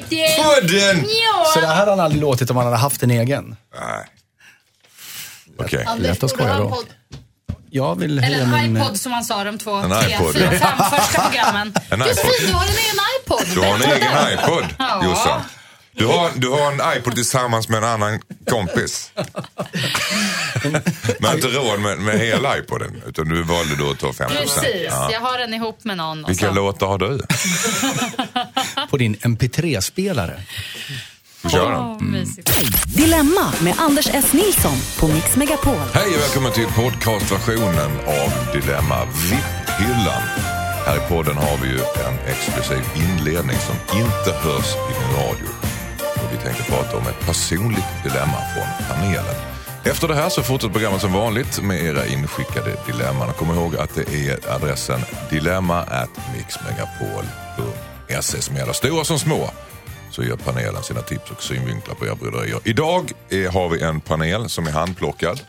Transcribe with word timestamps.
Pudden! 0.00 0.60
Pudden! 0.60 1.06
Så 1.54 1.60
det 1.60 1.66
här 1.66 1.74
hade 1.76 1.90
han 1.90 2.00
aldrig 2.00 2.20
låtit 2.22 2.50
om 2.50 2.56
han 2.56 2.66
hade 2.66 2.76
haft 2.78 3.02
en 3.02 3.10
egen. 3.10 3.56
Nej. 3.74 4.06
Okej. 5.58 5.84
Anders, 5.84 6.06
Lätt 6.06 6.22
att 6.22 6.30
skoja 6.30 6.54
en 6.54 6.60
då. 6.60 6.68
podd. 6.68 6.86
Jag 7.70 7.98
vill 7.98 8.18
Eller 8.18 8.28
höja 8.44 8.58
en 8.64 8.72
min... 8.72 8.82
iPod 8.82 9.00
som 9.00 9.12
han 9.12 9.24
sa 9.24 9.44
de 9.44 9.58
två, 9.58 9.74
En 9.74 9.90
tre, 9.90 10.14
iPod, 10.14 10.32
fyra, 10.34 10.52
ja. 10.52 10.58
fem 10.60 11.00
första 11.00 11.22
programmen. 11.22 11.74
En 11.90 11.98
Josefin, 12.00 12.30
iPod. 12.30 12.46
du 12.46 12.52
har 12.54 12.64
en 12.64 12.70
egen 12.70 12.96
iPod. 13.20 13.46
Du 13.54 13.60
har 13.60 13.74
en 13.74 13.82
egen 13.82 14.38
iPod, 14.38 14.64
Ja. 14.78 15.04
Jossan. 15.04 15.40
Du 15.94 16.06
har, 16.06 16.30
du 16.36 16.48
har 16.48 16.72
en 16.72 16.98
iPod 16.98 17.14
tillsammans 17.14 17.68
med 17.68 17.78
en 17.78 17.84
annan 17.84 18.20
kompis. 18.50 19.12
Men 21.18 21.34
inte 21.34 21.46
råd 21.48 21.80
med, 21.80 21.98
med 21.98 22.18
hela 22.18 22.58
iPoden, 22.58 23.02
utan 23.06 23.28
du 23.28 23.42
valde 23.42 23.76
då 23.76 23.90
att 23.90 23.98
ta 23.98 24.12
5 24.12 24.30
Precis, 24.30 24.64
Ja. 24.90 25.08
jag 25.12 25.20
har 25.20 25.38
den 25.38 25.54
ihop 25.54 25.84
med 25.84 25.96
någon. 25.96 26.24
Och 26.24 26.30
Vilka 26.30 26.48
så. 26.48 26.54
låtar 26.54 26.86
har 26.86 26.98
du? 26.98 27.20
På 28.90 28.96
din 28.96 29.16
MP3-spelare. 29.16 30.40
Får 31.42 31.48
köra 31.50 31.70
den. 31.70 31.78
Åh, 31.80 32.02
mysigt. 32.02 32.50
Dilemma 32.96 33.52
med 33.60 33.74
Anders 33.78 34.06
S. 34.12 34.32
Nilsson 34.32 34.76
på 34.98 35.08
Mix 35.08 35.36
Megapol. 35.36 35.74
Hej 35.94 36.14
och 36.16 36.20
välkommen 36.22 36.52
till 36.52 36.66
podcastversionen 36.66 37.90
av 38.06 38.52
Dilemma 38.52 39.04
VIP-hyllan. 39.04 40.22
Här 40.86 40.96
i 40.96 41.00
podden 41.08 41.36
har 41.36 41.56
vi 41.62 41.68
ju 41.68 41.78
en 41.78 42.18
exklusiv 42.26 42.82
inledning 42.96 43.56
som 43.58 43.98
inte 43.98 44.32
hörs 44.38 44.74
i 44.74 45.16
radio. 45.16 45.46
Tänkte 46.42 46.62
prata 46.62 46.96
om 46.96 47.06
ett 47.06 47.26
personligt 47.26 47.84
dilemma 48.02 48.36
från 48.54 48.86
panelen. 48.88 49.34
Efter 49.84 50.08
det 50.08 50.14
här 50.14 50.28
så 50.28 50.42
fortsätter 50.42 50.72
programmet 50.72 51.00
som 51.00 51.12
vanligt 51.12 51.62
med 51.62 51.84
era 51.84 52.06
inskickade 52.06 52.76
dilemman. 52.86 53.28
Och 53.28 53.36
kom 53.36 53.50
ihåg 53.50 53.76
att 53.76 53.94
det 53.94 54.14
är 54.28 54.54
adressen 54.54 55.00
dilemma 55.30 55.84
mixmegapol.se 56.36 58.42
som 58.42 58.56
gäller. 58.56 58.72
Stora 58.72 59.04
som 59.04 59.18
små 59.18 59.50
så 60.10 60.22
ger 60.22 60.36
panelen 60.36 60.82
sina 60.82 61.02
tips 61.02 61.30
och 61.30 61.42
synvinklar 61.42 61.94
på 61.94 62.06
era 62.06 62.14
bryderier. 62.14 62.58
Idag 62.64 63.12
eh, 63.30 63.52
har 63.52 63.68
vi 63.68 63.82
en 63.82 64.00
panel 64.00 64.48
som 64.48 64.66
är 64.66 64.70
handplockad 64.70 65.40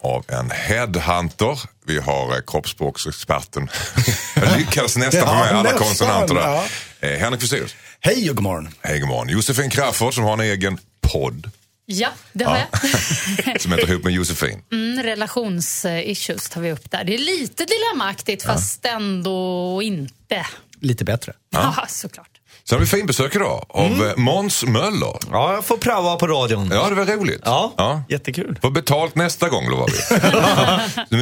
av 0.00 0.24
en 0.28 0.50
headhunter. 0.50 1.58
Vi 1.86 1.98
har 1.98 2.36
eh, 2.36 2.40
kroppsspråksexperten. 2.46 3.68
Jag 4.34 4.56
lyckades 4.58 4.96
nästan 4.96 5.28
få 5.28 5.34
med 5.34 5.52
alla 5.52 5.72
konsonanter 5.72 6.34
där. 6.34 6.42
ja. 6.42 6.64
Eh, 7.00 7.18
Henrik 7.18 7.40
Fexeus. 7.40 7.74
Hej 8.06 8.30
och 8.30 8.36
god 8.36 8.42
morgon. 8.42 8.68
Hej, 8.80 9.00
god 9.00 9.08
morgon. 9.08 9.28
Josefin 9.28 9.70
Crafoord 9.70 10.14
som 10.14 10.24
har 10.24 10.32
en 10.32 10.40
egen 10.40 10.78
podd 11.00 11.50
Ja, 11.86 12.08
det 12.32 12.44
har 12.44 12.56
jag. 12.56 13.60
som 13.60 13.72
heter 13.72 13.90
Ihop 13.90 14.04
med 14.04 14.12
Josefin. 14.12 14.62
Mm, 14.72 15.02
relationsissues 15.02 16.48
tar 16.48 16.60
vi 16.60 16.72
upp 16.72 16.90
där. 16.90 17.04
Det 17.04 17.14
är 17.14 17.18
lite 17.18 17.64
dilemmaaktigt 17.64 18.42
fast 18.42 18.84
ändå 18.84 19.80
inte. 19.82 20.46
Lite 20.80 21.04
bättre. 21.04 21.32
Ja, 21.50 21.74
såklart. 21.88 22.28
Sen 22.64 22.76
har 22.76 22.80
vi 22.80 22.86
finbesök 22.86 23.36
idag 23.36 23.66
av 23.68 23.86
mm. 23.86 24.22
Måns 24.22 24.64
Möller. 24.64 25.18
Ja, 25.30 25.54
jag 25.54 25.64
får 25.64 25.76
pröva 25.76 26.16
på 26.16 26.26
radion. 26.26 26.70
Ja, 26.72 26.88
det 26.88 26.94
var 26.94 27.06
roligt. 27.06 27.42
Ja, 27.44 28.04
jättekul. 28.08 28.58
Får 28.62 28.70
betalt 28.70 29.14
nästa 29.14 29.48
gång 29.48 29.70
lovar 29.70 29.88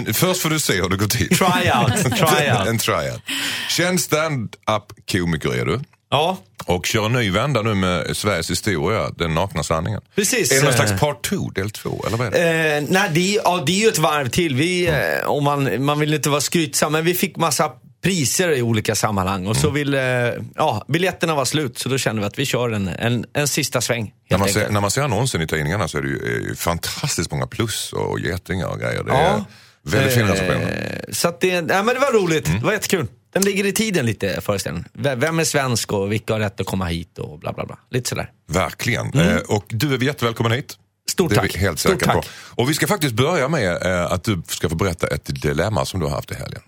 vi. 0.05 0.13
Först 0.13 0.43
får 0.43 0.51
du 0.51 0.61
se 0.61 0.83
hur 0.83 0.89
det 0.89 0.97
går 0.97 1.07
till. 1.07 1.39
Tryout, 1.39 2.19
tryout. 2.29 2.69
en 2.69 2.79
tryout. 2.79 3.23
Känd 3.69 4.01
stand-up 4.01 4.93
komiker 5.13 5.55
är 5.55 5.67
du. 5.67 5.81
Ja, 6.13 6.39
Och 6.67 6.87
kör 6.87 7.07
en 7.07 7.13
ny 7.13 7.31
vända 7.31 7.63
nu 7.63 7.75
med 7.75 8.17
Sveriges 8.17 8.51
historia, 8.51 9.11
Den 9.11 9.35
nakna 9.35 9.63
sanningen. 9.63 10.01
Precis. 10.15 10.53
Är 10.53 10.57
det 10.57 10.63
någon 10.63 10.71
Eh. 10.71 10.77
slags 10.77 11.01
part 11.01 11.23
2, 11.25 11.51
del 11.51 11.71
2, 11.71 12.05
eller 12.07 12.17
vad 12.17 12.27
är 12.27 12.31
det? 12.31 12.77
Eh, 12.77 12.85
nej, 12.89 13.11
det, 13.15 13.35
är- 13.37 13.41
ja, 13.45 13.63
det 13.67 13.73
är 13.73 13.81
ju 13.83 13.89
ett 13.89 13.99
varv 13.99 14.29
till. 14.29 14.55
Vi, 14.57 14.89
eh, 14.89 15.31
om 15.31 15.45
man, 15.45 15.85
man 15.85 15.99
vill 16.01 16.15
inte 16.15 16.29
vara 16.31 16.41
skrytsam, 16.41 16.93
men 16.93 17.05
vi 17.05 17.15
fick 17.15 17.37
massa 17.37 17.71
priser 18.05 18.51
i 18.53 18.63
olika 18.63 18.95
sammanhang. 18.95 19.47
Och 19.47 19.57
så 19.57 19.67
Mm. 19.67 19.75
ville, 19.75 20.35
ja, 20.55 20.85
biljetterna 20.89 21.35
var 21.35 21.45
slut, 21.45 21.79
så 21.79 21.89
då 21.89 21.99
kände 21.99 22.21
vi 22.21 22.27
att 22.27 22.39
vi 22.39 22.47
kör 22.47 22.71
en, 22.71 22.89
en, 22.89 23.25
en 23.35 23.49
sista 23.49 23.81
sväng. 23.81 24.13
När 24.31 24.39
man, 24.39 24.49
ser, 24.49 24.69
när 24.71 24.81
man 24.81 24.91
ser 24.91 25.03
annonsen 25.03 25.43
i 25.43 25.47
tidningarna 25.47 25.89
så 25.89 25.99
är 25.99 26.03
det 26.03 26.09
ju, 26.09 26.17
är 26.17 26.49
ju 26.49 26.55
fantastiskt 26.55 27.31
många 27.31 27.47
plus 27.47 27.93
och 27.93 28.21
getingar 28.21 28.67
och 28.67 28.79
grejer. 28.81 29.05
Det 29.05 29.13
är 29.13 29.23
Ja. 29.23 29.45
väldigt 29.85 30.15
fina 30.15 30.33
recensioner. 30.33 31.03
Eh, 31.09 31.13
Så 31.13 31.29
att 31.29 31.41
det, 31.41 31.49
ja, 31.49 31.63
men 31.63 31.87
det 31.87 31.99
var 32.01 32.23
roligt. 32.23 32.47
Mm. 32.49 32.61
Det 32.61 32.67
var 32.67 32.73
jättekul. 32.73 33.07
Den 33.33 33.43
ligger 33.43 33.67
i 33.67 33.73
tiden 33.73 34.07
lite, 34.07 34.41
föreställningen. 34.41 34.89
Vem 34.93 35.39
är 35.39 35.45
svensk 35.45 35.93
och 35.93 36.13
vilka 36.13 36.33
har 36.33 36.41
rätt 36.41 36.61
att 36.61 36.67
komma 36.67 36.85
hit 36.85 37.19
och 37.19 37.39
bla 37.39 37.53
bla 37.53 37.67
bla. 37.67 37.79
Lite 37.91 38.09
sådär. 38.09 38.31
Verkligen. 38.49 39.13
Eh, 39.15 39.37
och 39.37 39.65
du 39.69 39.95
är 39.95 40.03
jättevälkommen 40.03 40.53
hit. 40.53 40.77
Mm. 40.77 40.83
Stort 41.11 41.31
det 41.31 41.37
är 41.37 41.41
tack. 41.41 41.57
vi 41.57 41.59
helt 41.59 41.79
säkra 41.79 42.15
på. 42.15 42.21
tack. 42.21 42.31
Och 42.35 42.71
vi 42.71 42.75
ska 42.75 42.87
faktiskt 42.87 43.15
börja 43.15 43.49
med 43.49 43.87
eh, 43.87 44.13
att 44.13 44.25
du 44.25 44.43
ska 44.49 44.69
få 44.69 44.75
berätta 44.75 45.07
ett 45.07 45.43
dilemma 45.43 45.85
som 45.85 46.01
du 46.01 46.07
har 46.07 46.15
haft 46.15 46.31
i 46.31 46.35
helgen. 46.35 46.63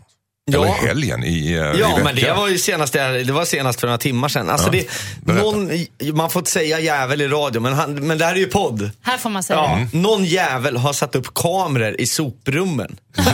Ja. 0.53 0.65
Eller 0.65 0.73
helgen, 0.89 1.25
i, 1.25 1.53
eh, 1.53 1.57
i 1.57 1.61
Ja, 1.81 1.89
veckan. 1.89 2.01
men 2.05 2.15
det 2.17 2.33
var 2.33 2.49
ju 2.49 2.59
senast, 2.59 2.93
det 2.93 3.33
var 3.33 3.45
senast 3.45 3.81
för 3.81 3.87
några 3.87 3.99
timmar 3.99 4.29
sedan. 4.29 4.51
Alltså 4.51 4.75
Ja, 4.75 4.83
det, 5.25 5.33
någon, 5.33 5.71
man 6.17 6.31
får 6.31 6.41
inte 6.41 6.51
säga 6.51 6.81
jävel 6.81 7.21
i 7.21 7.29
radio, 7.29 7.61
men, 7.61 7.73
han, 7.73 7.95
men 8.07 8.19
det 8.19 8.25
här 8.25 8.33
är 8.33 8.39
ju 8.39 8.47
podd. 8.47 8.91
Här 9.03 9.19
får 9.19 9.31
man 9.31 9.43
säga. 9.43 9.59
Ja, 9.59 9.73
Mm. 9.77 9.89
Någon 9.93 10.25
jävel 10.25 10.77
har 10.77 10.93
satt 10.93 11.15
upp 11.15 11.35
kameror 11.35 12.01
i 12.01 12.07
soprummen. 12.07 12.97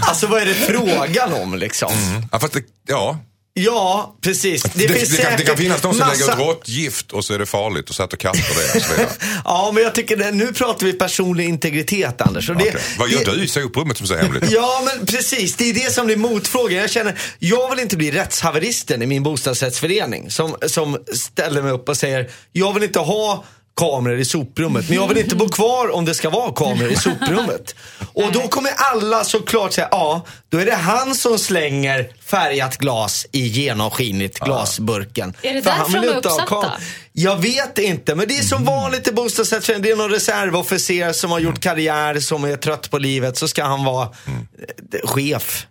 alltså 0.00 0.26
vad 0.26 0.42
är 0.42 0.46
det 0.46 0.54
frågan 0.54 1.32
om 1.32 1.54
liksom? 1.54 1.88
Ja, 2.32 2.38
fast 2.38 2.52
det, 2.52 2.62
ja. 2.88 3.18
Ja, 3.58 4.16
precis. 4.20 4.62
Det, 4.62 4.86
Det, 4.86 4.94
det, 5.10 5.16
kan, 5.22 5.32
det 5.36 5.44
kan 5.44 5.56
finnas 5.56 5.80
de 5.80 5.94
som 5.94 5.98
massa- 5.98 6.26
lägger 6.26 6.32
ut 6.32 6.38
råttgift 6.48 7.12
och 7.12 7.24
så 7.24 7.34
är 7.34 7.38
det 7.38 7.46
farligt 7.46 7.88
och 7.90 7.94
sätter 7.96 8.16
katter 8.16 8.74
vidare. 8.74 9.08
Ja, 9.44 9.70
men 9.74 9.82
jag 9.82 9.94
tycker 9.94 10.16
det, 10.16 10.30
nu 10.32 10.52
pratar 10.52 10.86
vi 10.86 10.92
personlig 10.92 11.48
integritet 11.48 12.20
Anders. 12.20 12.50
Och 12.50 12.56
det, 12.56 12.68
Okej. 12.68 12.80
Vad 12.98 13.08
gör 13.10 13.24
det, 13.24 13.34
du 13.36 13.44
i 13.44 13.48
soprummet 13.48 13.96
som 13.96 14.04
är 14.04 14.08
så 14.08 14.16
hemligt? 14.16 14.50
Ja, 14.50 14.82
men 14.84 15.06
precis. 15.06 15.56
Det 15.56 15.70
är 15.70 15.74
det 15.74 15.92
som 15.94 16.06
blir 16.06 16.16
motfrågan. 16.16 16.78
Jag 16.78 16.90
känner, 16.90 17.18
jag 17.38 17.70
vill 17.70 17.78
inte 17.78 17.96
bli 17.96 18.10
rättshaveristen 18.10 19.02
i 19.02 19.06
min 19.06 19.22
bostadsrättsförening 19.22 20.30
som, 20.30 20.56
som 20.66 20.98
ställer 21.14 21.62
mig 21.62 21.72
upp 21.72 21.88
och 21.88 21.96
säger, 21.96 22.30
jag 22.52 22.74
vill 22.74 22.82
inte 22.82 22.98
ha 22.98 23.44
kameror 23.78 24.18
i 24.18 24.24
soprummet, 24.24 24.88
men 24.88 24.96
jag 24.98 25.08
vill 25.08 25.18
inte 25.18 25.36
bo 25.36 25.48
kvar 25.48 25.94
om 25.94 26.04
det 26.04 26.14
ska 26.14 26.30
vara 26.30 26.52
kameror 26.52 26.92
i 26.92 26.96
soprummet. 26.96 27.74
Och 28.12 28.32
då 28.32 28.40
kommer 28.48 28.70
alla 28.76 29.24
såklart 29.24 29.72
säga, 29.72 29.88
ja, 29.90 30.26
då 30.48 30.58
är 30.58 30.66
det 30.66 30.74
han 30.74 31.14
som 31.14 31.38
slänger 31.38 32.10
färgat 32.24 32.76
glas 32.76 33.26
i 33.32 33.46
genomskinligt 33.46 34.38
glasburken. 34.38 35.34
Är 35.42 35.54
det 35.54 35.62
För 35.62 35.70
därför 35.70 35.82
han 35.82 35.92
vill 35.92 36.02
de 36.02 36.08
är 36.08 36.16
inte 36.16 36.28
ha 36.28 36.34
uppsatta? 36.42 36.66
kam- 36.66 36.82
jag 37.12 37.36
vet 37.36 37.78
inte, 37.78 38.14
men 38.14 38.28
det 38.28 38.38
är 38.38 38.42
som 38.42 38.64
vanligt 38.64 39.08
i 39.08 39.12
bostadsrättsföreningen. 39.12 39.82
Det 39.82 39.90
är 39.90 39.96
någon 39.96 40.10
reservofficer 40.10 41.12
som 41.12 41.30
har 41.30 41.38
gjort 41.38 41.60
karriär, 41.60 42.20
som 42.20 42.44
är 42.44 42.56
trött 42.56 42.90
på 42.90 42.98
livet. 42.98 43.36
Så 43.36 43.48
ska 43.48 43.64
han 43.64 43.84
vara 43.84 44.08
eh, 44.26 45.08
chef. 45.08 45.66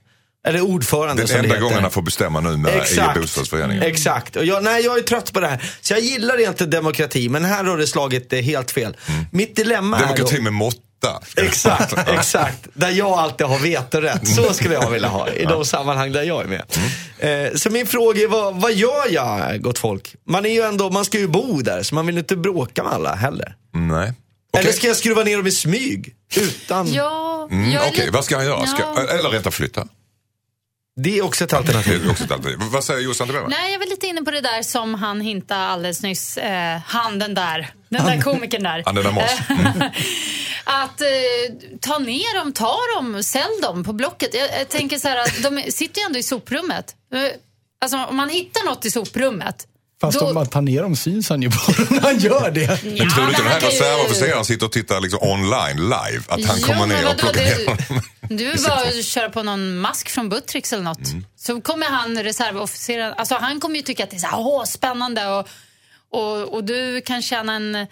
Eller 0.47 0.61
ordförande 0.61 1.21
Den 1.21 1.27
som 1.27 1.33
det 1.33 1.39
enda 1.39 1.49
heter. 1.55 1.61
gången 1.63 1.81
han 1.81 1.91
får 1.91 2.01
bestämma 2.01 2.39
nu 2.39 2.57
med, 2.57 2.75
i 2.75 2.77
Exakt. 2.77 3.21
bostadsföreningen. 3.21 3.83
Exakt. 3.83 4.35
Och 4.35 4.45
jag, 4.45 4.63
nej, 4.63 4.83
jag 4.85 4.97
är 4.97 5.01
trött 5.01 5.33
på 5.33 5.39
det 5.39 5.47
här. 5.47 5.71
Så 5.81 5.93
jag 5.93 5.99
gillar 6.01 6.47
inte 6.47 6.65
demokrati, 6.65 7.29
men 7.29 7.45
här 7.45 7.63
har 7.63 7.77
det 7.77 7.87
slagit 7.87 8.33
eh, 8.33 8.39
helt 8.39 8.71
fel. 8.71 8.97
Mitt 9.31 9.55
dilemma 9.55 9.97
är 9.97 10.01
Demokrati 10.01 10.35
då... 10.37 10.41
med 10.43 10.53
måtta. 10.53 10.81
Exakt, 11.37 11.93
exakt. 12.07 12.67
Där 12.73 12.89
jag 12.89 13.07
alltid 13.11 13.47
har 13.47 13.59
vetorätt. 13.59 14.27
Så 14.27 14.53
skulle 14.53 14.73
jag 14.73 14.89
vilja 14.91 15.07
ha 15.07 15.29
i 15.29 15.45
de 15.45 15.65
sammanhang 15.65 16.11
där 16.11 16.23
jag 16.23 16.43
är 16.43 16.47
med. 16.47 16.63
Eh, 17.47 17.53
så 17.55 17.69
min 17.69 17.87
fråga 17.87 18.21
är, 18.23 18.27
vad, 18.27 18.61
vad 18.61 18.73
gör 18.73 19.11
jag 19.13 19.61
gott 19.61 19.79
folk? 19.79 20.15
Man 20.29 20.45
är 20.45 20.49
ju 20.53 20.61
ändå, 20.61 20.89
man 20.89 21.05
ska 21.05 21.17
ju 21.17 21.27
bo 21.27 21.61
där, 21.61 21.83
så 21.83 21.95
man 21.95 22.05
vill 22.05 22.17
inte 22.17 22.35
bråka 22.35 22.83
med 22.83 22.93
alla 22.93 23.15
heller. 23.15 23.55
Nej. 23.73 24.13
Eller 24.57 24.63
Okej, 24.69 24.73
ska 24.73 24.87
jag 24.87 24.97
skruva 24.97 25.23
ner 25.23 25.37
dem 25.37 25.47
i 25.47 25.51
smyg? 25.51 26.13
Utan... 26.35 26.93
Ja, 26.93 27.47
mm, 27.51 27.77
okej, 27.77 27.91
lite- 27.95 28.11
vad 28.11 28.25
ska 28.25 28.35
han 28.35 28.45
göra? 28.45 28.65
Ska, 28.67 28.83
Ja. 28.95 29.01
Eller 29.19 29.29
rent 29.29 29.47
av 29.47 29.51
flytta? 29.51 29.87
Det 30.99 31.17
är 31.17 31.21
också 31.25 31.43
ett 31.43 31.49
Det 31.49 31.57
alternativ. 31.57 32.05
är 32.05 32.11
också 32.11 32.23
ett 32.23 32.31
alternativ. 32.31 32.67
Vad 32.71 32.83
säger 32.83 32.99
Jossan 33.01 33.27
till? 33.27 33.35
Nej, 33.49 33.71
jag 33.71 33.79
var 33.79 33.85
lite 33.85 34.07
inne 34.07 34.21
på 34.21 34.31
det 34.31 34.41
där 34.41 34.61
som 34.61 34.93
han 34.93 35.21
hintade 35.21 35.61
alldeles 35.65 36.01
nyss. 36.03 36.37
Eh, 36.37 36.79
han 36.85 37.19
den 37.19 37.33
där, 37.33 37.69
den 37.89 38.05
där 38.05 38.21
komikern 38.21 38.63
där. 38.63 38.83
Han 38.85 38.95
den 38.95 39.03
där 39.03 39.11
Moss. 39.11 39.39
att 40.63 41.01
eh, 41.01 41.07
ta 41.81 41.97
ner 41.99 42.39
dem, 42.39 42.53
ta 42.53 42.77
dem, 42.95 43.23
sälj 43.23 43.61
dem 43.61 43.83
på 43.83 43.93
Blocket. 43.93 44.33
Jag, 44.33 44.59
jag 44.59 44.69
tänker 44.69 44.97
så 44.97 45.07
här 45.07 45.17
att 45.17 45.43
de 45.43 45.71
sitter 45.71 46.01
ju 46.01 46.05
ändå 46.05 46.19
i 46.19 46.23
soprummet. 46.23 46.95
Eh, 47.13 47.19
Alltså 47.81 47.97
om 47.97 48.15
man 48.15 48.29
hittar 48.29 48.65
något 48.65 48.85
i 48.85 48.91
soprummet. 48.91 49.67
Fast 50.01 50.19
då- 50.19 50.25
om 50.25 50.33
man 50.33 50.47
tar 50.47 50.61
ner 50.61 50.81
dem 50.81 50.95
syns 50.95 51.29
han 51.29 51.41
ju 51.41 51.49
bara 51.49 51.85
när 51.89 52.01
han 52.01 52.17
gör 52.19 52.51
det. 52.51 52.67
Men 52.83 53.09
tror 53.09 53.23
du 53.23 53.29
inte 53.29 53.41
den 53.41 53.51
här 53.51 53.59
kan 53.59 53.69
ju- 53.69 53.75
reservofficeren 53.75 54.45
sitter 54.45 54.65
och 54.65 54.71
tittar 54.71 54.99
liksom 55.01 55.19
online 55.21 55.77
live? 55.77 56.23
Att 56.27 56.45
han 56.45 56.59
kommer 56.61 56.79
men 56.87 56.89
ner 56.89 57.09
och 57.09 57.17
plockar 57.17 57.33
det- 57.39 57.57
ner 57.57 57.65
dem? 57.89 58.01
Du 58.37 58.51
är 58.51 58.67
bara 58.69 58.79
att 58.99 59.05
köra 59.05 59.29
på 59.29 59.43
någon 59.43 59.77
mask 59.77 60.09
från 60.09 60.29
Buttricks 60.29 60.73
eller 60.73 60.83
något. 60.83 61.07
Mm. 61.07 61.25
Så 61.35 61.61
kommer 61.61 61.85
han 61.89 62.23
reservofficeren, 62.23 63.13
alltså 63.17 63.35
han 63.35 63.59
kommer 63.59 63.75
ju 63.75 63.81
tycka 63.81 64.03
att 64.03 64.09
det 64.09 64.15
är 64.17 64.19
så 64.19 64.27
här, 64.27 64.39
åh, 64.39 64.63
spännande 64.63 65.27
och, 65.27 65.47
och, 66.11 66.53
och 66.53 66.63
du 66.63 67.01
kan 67.01 67.21
tjäna 67.21 67.53
en, 67.55 67.75
en 67.75 67.87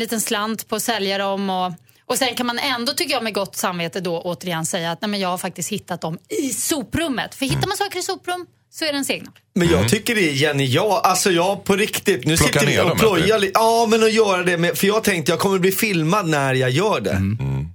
liten 0.00 0.20
slant 0.20 0.68
på 0.68 0.76
att 0.76 0.82
sälja 0.82 1.18
dem 1.18 1.50
och, 1.50 1.72
och 2.06 2.18
sen 2.18 2.34
kan 2.34 2.46
man 2.46 2.58
ändå, 2.58 2.92
tycker 2.92 3.14
jag 3.14 3.22
med 3.24 3.34
gott 3.34 3.56
samvete 3.56 4.00
då 4.00 4.20
återigen 4.20 4.66
säga 4.66 4.90
att 4.92 5.00
nej, 5.02 5.08
men 5.08 5.20
jag 5.20 5.28
har 5.28 5.38
faktiskt 5.38 5.68
hittat 5.72 6.00
dem 6.00 6.18
i 6.28 6.50
soprummet. 6.50 7.34
För 7.34 7.44
Mm. 7.44 7.56
hittar 7.56 7.68
man 7.68 7.76
saker 7.76 7.98
i 7.98 8.02
soprum 8.02 8.46
så 8.78 8.84
är 8.84 8.88
det 8.88 8.94
ens 8.94 9.10
egna. 9.10 9.32
Men 9.54 9.68
jag 9.68 9.88
tycker 9.88 10.14
det 10.14 10.30
är 10.30 10.34
genialt. 10.34 11.06
Alltså 11.06 11.30
jag 11.30 11.64
på 11.64 11.76
riktigt. 11.76 12.26
Nu 12.26 12.36
Plocka 12.36 12.60
sitter 12.60 12.66
vi 12.66 12.90
och 12.90 12.98
plojar 12.98 13.38
lite. 13.38 13.52
Ja, 13.54 13.86
men 13.90 14.02
att 14.02 14.12
göra 14.12 14.42
det 14.42 14.56
med, 14.56 14.78
för 14.78 14.86
jag 14.86 15.04
tänkte 15.04 15.32
jag 15.32 15.38
kommer 15.38 15.58
bli 15.58 15.72
filmad 15.72 16.28
när 16.28 16.54
jag 16.54 16.70
gör 16.70 17.00
det. 17.00 17.10
Mm. 17.10 17.68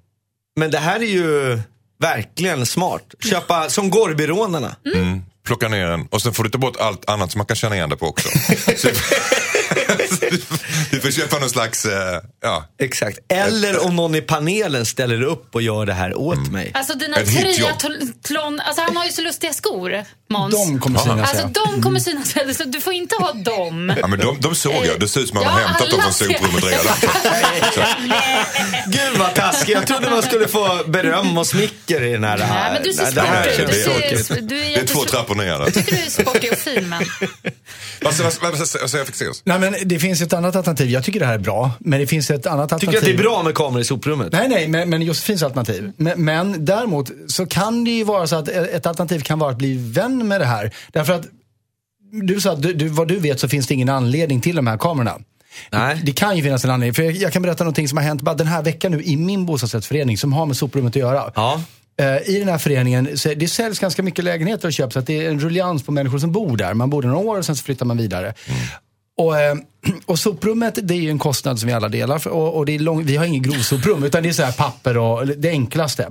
Men 0.55 0.71
det 0.71 0.77
här 0.77 0.99
är 0.99 1.05
ju 1.05 1.59
verkligen 1.99 2.65
smart. 2.65 3.03
Köpa 3.23 3.69
som 3.69 3.89
Gorbyrånarna. 3.89 4.75
Mm. 4.95 5.21
plocka 5.45 5.67
ner 5.67 5.87
en 5.87 6.07
och 6.07 6.21
sen 6.21 6.33
får 6.33 6.43
du 6.43 6.49
ta 6.49 6.57
bort 6.57 6.77
allt 6.77 7.09
annat 7.09 7.31
som 7.31 7.39
man 7.39 7.45
kan 7.45 7.55
känna 7.55 7.75
igen 7.75 7.89
dig 7.89 7.97
på 7.97 8.07
också. 8.07 8.29
Så, 8.77 8.87
du 10.91 10.99
får 10.99 11.11
köpa 11.11 11.39
någon 11.39 11.49
slags, 11.49 11.85
eh, 11.85 12.21
ja. 12.41 12.65
Exakt. 12.79 13.19
Eller 13.27 13.85
om 13.85 13.95
någon 13.95 14.15
i 14.15 14.21
panelen 14.21 14.85
ställer 14.85 15.23
upp 15.23 15.55
och 15.55 15.61
gör 15.61 15.85
det 15.85 15.93
här 15.93 16.17
åt 16.17 16.51
mig. 16.51 16.71
Alltså 16.73 16.93
dina 16.93 17.17
Ett 17.17 17.29
hitjobb. 17.29 17.79
triathlon, 17.79 18.59
alltså 18.59 18.81
han 18.81 18.97
har 18.97 19.05
ju 19.05 19.11
så 19.11 19.21
lustiga 19.21 19.53
skor, 19.53 20.03
Måns. 20.31 20.53
De 20.53 20.79
kommer 20.79 20.99
synas 20.99 21.29
Alltså 21.29 21.49
de 21.65 21.81
kommer 21.81 21.99
synas, 21.99 22.57
så 22.57 22.63
du 22.63 22.81
får 22.81 22.93
inte 22.93 23.15
ha 23.15 23.33
dem. 23.33 23.93
ja 24.01 24.07
men 24.07 24.19
de, 24.19 24.37
de 24.39 24.55
såg 24.55 24.73
jag, 24.85 24.99
det 24.99 25.07
ser 25.07 25.21
ut 25.21 25.27
som 25.29 25.37
att 25.37 25.43
man 25.45 25.53
Ja, 25.53 25.59
har 25.61 25.67
hämtat 25.67 25.89
dem 25.89 26.01
från 26.01 26.13
soprummet 26.13 26.63
redan. 26.63 26.95
Gud 28.87 29.19
vad 29.19 29.35
taskigt. 29.35 29.69
Jag 29.69 29.87
trodde 29.87 30.09
man 30.09 30.21
skulle 30.23 30.47
få 30.47 30.79
beröm 30.87 31.37
och 31.37 31.47
smicker 31.47 32.03
i 32.03 32.11
den 32.11 32.23
här. 32.23 32.37
Nej, 32.37 32.73
men 32.73 32.83
du 32.83 32.93
ser 32.93 33.05
det 33.05 33.11
sportig 33.83 34.11
ut. 34.11 34.25
ser, 34.25 34.41
du 34.41 34.59
är, 34.59 34.69
Det 34.75 34.81
är 34.81 34.85
två 34.85 35.03
trappor 35.03 35.35
ner. 35.35 35.45
Jag 35.45 35.73
tycker 35.73 35.95
du 35.95 36.01
är 36.01 36.09
sportig 36.09 36.51
och 36.51 36.57
fin, 36.57 36.89
men... 36.89 37.03
Vad 38.03 38.13
säger 38.13 38.31
vad, 38.41 38.89
säger 38.89 39.05
Fexeus? 39.05 39.41
Nej, 39.45 39.59
men 39.59 39.75
det 39.85 39.99
finns 39.99 40.21
ett 40.21 40.33
annat 40.33 40.55
alternativ. 40.55 40.89
Jag 40.89 41.03
tycker 41.03 41.19
det 41.19 41.25
här 41.25 41.33
är 41.33 41.37
bra, 41.39 41.71
men 41.79 41.99
det 41.99 42.07
finns 42.07 42.31
ett 42.31 42.45
annat 42.45 42.73
alternativ. 42.73 42.87
Tycker 42.87 42.91
du 42.91 42.97
att 42.97 43.17
det 43.17 43.21
är 43.21 43.23
bra 43.23 43.43
med 43.43 43.55
kameror 43.55 43.81
i 43.81 43.85
soprummet? 43.85 44.31
Nej, 44.31 44.49
nej, 44.49 44.67
men, 44.67 44.89
men 44.89 45.01
Josefins 45.01 45.43
alternativ. 45.43 45.91
Men, 45.97 46.25
men 46.25 46.65
däremot 46.65 47.11
så 47.27 47.45
kan 47.45 47.83
det 47.83 47.91
ju 47.91 48.03
vara 48.03 48.27
så 48.27 48.35
att 48.35 48.47
ett 48.47 48.85
alternativ 48.85 49.19
kan 49.19 49.39
vara 49.39 49.51
att 49.51 49.57
bli 49.57 49.77
vän 49.77 50.20
med 50.27 50.41
det 50.41 50.45
här. 50.45 50.71
Därför 50.91 51.13
att 51.13 51.25
du 52.11 52.41
sa 52.41 52.51
att 52.51 52.61
du, 52.61 52.73
du, 52.73 52.87
vad 52.87 53.07
du 53.07 53.19
vet 53.19 53.39
så 53.39 53.47
finns 53.49 53.67
det 53.67 53.73
ingen 53.73 53.89
anledning 53.89 54.41
till 54.41 54.55
de 54.55 54.67
här 54.67 54.77
kamerorna. 54.77 55.19
Nej. 55.69 56.01
Det 56.03 56.11
kan 56.11 56.37
ju 56.37 56.43
finnas 56.43 56.65
en 56.65 56.71
anledning. 56.71 56.93
För 56.93 57.03
jag, 57.03 57.13
jag 57.13 57.33
kan 57.33 57.41
berätta 57.41 57.63
någonting 57.63 57.87
som 57.87 57.97
har 57.97 58.05
hänt 58.05 58.21
bara 58.21 58.35
den 58.35 58.47
här 58.47 58.63
veckan 58.63 58.91
nu 58.91 59.03
i 59.03 59.17
min 59.17 59.45
bostadsrättsförening 59.45 60.17
som 60.17 60.33
har 60.33 60.45
med 60.45 60.57
soprummet 60.57 60.91
att 60.91 60.95
göra. 60.95 61.31
Ja. 61.35 61.61
Eh, 61.99 62.29
I 62.29 62.39
den 62.39 62.47
här 62.47 62.57
föreningen, 62.57 63.17
så 63.17 63.33
det 63.33 63.47
säljs 63.47 63.79
ganska 63.79 64.03
mycket 64.03 64.25
lägenheter 64.25 64.67
och 64.67 64.73
köps. 64.73 64.93
Så 64.93 64.99
att 64.99 65.07
det 65.07 65.25
är 65.25 65.29
en 65.29 65.39
rullians 65.39 65.83
på 65.83 65.91
människor 65.91 66.19
som 66.19 66.31
bor 66.31 66.57
där. 66.57 66.73
Man 66.73 66.89
bor 66.89 67.01
där 67.01 67.09
några 67.09 67.27
år 67.27 67.37
och 67.37 67.45
sen 67.45 67.55
så 67.55 67.63
flyttar 67.63 67.85
man 67.85 67.97
vidare. 67.97 68.33
Och, 69.17 69.39
eh, 69.39 69.55
och 70.05 70.19
soprummet, 70.19 70.79
det 70.83 70.93
är 70.93 70.97
ju 70.97 71.09
en 71.09 71.19
kostnad 71.19 71.59
som 71.59 71.67
vi 71.67 71.73
alla 71.73 71.89
delar. 71.89 72.19
För, 72.19 72.29
och, 72.29 72.57
och 72.57 72.65
det 72.65 72.75
är 72.75 72.79
lång, 72.79 73.05
vi 73.05 73.17
har 73.17 73.25
ingen 73.25 73.41
grovsoprum, 73.41 74.03
utan 74.03 74.23
det 74.23 74.29
är 74.29 74.33
så 74.33 74.43
här 74.43 74.51
papper 74.51 74.97
och 74.97 75.27
det 75.27 75.49
enklaste. 75.49 76.07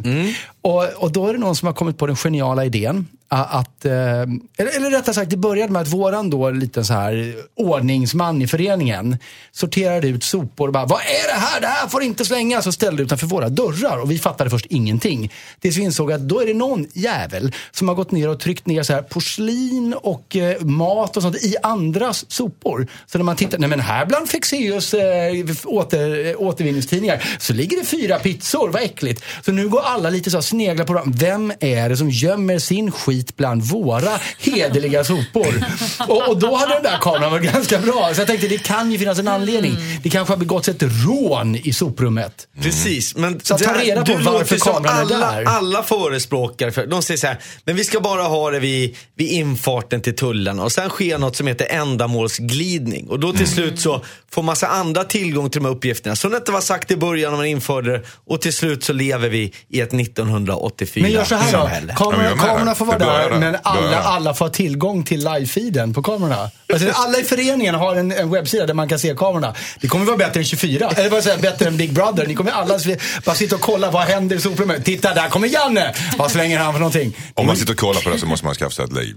Och, 0.63 0.85
och 0.85 1.13
då 1.13 1.27
är 1.27 1.33
det 1.33 1.39
någon 1.39 1.57
som 1.57 1.67
har 1.67 1.73
kommit 1.73 1.99
på 1.99 2.07
den 2.07 2.17
geniala 2.17 2.65
idén. 2.65 3.07
Att, 3.33 3.85
eh, 3.85 3.93
eller, 3.93 4.77
eller 4.77 4.91
rättare 4.91 5.15
sagt, 5.15 5.31
det 5.31 5.37
började 5.37 5.73
med 5.73 5.83
att 5.83 5.89
våran 5.89 6.31
då 6.31 6.51
liten 6.51 6.85
så 6.85 6.93
här 6.93 7.35
ordningsman 7.57 8.43
i 8.43 8.47
föreningen 8.47 9.17
sorterade 9.53 10.09
ut 10.09 10.25
sopor 10.25 10.67
och 10.67 10.73
bara, 10.73 10.87
vad 10.87 11.01
är 11.01 11.35
det 11.35 11.41
här? 11.41 11.61
Det 11.61 11.67
här 11.67 11.89
får 11.89 12.03
inte 12.03 12.25
slängas! 12.25 12.67
Och 12.67 12.75
ställde 12.75 13.03
utanför 13.03 13.27
våra 13.27 13.49
dörrar. 13.49 13.99
Och 13.99 14.11
vi 14.11 14.19
fattade 14.19 14.51
först 14.51 14.67
ingenting. 14.67 15.33
Tills 15.61 15.77
vi 15.77 15.83
insåg 15.83 16.13
att 16.13 16.21
då 16.21 16.41
är 16.41 16.47
det 16.47 16.55
någon 16.55 16.87
jävel 16.93 17.53
som 17.71 17.89
har 17.89 17.95
gått 17.95 18.11
ner 18.11 18.29
och 18.29 18.41
tryckt 18.41 18.67
ner 18.67 18.83
så 18.83 18.93
här 18.93 19.03
porslin 19.03 19.95
och 19.95 20.37
eh, 20.37 20.61
mat 20.61 21.17
och 21.17 21.23
sånt 21.23 21.37
i 21.37 21.57
andras 21.63 22.31
sopor. 22.31 22.87
Så 23.07 23.19
när 23.19 23.25
man 23.25 23.37
tittar, 23.37 23.59
nej 23.61 23.69
men 23.69 23.81
här 23.81 24.07
bland 24.07 24.29
Fexeus 24.29 24.95
eh, 24.95 25.33
åter, 25.65 26.27
eh, 26.27 26.35
återvinningstidningar 26.41 27.25
så 27.39 27.53
ligger 27.53 27.77
det 27.77 27.85
fyra 27.85 28.19
pizzor, 28.19 28.69
vad 28.69 28.83
äckligt. 28.83 29.25
Så 29.45 29.53
nu 29.53 29.69
går 29.69 29.81
alla 29.81 30.11
lite 30.11 30.31
så 30.31 30.37
här, 30.37 30.43
sneglar 30.43 30.85
på 30.85 30.93
dem. 30.93 31.13
Vem 31.17 31.53
är 31.61 31.89
det 31.89 31.97
som 31.97 32.11
gömmer 32.11 32.59
sin 32.59 32.91
skit 32.91 33.37
bland 33.37 33.63
våra 33.63 34.11
hederliga 34.39 35.05
sopor? 35.05 35.65
Och, 36.09 36.29
och 36.29 36.39
då 36.39 36.55
hade 36.55 36.75
den 36.75 36.83
där 36.83 36.99
kameran 37.01 37.31
varit 37.33 37.53
ganska 37.53 37.79
bra. 37.79 38.11
Så 38.15 38.21
jag 38.21 38.29
tänkte, 38.29 38.49
det 38.49 38.59
kan 38.59 38.93
ju 38.93 38.99
finnas 38.99 39.19
en 39.19 39.29
anledning. 39.29 39.77
Det 40.03 40.11
kanske 40.11 40.33
har 40.33 40.39
begåtts 40.39 40.69
ett 40.69 40.83
rån 40.83 41.57
i 41.57 41.73
soprummet. 41.73 42.47
Precis, 42.63 43.17
men 43.17 43.41
Så 43.41 43.59
ta 43.59 43.75
reda 43.75 44.05
på 44.05 44.17
varför 44.25 44.57
kameran 44.57 44.97
är 44.97 45.01
alla, 45.01 45.33
där. 45.33 45.45
alla 45.45 45.83
förespråkar 45.83 46.71
för, 46.71 46.87
de 46.87 47.03
säger 47.03 47.19
så 47.19 47.27
här, 47.27 47.39
men 47.65 47.77
vi 47.77 47.85
ska 47.85 48.01
bara 48.01 48.23
ha 48.23 48.51
det 48.51 48.61
vid, 48.61 48.97
vid 49.17 49.29
infarten 49.31 50.01
till 50.01 50.17
tullen 50.17 50.61
och 50.61 50.73
sen 50.73 50.89
sker 50.89 51.19
något 51.19 51.37
som 51.37 51.47
heter 51.47 51.67
ändamålsglidning 51.71 53.09
och 53.09 53.21
då 53.21 53.33
till 53.33 53.49
slut 53.51 53.81
så 53.81 54.05
får 54.31 54.43
massa 54.43 54.67
andra 54.67 55.05
tillgång 55.05 55.51
till 55.51 55.61
de 55.63 55.67
här 55.69 55.75
uppgifterna 55.75 56.17
som 56.17 56.31
det 56.31 56.37
inte 56.37 56.53
var 56.53 56.61
sagt 56.61 56.91
i 56.91 56.97
början 56.97 57.31
när 57.33 57.37
man 57.37 57.47
införde 57.47 57.93
det 57.93 58.03
och 58.27 58.41
till 58.41 58.53
slut 58.53 58.85
så 58.85 58.93
lever 58.93 59.29
vi 59.29 59.53
i 59.69 59.81
ett 59.81 59.95
1984 59.95 61.03
Men 61.03 61.11
gör 61.13 61.25
så 61.25 61.35
här 61.35 61.81
då. 61.89 61.95
Kamerorna, 61.95 62.75
får 62.75 62.87
vara 62.87 62.99
där, 62.99 63.39
men 63.39 63.57
alla, 63.63 63.99
alla 64.03 64.35
får 64.35 64.45
ha 64.45 64.53
tillgång 64.53 65.05
till 65.05 65.27
live-feeden 65.29 65.95
på 65.95 66.03
kamerorna. 66.03 66.51
Alltså, 66.73 66.89
alla 66.95 67.19
i 67.19 67.25
föreningen 67.25 67.75
har 67.75 67.97
en, 67.97 68.13
en 68.13 68.31
webbsida 68.31 68.67
där 68.67 68.75
man 68.75 68.89
kan 68.89 68.99
se 68.99 69.15
kamerorna. 69.15 69.55
Det 69.81 69.89
kommer 69.89 70.05
vara 70.05 70.17
bättre 70.17 70.41
än 70.41 70.45
24. 70.47 70.91
Eller 70.97 71.11
vad 71.11 71.25
säger 71.25 71.39
bättre 71.39 71.67
än 71.67 71.77
Big 71.77 71.93
Brother. 71.93 72.27
Ni 72.27 72.35
kommer 72.35 72.51
alla 72.51 72.79
bara 73.25 73.37
sitta 73.37 73.55
och 73.55 73.61
kolla 73.61 73.91
vad 73.91 74.03
händer 74.03 74.37
i 74.37 74.41
soprummet. 74.41 74.85
Titta, 74.85 75.15
där 75.15 75.29
kommer 75.29 75.49
Janne! 75.49 75.95
Vad 76.19 76.31
slänger 76.31 76.59
han 76.59 76.73
för 76.73 76.81
någonting? 76.81 77.17
Om 77.35 77.47
man 77.47 77.57
sitter 77.57 77.73
och 77.73 77.79
kollar 77.79 78.01
på 78.01 78.11
det 78.11 78.19
så 78.19 78.27
måste 78.27 78.47
man 78.47 78.55
skaffa 78.55 78.71
sig 78.71 78.85
ett 78.85 78.93
liv. 78.93 79.17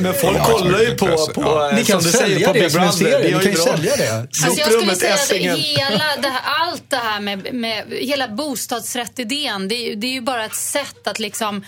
Men 0.00 0.14
folk 0.14 0.38
kollar 0.42 0.80
ju 0.80 0.94
på, 0.96 1.06
på 1.06 1.42
Ja. 1.42 1.70
eh, 1.70 1.76
Ni 1.76 1.84
kan 1.84 2.02
som 2.02 2.10
du 2.12 2.18
säger, 2.18 2.46
på 2.46 2.52
Big 2.52 2.72
Brother. 2.72 3.24
Kan 3.56 3.64
ju 3.64 3.76
sälja 3.76 3.96
det. 3.96 4.18
Alltså 4.20 4.46
jag 4.46 4.72
skulle 4.72 4.94
säga 4.96 5.14
att 5.14 5.20
hela 5.56 6.04
det 6.22 6.28
här, 6.28 6.40
allt 6.44 6.90
det 6.90 6.96
här 6.96 7.20
med, 7.20 7.54
med 7.54 7.84
hela 7.90 8.28
bostadsrättidén, 8.28 9.68
det, 9.68 9.74
är 9.74 9.88
ju- 9.88 9.94
det 9.94 10.06
är 10.06 10.12
ju 10.12 10.20
bara 10.20 10.44
ett 10.44 10.54
sätt 10.54 11.06
att 11.06 11.18
liksom 11.18 11.64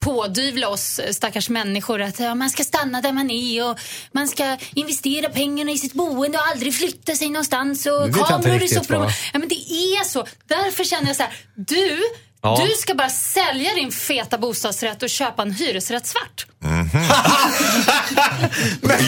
pådyvla 0.00 0.68
oss 0.68 1.00
stackars 1.10 1.48
människor 1.48 2.02
att 2.02 2.20
ja, 2.20 2.34
man 2.34 2.50
ska 2.50 2.64
stanna 2.64 3.00
där 3.00 3.12
man 3.12 3.30
är 3.30 3.70
och 3.70 3.78
man 4.12 4.28
ska 4.28 4.56
investera 4.74 5.28
pengarna 5.28 5.70
i 5.70 5.78
sitt 5.78 5.92
boende 5.92 6.38
och 6.38 6.44
aldrig 6.46 6.74
flytta 6.74 7.14
sig 7.14 7.28
någonstans 7.30 7.86
och 7.86 7.92
kameror 8.28 8.58
soprummet. 8.68 9.06
vad- 9.06 9.12
Ja, 9.32 9.38
men 9.38 9.48
det 9.48 9.54
är 9.72 10.04
så. 10.04 10.26
Därför 10.48 10.84
känner 10.84 11.06
jag 11.06 11.16
så 11.16 11.22
här, 11.22 11.32
du, 11.56 11.98
Ja. 12.42 12.64
du 12.68 12.74
ska 12.74 12.94
bara 12.94 13.08
sälja 13.10 13.74
din 13.74 13.92
feta 13.92 14.38
bostadsrätt 14.38 15.02
och 15.02 15.10
köpa 15.10 15.42
en 15.42 15.52
hyresrätt 15.52 16.06
svart. 16.06 16.46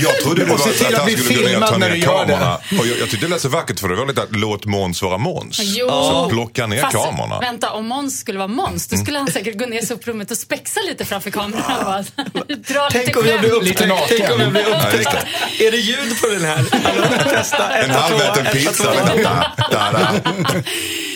Jag 0.03 0.21
trodde 0.21 0.44
det 0.44 0.50
var 0.50 0.56
att 0.56 0.99
han 0.99 1.11
skulle 1.17 1.43
gå 1.43 1.49
ner 1.49 1.62
och 1.62 1.69
ta 1.69 1.77
ner 1.79 2.00
kamerorna. 2.03 2.55
Och 2.79 2.87
jag, 2.87 2.99
jag 2.99 3.11
tyckte 3.11 3.27
det 3.27 3.31
lät 3.31 3.41
så 3.43 3.49
vackert 3.49 3.81
för 3.81 3.88
det 3.88 3.94
var 3.97 4.06
lite 4.06 4.23
att 4.23 4.37
låt 4.37 4.65
Måns 4.67 5.03
vara 5.03 5.19
Måns. 5.19 5.61
Jo. 5.62 5.88
Så 5.88 6.29
plocka 6.31 6.67
ner 6.67 6.81
Fast, 6.81 6.97
kamerorna. 6.97 7.37
Mm. 7.37 7.41
Vänta, 7.41 7.71
om 7.71 7.87
Måns 7.87 8.21
skulle 8.21 8.38
vara 8.38 8.49
Måns, 8.49 8.87
då 8.88 8.97
skulle 8.97 9.19
han 9.19 9.31
säkert 9.32 9.59
gå 9.59 9.67
ner 9.67 9.82
i 9.82 9.87
soprummet 9.87 10.31
och 10.31 10.37
spexa 10.37 10.81
lite 10.88 11.05
framför 11.05 11.31
kameran. 11.31 11.62
och 11.79 11.85
bara 11.85 12.03
Dra 12.49 12.88
Tänk 12.93 13.06
lite 13.06 13.19
om 13.19 13.27
jag 13.27 13.41
blir 13.41 13.53
upptäckt. 13.53 13.88
naken. 13.88 14.06
Tänk 14.19 14.31
om 14.31 14.41
jag 14.41 14.50
blir 14.53 14.62
Ja, 14.62 14.69
just 14.93 15.06
upptäckt. 15.06 15.27
Är 15.61 15.71
det 15.71 15.77
ljud 15.77 16.21
på 16.21 16.27
den 16.29 16.44
här? 16.44 16.65
Hallå, 16.85 17.05
testa. 17.31 17.71
En 17.71 17.91
ett, 17.91 18.53
pizza. 18.53 18.94
da, 18.94 19.17
da. 19.23 19.53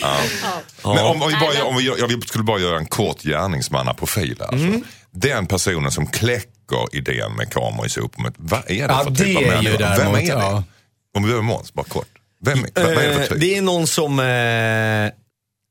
Ja. 0.01 0.17
Men 0.85 1.05
om, 1.05 1.21
om 1.21 1.27
vi 1.27 1.35
bara, 1.35 1.63
om 1.65 1.77
vi, 1.77 1.85
jag 1.85 2.27
skulle 2.27 2.43
bara 2.43 2.59
göra 2.59 2.77
en 2.77 2.85
kort 2.85 3.21
gärningsmannaprofil. 3.21 4.41
Alltså. 4.41 4.65
Mm. 4.65 4.83
Den 5.11 5.47
personen 5.47 5.91
som 5.91 6.07
kläcker 6.07 6.95
idén 6.95 7.31
med 7.35 7.53
kameror 7.53 7.85
i 7.85 7.89
soprummet, 7.89 8.33
vad 8.37 8.59
är 8.59 8.87
det 8.87 8.93
Ja, 8.93 9.03
för 9.03 9.09
det 9.09 9.23
typ 9.23 9.37
av 9.37 9.43
människa? 9.43 9.77
Vem 9.77 9.79
däremot, 9.79 10.17
är 10.17 10.21
det? 10.21 10.27
ja. 10.27 10.63
Om 11.15 11.23
vi 11.23 11.31
gör 11.31 11.41
Måns, 11.41 11.73
bara 11.73 11.85
kort. 11.85 12.07
Vem, 12.45 12.65
vad, 12.75 12.85
vad 12.85 12.93
är 12.93 13.07
det 13.07 13.13
för 13.13 13.21
Eh, 13.21 13.27
typ? 13.27 13.39
Det 13.39 13.57
är 13.57 13.61
någon 13.61 13.87
som, 13.87 14.19
eh, 14.19 15.11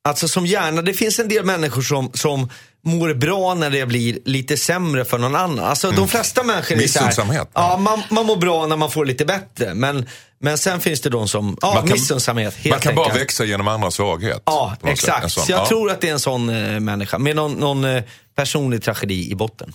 alltså 0.09 0.29
som 0.29 0.47
gärna, 0.47 0.83
det 0.83 0.93
finns 0.95 1.19
en 1.19 1.29
del 1.29 1.45
människor 1.45 1.83
som, 1.83 2.11
som 2.15 2.51
mår 2.85 3.15
bra 3.15 3.55
när 3.55 3.71
det 3.71 3.87
blir 3.87 4.19
lite 4.25 4.57
sämre 4.57 5.05
för 5.05 5.19
någon 5.19 5.35
annan. 5.35 5.65
Alltså 5.65 5.91
de 5.91 6.09
flesta 6.09 6.43
människor 6.43 6.83
är 6.83 6.89
så 6.89 7.23
här. 7.23 7.47
Ja, 7.55 7.77
man, 7.77 8.03
man 8.11 8.27
mår 8.27 8.37
bra 8.37 8.67
när 8.67 8.77
man 8.77 8.91
får 8.91 9.05
lite 9.05 9.25
bättre. 9.25 9.75
Men, 9.75 10.07
men 10.45 10.59
sen 10.59 10.81
finns 10.81 11.01
det 11.01 11.11
de 11.11 11.29
som, 11.29 11.57
ja, 11.63 11.75
Man 11.75 11.83
kan- 11.83 11.93
missunnsamhet 11.93 12.55
helt 12.57 12.71
Man 12.75 12.81
kan 12.81 12.95
bara 12.95 13.07
enkelt. 13.07 13.23
växa 13.23 13.45
genom 13.45 13.69
andras 13.69 13.95
svaghet. 13.95 14.43
Ja, 14.47 14.77
exakt. 14.85 15.33
sån- 15.33 15.45
Så 15.45 15.53
jag 15.53 15.61
ja. 15.61 15.67
tror 15.69 15.91
att 15.91 16.01
det 16.01 16.09
är 16.09 16.13
en 16.13 16.21
sån 16.21 16.49
eh, 16.49 16.81
människa 16.81 17.19
med 17.19 17.37
någon, 17.37 17.53
någon 17.53 17.85
eh, 17.85 18.03
personlig 18.37 18.83
tragedi 18.83 19.31
i 19.31 19.35
botten. 19.35 19.73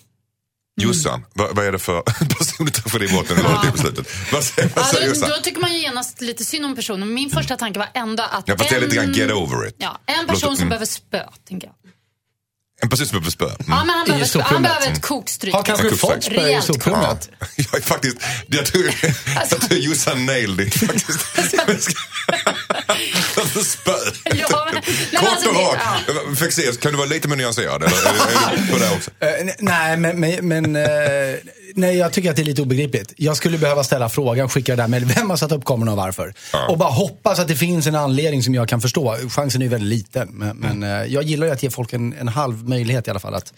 Jossan, 0.81 1.25
vad, 1.33 1.55
vad 1.55 1.65
är 1.65 1.71
det 1.71 1.79
för 1.79 2.01
personlig 2.37 2.73
tragedi 2.73 3.05
i 3.05 3.13
botten? 3.13 3.37
Ja. 3.43 3.61
Det 3.65 3.71
beslutet. 3.71 4.07
Vad 4.33 4.43
säger, 4.43 4.69
vad 4.75 4.83
Ja, 4.83 4.87
säger 4.87 5.05
då, 5.07 5.09
Jossan? 5.15 5.29
då 5.29 5.35
tycker 5.35 5.61
man 5.61 5.73
ju 5.73 5.79
genast 5.79 6.21
lite 6.21 6.45
synd 6.45 6.65
om 6.65 6.75
personen. 6.75 7.13
Min 7.13 7.29
första 7.29 7.55
tanke 7.55 7.79
var 7.79 7.87
ändå 7.93 8.23
att 8.23 8.43
Ja, 8.45 8.57
fast 8.57 8.69
det 8.69 8.75
är 8.75 8.81
lite 8.81 8.95
grann 8.95 9.05
en, 9.05 9.13
get 9.13 9.31
over 9.31 9.67
it. 9.67 9.75
ja, 9.77 9.99
en 10.05 10.27
person 10.27 10.39
som 10.55 10.55
mm. 10.57 10.69
behöver 10.69 10.85
spö, 10.85 11.23
tänker 11.47 11.67
jag. 11.67 11.75
En 12.81 12.89
person 12.89 13.07
som 13.07 13.13
behöver 13.13 13.31
spö. 13.31 13.45
Mm. 13.45 13.57
Ja, 13.67 13.83
men 13.83 13.89
han, 13.89 14.05
behöver, 14.05 14.25
spö. 14.25 14.41
han 14.41 14.61
behöver 14.61 14.91
ett 14.91 15.01
kokstryk. 15.01 15.53
Har 15.53 15.63
kanske 15.63 15.87
Jag 15.87 15.99
fått 15.99 16.23
spö 16.23 16.49
i 16.49 16.61
soprummet. 16.61 17.29
Ja, 17.39 17.63
jag 17.71 17.81
är 17.81 17.81
faktiskt, 17.81 18.17
jag 18.47 18.65
tror, 18.65 18.93
jag 19.49 19.61
tror 19.61 19.79
Jossan 19.79 20.25
nailed 20.25 20.67
it 20.67 20.75
faktiskt. 20.75 21.97
Alltså 23.37 23.63
spö. 23.63 23.95
Ja, 24.23 24.58
Kort 25.19 25.29
alltså 25.29 25.49
och 25.49 25.55
rakt. 25.55 26.39
Fexeus, 26.39 26.77
kan 26.77 26.91
du 26.91 26.97
vara 26.97 27.07
lite 27.07 27.27
mer 27.27 27.35
nyanserad? 27.35 27.83
Eller 27.83 27.93
är, 27.93 28.53
är 28.53 28.57
du 28.57 28.73
på 28.73 28.77
det 28.79 28.89
också? 28.95 29.11
Eh, 29.19 29.53
nej, 29.59 29.97
men, 29.97 30.19
men, 30.19 30.47
men 30.47 30.75
eh, 30.75 31.35
nej, 31.75 31.97
jag 31.97 32.13
tycker 32.13 32.29
att 32.29 32.35
det 32.35 32.41
är 32.41 32.45
lite 32.45 32.61
obegripligt. 32.61 33.13
Jag 33.17 33.37
skulle 33.37 33.57
behöva 33.57 33.83
ställa 33.83 34.09
frågan, 34.09 34.49
skicka 34.49 34.75
det 34.75 34.81
där 34.83 34.87
med 34.87 35.07
vem 35.07 35.29
har 35.29 35.37
satt 35.37 35.51
upp 35.51 35.65
kameran 35.65 35.89
och 35.89 35.97
varför? 35.97 36.33
Och 36.69 36.77
bara 36.77 36.89
hoppas 36.89 37.39
att 37.39 37.47
det 37.47 37.55
finns 37.55 37.87
en 37.87 37.95
anledning 37.95 38.43
som 38.43 38.55
jag 38.55 38.69
kan 38.69 38.81
förstå. 38.81 39.15
Chansen 39.29 39.61
är 39.61 39.65
ju 39.65 39.69
väldigt 39.71 39.89
liten. 39.89 40.27
Men, 40.31 40.57
men 40.57 40.83
eh, 40.83 40.89
jag 41.13 41.23
gillar 41.23 41.47
ju 41.47 41.53
att 41.53 41.63
ge 41.63 41.69
folk 41.69 41.93
en, 41.93 42.13
en 42.19 42.27
halv 42.27 42.69
möjlighet 42.69 43.07
i 43.07 43.09
alla 43.09 43.19
fall 43.19 43.35
att 43.35 43.53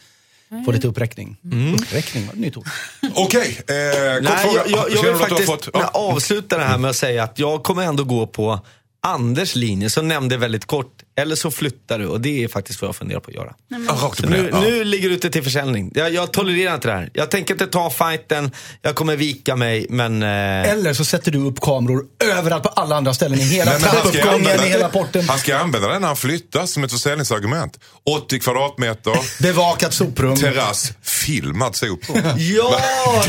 få 0.65 0.71
lite 0.71 0.87
uppräckning. 0.87 1.37
Uppräckning 1.81 2.25
var 2.25 2.33
ett 2.33 2.39
nytt 2.39 2.57
ord. 2.57 2.67
Okej, 3.15 3.57
eh, 3.59 3.63
kort 3.63 4.23
Nej, 4.23 4.37
fråga. 4.37 4.63
jag, 4.67 4.69
jag, 4.69 4.91
jag 4.91 5.03
vill 5.03 5.15
faktiskt 5.15 5.45
fått- 5.49 5.69
ja. 5.73 5.89
avsluta 5.93 6.57
det 6.57 6.63
här 6.63 6.77
med 6.77 6.89
att 6.89 6.95
säga 6.95 7.23
att 7.23 7.39
jag 7.39 7.63
kommer 7.63 7.83
ändå 7.83 8.03
gå 8.03 8.27
på 8.27 8.59
Anders 9.03 9.55
linje 9.55 9.89
som 9.89 10.07
nämnde 10.07 10.37
väldigt 10.37 10.65
kort 10.65 11.00
Eller 11.15 11.35
så 11.35 11.51
flyttar 11.51 11.99
du 11.99 12.07
och 12.07 12.21
det 12.21 12.43
är 12.43 12.47
faktiskt 12.47 12.81
vad 12.81 12.87
jag 12.87 12.95
funderar 12.95 13.19
på 13.19 13.29
att 13.29 13.35
göra. 13.35 13.53
Upp 13.93 14.03
och 14.03 14.29
Nu. 14.29 14.49
Ja. 14.51 14.59
nu 14.61 14.83
ligger 14.83 15.09
det 15.09 15.15
ute 15.15 15.29
till 15.29 15.43
försäljning. 15.43 15.91
Jag, 15.95 16.13
jag 16.13 16.33
tolererar 16.33 16.75
inte 16.75 16.87
det 16.87 16.93
här. 16.93 17.09
Jag 17.13 17.31
tänker 17.31 17.53
inte 17.53 17.67
ta 17.67 17.89
fighten, 17.89 18.51
jag 18.81 18.95
kommer 18.95 19.15
vika 19.15 19.55
mig, 19.55 19.85
men... 19.89 20.23
Eh, 20.23 20.29
Eller 20.71 20.93
så 20.93 21.05
sätter 21.05 21.31
du 21.31 21.39
upp 21.39 21.59
kameror 21.59 22.05
överallt 22.23 22.63
på 22.63 22.69
alla 22.69 22.95
andra 22.95 23.13
ställen 23.13 23.39
i 23.39 23.43
hela 23.43 23.71
Nej, 23.71 23.79
men 23.81 23.89
han 23.89 23.97
ska 23.99 24.07
ju 24.07 24.11
trappuppgången, 24.13 24.47
använda- 24.51 24.67
i 24.67 24.69
hela 24.69 24.89
porten. 24.89 25.29
Han 25.29 25.39
ska 25.39 25.57
använda 25.57 25.87
den 25.87 26.01
när 26.01 26.07
han 26.07 26.17
flyttar 26.17 26.65
som 26.65 26.83
ett 26.83 26.91
försäljningsargument. 26.91 27.79
80 28.03 28.39
kvadratmeter, 28.39 29.43
Bevakat 29.43 29.93
soprum. 29.93 30.35
terrass, 30.35 30.91
filmad 31.01 31.75
soprum. 31.75 32.23
ja, 32.37 32.79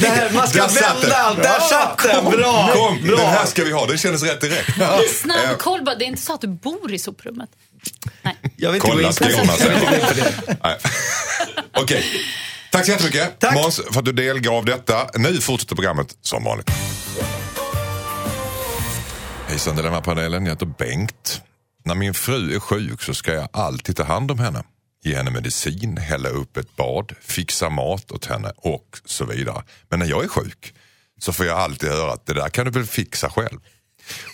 det 0.01 0.07
här, 0.07 0.31
man 0.33 0.49
ska 0.49 0.67
vända 0.67 1.01
den. 1.01 1.13
allt. 1.13 1.43
Där 1.43 1.61
satt 1.61 1.99
den. 2.03 2.31
Bra. 2.31 2.71
Kom, 2.75 3.07
Bra. 3.07 3.17
den 3.17 3.27
här 3.27 3.47
ska 3.47 3.65
vi 3.65 3.73
ha. 3.73 3.87
Den 3.87 3.99
kändes 3.99 4.23
rätt 4.23 4.41
direkt. 4.41 4.71
Snabb 5.21 5.59
koll 5.59 5.85
bara, 5.85 5.95
det 5.95 6.05
är 6.05 6.07
inte 6.07 6.23
så 6.23 6.35
att 6.35 6.41
du 6.41 6.49
bor 6.49 6.93
i 6.93 6.99
soprummet. 6.99 7.49
Nej. 8.23 8.37
Jag 8.57 8.73
vill 8.73 8.77
inte 8.77 8.89
gå 8.89 8.95
Kolla 8.95 9.09
in 9.09 9.15
på 9.15 10.15
det. 10.15 10.79
Okej. 11.75 12.05
Tack 12.73 12.85
så 12.85 12.91
jättemycket 12.91 13.41
Tack. 13.41 13.55
Måns 13.55 13.81
för 13.91 13.99
att 13.99 14.05
du 14.05 14.13
delgav 14.13 14.65
detta. 14.65 15.11
Nu 15.15 15.41
fortsätter 15.41 15.75
programmet 15.75 16.17
som 16.21 16.45
vanligt. 16.45 16.71
Hejsan 19.49 19.77
Dilemmapanelen, 19.77 20.47
jag 20.47 20.53
heter 20.53 20.67
Bengt. 20.67 21.43
När 21.85 21.95
min 21.95 22.15
fru 22.15 22.55
är 22.55 22.61
sjuk 22.61 23.03
så 23.03 23.15
ska 23.15 23.35
jag 23.35 23.49
alltid 23.53 23.97
ta 23.97 24.05
hand 24.05 24.31
om 24.31 24.39
henne. 24.39 24.63
Ge 25.05 25.17
henne 25.17 25.31
medicin, 25.31 25.97
hälla 25.97 26.29
upp 26.29 26.57
ett 26.57 26.77
bad, 26.77 27.13
fixa 27.21 27.71
mat 27.71 28.13
åt 28.13 28.27
henne 28.27 28.53
och 28.57 28.99
så 29.05 29.25
vidare. 29.25 29.63
Men 29.89 29.99
när 29.99 30.07
jag 30.07 30.25
är 30.25 30.29
sjuk 30.29 30.75
så 31.21 31.33
får 31.33 31.47
jag 31.47 31.59
alltid 31.59 31.89
höra 31.89 32.13
att 32.13 32.27
det 32.27 32.35
där 32.35 32.49
kan 32.49 32.65
du 32.65 32.71
väl 32.71 32.87
fixa 32.87 33.31
själv. 33.31 33.61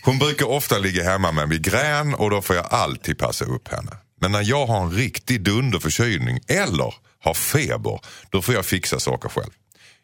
Hon 0.02 0.18
brukar 0.18 0.46
ofta 0.46 0.78
ligga 0.78 1.04
hemma 1.04 1.32
med 1.32 1.48
migrän 1.48 2.14
och 2.14 2.30
då 2.30 2.42
får 2.42 2.56
jag 2.56 2.66
alltid 2.70 3.18
passa 3.18 3.44
upp 3.44 3.68
henne. 3.68 3.92
Men 4.20 4.32
när 4.32 4.42
jag 4.42 4.66
har 4.66 4.82
en 4.82 4.92
riktig 4.92 5.42
dunderförkylning 5.42 6.40
eller 6.48 6.94
har 7.20 7.34
feber, 7.34 8.00
då 8.30 8.42
får 8.42 8.54
jag 8.54 8.66
fixa 8.66 9.00
saker 9.00 9.28
själv. 9.28 9.50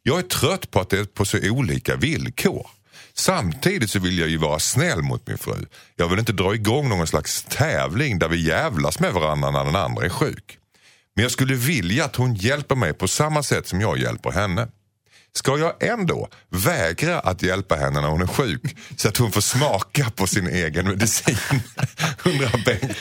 Jag 0.03 0.19
är 0.19 0.23
trött 0.23 0.71
på 0.71 0.81
att 0.81 0.91
det 0.91 0.99
är 0.99 1.05
på 1.05 1.25
så 1.25 1.39
olika 1.51 1.97
villkor. 1.97 2.67
Samtidigt 3.15 3.91
så 3.91 3.99
vill 3.99 4.19
jag 4.19 4.29
ju 4.29 4.37
vara 4.37 4.59
snäll 4.59 5.03
mot 5.03 5.27
min 5.27 5.39
fru. 5.39 5.67
Jag 5.97 6.09
vill 6.09 6.19
inte 6.19 6.33
dra 6.33 6.55
igång 6.55 6.89
någon 6.89 7.07
slags 7.07 7.47
tävling 7.49 8.19
där 8.19 8.29
vi 8.29 8.47
jävlas 8.49 9.01
med 9.01 9.13
varandra 9.13 9.51
när 9.51 9.65
den 9.65 9.77
andra 9.77 10.05
är 10.05 10.09
sjuk. 10.09 10.59
Men 11.15 11.23
jag 11.23 11.33
skulle 11.33 11.55
vilja 11.55 12.05
att 12.05 12.17
hon 12.17 12.35
hjälper 12.35 12.75
mig 12.75 12.95
på 12.95 13.09
samma 13.09 13.43
sätt 13.43 13.69
som 13.69 13.81
jag 13.81 13.99
hjälper 13.99 14.31
henne. 14.31 14.69
Ska 15.37 15.59
jag 15.59 15.83
ändå 15.83 16.29
vägra 16.49 17.21
att 17.21 17.43
hjälpa 17.43 17.75
henne 17.77 18.01
när 18.01 18.09
hon 18.09 18.23
är 18.23 18.27
sjuk 18.27 18.77
så 18.97 19.09
att 19.09 19.17
hon 19.17 19.33
får 19.33 19.41
smaka 19.41 20.13
på 20.17 20.27
sin 20.27 20.47
egen 20.47 20.89
medicin? 20.89 21.37
Undrar 22.25 22.65
Bengt. 22.65 22.97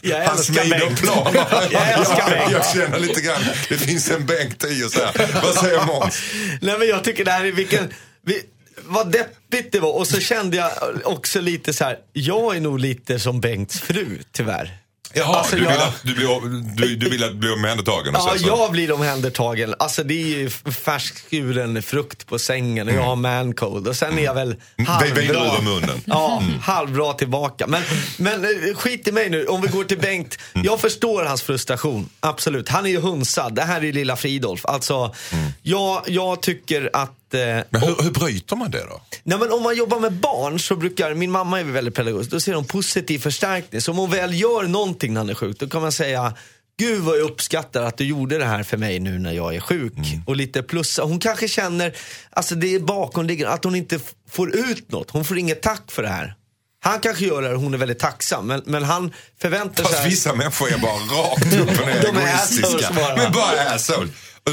Jag 0.00 0.24
Han 0.24 0.36
älskar 0.36 0.62
smider 0.62 0.78
Bengt. 0.78 1.00
planer. 1.00 1.46
Jag 1.70 2.30
Bengt. 2.30 2.52
Jag 2.52 2.66
känner 2.66 2.98
lite 2.98 3.20
grann, 3.20 3.42
det 3.68 3.78
finns 3.78 4.10
en 4.10 4.26
Bengt 4.26 4.64
i 4.64 4.84
oss 4.84 4.94
här. 4.96 5.42
Vad 5.42 5.54
säger 5.54 5.84
Måns? 5.84 6.22
Nej 6.60 6.78
men 6.78 6.88
jag 6.88 7.04
tycker 7.04 7.24
det 7.24 7.30
här 7.32 7.44
är 7.44 7.52
vilken... 7.52 7.92
Vi, 8.22 8.42
vad 8.84 9.12
deppigt 9.12 9.72
det 9.72 9.80
var. 9.80 9.92
Och 9.92 10.06
så 10.06 10.20
kände 10.20 10.56
jag 10.56 10.70
också 11.04 11.40
lite 11.40 11.72
så 11.72 11.84
här. 11.84 11.96
jag 12.12 12.56
är 12.56 12.60
nog 12.60 12.78
lite 12.78 13.18
som 13.18 13.40
Bengts 13.40 13.80
fru 13.80 14.18
tyvärr. 14.32 14.78
Jaha, 15.14 15.36
Alltså, 15.38 15.56
du, 15.56 15.60
vill 15.62 15.70
jag- 15.70 15.82
att, 15.82 16.00
du, 16.02 16.14
blir, 16.14 16.86
du, 16.88 16.96
du 16.96 17.10
vill 17.10 17.24
att 17.24 17.34
bli 17.34 17.50
omhändertagen? 17.50 18.14
Ja, 18.14 18.34
så- 18.38 18.46
jag 18.46 18.70
blir 18.72 18.92
omhändertagen. 18.92 19.74
Alltså 19.78 20.02
det 20.04 20.14
är 20.14 20.26
ju 20.38 20.50
färskskuren 20.72 21.82
frukt 21.82 22.26
på 22.26 22.38
sängen 22.38 22.88
och 22.88 22.94
jag 22.94 23.02
har 23.02 23.16
mancold. 23.16 23.88
Och 23.88 23.96
sen 23.96 24.18
är 24.18 24.22
jag 24.22 24.34
väl 24.34 24.56
Mm. 24.78 24.86
halvbra. 24.92 25.22
ur 25.58 25.62
munnen. 25.62 26.00
Ja, 26.06 26.42
halvbra 26.62 27.12
tillbaka. 27.12 27.66
Men, 27.66 27.82
men 28.16 28.44
eh, 28.44 28.74
skit 28.76 29.08
i 29.08 29.12
mig 29.12 29.30
nu. 29.30 29.46
Om 29.46 29.60
vi 29.62 29.68
går 29.68 29.84
till 29.84 29.98
Bengt. 29.98 30.38
Mm. 30.54 30.64
Jag 30.66 30.80
förstår 30.80 31.24
hans 31.24 31.42
frustration. 31.42 32.08
Absolut. 32.20 32.68
Han 32.68 32.86
är 32.86 32.90
ju 32.90 33.00
hunsad. 33.00 33.54
Det 33.54 33.62
här 33.62 33.84
är 33.84 33.92
lilla 33.92 34.16
Fridolf. 34.16 34.66
Alltså, 34.66 35.14
jag, 35.62 36.02
jag 36.06 36.42
tycker 36.42 36.90
att... 36.92 37.14
Eh, 37.34 37.40
Mm. 37.40 37.64
Men 37.70 37.80
hur, 37.82 38.02
hur 38.02 38.10
bryter 38.10 38.56
man 38.56 38.70
det 38.70 38.80
då? 38.80 39.00
Nej, 39.22 39.38
men 39.38 39.52
om 39.52 39.62
man 39.62 39.76
jobbar 39.76 40.00
med 40.00 40.12
barn 40.12 40.58
så 40.58 40.76
brukar, 40.76 41.14
min 41.14 41.30
mamma 41.30 41.60
är 41.60 41.64
väldigt 41.64 41.94
pedagogisk, 41.94 42.30
då 42.30 42.40
ser 42.40 42.52
de 42.52 42.64
positiv 42.64 43.18
förstärkning. 43.18 43.80
Så 43.80 43.90
om 43.90 43.96
hon 43.98 44.10
väl 44.10 44.40
gör 44.40 44.62
någonting 44.62 45.12
när 45.14 45.20
han 45.20 45.30
är 45.30 45.34
sjuk, 45.34 45.58
då 45.58 45.68
kan 45.68 45.82
man 45.82 45.92
säga 45.92 46.34
Gud 46.78 47.00
vad 47.02 47.16
jag 47.18 47.22
uppskattar 47.24 47.82
att 47.82 47.96
du 47.98 48.04
gjorde 48.04 48.38
det 48.38 48.44
här 48.44 48.62
för 48.62 48.76
mig 48.76 49.00
nu 49.00 49.18
när 49.18 49.32
jag 49.32 49.54
är 49.54 49.60
sjuk. 49.60 49.92
Och 50.26 50.36
lite 50.36 50.62
plussa. 50.62 51.02
Hon 51.02 51.18
kanske 51.18 51.48
känner, 51.48 51.96
alltså 52.30 52.54
det 52.54 52.74
är 52.74 52.80
bakomliggande, 52.80 53.54
att 53.54 53.64
hon 53.64 53.74
inte 53.74 53.98
får 54.30 54.56
ut 54.56 54.92
något. 54.92 55.10
Hon 55.10 55.24
får 55.24 55.38
inget 55.38 55.62
tack 55.62 55.82
för 55.90 56.02
det 56.02 56.08
här. 56.08 56.34
Han 56.80 57.00
kanske 57.00 57.24
gör 57.26 57.42
det 57.42 57.54
och 57.54 57.60
hon 57.60 57.74
är 57.74 57.78
väldigt 57.78 57.98
tacksam. 57.98 58.46
Men, 58.46 58.62
men 58.64 58.82
han 58.82 59.12
förväntar 59.40 59.84
Fast 59.84 59.96
sig... 59.98 60.10
vissa 60.10 60.34
människor 60.34 60.72
är 60.72 60.78
bara 60.78 60.92
rakt 60.92 61.52
upp 61.54 61.80
och 61.80 61.86
ner 61.86 62.04
egoistiska. 62.08 63.14
Men 63.16 63.32
bara. 63.32 63.78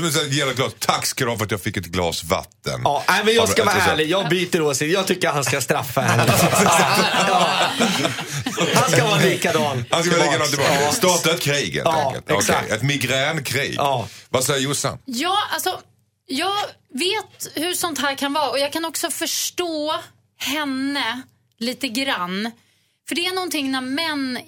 Och 0.04 0.14
så 0.14 0.24
ger 0.26 0.50
ett 0.50 0.56
glas. 0.56 0.74
Tack 0.80 1.06
ska 1.06 1.24
du 1.26 1.32
ha 1.32 1.38
för 1.38 1.46
att 1.46 1.52
jag 1.52 1.62
fick 1.62 1.78
ett 1.78 1.86
glas 1.86 2.24
vatten. 2.24 2.82
Ja, 2.84 3.04
nej, 3.08 3.22
men 3.26 3.34
jag 3.36 3.50
ska 3.50 3.64
vara 3.64 3.74
alltså 3.76 3.88
så- 3.88 3.94
ärlig, 3.94 4.10
jag 4.10 4.30
byter 4.30 4.62
åsikt. 4.62 4.94
Jag 4.94 5.08
tycker 5.08 5.30
han 5.30 5.44
ska 5.44 5.62
straffa 5.62 6.02
henne. 6.08 6.26
Ja. 7.28 7.48
Han 8.76 8.92
ska 8.92 9.04
vara 9.08 9.20
likadan. 9.20 9.86
Han 9.90 10.04
ska 10.04 10.12
vara 10.18 10.26
likadan 10.26 10.48
tillbaka. 10.48 10.82
Ja. 10.82 10.92
Starta 10.92 11.32
ett 11.32 11.42
krig 11.42 11.74
helt 11.74 11.86
Ja, 11.86 12.08
enkelt. 12.08 12.32
Exakt. 12.40 12.72
Ett 12.72 12.82
migränkrig. 12.84 13.74
Ja. 13.78 14.08
Vad 14.30 14.44
säger 14.44 14.60
Jossan? 14.60 14.98
Ja, 15.06 15.38
alltså, 15.54 15.80
jag 16.28 16.56
vet 16.94 17.48
hur 17.54 17.74
sånt 17.74 18.00
här 18.00 18.16
kan 18.16 18.34
vara 18.34 18.50
och 18.50 18.60
jag 18.60 18.74
kan 18.74 18.86
också 18.86 19.10
förstå 19.10 19.96
henne 20.38 21.22
lite 21.60 21.88
grann. 21.88 22.52
För 23.08 23.16
det 23.16 23.26
är 23.26 23.34
någonting 23.36 23.72
när 23.72 23.82
män, 23.82 24.40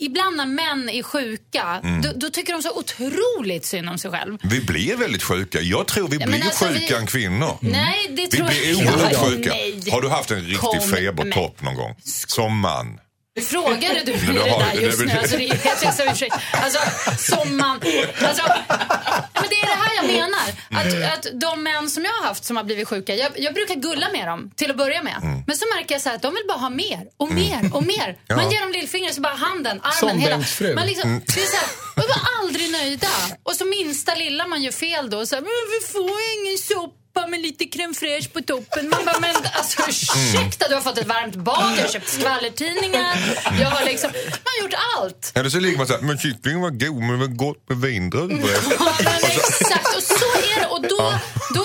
ibland 0.00 0.36
när 0.36 0.46
män 0.46 0.88
är 0.88 1.02
sjuka, 1.02 1.80
Mm. 1.84 2.02
då, 2.02 2.12
då 2.16 2.30
tycker 2.30 2.52
de 2.52 2.62
så 2.62 2.78
otroligt 2.78 3.64
synd 3.64 3.88
om 3.88 3.98
sig 3.98 4.10
själv. 4.10 4.38
Vi 4.42 4.60
blir 4.60 4.96
väldigt 4.96 5.22
sjuka. 5.22 5.60
Jag 5.60 5.86
tror 5.86 6.08
vi 6.08 6.16
Ja, 6.16 6.26
blir 6.26 6.38
men 6.38 6.46
alltså, 6.46 6.64
sjuka 6.64 6.80
vi- 6.88 6.94
än 6.94 7.06
kvinnor. 7.06 7.58
Nej, 7.60 8.06
det 8.08 8.22
Vi 8.22 8.28
tror 8.28 8.48
blir 8.48 8.68
jag 8.68 8.76
oerhört 8.78 9.12
Ja, 9.12 9.18
sjuka. 9.28 9.50
nej. 9.50 9.90
Har 9.90 10.02
du 10.02 10.08
haft 10.08 10.30
en 10.30 10.40
riktig 10.40 10.58
Kom 10.58 10.80
febertopp 10.80 11.62
någon 11.62 11.74
gång? 11.74 11.94
Som 12.26 12.58
man? 12.60 12.98
Frågade 13.42 14.02
du 14.04 14.12
mig 14.12 14.34
det 14.34 14.74
där 14.74 14.80
just 14.82 15.00
nu? 15.00 15.12
Alltså, 15.12 15.36
det 15.36 15.48
är 15.48 15.54
helt 15.54 16.12
ursäkt. 16.12 16.34
Alltså, 16.52 16.78
som 17.18 17.56
man... 17.56 17.80
Alltså, 18.22 18.42
men 19.34 19.44
det 19.48 19.56
är 19.56 19.66
det 19.66 19.82
här 19.82 19.96
jag 19.96 20.06
menar. 20.06 20.46
Att, 20.70 21.18
att 21.18 21.40
de 21.40 21.62
män 21.62 21.90
som 21.90 22.04
jag 22.04 22.12
har 22.12 22.24
haft 22.28 22.44
som 22.44 22.56
har 22.56 22.64
blivit 22.64 22.88
sjuka, 22.88 23.14
jag, 23.14 23.32
jag 23.36 23.54
brukar 23.54 23.74
gulla 23.74 24.08
med 24.12 24.28
dem 24.28 24.50
till 24.56 24.70
att 24.70 24.76
börja 24.76 25.02
med. 25.02 25.44
Men 25.46 25.56
så 25.56 25.64
märker 25.76 25.94
jag 25.94 26.02
så 26.02 26.08
här 26.08 26.16
att 26.16 26.22
de 26.22 26.34
vill 26.34 26.44
bara 26.48 26.58
ha 26.58 26.70
mer 26.70 27.00
och 27.16 27.30
mer 27.32 27.70
och 27.74 27.82
mer. 27.86 28.18
Ja. 28.28 28.36
Man 28.36 28.50
ger 28.50 28.60
dem 28.60 28.72
lillfingret 28.72 29.14
så 29.14 29.20
bara 29.20 29.34
handen, 29.34 29.80
armen, 29.82 29.92
Som 29.92 30.18
hela... 30.18 30.40
Fru. 30.42 30.74
Man 30.74 30.86
liksom, 30.86 31.22
det 31.26 31.40
är 31.42 31.46
så 31.46 31.56
här, 31.56 31.68
man 31.96 32.06
var 32.08 32.20
aldrig 32.40 32.70
nöjda. 32.70 33.08
Och 33.42 33.52
så 33.52 33.64
minsta 33.64 34.14
lilla 34.14 34.46
man 34.46 34.62
gör 34.62 34.72
fel 34.72 35.10
då, 35.10 35.26
så 35.26 35.34
här, 35.34 35.42
men 35.42 35.50
vi 35.80 35.86
får 35.92 36.18
ingen 36.38 36.58
soppa 36.58 37.05
med 37.26 37.40
lite 37.40 37.64
crème 37.64 37.94
fraîche 37.94 38.28
på 38.32 38.40
toppen. 38.40 38.88
Man 38.88 39.04
bara, 39.04 39.20
men 39.20 39.36
alltså 39.58 39.82
ursäkta, 39.88 40.68
du 40.68 40.74
har 40.74 40.82
fått 40.82 40.98
ett 40.98 41.06
varmt 41.06 41.36
bad, 41.36 41.72
jag 41.76 41.82
har 41.82 41.92
köpt 41.92 42.08
skvallertidningar, 42.08 43.14
jag 43.60 43.70
har 43.70 43.84
liksom, 43.84 44.10
man 44.44 44.52
har 44.54 44.62
gjort 44.62 44.76
allt. 44.96 45.32
Eller 45.34 45.50
så 45.50 45.60
ligger 45.60 45.78
man 45.78 45.86
så 45.86 45.92
här, 45.92 46.00
men 46.00 46.18
kycklingen 46.18 46.60
var 46.60 46.70
god 46.70 47.00
men 47.02 47.12
det 47.18 47.26
var 47.26 47.34
gott 47.44 47.68
med 47.68 47.78
vindruvor. 47.80 48.50
Ja, 48.78 48.92
men 49.04 49.14
exakt, 49.16 49.96
och 49.96 50.02
så 50.02 50.30
är 50.54 50.60
det. 50.60 50.66
Och 50.66 50.82
då, 50.82 51.14
då 51.54 51.64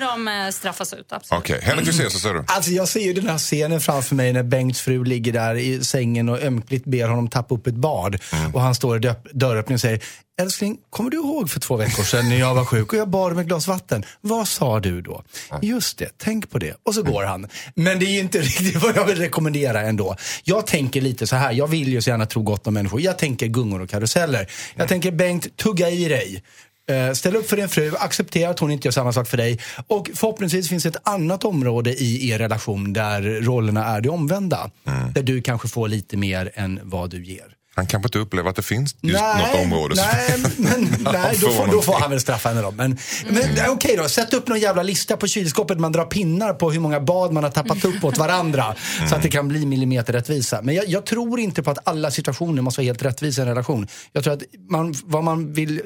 behöver 0.00 0.16
de 0.16 0.28
eh, 0.46 0.50
straffas 0.50 0.92
ut, 0.92 1.12
absolut. 1.12 1.40
Okej, 1.42 1.60
Henrik 1.62 1.86
Fexeus, 1.86 2.12
vad 2.14 2.22
säger 2.22 2.34
du? 2.34 2.44
Alltså 2.46 2.70
jag 2.70 2.88
ser 2.88 3.00
ju 3.00 3.12
den 3.12 3.28
här 3.28 3.38
scenen 3.38 3.80
framför 3.80 4.14
mig 4.14 4.32
när 4.32 4.42
Bengts 4.42 4.80
fru 4.80 5.04
ligger 5.04 5.32
där 5.32 5.54
i 5.54 5.84
sängen 5.84 6.28
och 6.28 6.42
ömkligt 6.42 6.84
ber 6.84 7.08
honom 7.08 7.28
tappa 7.28 7.54
upp 7.54 7.66
ett 7.66 7.74
bad. 7.74 8.16
Och 8.54 8.60
han 8.60 8.74
står 8.74 8.96
i 8.96 9.00
dö- 9.00 9.14
dörröppningen 9.32 9.76
och 9.76 9.80
säger 9.80 10.02
Älskling, 10.40 10.78
kommer 10.90 11.10
du 11.10 11.16
ihåg 11.16 11.50
för 11.50 11.60
två 11.60 11.76
veckor 11.76 12.02
sedan 12.02 12.28
när 12.28 12.36
jag 12.38 12.54
var 12.54 12.64
sjuk 12.64 12.92
och 12.92 12.98
jag 12.98 13.08
bad 13.08 13.32
om 13.32 13.38
ett 13.38 13.46
glas 13.46 13.68
vatten? 13.68 14.04
Vad 14.20 14.48
sa 14.48 14.80
du 14.80 15.02
då? 15.02 15.22
Just 15.62 15.98
det, 15.98 16.08
tänk 16.18 16.50
på 16.50 16.58
det. 16.58 16.74
Och 16.82 16.94
så 16.94 17.02
går 17.02 17.24
han. 17.24 17.48
Men 17.74 17.98
det 17.98 18.06
är 18.06 18.10
ju 18.10 18.18
inte 18.20 18.38
riktigt 18.40 18.82
vad 18.82 18.96
jag 18.96 19.04
vill 19.06 19.18
rekommendera 19.18 19.80
ändå. 19.80 20.16
Jag 20.44 20.66
tänker 20.66 21.00
lite 21.00 21.26
så 21.26 21.36
här, 21.36 21.52
jag 21.52 21.66
vill 21.66 21.88
ju 21.88 22.02
så 22.02 22.10
gärna 22.10 22.26
tro 22.26 22.42
gott 22.42 22.66
om 22.66 22.74
människor. 22.74 23.00
Jag 23.00 23.18
tänker 23.18 23.46
gungor 23.46 23.82
och 23.82 23.90
karuseller. 23.90 24.50
Jag 24.74 24.88
tänker 24.88 25.10
Bengt, 25.10 25.56
tugga 25.56 25.90
i 25.90 26.08
dig. 26.08 26.42
Eh, 26.90 27.12
Ställ 27.12 27.36
upp 27.36 27.48
för 27.48 27.56
din 27.56 27.68
fru, 27.68 27.92
acceptera 27.98 28.50
att 28.50 28.58
hon 28.58 28.70
inte 28.70 28.88
gör 28.88 28.92
samma 28.92 29.12
sak 29.12 29.28
för 29.28 29.36
dig. 29.36 29.60
Och 29.86 30.10
förhoppningsvis 30.14 30.68
finns 30.68 30.86
ett 30.86 31.08
annat 31.08 31.44
område 31.44 31.94
i 31.94 32.30
er 32.30 32.38
relation 32.38 32.92
där 32.92 33.22
rollerna 33.22 33.84
är 33.84 34.00
det 34.00 34.08
omvända. 34.08 34.70
Där 35.14 35.22
du 35.22 35.42
kanske 35.42 35.68
får 35.68 35.88
lite 35.88 36.16
mer 36.16 36.50
än 36.54 36.80
vad 36.82 37.10
du 37.10 37.24
ger. 37.24 37.56
Han 37.76 37.86
kanske 37.86 38.06
inte 38.06 38.18
upplever 38.18 38.50
att 38.50 38.56
det 38.56 38.62
finns 38.62 38.96
just 39.00 39.20
något 39.22 39.64
område. 39.64 39.94
Nej, 39.96 40.42
men, 40.56 40.88
nej 41.12 41.38
då, 41.40 41.50
får 41.50 41.66
då 41.66 41.82
får 41.82 41.92
han 42.00 42.10
väl 42.10 42.20
straffa 42.20 42.48
henne 42.48 42.62
då. 42.62 42.70
Men, 42.70 42.98
men 43.28 43.42
eh, 43.42 43.70
okej 43.70 43.96
då, 43.96 44.08
sätt 44.08 44.34
upp 44.34 44.48
någon 44.48 44.60
jävla 44.60 44.82
lista 44.82 45.16
på 45.16 45.26
kylskåpet. 45.26 45.80
Man 45.80 45.92
drar 45.92 46.04
pinnar 46.04 46.52
på 46.52 46.70
hur 46.70 46.80
många 46.80 47.00
bad 47.00 47.32
man 47.32 47.44
har 47.44 47.50
tappat 47.50 47.84
upp 47.84 48.04
åt 48.04 48.18
varandra. 48.18 48.74
Så 49.08 49.14
att 49.14 49.22
det 49.22 49.28
kan 49.28 49.48
bli 49.48 49.66
millimeterrättvisa. 49.66 50.62
Men 50.62 50.74
jag, 50.74 50.88
jag 50.88 51.06
tror 51.06 51.40
inte 51.40 51.62
på 51.62 51.70
att 51.70 51.88
alla 51.88 52.10
situationer 52.10 52.62
måste 52.62 52.80
vara 52.80 52.86
helt 52.86 53.02
rättvisa 53.02 53.40
i 53.40 53.42
en 53.42 53.48
relation. 53.48 53.88
Jag 54.12 54.24
tror 54.24 54.34
att 54.34 54.42
man, 54.70 54.94
vad 55.04 55.24
man 55.24 55.52
vill 55.52 55.80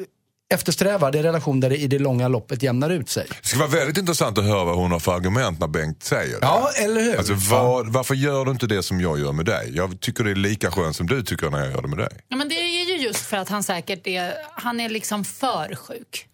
eftersträvar, 0.55 1.13
det 1.13 1.19
är 1.19 1.21
en 1.21 1.27
relation 1.27 1.61
där 1.61 1.71
det 1.71 1.77
i 1.77 1.87
det 1.87 1.99
långa 1.99 2.29
loppet 2.29 2.63
jämnar 2.63 2.91
ut 2.91 3.09
sig. 3.09 3.27
Det 3.43 3.49
ska 3.49 3.59
vara 3.59 3.69
väldigt 3.69 3.97
intressant 3.97 4.39
att 4.39 4.45
höra 4.45 4.65
vad 4.65 4.77
hon 4.77 4.93
har 4.93 5.01
för 5.01 5.15
argument 5.15 5.61
när 5.61 5.67
Bengt 5.67 6.03
säger 6.03 6.41
det. 6.41 6.47
Ja, 6.47 6.71
eller 6.77 7.03
hur? 7.03 7.17
Alltså, 7.17 7.35
var, 7.35 7.85
varför 7.85 8.15
gör 8.15 8.45
du 8.45 8.51
inte 8.51 8.67
det 8.67 8.83
som 8.83 9.01
jag 9.01 9.19
gör 9.21 9.33
med 9.33 9.45
dig? 9.45 9.73
Jag 9.75 10.01
tycker 10.01 10.25
det 10.25 10.31
är 10.31 10.35
lika 10.35 10.71
skönt 10.71 10.97
som 10.97 11.07
du 11.07 11.23
tycker 11.23 11.51
när 11.51 11.59
jag 11.59 11.71
gör 11.71 11.83
det 11.83 11.89
med 11.89 11.99
dig. 11.99 12.09
Ja, 12.29 12.37
men 12.37 12.49
det 12.49 12.55
är 12.55 12.85
ju 12.85 12.97
just 12.97 13.27
för 13.27 13.37
att 13.37 13.49
han 13.49 13.63
säkert 13.63 14.07
är, 14.07 14.35
han 14.55 14.81
är 14.81 14.89
liksom 14.89 15.25
för 15.25 15.75
sjuk. 15.75 16.27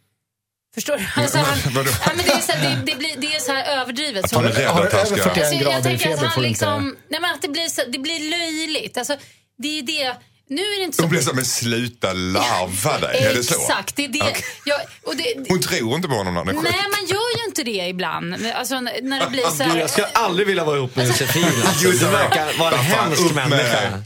Förstår 0.75 0.96
du? 0.96 1.23
Alltså, 1.23 1.38
han, 1.38 1.58
ja, 1.75 2.12
men 2.16 2.25
det, 2.26 2.32
är 2.32 2.40
så 2.40 2.52
här, 2.52 2.76
det, 2.76 2.92
det, 2.92 2.99
blir, 2.99 3.16
det 3.18 3.35
är 3.35 3.40
så 3.40 3.52
här 3.52 3.80
överdrivet. 3.80 4.30
Så, 4.30 4.37
han 4.37 4.44
är 4.44 4.52
rädd 4.52 4.68
Har 4.68 4.87
att 4.87 4.92
han 4.92 5.06
ska... 5.06 5.16
41 5.16 5.37
Alltså, 5.37 5.54
jag 5.54 5.82
tänker 5.82 6.12
att 6.14 6.20
han 6.20 6.42
liksom, 6.42 6.96
nej, 7.08 7.20
men 7.20 7.35
att 7.35 7.42
det 7.42 7.49
blir, 7.49 7.68
så, 7.68 7.82
det 7.88 7.99
blir 7.99 8.30
löjligt. 8.30 8.96
Alltså, 8.96 9.16
det 9.58 9.78
är 9.78 9.82
det, 9.82 10.16
nu 10.49 10.62
är 10.62 10.79
det 10.79 10.85
inte 10.85 10.97
så... 10.97 11.03
Hon 11.03 11.11
blir 11.11 11.21
så 11.21 11.35
men 11.35 11.45
sluta 11.45 12.12
larva 12.12 12.99
dig. 12.99 13.25
Är 13.25 13.35
det 13.35 13.45
så? 13.45 13.55
Exakt, 13.55 13.97
det 13.97 14.05
är 14.05 14.09
det. 14.09 14.21
Okej. 14.21 14.45
Jag, 14.65 14.81
och 15.03 15.17
det, 15.17 15.35
Hon 15.49 15.61
tror 15.61 15.95
inte 15.95 16.09
på 16.09 16.15
honom 16.15 16.35
när 16.35 16.41
han 16.41 16.49
är 16.49 16.53
sjuk. 16.55 16.62
Nej, 16.62 16.83
man 16.91 17.07
gör 17.07 17.38
ju 17.38 17.45
inte 17.49 17.62
det 17.62 17.88
ibland. 17.88 18.47
Alltså, 18.55 18.81
när 18.81 19.21
det 19.25 19.31
blir 19.31 19.57
så 19.57 19.62
här, 19.62 19.79
jag 19.79 19.91
skulle 19.91 20.07
aldrig 20.07 20.47
vilja 20.47 20.65
vara 20.65 20.76
ihop 20.76 20.97
med 20.97 21.07
Josefin. 21.07 21.45
Alltså. 21.67 21.88
Du 21.88 21.97
verkar 21.99 22.59
vara 22.59 22.75
en 22.75 22.85
hemsk 22.85 23.35
människa. 23.35 24.03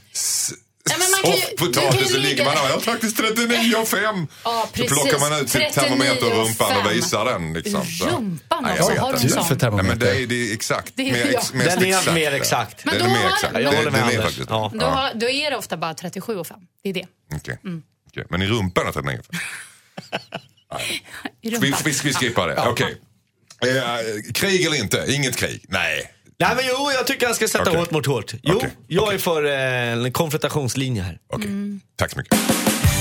Men 0.84 1.32
ju- 1.32 1.40
Soffpotatis 1.40 2.12
så 2.12 2.18
ligger 2.18 2.44
man 2.44 2.54
där. 2.54 2.62
Jag 2.64 2.72
har 2.72 2.80
faktiskt 2.80 3.16
39 3.16 3.74
och 3.76 3.88
5. 3.88 4.00
Ja, 4.44 4.68
Då 4.74 4.82
precis. 4.82 4.92
plockar 5.02 5.18
man 5.30 5.40
ut 5.40 5.50
sitt 5.50 5.60
39 5.72 5.88
termometer 5.88 6.26
ur 6.26 6.32
och 6.40 6.46
rumpan 6.46 6.76
och 6.86 6.92
visar 6.92 7.24
den. 7.24 7.52
Liksom, 7.52 7.84
så. 7.86 8.06
Rumpan 8.06 8.62
Nej, 8.62 8.80
också, 8.80 9.00
har 9.00 9.12
du 9.12 9.28
sån? 9.28 9.44
För 9.48 9.56
termometer. 9.56 9.88
Nej, 9.88 9.96
men 9.98 9.98
det 9.98 10.22
är, 10.22 10.26
det 10.26 10.50
är 10.50 10.54
exakt. 10.54 10.92
Det 10.96 11.08
är- 11.08 11.12
mer, 11.12 11.24
ex, 11.26 11.50
ja. 11.52 11.58
mest 11.58 11.70
Den 11.70 11.84
är 11.84 11.88
exakt. 11.88 12.12
mer 12.14 12.32
exakt. 12.32 12.84
Men 12.84 12.94
Den 12.98 13.02
då 13.02 13.10
är 13.14 13.18
mer 13.18 13.24
har- 13.28 13.34
exakt. 13.34 13.54
Jag 13.60 13.72
håller 13.72 13.90
med 13.90 14.02
Anders. 14.02 14.16
faktiskt 14.24 14.50
Ja. 14.50 14.72
Då, 14.74 14.86
har, 14.86 15.10
då 15.14 15.28
är 15.30 15.50
det 15.50 15.56
ofta 15.56 15.76
bara 15.76 15.94
37 15.94 16.36
och 16.36 16.46
5. 16.46 16.60
Det 16.82 16.88
är 16.88 16.94
det. 16.94 17.06
Okej. 17.34 17.58
Mm. 17.64 17.82
Okej. 18.08 18.24
Men 18.30 18.42
i 18.42 18.46
rumpan 18.46 18.86
är 18.86 18.92
39 18.92 19.20
I 21.42 21.50
vi, 21.50 21.56
rumpan. 21.56 21.80
vi, 21.84 21.90
vi 22.04 22.14
skippar 22.14 22.48
det. 22.48 22.56
Okej. 22.68 23.00
Eh, 23.62 24.32
krig 24.34 24.64
eller 24.66 24.76
inte? 24.76 25.04
Inget 25.08 25.36
krig? 25.36 25.64
Nej. 25.68 26.12
Nej 26.40 26.50
men 26.56 26.64
jo, 26.68 26.90
jag 26.96 27.06
tycker 27.06 27.26
han 27.26 27.34
ska 27.34 27.48
sätta 27.48 27.64
Okej. 27.64 27.76
hårt 27.80 27.90
mot 27.90 28.06
hårt. 28.06 28.34
Jo, 28.42 28.54
Okej. 28.56 28.70
jag 28.86 29.14
är 29.14 29.18
för 29.18 29.44
eh, 29.44 29.52
en 30.04 30.12
konfrontationslinje 30.12 31.02
här. 31.02 31.18
Okej. 31.32 31.46
Mm. 31.46 31.80
Tack 31.98 32.10
så 32.10 32.18
mycket. 32.18 32.38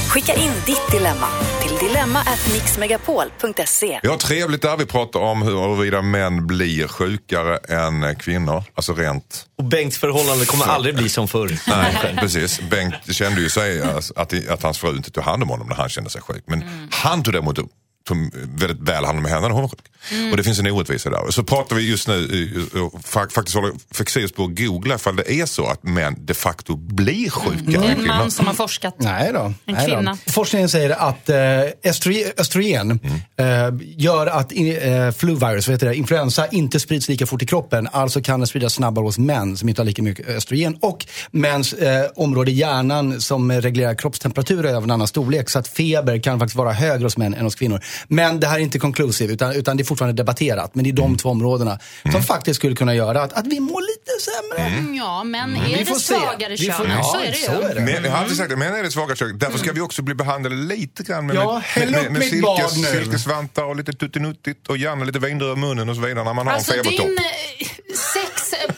Skicka 0.10 0.34
in 0.34 0.51
ditt 0.65 0.91
dilemma 0.91 1.27
till 1.62 1.88
dilemma@mixmegapol.se. 1.88 4.00
Vi 4.03 4.10
har 4.10 4.17
trevligt 4.17 4.62
där. 4.62 4.77
Vi 4.77 4.86
pratar 4.86 5.19
om 5.19 5.41
huruvida 5.41 6.01
män 6.01 6.48
blir 6.48 6.88
sjukare 6.88 7.58
än 7.58 8.15
kvinnor. 8.15 8.63
Alltså 8.75 8.93
rent 8.93 9.46
Och 9.58 9.63
Bengts 9.63 9.98
förhållande 9.98 10.46
kommer 10.46 10.65
aldrig 10.65 10.96
bli 10.96 11.10
som 11.10 11.27
förr. 11.27 11.58
Nej, 11.67 12.15
precis. 12.19 12.62
Bengt 12.69 13.15
kände 13.15 13.41
ju 13.41 13.50
sig 13.50 13.81
alltså, 13.81 14.13
att, 14.17 14.50
att 14.50 14.63
hans 14.63 14.77
fru 14.77 14.96
inte 14.98 15.12
tog 15.12 15.24
hand 15.24 15.43
om 15.43 15.50
honom 15.50 15.67
när 15.67 15.75
han 15.75 15.89
kände 15.89 16.10
sig 16.10 16.22
sjuk. 16.22 16.43
Men 16.48 16.62
Mm. 16.62 16.88
han 16.91 17.24
tog 17.24 17.34
däremot 17.34 17.60
tog 18.07 18.17
väldigt 18.33 18.89
väl 18.89 19.05
hand 19.05 19.17
om 19.17 19.25
henne 19.25 19.41
när 19.41 19.49
hon 19.49 19.61
var 19.61 19.69
sjuk. 19.69 19.89
Mm. 20.11 20.31
Och 20.31 20.37
det 20.37 20.43
finns 20.43 20.59
en 20.59 20.67
orättvisa 20.67 21.09
där. 21.09 21.31
Så 21.31 21.43
pratar 21.43 21.75
vi 21.75 21.89
just 21.89 22.07
nu, 22.07 22.67
faktiskt 23.03 23.55
håller 23.55 23.73
Fexeus 23.93 24.31
på 24.31 24.43
att 24.43 24.59
googla 24.59 24.95
ifall 24.95 25.15
det 25.15 25.33
är 25.33 25.45
så 25.45 25.65
att 25.65 25.83
män 25.83 26.15
de 26.17 26.33
facto 26.33 26.75
blir 26.75 27.29
sjukare 27.29 27.61
Det 27.65 27.75
är 27.75 27.91
en 27.91 28.07
man 28.07 28.31
som 28.31 28.47
har 28.47 28.53
forskat. 28.53 28.95
Nej 28.97 29.31
då. 29.33 29.39
En 29.39 29.55
nej 29.65 29.87
kvinna. 29.87 30.17
Då. 30.25 30.31
Forskningen 30.31 30.69
säger 30.69 30.89
att 30.89 31.29
eh, 31.29 31.37
östrogen, 31.83 32.31
östrogen 32.37 32.99
eh, 33.37 33.45
gör 33.81 34.27
att 34.27 34.51
in, 34.51 34.77
eh, 34.77 35.11
fluvirus, 35.11 35.67
vad 35.67 35.73
heter 35.73 35.87
det, 35.87 35.95
influensa, 35.95 36.47
inte 36.47 36.79
sprids 36.79 37.09
lika 37.09 37.25
fort 37.25 37.41
i 37.41 37.45
kroppen. 37.45 37.87
Alltså 37.91 38.21
kan 38.21 38.39
den 38.39 38.47
spridas 38.47 38.73
snabbare 38.73 39.03
hos 39.03 39.17
män 39.17 39.57
som 39.57 39.69
inte 39.69 39.81
har 39.81 39.85
lika 39.85 40.03
mycket 40.03 40.27
östrogen. 40.27 40.77
Och 40.81 41.05
mäns 41.31 41.73
eh, 41.73 42.05
område 42.15 42.51
i 42.51 42.53
hjärnan 42.53 43.21
som 43.21 43.51
reglerar 43.51 43.95
kroppstemperatur 43.95 44.65
är 44.65 44.73
av 44.73 44.83
en 44.83 44.91
annan 44.91 45.07
storlek. 45.07 45.49
Så 45.49 45.59
att 45.59 45.67
feber 45.67 46.19
kan 46.19 46.39
faktiskt 46.39 46.57
vara 46.57 46.73
högre 46.73 47.03
hos 47.03 47.17
män 47.17 47.33
än 47.33 47.43
hos 47.43 47.55
kvinnor. 47.55 47.83
Men 48.08 48.39
det 48.39 48.48
här 48.48 48.55
är 48.55 48.60
inte 48.63 48.79
conclusive, 48.79 49.34
utan, 49.34 49.51
utan 49.55 49.77
det 49.77 49.84
är 49.84 49.86
fortfarande 49.86 50.24
debatterat. 50.24 50.75
Men 50.75 50.84
det 50.84 50.89
är 50.89 50.93
de 50.93 51.17
två 51.17 51.29
områdena 51.29 51.79
som 52.12 52.24
faktiskt 52.24 52.55
skulle 52.60 52.75
kunna 52.75 52.96
göra 52.96 53.22
att, 53.22 53.34
att 53.34 53.48
vi 53.48 53.60
mår 53.60 53.81
lite 53.81 54.12
sämre. 54.22 54.77
Mm, 54.79 54.96
Ja, 54.96 55.24
men 55.24 55.53
Vi 55.53 55.74
är 55.74 55.86
får 55.86 55.93
det 55.93 56.00
se. 56.00 56.13
svagare 56.13 56.55
Vi 56.60 56.72
får- 56.72 56.84
kön, 56.84 56.91
ja, 56.98 57.03
så 57.03 57.17
är 57.19 57.22
det 57.31 57.38
ju. 57.38 57.46
så 57.46 57.51
är 57.67 57.75
det. 57.75 57.81
Men, 57.81 58.03
jag 58.03 58.12
har 58.12 58.17
alltid 58.17 58.38
sagt 58.38 58.50
det, 58.50 58.55
män 58.55 58.75
är 58.75 58.84
det 58.84 58.91
svaga 58.91 59.15
köket. 59.15 59.39
Därför 59.39 59.58
ska 59.60 59.72
vi 59.72 59.81
också 59.81 60.01
bli 60.01 60.15
behandlade 60.15 60.55
lite 60.55 61.03
grann 61.03 61.25
med, 61.27 61.36
Ja, 61.36 61.62
med, 61.75 61.91
med, 61.91 62.12
med 62.12 62.24
silkes, 62.24 62.91
silkesvantar 62.91 63.63
och 63.63 63.75
lite 63.75 63.93
tuttinuttigt 63.93 64.67
och 64.67 64.77
gärna 64.77 65.03
lite 65.05 65.19
vindröv 65.19 65.58
i 65.58 65.60
munnen 65.60 65.89
och 65.89 65.96
så 65.96 66.01
vidare 66.01 66.24
när 66.24 66.34
man 66.34 66.48
har 66.48 66.53
Alltså 66.53 66.74
en 66.77 66.84
febertopp. 66.84 67.05
din 67.08 67.17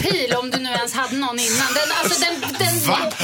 sexappeal, 0.01 0.39
om 0.39 0.51
du 0.51 0.58
nu 0.58 0.70
ens 0.70 0.93
hade 0.93 1.15
någon 1.15 1.39
innan, 1.39 1.74
den, 1.74 1.89
alltså, 2.03 2.22
den, 2.22 2.41
den 2.60 2.75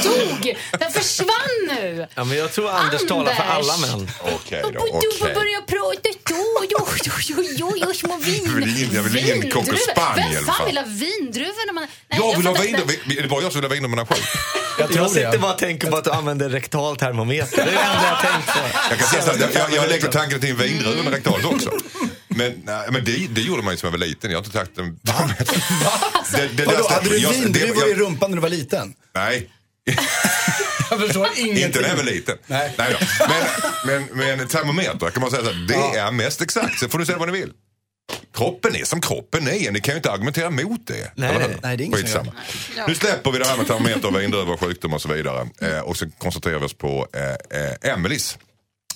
dog. 0.02 0.56
Den 0.78 0.92
försvann 0.92 1.58
nu. 1.68 2.06
Ja, 2.14 2.24
men 2.24 2.38
jag 2.38 2.52
tror 2.52 2.70
Anders, 2.70 3.06
talar 3.08 3.34
för 3.34 3.42
alla 3.42 3.72
Anders. 3.72 3.90
män. 3.90 4.10
Okej 4.20 4.62
då, 4.62 4.68
Och 4.68 4.74
du 5.02 5.08
okej. 5.08 5.34
börjar 5.34 5.60
prata 5.60 6.08
då, 6.28 6.64
jo, 6.70 6.86
jo, 7.04 7.12
jo, 7.28 7.44
jo, 7.56 7.72
jo, 7.76 7.94
små 7.94 8.16
vin. 8.16 8.42
Jag 8.44 8.52
vill 8.52 8.78
ingen- 8.82 8.94
jag 8.94 9.02
vill 9.02 9.12
vindruvor. 9.24 9.76
Spaniel, 9.92 10.32
Vem 10.34 10.44
fan 10.44 10.54
fan. 10.54 10.66
vill 10.66 10.78
ha 10.78 10.84
vindruvor 10.86 11.66
när 11.66 11.72
man... 11.72 11.86
Nej, 12.08 12.20
Jag 12.20 12.36
vill 12.36 12.46
ha 12.46 12.54
fattar- 12.54 12.66
vindröv. 12.66 13.18
Är 13.18 13.22
det 13.22 13.28
bara 13.28 13.42
jag 13.42 13.52
som 13.52 13.60
vill 13.60 13.98
ha 13.98 14.06
sjuk? 14.06 14.18
Jag 14.78 14.88
tror 14.88 14.98
Jag 15.00 15.10
sitter 15.10 15.32
det. 15.32 15.38
bara 15.38 15.52
och 15.52 15.58
tänker 15.58 15.90
på 15.90 15.96
att 15.96 16.04
du 16.04 16.10
använder 16.10 16.48
rektal 16.48 16.96
termometer. 16.96 17.56
Det 17.56 17.62
är 17.62 17.66
det 17.66 17.70
enda 17.80 18.08
jag 18.08 18.20
tänkt 18.32 18.46
på. 18.46 18.58
Jag 18.90 18.98
kan 18.98 19.08
testa, 19.08 19.38
jag, 19.38 19.50
jag, 19.54 19.72
jag 19.82 19.88
lägger 19.90 20.08
tanken 20.08 20.40
till 20.40 20.50
en 20.50 20.56
vindruva 20.56 21.02
med 21.02 21.12
rektalt 21.12 21.44
också. 21.44 21.70
Men, 22.38 22.62
nej, 22.64 22.88
men 22.90 23.04
det, 23.04 23.28
det 23.30 23.40
gjorde 23.40 23.62
man 23.62 23.74
ju 23.74 23.78
som 23.78 23.86
jag 23.86 23.98
var 23.98 24.06
liten. 24.06 24.30
Jag 24.30 24.38
har 24.38 24.44
inte 24.44 24.56
tagit 24.58 24.76
den. 24.76 24.98
Det, 26.32 26.48
det, 26.56 26.64
Vadå, 26.64 26.88
hade 26.88 27.08
du 27.08 27.28
vindruvor 27.28 27.88
i 27.88 27.94
rumpan 27.94 28.30
när 28.30 28.36
du 28.36 28.42
var 28.42 28.48
liten? 28.48 28.94
Nej, 29.14 29.50
Jag 30.90 31.00
förstår 31.00 31.28
ingenting. 31.36 31.64
inte 31.64 31.80
när 31.80 31.88
jag 31.88 31.96
var 31.96 32.04
liten. 32.04 32.38
Nej. 32.46 32.74
då. 32.76 33.06
Men, 33.28 34.04
men, 34.14 34.36
men 34.36 34.48
termometer 34.48 35.10
kan 35.10 35.20
man 35.20 35.30
säga 35.30 35.42
så 35.42 35.52
här, 35.52 35.66
det 35.68 35.98
är 35.98 36.12
mest 36.12 36.42
exakt. 36.42 36.78
Sen 36.78 36.88
får 36.88 36.98
du 36.98 37.06
säga 37.06 37.18
vad 37.18 37.32
ni 37.32 37.40
vill. 37.40 37.52
Kroppen 38.34 38.76
är 38.76 38.84
som 38.84 39.00
kroppen 39.00 39.48
är. 39.48 39.70
Ni 39.70 39.80
kan 39.80 39.92
ju 39.92 39.96
inte 39.96 40.10
argumentera 40.10 40.50
mot 40.50 40.86
det. 40.86 41.12
Nej, 41.14 41.38
nej, 41.38 41.56
nej, 41.62 41.76
det 41.76 41.84
är 41.84 41.86
ingen 41.86 42.06
som. 42.06 42.30
Nu 42.88 42.94
släpper 42.94 43.30
vi 43.30 43.38
det 43.38 43.46
här 43.46 43.56
med 43.56 43.66
termometer, 43.66 44.18
vindruvor, 44.18 44.56
sjukdom 44.56 44.92
och 44.92 45.02
så 45.02 45.08
vidare. 45.08 45.48
Eh, 45.60 45.80
och 45.80 45.96
så 45.96 46.10
koncentrerar 46.18 46.58
vi 46.58 46.66
oss 46.66 46.74
på 46.74 47.06
eh, 47.14 47.60
eh, 47.60 47.92
Emelies 47.92 48.38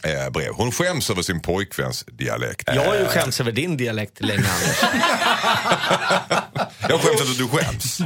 eh, 0.04 0.30
brev. 0.30 0.52
Hon 0.54 0.72
skäms 0.72 1.10
över 1.10 1.22
sin 1.22 1.42
pojkväns 1.42 2.04
dialekt. 2.04 2.68
Jag 2.74 2.84
har 2.84 2.94
ju 2.94 3.04
skämts 3.04 3.40
över 3.40 3.52
din 3.52 3.76
dialekt 3.76 4.20
länge, 4.20 4.38
Anders. 4.38 4.82
Jag 6.88 7.00
skäms 7.00 7.20
att 7.20 7.38
du 7.38 7.48
skäms. 7.48 7.98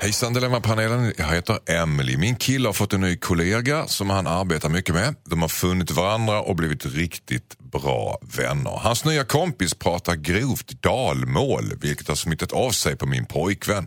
Hejsan 0.00 0.34
Dilemmapanelen, 0.34 1.12
jag 1.18 1.28
heter 1.28 1.58
Emily. 1.66 2.16
Min 2.16 2.36
kille 2.36 2.68
har 2.68 2.72
fått 2.72 2.92
en 2.92 3.00
ny 3.00 3.16
kollega 3.16 3.86
som 3.86 4.10
han 4.10 4.26
arbetar 4.26 4.68
mycket 4.68 4.94
med. 4.94 5.14
De 5.24 5.42
har 5.42 5.48
funnit 5.48 5.90
varandra 5.90 6.40
och 6.40 6.56
blivit 6.56 6.86
riktigt 6.86 7.58
bra 7.58 8.18
vänner. 8.36 8.70
Hans 8.70 9.04
nya 9.04 9.24
kompis 9.24 9.74
pratar 9.74 10.14
grovt 10.14 10.82
dalmål 10.82 11.72
vilket 11.80 12.08
har 12.08 12.14
smittat 12.14 12.52
av 12.52 12.70
sig 12.70 12.96
på 12.96 13.06
min 13.06 13.26
pojkvän. 13.26 13.86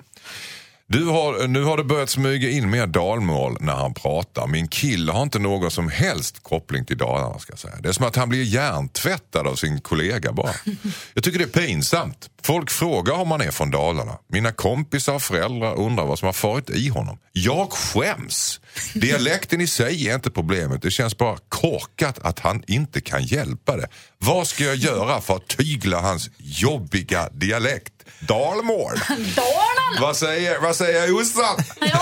Du 0.91 1.05
har, 1.05 1.47
nu 1.47 1.63
har 1.63 1.77
det 1.77 1.83
börjat 1.83 2.09
smyga 2.09 2.49
in 2.49 2.69
mer 2.69 2.87
dalmål 2.87 3.57
när 3.59 3.73
han 3.73 3.93
pratar. 3.93 4.47
Min 4.47 4.67
kille 4.67 5.11
har 5.11 5.23
inte 5.23 5.39
någon 5.39 5.71
som 5.71 5.89
helst 5.89 6.43
koppling 6.43 6.85
till 6.85 6.97
Dalarna. 6.97 7.39
Ska 7.39 7.55
säga. 7.55 7.75
Det 7.79 7.89
är 7.89 7.93
som 7.93 8.05
att 8.05 8.15
han 8.15 8.29
blir 8.29 8.43
hjärntvättad 8.43 9.47
av 9.47 9.55
sin 9.55 9.81
kollega 9.81 10.31
bara. 10.31 10.51
Jag 11.13 11.23
tycker 11.23 11.39
det 11.39 11.45
är 11.45 11.67
pinsamt. 11.67 12.29
Folk 12.43 12.71
frågar 12.71 13.13
om 13.13 13.31
han 13.31 13.41
är 13.41 13.51
från 13.51 13.71
Dalarna. 13.71 14.17
Mina 14.27 14.51
kompisar 14.51 15.13
och 15.13 15.21
föräldrar 15.21 15.75
undrar 15.75 16.05
vad 16.05 16.19
som 16.19 16.25
har 16.25 16.33
farit 16.33 16.69
i 16.69 16.87
honom. 16.89 17.17
Jag 17.31 17.71
skäms. 17.71 18.59
Dialekten 18.93 19.61
i 19.61 19.67
sig 19.67 20.09
är 20.09 20.15
inte 20.15 20.31
problemet. 20.31 20.81
Det 20.81 20.91
känns 20.91 21.17
bara 21.17 21.37
korkat 21.49 22.19
att 22.19 22.39
han 22.39 22.63
inte 22.67 23.01
kan 23.01 23.23
hjälpa 23.23 23.77
det. 23.77 23.87
Vad 24.17 24.47
ska 24.47 24.63
jag 24.63 24.75
göra 24.75 25.21
för 25.21 25.35
att 25.35 25.47
tygla 25.47 26.01
hans 26.01 26.29
jobbiga 26.37 27.29
dialekt? 27.29 27.93
Dalmål. 28.19 28.97
Dalarna! 29.35 30.01
Vad 30.01 30.17
säger, 30.17 30.59
vad 30.59 30.75
säger 30.75 31.07
Jossan? 31.07 31.55
Ja, 31.81 32.01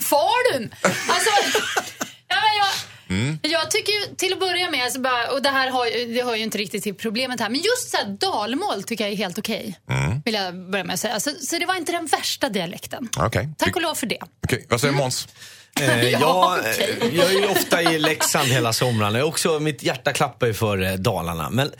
Falun! 0.00 0.74
Alltså, 0.82 1.30
ja, 2.28 2.36
men 2.36 2.56
jag, 2.58 2.68
Mm. 3.08 3.38
jag 3.42 3.70
tycker 3.70 3.92
ju 3.92 4.14
till 4.16 4.32
att 4.32 4.40
börja 4.40 4.70
med, 4.70 4.84
alltså 4.84 5.00
bara, 5.00 5.30
och 5.30 5.42
det 5.42 5.48
här 5.48 5.70
har, 5.70 5.86
ju- 5.86 6.14
det 6.14 6.22
hör 6.24 6.34
ju 6.34 6.42
inte 6.42 6.58
riktigt 6.58 6.82
till 6.82 6.94
problemet 6.94 7.40
här, 7.40 7.48
men 7.48 7.60
just 7.60 7.90
så 7.90 7.96
här, 7.96 8.04
dalmål 8.06 8.82
tycker 8.82 9.04
jag 9.04 9.12
är 9.12 9.16
helt 9.16 9.38
okej. 9.38 9.78
Mm. 9.90 10.22
Vill 10.24 10.34
jag 10.34 10.70
börja 10.70 10.84
med 10.84 10.94
att 10.94 11.00
säga. 11.00 11.20
Så, 11.20 11.30
så 11.42 11.58
det 11.58 11.66
var 11.66 11.74
inte 11.74 11.92
den 11.92 12.06
värsta 12.06 12.48
dialekten. 12.48 13.08
Okej. 13.18 13.48
Tack 13.58 13.76
och 13.76 13.82
lov 13.82 13.94
för 13.94 14.06
det. 14.06 14.18
Okej, 14.44 14.66
vad 14.68 14.80
säger 14.80 14.94
Måns? 14.94 15.28
Eh, 15.80 16.04
Ja, 16.10 16.58
jag, 16.64 16.66
eh, 16.80 17.14
jag 17.16 17.26
är 17.26 17.38
ju 17.38 17.46
ofta 17.46 17.82
i 17.82 17.98
Leksand 17.98 18.48
hela 18.48 18.72
somrarna. 18.72 19.18
Jag 19.18 19.24
är 19.26 19.28
Också, 19.28 19.60
mitt 19.60 19.82
hjärta 19.82 20.12
klappar 20.12 20.46
ju 20.46 20.54
för 20.54 20.82
eh, 20.82 20.92
Dalarna. 20.92 21.50
Men 21.50 21.72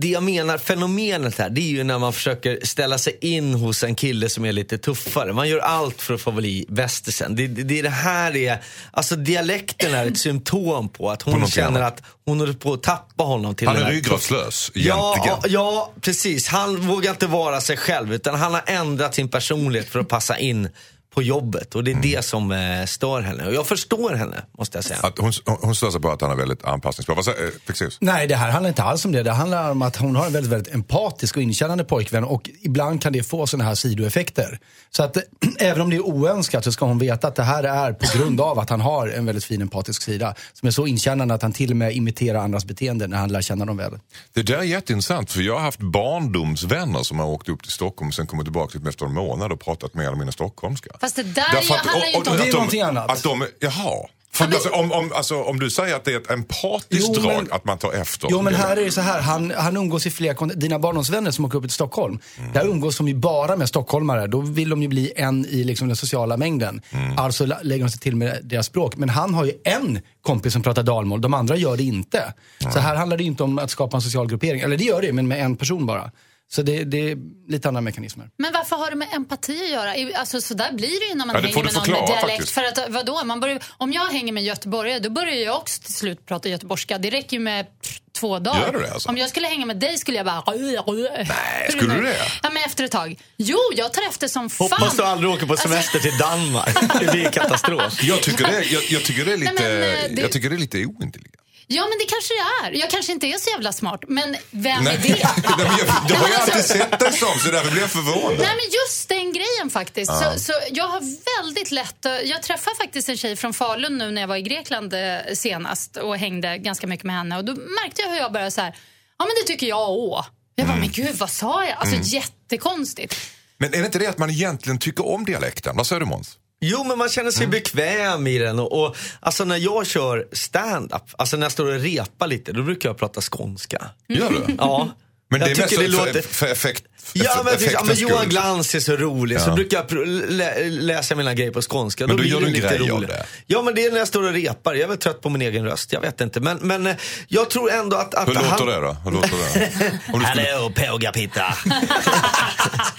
det 0.00 0.08
jag 0.08 0.22
menar, 0.22 0.58
fenomenet 0.58 1.38
här, 1.38 1.50
det 1.50 1.60
är 1.60 1.68
ju 1.70 1.84
när 1.84 1.98
man 1.98 2.12
försöker 2.12 2.58
ställa 2.66 2.98
sig 2.98 3.18
in 3.20 3.54
hos 3.54 3.84
en 3.84 3.94
kille 3.94 4.28
som 4.28 4.44
är 4.44 4.52
lite 4.52 4.78
tuffare. 4.78 5.32
Man 5.32 5.48
gör 5.48 5.58
allt 5.58 6.02
för 6.02 6.14
att 6.14 6.20
få 6.20 6.32
bli 6.32 6.64
bästisen. 6.68 7.36
Det, 7.36 7.46
det, 7.46 7.62
det 7.62 7.82
det 7.82 7.88
här 7.90 8.36
är, 8.36 8.62
alltså 8.90 9.16
dialekten 9.16 9.94
är 9.94 10.06
ett 10.06 10.18
symptom 10.18 10.88
på 10.88 11.10
att 11.10 11.22
hon 11.22 11.32
någonting 11.34 11.52
känner 11.52 11.80
annat. 11.80 11.98
att 11.98 12.04
hon 12.26 12.40
håller 12.40 12.52
på 12.52 12.72
att 12.72 12.82
tappa 12.82 13.24
honom 13.24 13.54
till 13.54 13.68
Han 13.68 13.76
är 13.76 13.90
ryggradslös 13.90 14.70
Ja, 14.74 15.14
egentligen. 15.16 15.54
ja, 15.54 15.92
precis. 16.00 16.48
Han 16.48 16.76
vågar 16.76 17.10
inte 17.10 17.26
vara 17.26 17.60
sig 17.60 17.76
själv 17.76 18.14
utan 18.14 18.34
han 18.34 18.54
har 18.54 18.62
ändrat 18.66 19.14
sin 19.14 19.28
personlighet 19.28 19.88
för 19.88 20.00
att 20.00 20.08
passa 20.08 20.38
in 20.38 20.68
på 21.14 21.22
jobbet. 21.22 21.74
Och 21.74 21.84
det 21.84 21.90
är 21.90 22.02
det 22.02 22.24
som 22.24 22.52
eh, 22.52 22.84
stör 22.86 23.20
henne. 23.20 23.46
Och 23.46 23.54
jag 23.54 23.66
förstår 23.66 24.14
henne, 24.14 24.44
måste 24.58 24.78
jag 24.78 24.84
säga. 24.84 25.00
Att 25.02 25.18
hon, 25.18 25.32
hon 25.44 25.74
stör 25.74 25.90
sig 25.90 26.00
på 26.00 26.10
att 26.10 26.20
han 26.20 26.30
är 26.30 26.36
väldigt 26.36 26.64
anpassningsbar. 26.64 27.14
Vad 27.14 27.24
säger 27.24 27.44
eh, 27.44 27.50
Fexeus? 27.66 27.98
Nej, 28.00 28.26
det 28.26 28.36
här 28.36 28.50
handlar 28.50 28.68
inte 28.68 28.82
alls 28.82 29.04
om 29.04 29.12
det. 29.12 29.22
Det 29.22 29.32
handlar 29.32 29.70
om 29.70 29.82
att 29.82 29.96
hon 29.96 30.16
har 30.16 30.26
en 30.26 30.32
väldigt, 30.32 30.52
väldigt 30.52 30.74
empatisk 30.74 31.36
och 31.36 31.42
inkännande 31.42 31.84
pojkvän 31.84 32.24
och 32.24 32.50
ibland 32.62 33.02
kan 33.02 33.12
det 33.12 33.22
få 33.22 33.46
sådana 33.46 33.64
här 33.68 33.74
sidoeffekter. 33.74 34.58
Så 34.90 35.02
att 35.02 35.16
även 35.58 35.80
om 35.80 35.90
det 35.90 35.96
är 35.96 36.06
oönskat 36.06 36.64
så 36.64 36.72
ska 36.72 36.84
hon 36.84 36.98
veta 36.98 37.28
att 37.28 37.34
det 37.34 37.42
här 37.42 37.64
är 37.64 37.92
på 37.92 38.18
grund 38.18 38.40
av 38.40 38.58
att 38.58 38.70
han 38.70 38.80
har 38.80 39.08
en 39.08 39.26
väldigt 39.26 39.44
fin 39.44 39.62
empatisk 39.62 40.02
sida 40.02 40.34
som 40.52 40.66
är 40.66 40.70
så 40.70 40.86
inkännande 40.86 41.34
att 41.34 41.42
han 41.42 41.52
till 41.52 41.70
och 41.70 41.76
med 41.76 41.92
imiterar 41.92 42.38
andras 42.38 42.64
beteende 42.64 43.06
när 43.06 43.16
han 43.16 43.32
lär 43.32 43.42
känna 43.42 43.64
dem 43.64 43.76
väl. 43.76 43.98
Det 44.32 44.42
där 44.42 44.58
är 44.58 44.62
jätteintressant 44.62 45.32
för 45.32 45.40
jag 45.40 45.54
har 45.54 45.60
haft 45.60 45.80
barndomsvänner 45.80 47.02
som 47.02 47.18
har 47.18 47.26
åkt 47.26 47.48
upp 47.48 47.62
till 47.62 47.72
Stockholm 47.72 48.08
och 48.08 48.14
sen 48.14 48.26
kommit 48.26 48.46
tillbaka 48.46 48.78
efter 48.88 49.06
en 49.06 49.14
månad 49.14 49.52
och 49.52 49.60
pratat 49.60 49.94
mer 49.94 50.04
eller 50.04 50.16
mindre 50.16 50.32
stockholmska. 50.32 50.90
Fast 51.08 51.16
det 51.16 51.22
där 51.22 51.44
Därför 51.52 51.74
att- 51.74 51.86
handlar 51.86 52.06
ju 52.06 52.12
inte 52.16 52.30
och- 52.30 52.36
om... 52.36 52.42
Det 52.42 52.48
är 52.48 52.52
någonting 52.52 52.80
annat. 52.80 53.10
Att 53.10 53.22
de, 53.22 53.46
jaha. 53.60 54.06
För, 54.32 54.44
men- 54.44 54.54
alltså, 54.54 54.68
om, 54.70 54.92
om, 54.92 55.12
alltså, 55.14 55.42
om 55.42 55.58
du 55.60 55.70
säger 55.70 55.96
att 55.96 56.04
det 56.04 56.12
är 56.12 56.16
ett 56.20 56.30
empatiskt 56.30 57.04
Jo, 57.08 57.12
men- 57.14 57.22
drag 57.22 57.46
att 57.50 57.64
man 57.64 57.78
tar 57.78 57.92
efter. 57.92 58.28
Jo 58.30 58.42
men 58.42 58.54
här 58.54 58.76
är 58.76 58.84
det 58.84 58.90
så 58.90 59.00
här, 59.00 59.20
han, 59.20 59.52
han 59.56 59.76
umgås 59.76 60.06
i 60.06 60.10
flera 60.10 60.34
kont- 60.34 60.54
Dina 60.54 60.78
barndomsvänner 60.78 61.30
som 61.30 61.44
åker 61.44 61.58
upp 61.58 61.64
till 61.64 61.70
Stockholm, 61.70 62.18
Mm. 62.38 62.52
där 62.52 62.66
umgås 62.66 62.96
de 62.96 63.08
ju 63.08 63.14
bara 63.14 63.56
med 63.56 63.68
stockholmare. 63.68 64.26
Då 64.26 64.40
vill 64.40 64.68
de 64.70 64.82
ju 64.82 64.88
bli 64.88 65.12
en 65.16 65.46
i 65.46 65.64
liksom 65.64 65.88
den 65.88 65.96
sociala 65.96 66.36
mängden. 66.36 66.82
Mm. 66.90 67.18
Alltså 67.18 67.46
la- 67.46 67.58
lägger 67.62 67.84
de 67.84 67.90
sig 67.90 68.00
till 68.00 68.16
med 68.16 68.38
deras 68.42 68.66
språk. 68.66 68.96
Men 68.96 69.08
han 69.08 69.34
har 69.34 69.44
ju 69.44 69.52
en 69.64 70.00
kompis 70.22 70.52
som 70.52 70.62
pratar 70.62 70.82
dalmål, 70.82 71.20
de 71.20 71.34
andra 71.34 71.56
gör 71.56 71.76
det 71.76 71.82
inte. 71.82 72.34
Så 72.72 72.78
här 72.78 72.96
handlar 72.96 73.16
det 73.16 73.22
ju 73.22 73.28
inte 73.30 73.42
om 73.42 73.58
att 73.58 73.70
skapa 73.70 73.96
en 73.96 74.02
social 74.02 74.28
gruppering. 74.28 74.60
Eller 74.60 74.76
det 74.76 74.84
gör 74.84 75.02
det, 75.02 75.12
men 75.12 75.28
med 75.28 75.44
en 75.44 75.56
person 75.56 75.86
bara. 75.86 76.10
Så 76.50 76.62
det, 76.62 76.84
det 76.84 77.10
är 77.10 77.16
lite 77.48 77.68
andra 77.68 77.80
mekanismer. 77.80 78.30
Men 78.36 78.52
varför 78.52 78.76
har 78.76 78.90
det 78.90 78.96
med 78.96 79.08
empati 79.12 79.62
att 79.64 79.70
göra? 79.70 80.18
Alltså, 80.18 80.40
så 80.40 80.54
där 80.54 80.72
blir 80.72 81.00
det 81.00 81.06
ju 81.06 81.14
när 81.14 81.26
man 81.26 81.36
Ja, 81.36 81.40
hänger 81.42 81.54
med 81.54 81.64
någon 81.64 81.74
med 81.74 81.84
förklara, 81.84 82.06
dialekt. 82.06 82.30
faktiskt. 82.30 82.50
För 82.54 82.64
att, 82.64 82.88
vadå? 82.88 83.24
Man 83.24 83.40
börjar, 83.40 83.58
om 83.76 83.92
jag 83.92 84.06
hänger 84.06 84.32
med 84.32 84.44
göteborgare 84.44 84.98
då 84.98 85.10
börjar 85.10 85.34
jag 85.34 85.56
också 85.56 85.82
till 85.82 85.94
slut 85.94 86.26
prata 86.26 86.48
göteborgska. 86.48 86.98
Det 86.98 87.10
räcker 87.10 87.36
ju 87.36 87.40
med 87.42 87.66
pff, 87.82 87.98
två 88.18 88.38
dagar. 88.38 88.60
Gör 88.60 88.72
du 88.72 88.78
det, 88.78 88.92
alltså? 88.92 89.08
Om 89.08 89.16
jag 89.16 89.28
skulle 89.28 89.46
hänga 89.46 89.66
med 89.66 89.76
dig 89.76 89.98
skulle 89.98 90.16
jag 90.16 90.26
bara... 90.26 90.42
Nej, 90.46 91.26
skulle 91.70 91.94
du 91.94 92.02
det? 92.02 92.16
Ja, 92.42 92.50
men 92.52 92.62
efter 92.66 92.84
ett 92.84 92.90
tag. 92.92 93.20
Jo, 93.36 93.58
jag 93.76 93.92
tar 93.92 94.02
efter 94.08 94.28
som 94.28 94.50
fan. 94.50 94.68
Hoppas 94.70 94.96
du 94.96 95.02
aldrig 95.02 95.30
åker 95.30 95.46
på 95.46 95.52
Alltså- 95.52 95.68
semester 95.68 95.98
till 95.98 96.18
Danmark. 96.18 96.76
Det 97.00 97.12
blir 97.12 97.30
katastrof. 97.30 98.02
Jag 98.04 98.22
tycker 98.22 98.44
det, 98.46 98.62
jag, 98.64 98.82
jag 98.90 99.04
tycker 99.04 99.24
det 99.24 99.32
är 99.32 99.36
lite, 99.36 99.52
Nej, 99.52 99.78
men, 100.08 100.14
det- 100.14 100.22
jag 100.22 100.32
tycker 100.32 100.50
det 100.50 100.56
är 100.56 100.60
lite 100.60 100.78
ointelligent. 100.78 101.34
Ja, 101.70 101.82
men 101.82 101.98
det 101.98 102.04
kanske 102.04 102.34
det 102.34 102.66
är. 102.66 102.80
Jag 102.80 102.90
kanske 102.90 103.12
inte 103.12 103.26
är 103.26 103.38
så 103.38 103.50
jävla 103.50 103.72
smart, 103.72 104.04
men 104.08 104.36
vem 104.50 104.84
Nej. 104.84 104.94
är 104.94 105.02
det? 105.02 105.08
Det 106.08 106.14
har 106.14 106.28
jag 106.28 106.40
alltid 106.40 106.64
sett 106.64 106.98
dig 106.98 107.12
som 107.12 107.38
så 107.38 107.50
därför 107.50 107.70
blir 107.70 107.80
jag 107.80 107.90
förvånad. 107.90 108.38
Nej, 108.38 108.56
men 108.60 108.68
just 108.80 109.08
den 109.08 109.32
grejen 109.32 109.70
faktiskt. 109.70 110.12
Så, 110.12 110.38
så 110.40 110.52
jag 110.70 110.88
har 110.88 111.00
väldigt 111.42 111.70
lätt... 111.70 112.06
Jag 112.24 112.42
träffade 112.42 112.76
faktiskt 112.76 113.08
en 113.08 113.16
tjej 113.16 113.36
från 113.36 113.54
Falun 113.54 113.98
nu 113.98 114.10
när 114.10 114.20
jag 114.20 114.28
var 114.28 114.36
i 114.36 114.42
Grekland 114.42 114.94
eh, 114.94 115.16
senast 115.34 115.96
och 115.96 116.16
hängde 116.16 116.58
ganska 116.58 116.86
mycket 116.86 117.04
med 117.04 117.16
henne. 117.16 117.36
Och 117.36 117.44
då 117.44 117.54
märkte 117.54 118.02
jag 118.02 118.08
hur 118.08 118.16
jag 118.16 118.32
började 118.32 118.50
så 118.50 118.60
här, 118.60 118.76
ja 119.18 119.24
men 119.24 119.34
det 119.42 119.52
tycker 119.52 119.66
jag 119.66 119.90
också. 119.90 120.30
Jag 120.54 120.66
bara, 120.66 120.76
men 120.76 120.92
gud 120.92 121.16
vad 121.16 121.30
sa 121.30 121.64
jag? 121.64 121.78
Alltså 121.78 122.14
jättekonstigt. 122.16 123.16
Men 123.58 123.74
är 123.74 123.78
det 123.78 123.86
inte 123.86 123.98
det 123.98 124.06
att 124.06 124.18
man 124.18 124.30
egentligen 124.30 124.78
tycker 124.78 125.06
om 125.06 125.24
dialekten? 125.24 125.76
Vad 125.76 125.86
säger 125.86 126.00
du 126.00 126.06
Måns? 126.06 126.38
Jo, 126.60 126.84
men 126.84 126.98
man 126.98 127.08
känner 127.08 127.30
sig 127.30 127.46
bekväm 127.46 128.26
i 128.26 128.38
den. 128.38 128.58
Och, 128.58 128.84
och, 128.84 128.96
alltså 129.20 129.44
när 129.44 129.56
jag 129.56 129.86
kör 129.86 130.28
stand-up, 130.32 131.02
alltså 131.18 131.36
när 131.36 131.44
jag 131.44 131.52
står 131.52 131.66
och 131.66 131.80
repar 131.80 132.26
lite, 132.26 132.52
då 132.52 132.62
brukar 132.62 132.88
jag 132.88 132.98
prata 132.98 133.20
skånska. 133.20 133.90
Gör 134.08 134.30
du? 134.30 134.54
Ja. 134.58 134.88
Men 135.30 135.40
jag 135.40 135.48
det 135.48 135.52
är 135.52 135.56
mest 135.62 135.76
det 135.78 135.88
låter... 135.88 136.12
för, 136.22 136.28
för 136.34 136.46
effekt, 136.46 136.84
Ja 137.12 137.42
men, 137.44 137.54
ja, 137.72 137.84
men 137.84 137.96
Johan. 137.96 138.28
Glans 138.28 138.74
är 138.74 138.80
så 138.80 138.96
rolig 138.96 139.40
så 139.40 139.48
Ja. 139.50 139.54
brukar 139.54 139.84
jag 139.88 140.06
lä 140.30 140.68
läsa 140.68 141.14
mina 141.14 141.34
grejer 141.34 141.50
på 141.50 141.62
skånska. 141.62 142.06
Men 142.06 142.16
då 142.16 142.22
blir 142.22 142.30
gör 142.32 142.38
det 142.40 142.44
du 142.44 142.48
en 142.48 142.52
lite 142.54 142.68
grej 142.78 142.90
av 142.90 142.96
roligt. 142.98 143.08
det. 143.10 143.26
Ja 143.46 143.62
men 143.62 143.74
det 143.74 143.84
är 143.84 143.90
när 143.90 143.98
jag 143.98 144.08
står 144.08 144.22
och 144.22 144.32
repar. 144.32 144.74
Jag 144.74 144.82
är 144.82 144.88
väl 144.88 144.96
trött 144.98 145.20
på 145.20 145.30
min 145.30 145.42
egen 145.42 145.64
röst. 145.64 145.92
Jag 145.92 146.00
vet 146.00 146.20
inte. 146.20 146.40
Men, 146.40 146.58
men 146.58 146.86
eh, 146.86 146.96
jag 147.28 147.50
tror 147.50 147.70
ändå 147.72 147.96
att... 147.96 148.14
att 148.14 148.28
Hur 148.28 148.34
låter 148.34 148.48
han... 148.48 148.66
det 148.66 148.80
då? 148.80 148.96
Hur 149.04 149.10
låter 149.10 149.28
det? 149.28 149.70
Om 150.12 150.20
du, 150.20 150.26
skulle, 150.26 150.50
Hallå 150.52 150.70
Pågapitta. 150.76 151.54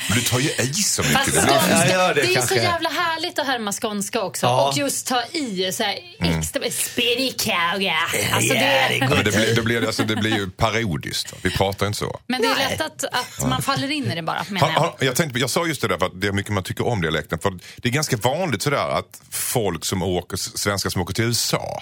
men 0.10 0.18
du 0.18 0.22
tar 0.22 0.39
ju 0.39 0.50
i 0.50 0.74
så 0.74 1.04
Fast 1.04 1.28
mycket. 1.28 1.34
Det 1.36 1.42
blir, 1.42 1.52
skånska, 1.60 1.78
jag 1.78 1.89
gör 1.89 2.13
det 2.13 2.22
det, 2.22 2.32
är 2.32 2.36
kanske. 2.36 2.56
så 2.56 2.62
jävla 2.63 2.89
härligt 2.89 3.39
att 3.39 3.48
härma 3.48 3.72
skånska 3.74 4.22
också. 4.22 4.46
Ja. 4.46 4.70
Och 4.70 4.78
just 4.78 5.08
ta 5.08 5.24
i 5.32 5.72
så 5.74 5.84
här 5.84 5.96
Mm. 6.22 6.39
extra... 6.39 6.62
Spirikauga. 6.72 7.96
Alltså 8.34 8.54
det, 8.54 8.98
Ja, 9.02 9.08
det, 9.24 9.32
blir, 9.32 9.56
det, 9.56 9.62
blir, 9.62 9.86
alltså, 9.88 10.04
det 10.04 10.15
blir 10.15 10.32
ju 10.36 10.50
parodiskt. 10.50 11.34
Vi 11.42 11.50
pratar 11.58 11.88
inte 11.88 12.00
så. 12.00 12.19
Men 12.28 12.42
det 12.42 12.48
är 12.48 12.70
lätt 12.70 12.82
att, 12.82 13.04
att 13.04 13.50
man 13.50 13.62
faller 13.62 13.92
in 13.92 14.12
i 14.12 14.16
det 14.16 14.22
bara, 14.22 14.46
menar 14.50 14.68
Har, 14.68 14.74
jag. 14.74 14.80
har, 14.80 14.96
jag, 15.00 15.16
tänkte, 15.16 15.40
jag 15.40 15.50
sa 15.50 15.68
just 15.68 15.82
det 15.82 15.88
där 15.88 15.98
för 15.98 16.06
att 16.06 16.22
det 16.22 16.28
är 16.28 16.32
mycket 16.32 16.54
man 16.54 16.64
tycker 16.64 16.88
om 16.88 17.02
dialekten. 17.02 17.40
För 17.40 17.60
det 17.78 17.90
är 17.90 17.94
ganska 17.94 18.18
vanligt 18.18 18.62
sådär 18.62 18.90
att 18.90 19.22
folk 19.30 19.86
som 19.86 20.04
åker, 20.04 20.38
svenskar 20.38 20.90
som 20.90 21.02
åker 21.02 21.14
till 21.14 21.26
USA 21.26 21.82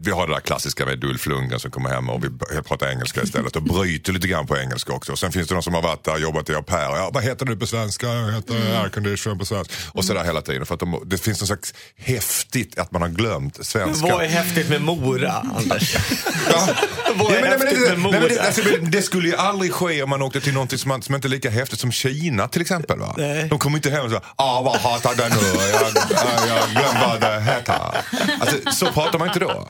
vi, 0.00 0.10
har 0.10 0.26
det 0.26 0.32
där 0.34 0.40
klassiska 0.40 0.86
med 0.86 1.04
Ulf 1.04 1.26
Lundgren 1.26 1.60
som 1.60 1.70
kommer 1.70 1.90
hem 1.90 2.08
och 2.08 2.24
vi 2.24 2.28
börjar 2.28 2.62
prata 2.62 2.90
engelska 2.92 3.22
istället 3.22 3.56
och 3.56 3.62
bryter 3.62 4.12
lite 4.12 4.28
grann 4.28 4.46
på 4.46 4.56
engelska 4.58 4.92
också. 4.92 5.12
Och 5.12 5.18
sen 5.18 5.32
finns 5.32 5.48
det 5.48 5.54
de 5.54 5.62
som 5.62 5.74
har 5.74 5.82
varit 5.82 6.04
där 6.04 6.12
och 6.12 6.20
jobbat 6.20 6.48
i 6.50 6.54
au 6.54 6.62
pair. 6.62 6.96
Ja, 6.96 7.10
vad 7.14 7.22
heter 7.24 7.46
du 7.46 7.56
på 7.56 7.66
svenska? 7.66 8.06
Jag 8.06 8.32
heter 8.32 8.82
aircondition 8.82 9.38
på 9.38 9.44
svenska. 9.44 9.74
Och 9.92 10.04
sådär 10.04 10.24
hela 10.24 10.42
tiden. 10.42 10.66
För 10.66 10.74
att 10.74 10.80
de, 10.80 11.02
det 11.06 11.18
finns 11.18 11.40
något 11.40 11.46
slags 11.48 11.74
häftigt 11.96 12.78
att 12.78 12.92
man 12.92 13.02
har 13.02 13.08
glömt 13.08 13.66
svenska. 13.66 14.06
Vad 14.12 14.24
är 14.24 14.28
häftigt 14.28 14.68
med 14.68 14.82
Mora, 14.82 15.32
Anders? 15.32 15.96
Ja. 16.50 16.68
Vad 17.16 17.32
är 17.32 17.34
Ja, 17.36 17.40
men- 17.40 17.50
nej, 17.50 17.58
men 17.58 17.68
häftigt 17.68 17.88
det- 17.88 17.96
med 17.96 18.12
nej, 18.12 18.20
men 18.20 18.28
det, 18.28 18.34
Mora? 18.34 18.42
alltså, 18.46 18.62
det- 18.62 18.76
det 18.90 19.02
skulle 19.02 19.28
ju 19.28 19.36
aldrig 19.36 19.72
ske 19.72 20.02
om 20.02 20.10
man 20.10 20.22
åkte 20.22 20.40
till 20.40 20.52
någonting 20.54 20.78
som, 20.78 21.02
som 21.02 21.14
inte 21.14 21.28
är 21.28 21.30
lika 21.30 21.50
häftigt 21.50 21.80
som 21.80 21.92
Kina 21.92 22.48
till 22.48 22.60
exempel. 22.60 22.98
Va? 22.98 23.14
Nej. 23.18 23.48
De 23.48 23.58
kommer 23.58 23.76
inte 23.78 23.90
hem 23.90 24.04
och 24.04 24.10
säger 24.10 24.24
ah, 24.36 24.62
vad 24.62 24.76
hatar 24.76 25.14
det 25.14 25.28
nu? 25.28 25.60
Jag, 25.72 25.92
jag, 26.10 26.48
jag 26.58 26.70
glömde 26.70 27.00
vad 27.06 27.20
det 27.20 27.40
heter. 27.40 27.74
Alltså, 28.40 28.56
så 28.72 28.92
pratar 28.92 29.18
man 29.18 29.28
inte 29.28 29.40
då. 29.40 29.63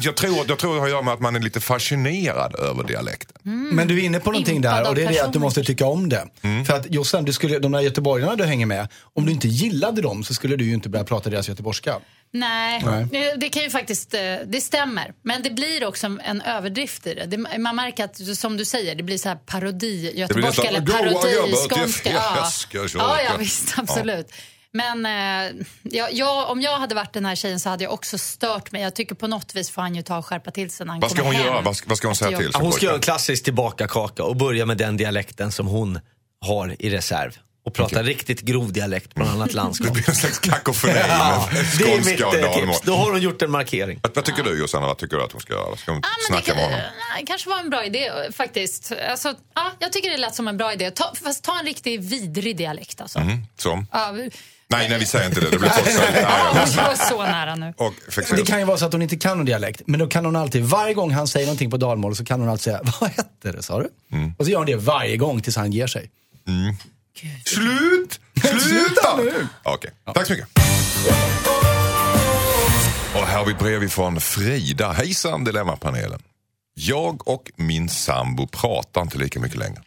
Jag, 0.00 0.16
tror, 0.16 0.44
jag 0.48 0.58
tror 0.58 0.74
det 0.74 0.80
har 0.80 0.86
att 0.86 0.92
göra 0.92 1.02
med 1.02 1.14
att 1.14 1.20
man 1.20 1.36
är 1.36 1.40
lite 1.40 1.60
fascinerad 1.60 2.54
över 2.54 2.84
dialekten. 2.84 3.36
Men 3.72 3.88
du 3.88 4.00
är 4.00 4.04
inne 4.04 4.20
på 4.20 4.30
någonting 4.32 4.60
där 4.60 4.88
och 4.88 4.94
det 4.94 5.02
är 5.02 5.08
det 5.08 5.20
att 5.20 5.32
du 5.32 5.38
måste 5.38 5.64
tycka 5.64 5.86
om 5.86 6.08
det. 6.08 6.28
För 6.66 6.72
att 6.72 6.94
Jossan, 6.94 7.24
du 7.24 7.32
skulle, 7.32 7.58
de 7.58 7.72
där 7.72 7.80
göteborgarna 7.80 8.36
du 8.36 8.44
hänger 8.44 8.66
med, 8.66 8.88
om 9.14 9.26
du 9.26 9.32
inte 9.32 9.48
gillade 9.48 10.02
dem 10.02 10.24
så 10.24 10.34
skulle 10.34 10.56
du 10.56 10.64
ju 10.64 10.74
inte 10.74 10.88
börja 10.88 11.04
prata 11.04 11.30
deras 11.30 11.48
göteborgska. 11.48 11.98
Nej, 12.32 12.82
Nej. 12.84 13.34
Det, 13.36 13.48
kan 13.48 13.62
ju 13.62 13.70
faktiskt, 13.70 14.14
eh, 14.14 14.20
det 14.46 14.60
stämmer. 14.60 15.12
Men 15.22 15.42
det 15.42 15.50
blir 15.50 15.84
också 15.84 16.18
en 16.24 16.40
överdrift 16.40 17.06
i 17.06 17.14
det. 17.14 17.26
det 17.26 17.58
man 17.58 17.76
märker 17.76 18.04
att, 18.04 18.16
som 18.16 18.56
du 18.56 18.64
säger, 18.64 18.94
det 18.94 19.02
blir 19.02 19.18
så 19.18 19.28
här 19.28 19.36
parodi 19.36 20.12
göteborgska 20.14 20.68
eller 20.68 20.80
"Goa 20.80 20.96
parodi 20.96 21.52
skånska. 21.68 22.10
Ja. 22.12 22.50
ja, 22.72 22.86
ja, 22.94 23.22
åka." 23.24 23.36
visst, 23.38 23.74
absolut. 23.78 24.32
Men 24.76 25.06
eh, 25.06 25.64
ja, 25.82 26.08
jag, 26.12 26.50
om 26.50 26.60
jag 26.62 26.78
hade 26.78 26.94
varit 26.94 27.12
den 27.12 27.26
här 27.26 27.34
tjejen 27.34 27.60
så 27.60 27.68
hade 27.68 27.84
jag 27.84 27.92
också 27.92 28.18
stört 28.18 28.72
mig. 28.72 28.82
Jag 28.82 28.94
tycker 28.94 29.14
på 29.14 29.26
något 29.26 29.54
vis 29.54 29.70
får 29.70 29.82
han 29.82 29.94
ju 29.94 30.02
ta 30.02 30.18
och 30.18 30.26
skärpa 30.26 30.50
till 30.50 30.70
sig 30.70 30.86
när 30.86 30.92
han 30.92 31.00
Vad 31.00 31.10
ska 31.10 31.20
kommer 31.20 31.32
hon 31.34 31.42
hem. 31.42 31.52
göra? 31.52 31.60
Vad 31.60 31.76
ska, 31.76 31.88
vad 31.88 31.98
ska 31.98 32.08
hon 32.08 32.16
säga 32.16 32.38
till? 32.38 32.46
Ja, 32.46 32.52
sin 32.52 32.62
hon 32.62 32.72
ska 32.72 32.84
göra 32.86 32.94
en 32.94 33.00
klassisk 33.00 33.44
tillbakakaka 33.44 34.24
och 34.24 34.36
börja 34.36 34.66
med 34.66 34.76
den 34.76 34.96
dialekten 34.96 35.52
som 35.52 35.66
hon 35.66 36.00
har 36.40 36.76
i 36.78 36.90
reserv. 36.90 37.36
Och 37.64 37.74
prata 37.74 38.02
riktigt 38.02 38.40
grov 38.40 38.72
dialekt 38.72 39.12
ett 39.18 39.28
annat 39.28 39.48
Det 39.48 39.54
landskap. 39.56 39.92
blir 39.92 40.08
en 40.08 40.14
slags 40.14 40.38
kakofoni 40.38 40.92
Ja, 41.08 41.48
med 41.52 41.64
det 41.78 41.92
är 41.92 41.96
mitt 41.96 42.04
skånska 42.06 42.26
och 42.26 42.34
eh, 42.34 42.40
dalmål. 42.42 42.74
tips. 42.74 42.86
Då 42.86 42.94
har 42.94 43.10
hon 43.12 43.20
gjort 43.22 43.42
en 43.42 43.50
markering. 43.50 44.00
Vad, 44.02 44.14
vad 44.14 44.24
tycker 44.24 44.42
du 44.42 44.58
Josanna? 44.60 44.86
Vad 44.86 44.98
tycker 44.98 45.16
du 45.16 45.22
att 45.24 45.32
hon 45.32 45.40
ska 45.40 45.52
göra? 45.52 45.76
Ska 45.76 45.92
hon 45.92 46.00
Ja, 46.02 46.08
men 46.30 46.36
snacka 46.36 46.50
det, 46.54 46.60
med 46.60 46.64
honom? 46.64 46.80
nej, 47.14 47.24
kanske 47.26 47.50
var 47.50 47.58
en 47.58 47.70
bra 47.70 47.84
idé 47.84 48.06
eh, 48.06 48.32
faktiskt. 48.32 48.92
Alltså, 49.10 49.34
ja, 49.54 49.72
jag 49.78 49.92
tycker 49.92 50.10
det 50.10 50.16
lät 50.16 50.34
som 50.34 50.48
en 50.48 50.56
bra 50.56 50.72
idé. 50.72 50.90
Ta, 50.90 51.12
fast 51.24 51.44
ta 51.44 51.58
en 51.58 51.66
riktig 51.66 52.00
vidrig 52.02 52.56
dialekt 52.56 53.00
alltså. 53.00 53.18
Mm, 53.18 53.46
som? 53.58 53.86
Ja, 53.92 54.14
Nej, 54.68 54.88
nej, 54.88 54.98
vi 54.98 55.06
säger 55.06 55.26
inte 55.26 55.40
det. 55.40 55.50
Det 55.50 55.58
blir 55.58 55.68
ja, 56.22 56.64
vi 56.66 56.76
var 56.76 57.08
så 57.08 57.22
nära 57.22 57.54
nu. 57.54 57.74
Och 57.76 57.94
Det 58.36 58.46
kan 58.46 58.58
ju 58.58 58.64
vara 58.64 58.76
så 58.78 58.86
att 58.86 58.92
hon 58.92 59.02
inte 59.02 59.16
kan 59.16 59.36
någon 59.36 59.46
dialekt, 59.46 59.82
men 59.86 60.00
då 60.00 60.06
kan 60.06 60.24
hon 60.24 60.36
alltid, 60.36 60.64
varje 60.64 60.94
gång 60.94 61.10
han 61.10 61.28
säger 61.28 61.46
någonting 61.46 61.70
på 61.70 61.76
dalmål 61.76 62.16
så 62.16 62.24
kan 62.24 62.40
hon 62.40 62.48
alltid 62.48 62.64
säga, 62.64 62.80
vad 63.00 63.10
hette 63.10 63.52
det 63.52 63.62
sa 63.62 63.78
du? 63.82 63.88
Och 64.38 64.44
så 64.44 64.50
gör 64.50 64.58
hon 64.58 64.66
det 64.66 64.76
varje 64.76 65.16
gång 65.16 65.42
tills 65.42 65.56
han 65.56 65.72
ger 65.72 65.86
sig. 65.86 66.10
Slut! 67.44 68.20
Sluta 68.62 69.16
nu! 69.16 69.46
Okej, 69.62 69.90
tack 70.14 70.26
så 70.26 70.32
mycket. 70.32 70.48
Och 73.14 73.26
här 73.26 73.38
har 73.38 73.44
vi 73.46 73.54
brev 73.54 73.82
ifrån 73.82 74.20
Frida. 74.20 74.92
Hejsan 74.92 75.44
Dilemmapanelen. 75.44 76.22
Jag 76.74 77.28
och 77.28 77.50
min 77.56 77.88
sambo 77.88 78.46
pratar 78.46 79.02
inte 79.02 79.18
lika 79.18 79.40
mycket 79.40 79.58
längre. 79.58 79.82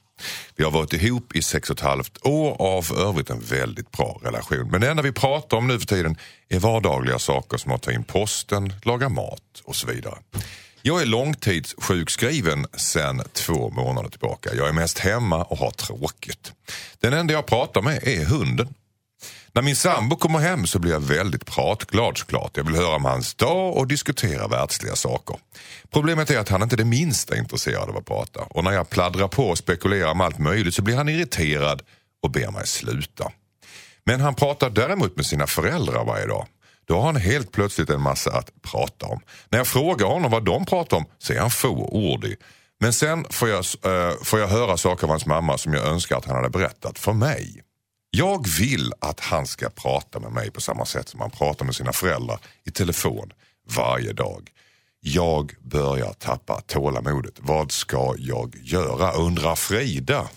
Vi 0.56 0.64
har 0.64 0.72
varit 0.72 0.94
ihop 0.94 1.36
i 1.36 1.42
sex 1.42 1.70
och 1.70 1.76
ett 1.78 1.84
halvt 1.84 2.26
år 2.26 2.62
och 2.62 2.68
har 2.68 2.82
för 2.82 3.08
övrigt 3.08 3.30
en 3.30 3.40
väldigt 3.40 3.92
bra 3.92 4.20
relation. 4.24 4.70
Men 4.72 4.82
det 4.82 4.90
enda 4.90 5.04
vi 5.04 5.12
pratar 5.12 5.58
om 5.58 5.68
nu 5.68 5.80
för 5.80 5.88
tiden 5.88 6.18
är 6.50 6.60
vardagliga 6.60 7.20
saker 7.20 7.58
som 7.58 7.72
att 7.72 7.82
ta 7.82 7.92
in 7.92 8.04
posten, 8.04 8.74
laga 8.84 9.10
mat 9.10 9.62
och 9.64 9.76
så 9.76 9.88
vidare. 9.88 10.18
Jag 10.82 11.02
är 11.02 11.06
långtidssjukskriven 11.06 12.68
sedan 12.74 13.22
två 13.34 13.70
månader 13.70 14.10
tillbaka. 14.10 14.50
Jag 14.54 14.68
är 14.68 14.74
mest 14.74 15.00
hemma 15.00 15.44
och 15.44 15.58
har 15.58 15.72
tråkigt. 15.72 16.52
Den 17.00 17.14
enda 17.14 17.34
jag 17.34 17.46
pratar 17.46 17.82
med 17.82 18.08
är 18.08 18.26
hunden. 18.26 18.74
När 19.54 19.62
min 19.62 19.76
sambo 19.76 20.16
kommer 20.16 20.40
hem 20.40 20.68
så 20.68 20.80
blir 20.80 20.92
jag 20.92 21.00
väldigt 21.00 21.46
pratglad 21.46 22.18
såklart. 22.18 22.58
Jag 22.58 22.64
vill 22.64 22.76
höra 22.76 22.96
om 22.96 23.06
hans 23.06 23.36
dag 23.36 23.78
och 23.78 23.88
diskutera 23.88 24.48
världsliga 24.48 24.96
saker. 24.96 25.38
Problemet 25.92 26.32
är 26.32 26.40
att 26.40 26.50
han 26.50 26.64
inte 26.64 26.76
är 26.76 26.78
det 26.78 26.86
minsta 26.86 27.38
intresserad 27.38 27.90
av 27.90 27.98
att 27.98 28.06
prata. 28.06 28.40
Och 28.40 28.64
när 28.64 28.72
jag 28.72 28.90
pladdrar 28.90 29.28
på 29.28 29.44
och 29.44 29.58
spekulerar 29.58 30.12
om 30.12 30.22
allt 30.22 30.40
möjligt 30.40 30.74
så 30.74 30.82
blir 30.82 30.96
han 30.96 31.10
irriterad 31.10 31.82
och 32.24 32.32
ber 32.32 32.52
mig 32.52 32.68
sluta. 32.68 33.32
Men 34.06 34.22
han 34.22 34.36
pratar 34.36 34.70
däremot 34.70 35.16
med 35.16 35.26
sina 35.26 35.48
föräldrar 35.48 36.06
varje 36.06 36.26
dag. 36.26 36.48
Då 36.88 36.96
har 36.96 37.06
han 37.06 37.16
helt 37.16 37.52
plötsligt 37.52 37.90
en 37.90 38.02
massa 38.02 38.32
att 38.32 38.62
prata 38.62 39.06
om. 39.06 39.20
När 39.50 39.60
jag 39.60 39.68
frågar 39.68 40.08
honom 40.08 40.32
vad 40.32 40.46
de 40.46 40.66
pratar 40.66 40.98
om 40.98 41.06
så 41.18 41.34
är 41.34 41.40
han 41.40 41.52
fåordig. 41.52 42.36
Men 42.80 42.94
sen 42.94 43.26
får 43.30 43.50
jag, 43.50 43.58
äh, 43.58 44.14
får 44.24 44.40
jag 44.40 44.48
höra 44.48 44.78
saker 44.78 45.04
av 45.04 45.10
hans 45.10 45.26
mamma 45.26 45.58
som 45.58 45.74
jag 45.74 45.86
önskar 45.88 46.18
att 46.18 46.26
han 46.26 46.36
hade 46.36 46.50
berättat 46.50 47.00
för 47.00 47.14
mig. 47.14 47.64
Jag 48.12 48.48
vill 48.48 48.94
att 49.00 49.20
han 49.20 49.48
ska 49.48 49.70
prata 49.70 50.20
med 50.20 50.32
mig 50.32 50.52
på 50.52 50.62
samma 50.62 50.86
sätt 50.86 51.10
som 51.10 51.20
han 51.20 51.32
pratar 51.32 51.66
med 51.66 51.76
sina 51.76 51.94
föräldrar 51.94 52.40
i 52.66 52.72
telefon 52.72 53.34
varje 53.76 54.14
dag. 54.14 54.50
Jag 55.00 55.56
börjar 55.60 56.14
tappa 56.14 56.62
tålamodet. 56.62 57.34
Vad 57.38 57.72
ska 57.72 58.16
jag 58.18 58.56
göra? 58.62 59.12
undrar 59.12 59.56
Frida. 59.56 60.30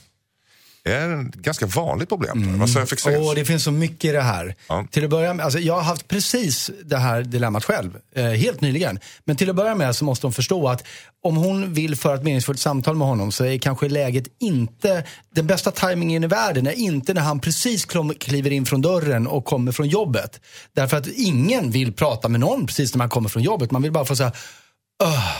Det 0.85 0.92
är 0.92 1.21
ett 1.21 1.35
ganska 1.35 1.66
vanligt 1.66 2.09
problem. 2.09 2.66
Säger 2.68 2.87
Fexeus? 2.87 3.16
Åh, 3.18 3.35
det 3.35 3.45
finns 3.45 3.64
så 3.64 3.71
mycket 3.71 4.05
i 4.05 4.12
det 4.12 4.23
här. 4.23 4.55
Ja. 4.68 4.87
Till 4.90 5.05
att 5.05 5.11
börja 5.11 5.35
med, 5.35 5.45
alltså, 5.45 5.59
jag 5.59 5.75
har 5.75 5.83
haft 5.83 6.09
precis 6.09 6.71
det 6.85 6.97
här 6.97 7.23
dilemmat 7.23 7.64
själv, 7.64 7.97
eh, 8.14 8.25
helt 8.25 8.61
nyligen. 8.61 8.99
Men 9.25 9.37
till 9.37 9.51
att 9.51 9.57
börja 9.57 9.75
med 9.75 9.97
så 9.97 10.05
måste 10.05 10.27
hon 10.27 10.33
förstå 10.33 10.68
att 10.68 10.85
om 11.23 11.37
hon 11.37 11.75
vill 11.75 11.97
föra 11.97 12.14
ett 12.14 12.23
meningsfullt 12.23 12.61
samtal 12.61 12.97
med 12.97 13.09
honom 13.09 13.33
så 13.33 13.45
är 13.45 13.59
kanske 13.59 13.88
läget 13.88 14.25
inte, 14.40 15.05
den 15.35 15.47
bästa 15.47 15.71
tajmingen 15.71 16.25
i 16.25 16.27
världen 16.27 16.66
är 16.66 16.73
inte 16.73 17.14
när 17.14 17.23
han 17.23 17.40
precis 17.40 17.87
kliver 18.18 18.51
in 18.51 18.66
från 18.66 18.83
dörren 18.83 19.27
och 19.27 19.45
kommer 19.45 19.73
från 19.73 19.88
jobbet. 19.88 20.40
Därför 20.73 20.97
att 20.97 21.07
ingen 21.07 21.71
vill 21.71 21.92
prata 21.92 22.29
med 22.29 22.40
någon 22.40 22.66
precis 22.66 22.95
när 22.95 22.99
man 22.99 23.09
kommer 23.09 23.29
från 23.29 23.42
jobbet. 23.42 23.71
Man 23.71 23.83
vill 23.83 23.92
bara 23.92 24.05
få 24.05 24.16
säga 24.16 24.33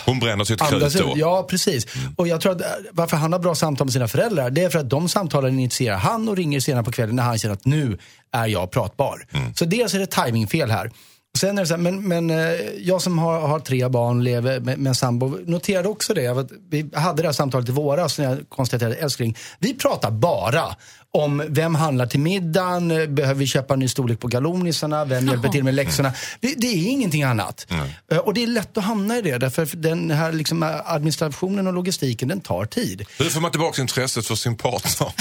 Hon 0.07 0.19
bränner 0.19 0.45
sitt 0.45 0.63
krut 0.63 0.95
då. 0.95 1.13
Ja, 1.17 1.47
precis. 1.51 1.87
Och 2.17 2.29
jag 2.29 2.41
tror 2.41 2.53
att 2.53 2.61
eh, 2.61 2.67
varför 2.93 3.17
han 3.17 3.33
har 3.33 3.41
bra 3.41 3.55
samtal 3.55 3.87
med 3.87 3.93
sina 3.93 4.09
föräldrar, 4.09 4.51
det 4.51 4.65
är 4.65 4.71
för 4.71 4.79
att 4.79 4.91
de 4.91 5.09
samtalen 5.09 5.59
initierar 5.59 5.97
han 5.97 6.29
och 6.29 6.37
ringer 6.37 6.61
senare 6.61 6.85
på 6.85 6.93
kvällen 6.93 7.17
när 7.17 7.23
han 7.23 7.39
känner 7.39 7.55
att 7.55 7.65
nu 7.65 7.99
är 8.33 8.47
jag 8.47 8.71
pratbar. 8.71 9.27
Så 9.55 9.65
dels 9.65 9.95
är 9.95 9.99
det 9.99 10.07
timingfel 10.07 10.71
här. 10.71 10.91
Sen 11.39 11.59
är 11.59 11.63
det 11.63 11.69
så 11.69 11.75
här, 11.75 11.81
men, 11.81 12.09
men 12.09 12.31
eh, 12.31 12.37
jag 12.79 13.03
som 13.03 13.19
har, 13.19 13.41
har 13.41 13.61
tre 13.61 13.89
barn, 13.89 14.25
lever 14.25 14.61
med, 14.61 14.79
med 14.79 14.91
en 14.91 14.95
sambo, 14.95 15.39
noterade 15.47 15.89
också 15.89 16.15
det. 16.15 16.47
Vi 16.71 16.91
hade 16.95 17.23
det 17.23 17.29
här 17.29 17.33
samtalet 17.33 17.69
i 17.69 17.73
våras 17.73 18.19
när 18.19 18.25
jag 18.25 18.39
konstaterade, 18.49 18.95
älskling, 18.95 19.37
vi 19.59 19.75
pratar 19.75 20.11
bara 20.11 20.77
om 21.15 21.45
vem 21.49 21.75
handlar 21.75 22.07
till 22.07 22.21
middagen, 22.21 22.91
eh, 22.91 23.07
behöver 23.07 23.35
vi 23.39 23.47
köpa 23.47 23.75
en 23.75 23.81
ny 23.81 23.89
storlek 23.89 24.21
på 24.21 24.27
galonisarna, 24.29 25.05
vem 25.05 25.29
hjälper 25.29 25.49
till 25.49 25.65
med 25.65 25.75
läxorna. 25.75 26.13
Det, 26.41 26.55
det 26.57 26.67
är 26.67 26.89
ingenting 26.89 27.23
annat. 27.23 27.67
Eh, 28.13 28.19
Och 28.19 28.35
det 28.35 28.43
är 28.43 28.47
lätt 28.47 28.77
att 28.79 28.85
hamna 28.85 29.19
i 29.19 29.23
det, 29.23 29.39
därför 29.39 29.67
den 29.77 30.11
här 30.11 30.33
liksom, 30.33 30.63
eh, 30.63 30.93
administrationen 30.93 31.67
och 31.67 31.73
logistiken, 31.73 32.29
den 32.29 32.41
tar 32.41 32.65
tid. 32.65 33.07
Hur 33.19 33.25
får 33.31 33.41
man 33.41 33.51
tillbaka 33.51 33.83
intresset 33.83 34.27
för 34.27 34.35
sin 34.35 34.57
partner? 34.57 35.13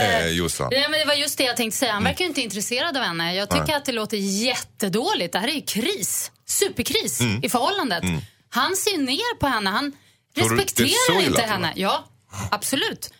eh, 0.00 0.26
Jossan. 0.28 0.68
Nej, 0.72 0.86
men 0.90 1.00
det 1.00 1.06
var 1.06 1.14
just 1.14 1.38
det 1.38 1.44
jag 1.44 1.56
tänkte 1.56 1.78
säga. 1.78 1.92
Han 1.92 2.04
verkar 2.04 2.20
ju 2.24 2.28
inte 2.28 2.40
intresserad 2.40 2.96
av 2.96 3.02
henne. 3.02 3.34
Jag 3.34 3.50
tycker 3.50 3.76
att 3.76 3.84
det 3.84 3.92
låter 3.92 4.16
jättedåligt. 4.16 5.32
Det 5.32 5.38
här 5.38 5.48
är 5.48 5.52
ju 5.52 5.60
kris. 5.62 6.30
Superkris 6.48 7.20
i 7.42 7.48
förhållandet. 7.48 8.04
Han 8.48 8.76
ser 8.76 8.98
ner 8.98 9.36
på 9.38 9.46
henne. 9.46 9.70
Han 9.70 9.92
respekterar 10.36 11.26
inte 11.26 11.42
henne. 11.42 11.72
Ja, 11.76 12.04
absolut. 12.50 13.10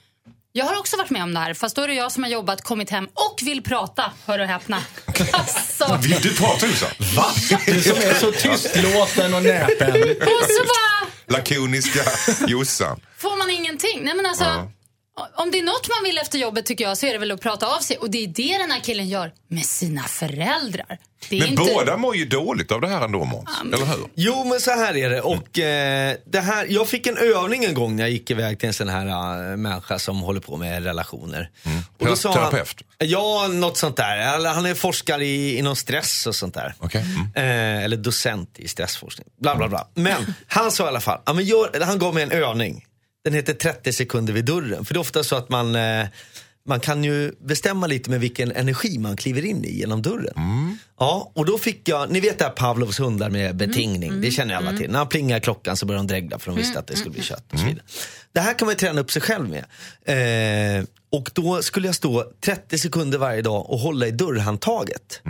Jag 0.57 0.65
har 0.65 0.79
också 0.79 0.97
varit 0.97 1.11
med 1.11 1.23
om 1.23 1.35
det 1.35 1.41
här. 1.41 1.55
Fast 1.55 1.77
då 1.77 1.83
är 1.83 1.89
det 1.89 1.95
jag 1.95 2.13
som 2.13 2.23
har 2.23 2.31
jobbat, 2.31 2.63
kommit 2.63 2.91
hem 2.91 3.09
och 3.15 3.41
vill 3.43 3.63
prata. 3.63 4.13
Hör 4.27 4.39
och 4.39 4.47
häpna. 4.47 4.79
Alltså. 5.33 5.99
Vill 6.03 6.21
du 6.23 6.37
prata 6.37 6.67
Jossan? 6.67 6.89
Va? 7.17 7.25
Du 7.67 7.83
som 7.83 7.97
är 7.97 8.15
så 8.15 8.33
tystlåten 8.33 9.35
och 9.35 9.43
näpen. 9.43 10.03
Och 10.21 10.45
så 10.49 10.65
bara 10.65 11.11
Lakoniska 11.39 12.01
Jossan. 12.47 13.01
får 13.19 13.39
man 13.39 13.51
ingenting. 13.51 14.01
Nej, 14.03 14.15
men 14.15 14.27
alltså, 14.27 14.45
Om 15.35 15.51
det 15.51 15.59
är 15.59 15.63
något 15.63 15.89
man 15.89 16.05
vill 16.05 16.19
efter 16.19 16.39
jobbet 16.39 16.67
tycker 16.67 16.85
jag 16.85 16.99
så 16.99 17.07
är 17.07 17.13
det 17.13 17.19
väl 17.19 17.31
att 17.31 17.41
prata 17.41 17.67
av 17.67 17.81
sig. 17.81 17.97
Och 17.97 18.11
det 18.11 18.19
är 18.25 18.27
det 18.29 18.59
den 18.59 18.71
här 18.71 18.81
killen 18.81 19.09
gör 19.09 19.33
med 19.49 19.65
sina 19.65 20.03
föräldrar. 20.03 20.99
Det 21.29 21.37
är 21.37 21.41
Men 21.41 21.49
inte... 21.49 21.63
båda 21.75 21.97
mår 21.97 22.17
ju 22.17 22.25
dåligt 22.25 22.73
av 22.73 22.81
det 22.81 22.89
här 22.89 23.05
ändå 23.05 23.25
Måns. 23.25 23.49
Eller 23.75 23.87
hur? 23.87 24.07
Jo 24.15 24.45
men 24.45 24.61
så 24.61 24.71
här 24.71 24.97
är 24.97 25.11
det. 25.11 25.21
Och, 25.21 25.59
eh, 25.59 26.17
det 26.27 26.41
här, 26.41 26.67
jag 26.69 26.89
fick 26.89 27.07
en 27.07 27.17
övning 27.17 27.65
en 27.65 27.75
gång 27.75 27.97
när 27.97 28.03
jag 28.03 28.11
gick 28.11 28.31
iväg 28.31 28.59
till 28.59 28.67
en 28.67 28.73
sån 28.75 28.89
här 28.89 29.07
äh, 29.51 29.57
människa 29.57 29.99
som 29.99 30.21
håller 30.21 30.41
på 30.41 30.57
med 30.57 30.85
relationer. 30.85 31.51
Och 31.99 32.07
Tera- 32.07 32.33
terapeut? 32.33 32.75
Han, 33.01 33.09
ja, 33.09 33.49
något 33.49 33.77
sånt 33.77 33.97
där. 33.97 34.45
Han 34.55 34.67
är 34.67 34.75
forskare 34.75 35.25
i, 35.25 35.59
inom 35.59 35.77
stress 35.77 36.27
och 36.27 36.35
sånt 36.35 36.55
där. 36.55 36.75
Okej. 36.79 37.05
Mm. 37.35 37.77
Eh, 37.79 37.85
eller 37.85 37.97
docent 37.97 38.59
i 38.59 38.69
stressforskning. 38.69 39.29
Bla 39.41 39.57
bla 39.57 39.69
bla. 39.69 39.89
Men 39.95 40.35
han 40.47 40.73
sa 40.73 40.85
i 40.85 40.89
alla 40.89 41.01
fall, 41.01 41.21
ja, 41.27 41.33
men 41.33 41.45
gör, 41.45 41.71
eller 41.75 41.87
han 41.87 41.99
gav 41.99 42.15
mig 42.15 42.23
en 42.23 42.33
övning. 42.33 42.86
Den 43.27 43.35
heter 43.35 43.55
30 43.55 43.93
sekunder 43.93 44.33
vid 44.33 44.45
dörren. 44.45 44.85
För 44.85 44.95
det 44.95 44.99
är 44.99 45.01
ofta 45.01 45.25
så 45.25 45.37
att 45.37 45.49
man, 45.49 45.75
eh, 45.75 46.07
man 46.67 46.81
kan 46.81 47.05
ju 47.05 47.33
bestämma 47.41 47.87
lite 47.87 48.11
med 48.11 48.21
vilken 48.21 48.53
energi 48.53 48.99
man 48.99 49.17
kliver 49.17 49.45
in 49.45 49.65
i 49.65 49.79
genom 49.79 50.03
dörren. 50.03 50.35
Ja, 50.99 51.33
och 51.35 51.47
då 51.47 51.59
fick 51.59 51.89
jag, 51.89 52.11
ni 52.11 52.21
vet 52.21 52.39
det 52.39 52.45
här 52.45 52.53
Pavlovs 52.53 53.01
hundar 53.01 53.31
med 53.31 53.57
betingning. 53.57 54.21
Det 54.21 54.31
känner 54.31 54.55
alla 54.55 54.77
till. 54.77 54.91
När 54.91 54.99
han 54.99 55.09
plingar 55.09 55.41
klockan 55.41 55.77
så 55.77 55.87
börjar 55.87 55.99
de 55.99 56.07
dregla 56.07 56.39
för 56.39 56.51
de 56.51 56.57
visste 56.57 56.79
att 56.79 56.87
det 56.87 56.97
skulle 56.97 57.11
bli 57.13 57.23
kött 57.23 57.53
och 57.53 57.59
så 57.59 57.67
vidare. 57.67 57.85
Det 58.33 58.41
här 58.41 58.59
kan 58.59 58.67
man 58.67 58.73
ju 58.73 58.79
träna 58.79 59.01
upp 59.01 59.11
sig 59.11 59.23
själv 59.23 59.49
med. 59.49 60.79
Eh, 60.79 60.85
och 61.13 61.31
då 61.35 61.63
skulle 61.63 61.89
jag 61.89 61.95
stå 61.95 62.33
30 62.45 62.79
sekunder 62.79 63.19
varje 63.19 63.43
dag 63.43 63.71
och 63.71 63.79
hålla 63.79 64.07
i 64.07 64.11
dörrhandtaget. 64.11 65.21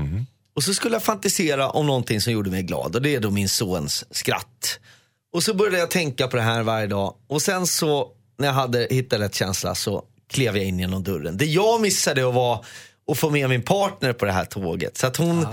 Och 0.56 0.62
så 0.62 0.74
skulle 0.74 0.94
jag 0.94 1.02
fantisera 1.02 1.70
om 1.70 1.86
någonting 1.86 2.20
som 2.20 2.32
gjorde 2.32 2.50
mig 2.50 2.62
glad 2.62 2.96
och 2.96 3.02
det 3.02 3.14
är 3.14 3.20
då 3.20 3.30
min 3.30 3.48
sons 3.48 4.04
skratt. 4.10 4.80
Och 5.36 5.42
så 5.42 5.54
började 5.54 5.78
jag 5.78 5.90
tänka 5.90 6.28
på 6.28 6.36
det 6.36 6.42
här 6.42 6.62
varje 6.62 6.86
dag 6.86 7.14
och 7.28 7.42
sen 7.42 7.66
så 7.66 8.08
när 8.38 8.46
jag 8.46 8.54
hade 8.54 8.86
hittat 8.90 9.20
rätt 9.20 9.34
känsla 9.34 9.74
så 9.74 10.04
klev 10.30 10.56
jag 10.56 10.66
in 10.66 10.78
genom 10.78 11.02
dörren. 11.02 11.36
Det 11.36 11.44
jag 11.44 11.80
missade 11.80 12.28
att 12.28 12.34
vara 12.34 12.60
och 13.08 13.18
få 13.18 13.30
med 13.30 13.48
min 13.48 13.62
partner 13.62 14.12
på 14.12 14.24
det 14.24 14.32
här 14.32 14.44
tåget. 14.44 14.96
Så 14.98 15.06
att 15.06 15.16
hon, 15.16 15.46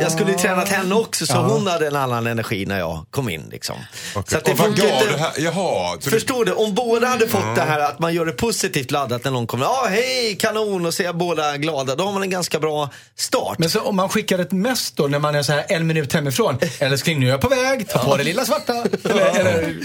jag 0.00 0.12
skulle 0.12 0.30
ju 0.32 0.38
tränat 0.38 0.68
henne 0.68 0.94
också 0.94 1.26
så 1.26 1.34
hon 1.34 1.66
hade 1.66 1.86
en 1.86 1.96
annan 1.96 2.26
energi 2.26 2.66
när 2.66 2.78
jag 2.78 3.06
kom 3.10 3.28
in. 3.28 3.48
Liksom. 3.50 3.76
Så 4.12 4.18
att 4.18 4.26
det 4.28 4.40
och 4.40 4.48
vad 4.58 4.66
funkar 4.66 4.82
gav 4.88 4.92
inte- 5.02 5.12
det 5.12 5.18
här? 5.18 5.32
Jaha. 5.38 5.96
Så 6.00 6.10
Förstår 6.10 6.44
du? 6.44 6.52
Om 6.52 6.74
båda 6.74 7.06
hade 7.06 7.28
fått 7.28 7.56
det 7.56 7.62
här 7.62 7.80
att 7.80 7.98
man 7.98 8.14
gör 8.14 8.26
det 8.26 8.32
positivt 8.32 8.90
laddat 8.90 9.24
när 9.24 9.30
någon 9.30 9.46
kommer. 9.46 9.64
Ja, 9.64 9.86
hej, 9.90 10.36
kanon 10.40 10.86
och 10.86 10.94
ser 10.94 11.12
båda 11.12 11.56
glada. 11.56 11.94
Då 11.94 12.04
har 12.04 12.12
man 12.12 12.22
en 12.22 12.30
ganska 12.30 12.58
bra 12.58 12.90
start. 13.16 13.58
Men 13.58 13.70
så 13.70 13.80
om 13.80 13.96
man 13.96 14.08
skickar 14.08 14.38
ett 14.38 14.52
mess 14.52 14.90
då 14.92 15.06
när 15.06 15.18
man 15.18 15.34
är 15.34 15.42
så 15.42 15.52
här 15.52 15.64
en 15.68 15.86
minut 15.86 16.12
hemifrån. 16.12 16.58
Älskling, 16.78 17.20
nu 17.20 17.26
är 17.26 17.30
jag 17.30 17.40
på 17.40 17.48
väg. 17.48 17.88
Ta 17.88 17.98
på 17.98 18.16
det 18.16 18.24
lilla 18.24 18.44
svarta. 18.44 18.72
Eller, 19.04 19.30
eller 19.40 19.76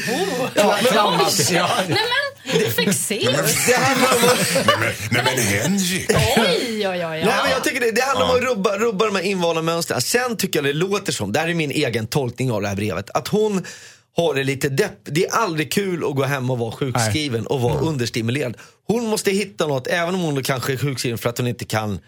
ja, 0.56 0.76
klammas. 0.92 1.52
Ja. 1.52 1.70
Nej 1.78 1.88
men, 1.88 2.33
Fexeus. 2.76 3.66
det 3.68 3.76
handlar 3.76 4.10
om 4.10 4.24
att, 4.24 4.56
Nej 4.66 4.76
men, 4.80 4.94
nej, 5.12 5.24
men 5.24 5.44
Henrik. 5.44 6.10
Oj, 6.38 6.88
oj, 6.88 7.06
oj. 7.06 7.06
nej, 7.06 7.36
men 7.44 7.52
jag 7.52 7.64
tycker 7.64 7.80
det, 7.80 7.92
det 7.92 8.02
handlar 8.02 8.30
om 8.30 8.36
att 8.36 8.44
rubba, 8.44 8.78
rubba 8.78 9.06
de 9.06 9.16
här 9.16 9.24
invanda 9.24 9.62
mönstren. 9.62 10.02
Sen 10.02 10.38
tycker 10.38 10.60
jag 10.60 10.66
det 10.66 10.74
låter 10.74 11.12
som, 11.12 11.32
det 11.32 11.40
här 11.40 11.48
är 11.48 11.54
min 11.54 11.72
egen 11.72 12.08
tolkning 12.08 12.52
av 12.52 12.62
det 12.62 12.68
här 12.68 12.76
brevet, 12.76 13.10
att 13.10 13.28
hon 13.28 13.66
har 14.16 14.34
det 14.34 14.44
lite 14.44 14.70
depp. 14.70 15.00
Det 15.04 15.26
är 15.26 15.32
aldrig 15.32 15.72
kul 15.72 16.04
att 16.10 16.16
gå 16.16 16.24
hem 16.24 16.50
och 16.50 16.58
vara 16.58 16.72
sjukskriven 16.72 17.48
och 17.48 17.62
vara 17.62 17.80
understimulerad. 17.80 18.58
Hon 18.88 19.08
måste 19.08 19.32
hitta 19.32 19.68
något, 19.68 19.88
även 19.88 20.16
om 20.16 20.22
hon 20.22 20.44
kanske 20.44 20.74
är 20.74 20.78
sjukskriven 20.78 21.18
för 21.18 21.30
att 21.30 21.38
hon 21.38 21.48
inte 21.48 21.66
kan 21.66 22.00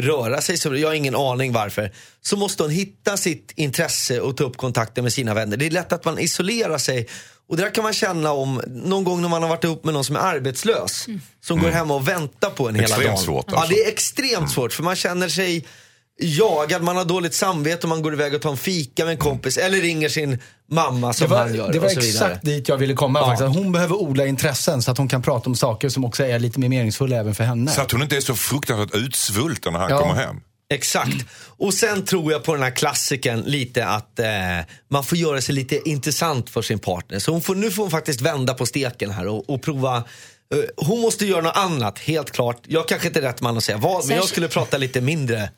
röra 0.00 0.40
sig, 0.40 0.58
så 0.58 0.76
jag 0.76 0.88
har 0.88 0.94
ingen 0.94 1.16
aning 1.16 1.52
varför. 1.52 1.92
Så 2.20 2.36
måste 2.36 2.62
hon 2.62 2.72
hitta 2.72 3.16
sitt 3.16 3.52
intresse 3.56 4.20
och 4.20 4.36
ta 4.36 4.44
upp 4.44 4.56
kontakten 4.56 5.04
med 5.04 5.12
sina 5.12 5.34
vänner. 5.34 5.56
Det 5.56 5.66
är 5.66 5.70
lätt 5.70 5.92
att 5.92 6.04
man 6.04 6.18
isolerar 6.18 6.78
sig. 6.78 7.08
Och 7.48 7.56
det 7.56 7.62
där 7.62 7.70
kan 7.74 7.84
man 7.84 7.92
känna 7.92 8.32
om 8.32 8.62
någon 8.66 9.04
gång 9.04 9.22
när 9.22 9.28
man 9.28 9.42
har 9.42 9.48
varit 9.48 9.64
ihop 9.64 9.84
med 9.84 9.94
någon 9.94 10.04
som 10.04 10.16
är 10.16 10.20
arbetslös. 10.20 11.06
Som 11.44 11.58
går 11.60 11.68
hem 11.70 11.90
och 11.90 12.08
väntar 12.08 12.50
på 12.50 12.68
en 12.68 12.74
hela 12.74 12.84
Extremt 12.86 13.06
dagen. 13.06 13.18
svårt, 13.18 13.44
Ja, 13.48 13.56
alltså. 13.56 13.74
det 13.74 13.84
är 13.84 13.88
extremt 13.88 14.50
svårt 14.50 14.72
för 14.72 14.82
man 14.82 14.96
känner 14.96 15.28
sig 15.28 15.66
jagad, 16.20 16.82
man 16.82 16.96
har 16.96 17.04
dåligt 17.04 17.34
samvete 17.34 17.82
och 17.82 17.88
man 17.88 18.02
går 18.02 18.12
iväg 18.12 18.34
och 18.34 18.42
tar 18.42 18.50
en 18.50 18.56
fika 18.56 19.04
med 19.04 19.12
en 19.12 19.18
kompis 19.18 19.56
eller 19.56 19.80
ringer 19.80 20.08
sin 20.08 20.38
mamma 20.70 21.08
Det 21.08 21.14
som 21.14 21.28
var, 21.30 21.38
han 21.38 21.54
gör. 21.54 21.72
det 21.72 21.78
var 21.78 21.86
och 21.86 21.92
så 21.92 22.00
vidare. 22.00 22.28
exakt 22.30 22.44
dit 22.44 22.68
jag 22.68 22.76
ville 22.76 22.94
komma. 22.94 23.18
Ja. 23.18 23.26
Faktiskt. 23.26 23.56
Hon 23.56 23.72
behöver 23.72 23.94
odla 24.02 24.26
intressen 24.26 24.82
så 24.82 24.90
att 24.90 24.98
hon 24.98 25.08
kan 25.08 25.22
prata 25.22 25.50
om 25.50 25.56
saker 25.56 25.88
som 25.88 26.04
också 26.04 26.24
är 26.24 26.38
lite 26.38 26.60
mer 26.60 26.68
meningsfulla 26.68 27.16
även 27.16 27.34
för 27.34 27.44
henne. 27.44 27.70
Så 27.70 27.80
att 27.80 27.92
hon 27.92 28.02
inte 28.02 28.16
är 28.16 28.20
så 28.20 28.34
fruktansvärt 28.34 28.94
utsvulten 28.94 29.72
när 29.72 29.80
han 29.80 29.90
Ja. 29.90 29.98
kommer 30.00 30.14
hem. 30.14 30.36
Exakt. 30.70 31.26
Och 31.56 31.74
sen 31.74 32.04
tror 32.04 32.32
jag 32.32 32.44
på 32.44 32.54
den 32.54 32.62
här 32.62 32.70
klassiken 32.70 33.40
lite 33.40 33.86
att 33.86 34.18
eh, 34.18 34.26
man 34.88 35.04
får 35.04 35.18
göra 35.18 35.40
sig 35.40 35.54
lite 35.54 35.88
intressant 35.88 36.50
för 36.50 36.62
sin 36.62 36.78
partner. 36.78 37.18
Så 37.18 37.32
hon 37.32 37.42
får, 37.42 37.54
nu 37.54 37.70
får 37.70 37.82
hon 37.82 37.90
faktiskt 37.90 38.20
vända 38.20 38.54
på 38.54 38.66
steken 38.66 39.10
här 39.10 39.26
och, 39.26 39.50
och 39.50 39.62
prova. 39.62 39.96
Eh, 39.96 40.86
hon 40.86 41.00
måste 41.00 41.26
göra 41.26 41.40
något 41.40 41.56
annat, 41.56 41.98
helt 41.98 42.30
klart. 42.30 42.62
Jag 42.66 42.88
kanske 42.88 43.08
inte 43.08 43.20
är 43.20 43.22
rätt 43.22 43.40
man 43.40 43.56
att 43.56 43.64
säga 43.64 43.78
vad, 43.78 44.06
men 44.08 44.16
jag 44.16 44.28
skulle 44.28 44.48
prata 44.48 44.78
lite 44.78 45.00
mindre. 45.00 45.50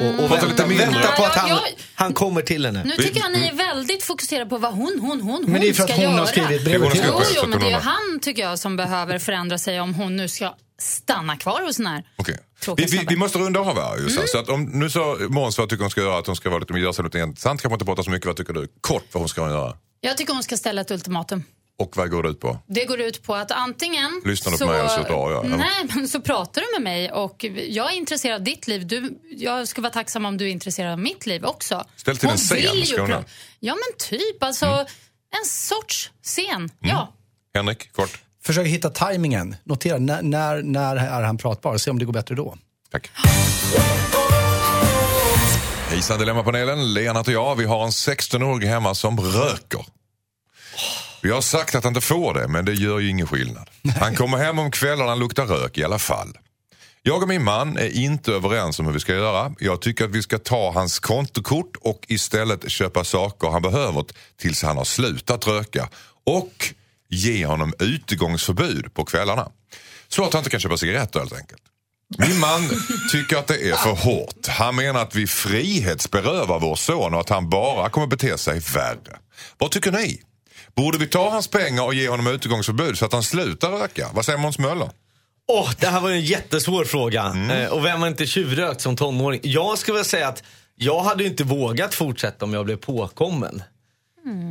Och, 0.00 0.24
och 0.24 0.30
vänta, 0.30 0.66
vänta 0.66 1.12
på 1.12 1.24
att 1.24 1.34
han, 1.34 1.58
han 1.94 2.12
kommer 2.12 2.42
till 2.42 2.66
henne. 2.66 2.84
Nu 2.84 2.96
tycker 2.96 3.20
jag 3.20 3.32
ni 3.32 3.46
är 3.46 3.54
väldigt 3.54 4.02
fokuserade 4.02 4.50
på 4.50 4.58
vad 4.58 4.72
hon, 4.72 4.98
hon, 5.00 5.20
hon, 5.20 5.44
Men 5.46 5.60
det 5.60 5.66
är 5.66 5.68
hon 5.68 5.74
för 5.74 5.84
att 5.84 5.90
hon 5.90 6.04
har 6.06 6.14
göra. 6.14 6.26
skrivit 6.26 6.64
brevet 6.64 6.90
till 6.90 7.02
Jo, 7.06 7.20
jo, 7.36 7.42
men 7.48 7.60
det 7.60 7.66
är 7.66 7.72
hon 7.72 7.82
han 7.82 8.20
tycker 8.20 8.42
jag 8.42 8.58
som 8.58 8.76
behöver 8.76 9.18
förändra 9.18 9.58
sig 9.58 9.80
om 9.80 9.94
hon 9.94 10.16
nu 10.16 10.28
ska 10.28 10.54
stanna 10.78 11.36
kvar 11.36 11.62
hos 11.66 11.76
den 11.76 11.86
här 11.86 12.04
Okej. 12.16 12.38
Vi, 12.76 12.84
vi, 12.84 13.06
vi 13.08 13.16
måste 13.16 13.38
runda 13.38 13.60
av 13.60 13.76
här 13.76 14.02
Jossan. 14.02 14.24
Så 14.26 14.38
att 14.38 14.48
om, 14.48 14.64
nu 14.64 14.90
sa 14.90 15.16
Måns 15.28 15.58
vad 15.58 15.68
tycker 15.68 15.82
hon 15.82 15.90
ska 15.90 16.00
göra, 16.00 16.18
att 16.18 16.26
hon 16.26 16.36
ska 16.36 16.50
vara 16.50 16.60
lite, 16.60 16.72
göra 16.72 16.92
sig 16.92 17.04
intressant, 17.04 17.62
kanske 17.62 17.74
inte 17.74 17.84
prata 17.84 18.02
så 18.02 18.10
mycket. 18.10 18.26
Vad 18.26 18.36
tycker 18.36 18.52
du? 18.52 18.68
Kort 18.80 19.04
vad 19.12 19.20
hon 19.20 19.28
ska 19.28 19.40
göra. 19.40 19.76
Jag 20.00 20.16
tycker 20.16 20.32
hon 20.32 20.42
ska 20.42 20.56
ställa 20.56 20.80
ett 20.80 20.90
ultimatum. 20.90 21.44
Och 21.82 21.96
vad 21.96 22.10
går 22.10 22.22
det 22.22 22.28
ut 22.28 22.40
på? 22.40 22.58
Det 22.66 22.84
går 22.84 23.00
ut 23.00 23.22
på 23.22 23.34
att 23.34 23.50
antingen 23.50 24.22
Lyssnar 24.24 24.52
du 24.52 24.58
på 24.58 24.64
så, 24.64 24.66
mig 24.66 24.78
eller 24.78 24.88
så 24.88 25.02
drar 25.02 25.30
jag, 25.30 25.44
eller? 25.44 25.56
Nej, 25.56 25.86
men 25.94 26.08
så 26.08 26.20
pratar 26.20 26.60
du 26.60 26.66
med 26.80 26.92
mig 26.92 27.12
och 27.12 27.44
jag 27.68 27.92
är 27.92 27.96
intresserad 27.96 28.34
av 28.34 28.42
ditt 28.42 28.68
liv. 28.68 28.86
Du, 28.86 29.18
jag 29.30 29.68
ska 29.68 29.80
vara 29.80 29.92
tacksam 29.92 30.24
om 30.24 30.36
du 30.36 30.44
är 30.44 30.50
intresserad 30.50 30.92
av 30.92 30.98
mitt 30.98 31.26
liv 31.26 31.44
också. 31.44 31.84
Ställ 31.96 32.16
till 32.16 32.28
en 32.28 32.36
scen, 32.36 32.86
ska 32.86 33.00
hon 33.00 33.10
pra-? 33.10 33.24
Ja, 33.60 33.74
men 33.74 34.08
typ. 34.08 34.42
Alltså, 34.42 34.66
en 35.40 35.44
sorts 35.46 36.10
scen. 36.22 36.70
Ja. 36.80 37.12
Henrik, 37.54 37.92
kort. 37.92 38.20
Försök 38.42 38.66
hitta 38.66 38.90
tajmingen. 38.90 39.56
Notera 39.64 39.98
när, 39.98 40.22
när, 40.22 40.62
när 40.62 40.96
är 40.96 41.22
han 41.22 41.38
pratbar. 41.38 41.78
Se 41.78 41.90
om 41.90 41.98
det 41.98 42.04
går 42.04 42.12
bättre 42.12 42.34
då. 42.34 42.56
Tack. 42.92 43.10
Hejsan 45.88 46.18
Dilemmapanelen, 46.18 46.94
Lennart 46.94 47.26
och 47.26 47.32
jag, 47.32 47.56
vi 47.56 47.64
har 47.64 47.84
en 47.84 47.90
16-åring 47.90 48.68
hemma 48.68 48.94
som 48.94 49.20
röker. 49.20 49.84
Vi 51.22 51.30
har 51.30 51.40
sagt 51.40 51.74
att 51.74 51.84
han 51.84 51.90
inte 51.90 52.06
får 52.06 52.34
det, 52.34 52.48
men 52.48 52.64
det 52.64 52.74
gör 52.74 52.98
ju 52.98 53.08
ingen 53.08 53.26
skillnad. 53.26 53.70
Han 54.00 54.16
kommer 54.16 54.38
hem 54.38 54.58
om 54.58 54.70
kvällarna 54.70 55.12
och 55.12 55.18
luktar 55.18 55.46
rök 55.46 55.78
i 55.78 55.84
alla 55.84 55.98
fall. 55.98 56.38
Jag 57.02 57.22
och 57.22 57.28
min 57.28 57.44
man 57.44 57.76
är 57.76 57.96
inte 57.96 58.32
överens 58.32 58.80
om 58.80 58.86
hur 58.86 58.92
vi 58.92 59.00
ska 59.00 59.14
göra. 59.14 59.54
Jag 59.58 59.80
tycker 59.80 60.04
att 60.04 60.10
vi 60.10 60.22
ska 60.22 60.38
ta 60.38 60.72
hans 60.72 60.98
kontokort 60.98 61.76
och 61.80 62.04
istället 62.08 62.70
köpa 62.70 63.04
saker 63.04 63.48
han 63.48 63.62
behöver 63.62 64.04
tills 64.40 64.62
han 64.62 64.76
har 64.76 64.84
slutat 64.84 65.46
röka. 65.46 65.88
Och 66.26 66.74
ge 67.08 67.46
honom 67.46 67.74
utegångsförbud 67.78 68.94
på 68.94 69.04
kvällarna. 69.04 69.48
Så 70.08 70.24
att 70.24 70.32
han 70.32 70.40
inte 70.40 70.50
kan 70.50 70.60
köpa 70.60 70.76
cigaretter 70.76 71.18
helt 71.18 71.36
enkelt. 71.36 71.62
Min 72.18 72.38
man 72.40 72.70
tycker 73.12 73.36
att 73.36 73.46
det 73.46 73.70
är 73.70 73.76
för 73.76 73.90
hårt. 73.90 74.46
Han 74.48 74.76
menar 74.76 75.02
att 75.02 75.14
vi 75.14 75.26
frihetsberövar 75.26 76.60
vår 76.60 76.76
son 76.76 77.14
och 77.14 77.20
att 77.20 77.28
han 77.28 77.50
bara 77.50 77.90
kommer 77.90 78.06
bete 78.06 78.38
sig 78.38 78.58
värre. 78.58 79.18
Vad 79.58 79.70
tycker 79.70 79.92
ni? 79.92 80.22
Borde 80.76 80.98
vi 80.98 81.06
ta 81.06 81.30
hans 81.30 81.48
pengar 81.48 81.82
och 81.82 81.94
ge 81.94 82.08
honom 82.08 82.26
utegångsförbud 82.26 82.98
så 82.98 83.04
att 83.04 83.12
han 83.12 83.22
slutar 83.22 83.70
röka? 83.70 84.10
Vad 84.14 84.24
säger 84.24 84.38
Måns 84.38 84.58
Möller? 84.58 84.90
Åh, 85.48 85.70
det 85.80 85.86
här 85.86 86.00
var 86.00 86.10
en 86.10 86.20
jättesvår 86.20 86.84
fråga. 86.84 87.22
Mm. 87.22 87.50
Eh, 87.50 87.68
och 87.68 87.84
vem 87.84 88.00
har 88.00 88.08
inte 88.08 88.26
tjuvrökt 88.26 88.80
som 88.80 88.96
tonåring? 88.96 89.40
Jag 89.42 89.78
skulle 89.78 89.96
väl 89.96 90.04
säga 90.04 90.28
att 90.28 90.42
jag 90.76 91.00
hade 91.02 91.22
ju 91.22 91.30
inte 91.30 91.44
vågat 91.44 91.94
fortsätta 91.94 92.44
om 92.44 92.54
jag 92.54 92.64
blev 92.64 92.76
påkommen. 92.76 93.62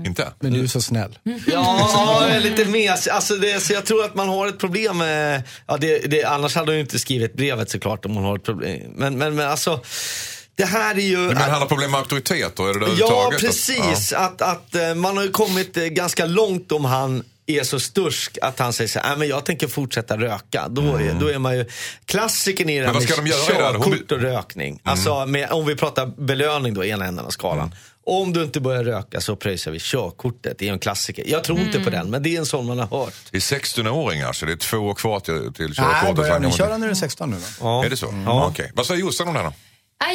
Inte? 0.06 0.34
Men 0.40 0.54
du 0.54 0.64
är 0.64 0.68
så 0.68 0.82
snäll. 0.82 1.20
Ja, 1.48 2.22
jag 2.28 2.36
är 2.36 2.40
lite 2.40 2.66
mes. 2.66 3.08
Alltså 3.08 3.36
det, 3.36 3.60
så 3.60 3.74
jag 3.74 3.86
tror 3.86 4.06
att 4.06 4.16
man 4.16 4.30
har 4.30 4.48
ett 4.48 4.60
problem 4.60 4.98
med, 4.98 5.44
ja, 5.68 5.78
det, 5.78 6.00
det, 6.00 6.24
annars 6.24 6.56
hade 6.56 6.72
hon 6.72 6.76
ju 6.76 6.82
inte 6.82 7.00
skrivit 7.00 7.34
brevet 7.34 7.70
såklart 7.70 8.06
om 8.06 8.16
hon 8.16 8.24
har 8.24 8.36
ett 8.36 8.44
problem. 8.44 8.92
Men, 8.96 9.18
men, 9.18 9.36
men 9.36 9.50
alltså, 9.50 9.82
det 10.56 10.66
här 10.66 10.96
är 10.96 11.00
ju... 11.00 11.18
Men 11.18 11.38
har 11.38 11.66
problem 11.66 11.92
med 11.92 11.98
auktoriteter? 12.00 12.70
Är 12.70 12.74
det 12.74 12.86
det 12.86 12.92
Ja, 12.98 13.32
precis. 13.40 14.14
Att, 14.14 14.42
att 14.42 14.76
eh, 14.76 14.96
man 14.96 15.18
har 15.18 15.24
ju 15.24 15.32
kommit 15.32 15.78
eh, 15.78 15.84
ganska 15.84 16.26
långt 16.26 16.72
om 16.72 16.86
han 16.86 17.24
är 17.46 17.64
så 17.64 17.80
stursk 17.80 18.38
att 18.42 18.60
han 18.60 18.74
säger 18.74 18.88
så 18.88 19.00
här, 19.00 19.10
"Nej, 19.10 19.18
men 19.18 19.28
jag 19.28 19.46
tänker 19.46 19.68
fortsätta 19.68 20.18
röka. 20.18 20.68
Då, 20.70 20.82
är, 20.96 21.14
då 21.14 21.28
är 21.28 21.40
man 21.40 21.58
ju, 21.58 21.66
klassikern 22.06 22.70
i 22.70 22.80
det 22.80 22.86
här 22.88 22.92
Mm. 22.94 23.24
med 23.24 23.34
Mm. 23.34 23.82
körkort 23.82 24.12
och 24.12 24.20
rökning. 24.22 24.80
Alltså 24.84 25.26
med, 25.26 25.50
om 25.52 25.66
vi 25.66 25.76
pratar 25.76 26.06
belöning 26.06 26.74
då, 26.74 26.86
ena 26.86 27.06
änden 27.06 27.26
av 27.26 27.30
skalan. 27.30 27.60
Mm. 27.66 27.78
Om 28.06 28.34
du 28.34 28.44
inte 28.44 28.60
börjar 28.60 28.84
röka 28.84 29.22
så 29.22 29.36
pröjsar 29.36 29.72
vi 29.72 29.80
körkortet. 29.80 30.58
Det 30.60 30.68
är 30.68 30.74
en 30.74 30.80
klassiker. 30.80 31.24
Jag 31.28 31.44
tror 31.44 31.60
inte 31.60 31.80
på 31.80 31.90
den, 31.90 32.10
men 32.10 32.24
det 32.24 32.36
är 32.36 32.40
en 32.40 32.46
sån 32.46 32.66
man 32.66 32.80
har 32.80 32.88
hört. 33.04 33.14
Det 33.32 33.38
är 33.38 33.42
16-åringar 33.42 34.34
så 34.34 34.46
det 34.46 34.52
är 34.52 34.56
två 34.56 34.78
år 34.78 34.94
kvar 34.94 35.20
till, 35.20 35.54
till 35.54 35.66
Nej, 35.66 35.74
körkortet. 35.76 36.16
börjar 36.16 36.40
ni 36.40 36.52
köra 36.52 36.78
när 36.78 36.88
du 36.88 36.92
är 36.92 36.96
16 36.96 37.30
nu 37.30 37.36
då? 37.36 37.42
Ja. 37.68 37.86
Är 37.86 37.90
det 37.90 37.98
så? 37.98 38.06
Ja. 38.06 38.22
Ja. 38.26 38.48
Okej. 38.48 38.72
Vad 38.76 38.86
säger 38.86 39.02
Jossan 39.02 39.28
om 39.28 39.34
det 39.34 39.40
här 39.40 39.48
då? 39.48 39.54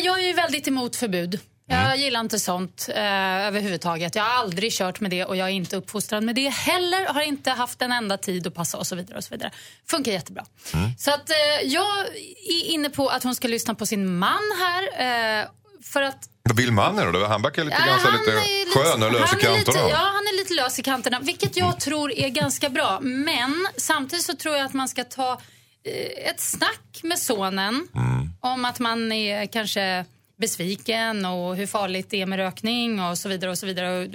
Jag 0.04 0.22
är 0.22 0.26
ju 0.26 0.32
väldigt 0.32 0.68
emot 0.68 0.96
förbud. 0.96 1.40
Jag 1.68 1.78
Mm. 1.86 2.00
gillar 2.00 2.20
inte 2.20 2.38
sånt 2.38 2.88
eh, 2.94 3.02
överhuvudtaget. 3.46 4.14
Jag 4.14 4.22
har 4.22 4.30
aldrig 4.42 4.72
kört 4.72 5.00
med 5.00 5.10
det 5.10 5.24
och 5.24 5.36
jag 5.36 5.46
är 5.48 5.52
inte 5.52 5.76
uppfostrad 5.76 6.22
med 6.22 6.34
det 6.34 6.48
heller. 6.48 7.06
Har 7.14 7.22
inte 7.22 7.50
haft 7.50 7.82
en 7.82 7.92
enda 7.92 8.16
tid 8.18 8.46
att 8.46 8.54
passa 8.54 8.78
och 8.78 8.86
så 8.86 8.96
vidare. 8.96 9.18
och 9.18 9.24
så 9.24 9.30
vidare. 9.34 9.50
Funkar 9.90 10.12
jättebra. 10.12 10.44
Mm. 10.74 10.90
Så 10.98 11.10
att 11.10 11.30
eh, 11.30 11.36
jag 11.64 12.06
är 12.48 12.64
inne 12.70 12.90
på 12.90 13.08
att 13.08 13.22
hon 13.22 13.34
ska 13.34 13.48
lyssna 13.48 13.74
på 13.74 13.86
sin 13.86 14.18
man 14.18 14.38
här. 14.58 14.82
Eh, 15.40 15.46
för 15.82 16.02
att 16.02 16.28
Vad 16.42 16.56
vill 16.56 16.72
mannen 16.72 17.12
då? 17.12 17.26
Han 17.26 17.42
verkar 17.42 17.64
lite, 17.64 17.76
Ja, 17.80 17.86
ganska 17.86 18.10
lite 18.10 18.30
är 18.30 18.74
skön 18.84 19.02
och 19.02 19.12
lös 19.12 19.32
i 19.32 19.36
är 19.36 19.36
lite- 19.36 19.46
kanterna. 19.72 19.90
Ja, 19.90 19.96
han 19.96 20.26
är 20.26 20.36
lite 20.38 20.54
lös 20.54 20.78
i 20.78 20.82
kanterna, 20.82 21.20
vilket 21.20 21.56
jag 21.56 21.80
tror 21.80 22.12
är 22.12 22.28
ganska 22.28 22.68
bra. 22.68 22.98
Men 23.02 23.66
samtidigt 23.76 24.24
så 24.24 24.36
tror 24.36 24.56
jag 24.56 24.66
att 24.66 24.72
man 24.74 24.88
ska 24.88 25.04
ta 25.04 25.32
eh, 25.84 26.28
ett 26.30 26.40
snack 26.40 27.00
med 27.02 27.18
sonen 27.18 27.88
Mm. 27.94 28.30
Om 28.52 28.64
att 28.64 28.78
man 28.78 29.12
är 29.12 29.46
kanske 29.46 30.04
besviken 30.38 31.24
och 31.24 31.56
hur 31.56 31.66
farligt 31.66 32.10
det 32.10 32.22
är 32.22 32.26
med 32.26 32.36
rökning 32.36 33.00
och 33.00 33.18
så 33.18 33.28
vidare. 33.28 33.50
och 33.50 33.58
så 33.58 33.66
vidare. 33.66 34.08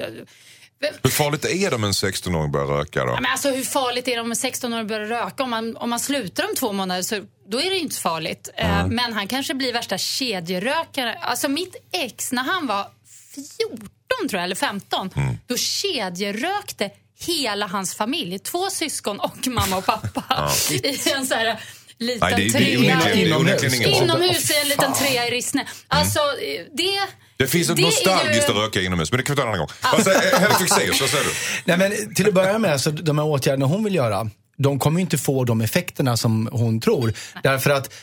Hur 1.03 1.09
farligt 1.09 1.45
är 1.45 1.69
det 1.69 1.75
om 1.75 1.83
en 1.83 1.91
16-åring 1.91 2.51
börjar 2.51 2.67
röka 2.67 3.05
då? 3.05 3.11
Ja, 3.11 3.21
men 3.21 3.31
alltså, 3.31 3.51
hur 3.51 3.63
farligt 3.63 4.07
är 4.07 4.15
det 4.15 4.21
om 4.21 4.31
en 4.31 4.35
16-åring 4.35 4.87
börjar 4.87 5.05
röka? 5.05 5.43
Om 5.43 5.49
man, 5.49 5.77
om 5.77 5.89
man 5.89 5.99
slutar 5.99 6.43
om 6.49 6.55
två 6.55 6.73
månader 6.73 7.01
så 7.01 7.21
då 7.47 7.61
är 7.61 7.69
det 7.69 7.77
inte 7.77 7.95
så 7.95 8.01
farligt. 8.01 8.49
Eh, 8.55 8.87
men 8.87 9.13
han 9.13 9.27
kanske 9.27 9.53
blir 9.53 9.73
värsta 9.73 9.97
kedjerökare. 9.97 11.13
Alltså 11.21 11.49
mitt 11.49 11.75
ex, 11.91 12.31
när 12.31 12.43
han 12.43 12.67
var 12.67 12.87
14 13.57 14.29
tror 14.29 14.39
jag, 14.39 14.43
eller 14.43 14.55
15, 14.55 15.09
då 15.47 15.57
kedjerökte 15.57 16.89
hela 17.19 17.67
hans 17.67 17.95
familj. 17.95 18.39
Två 18.39 18.69
syskon 18.69 19.19
och 19.19 19.47
mamma 19.47 19.77
och 19.77 19.85
pappa. 19.85 20.51
I 20.71 21.11
en 21.15 21.25
så 21.25 21.35
här 21.35 21.59
liten 22.05 22.29
Nej, 22.31 22.45
det 22.51 22.51
trea. 22.51 22.69
det 22.69 23.69
bra. 23.69 24.03
Inomhus 24.03 24.51
i 24.51 24.53
en 24.61 24.67
liten 24.69 24.93
trea 24.93 25.27
i 25.27 25.31
Rissne. 25.31 25.65
Alltså, 25.87 26.19
eh, 26.19 26.65
det... 26.73 26.99
Det 27.37 27.47
finns 27.47 27.69
är 27.69 27.75
nostalgiskt 27.75 28.49
ju- 28.49 28.51
att 28.53 28.57
röka 28.57 28.81
inomhus, 28.81 29.11
men 29.11 29.17
det 29.17 29.23
kan 29.23 29.35
vi 29.35 29.41
ta 29.41 29.41
en 29.41 29.47
annan 29.47 29.59
gång. 29.59 29.69
Vad 29.93 30.03
säger, 30.03 30.39
Henrik 30.39 30.57
Fexeus, 30.57 31.01
vad 31.01 31.09
säger 31.09 31.23
du? 31.23 31.29
Nej, 31.65 31.77
men 31.77 32.13
till 32.15 32.27
att 32.27 32.33
börja 32.33 32.59
med, 32.59 32.81
så 32.81 32.89
de 32.91 33.17
här 33.17 33.25
åtgärderna 33.25 33.65
hon 33.65 33.83
vill 33.83 33.95
göra, 33.95 34.29
de 34.57 34.79
kommer 34.79 34.99
ju 34.99 35.01
inte 35.01 35.17
få 35.17 35.43
de 35.43 35.61
effekterna 35.61 36.17
som 36.17 36.49
hon 36.51 36.79
tror. 36.81 37.13
Därför 37.43 37.69
att 37.69 37.93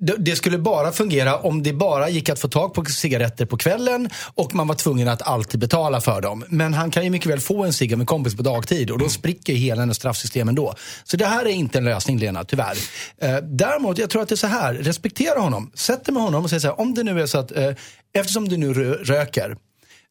det- 0.00 0.36
skulle 0.36 0.58
bara 0.58 0.92
fungera 0.92 1.36
om 1.38 1.62
det 1.62 1.72
bara 1.72 2.08
gick 2.08 2.28
att 2.28 2.38
få 2.38 2.48
tag 2.48 2.74
på 2.74 2.84
cigaretter 2.84 3.46
på 3.46 3.56
kvällen 3.56 4.08
och 4.34 4.54
man 4.54 4.66
var 4.68 4.74
tvungen 4.74 5.08
att 5.08 5.22
alltid 5.22 5.60
betala 5.60 6.00
för 6.00 6.20
dem. 6.20 6.44
Men 6.48 6.74
han 6.74 6.90
kan 6.90 7.04
ju 7.04 7.10
mycket 7.10 7.30
väl 7.30 7.40
få 7.40 7.64
en 7.64 7.72
cigg 7.72 7.94
av 7.94 8.00
en 8.00 8.06
kompis 8.06 8.36
på 8.36 8.42
dagtid 8.42 8.90
och 8.90 8.98
då 8.98 9.08
spricker 9.08 9.52
ju 9.52 9.58
hela 9.58 9.80
hennes 9.82 9.96
straffsystem 9.96 10.48
ändå. 10.48 10.74
Så 11.04 11.16
det 11.16 11.26
här 11.26 11.44
är 11.44 11.50
inte 11.50 11.78
en 11.78 11.84
lösning 11.84 12.18
Lena, 12.18 12.44
tyvärr. 12.44 12.76
Eh, 13.22 13.36
däremot, 13.42 13.98
jag 13.98 14.10
tror 14.10 14.22
att 14.22 14.28
det 14.28 14.34
är 14.34 14.36
så 14.36 14.46
här, 14.46 14.74
respektera 14.74 15.40
honom. 15.40 15.70
Sätt 15.74 16.04
dig 16.04 16.12
med 16.14 16.22
honom 16.22 16.44
och 16.44 16.50
säg 16.50 16.60
så 16.60 16.66
här, 16.68 16.80
om 16.80 16.94
det 16.94 17.02
nu 17.02 17.20
är 17.22 17.26
så 17.26 17.38
att, 17.38 17.52
eh, 17.56 17.70
eftersom 18.14 18.48
du 18.48 18.56
nu 18.56 18.72
rö- 18.72 19.04
röker, 19.04 19.56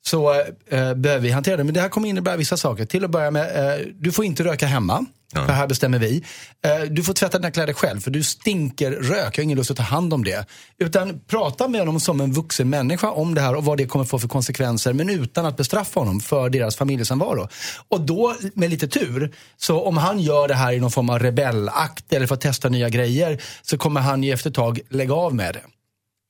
så 0.06 0.34
eh, 0.70 0.94
behöver 0.94 1.20
vi 1.20 1.32
hantera 1.32 1.58
det. 1.58 1.64
Men 1.64 1.74
det 1.74 1.82
här 1.82 1.90
kommer 1.90 2.10
innebära 2.10 2.38
vissa 2.38 2.58
saker. 2.58 2.86
Till 2.86 3.06
att 3.06 3.12
börja 3.12 3.32
med, 3.32 3.80
eh, 3.80 3.86
du 3.96 4.12
får 4.12 4.26
inte 4.26 4.44
röka 4.44 4.66
hemma. 4.66 5.06
För 5.34 5.54
här 5.54 5.68
bestämmer 5.68 6.00
vi. 6.00 6.24
Eh, 6.66 6.82
du 6.90 7.04
får 7.04 7.14
tvätta 7.14 7.38
dina 7.38 7.52
kläder 7.52 7.74
själv 7.74 8.00
för 8.00 8.12
du 8.12 8.24
stinker 8.24 8.92
rök. 8.92 9.38
Jag 9.38 9.42
har 9.42 9.44
ingen 9.44 9.58
lust 9.58 9.72
att 9.72 9.78
ta 9.78 9.84
hand 9.84 10.14
om 10.14 10.24
det. 10.24 10.46
Utan 10.80 11.20
prata 11.28 11.68
med 11.68 11.82
honom 11.82 12.00
som 12.00 12.22
en 12.22 12.34
vuxen 12.34 12.70
människa 12.70 13.12
om 13.12 13.36
det 13.36 13.42
här 13.42 13.56
och 13.56 13.66
vad 13.66 13.78
det 13.78 13.86
kommer 13.86 14.06
få 14.06 14.20
för 14.20 14.28
konsekvenser. 14.28 14.94
Men 14.94 15.10
utan 15.10 15.46
att 15.46 15.58
bestraffa 15.58 16.00
honom 16.00 16.20
för 16.20 16.50
deras 16.50 16.76
familjesamvaro. 16.76 17.48
Och 17.88 18.02
då, 18.02 18.36
med 18.54 18.70
lite 18.70 18.88
tur, 18.88 19.36
så 19.58 19.82
om 19.82 19.98
han 19.98 20.20
gör 20.20 20.48
det 20.48 20.56
här 20.56 20.74
i 20.74 20.80
någon 20.80 20.92
form 20.92 21.10
av 21.10 21.20
rebellakt 21.20 22.14
eller 22.14 22.28
för 22.28 22.36
att 22.36 22.42
testa 22.42 22.70
nya 22.70 22.90
grejer. 22.90 23.42
Så 23.62 23.78
kommer 23.78 24.02
han 24.02 24.24
ju 24.24 24.34
efter 24.34 24.50
ett 24.50 24.56
tag 24.56 24.80
lägga 24.90 25.14
av 25.14 25.36
med 25.36 25.54
det. 25.54 25.64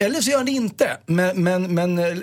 Eller 0.06 0.22
så 0.22 0.30
gör 0.30 0.38
han 0.38 0.46
det 0.46 0.52
inte. 0.52 0.98
Men, 1.06 1.44
men, 1.44 1.76
men 1.76 2.00
eh, 2.00 2.18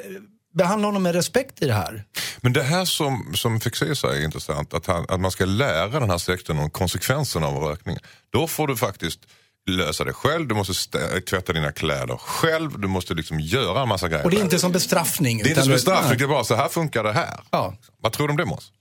behandla 0.56 0.88
honom 0.88 1.02
med 1.02 1.14
respekt 1.14 1.62
i 1.62 1.66
det 1.66 1.72
här. 1.72 2.04
Men 2.40 2.52
det 2.52 2.62
här 2.62 2.84
som, 2.84 3.34
som 3.34 3.60
Fexeus 3.60 4.00
säger 4.00 4.20
är 4.20 4.24
intressant, 4.24 4.74
att, 4.74 4.86
han, 4.86 5.06
att 5.08 5.20
man 5.20 5.30
ska 5.30 5.44
lära 5.44 6.00
den 6.00 6.10
här 6.10 6.18
släkten 6.18 6.58
om 6.58 6.70
konsekvenserna 6.70 7.46
av 7.46 7.54
rökning. 7.54 7.96
Då 8.32 8.46
får 8.46 8.66
du 8.66 8.76
faktiskt 8.76 9.20
lösa 9.70 10.04
det 10.04 10.12
själv, 10.12 10.48
du 10.48 10.54
måste 10.54 10.72
stä- 10.72 11.20
tvätta 11.20 11.52
dina 11.52 11.72
kläder 11.72 12.16
själv, 12.16 12.80
du 12.80 12.88
måste 12.88 13.14
liksom 13.14 13.40
göra 13.40 13.82
en 13.82 13.88
massa 13.88 14.08
grejer 14.08 14.24
Och 14.24 14.30
det 14.30 14.36
är 14.36 14.42
inte 14.42 14.58
som 14.58 14.72
bestraffning. 14.72 15.38
Det 15.38 15.44
är 15.44 15.50
inte 15.50 15.62
som 15.62 15.78
straff, 15.78 16.12
det 16.18 16.24
är 16.24 16.28
bara 16.28 16.44
så 16.44 16.54
här 16.54 16.68
funkar 16.68 17.04
det 17.04 17.12
här. 17.12 17.40
Ja. 17.50 17.74
Vad 18.02 18.12
tror 18.12 18.28
du 18.28 18.30
om 18.30 18.36
det 18.36 18.44
Måns? 18.44 18.72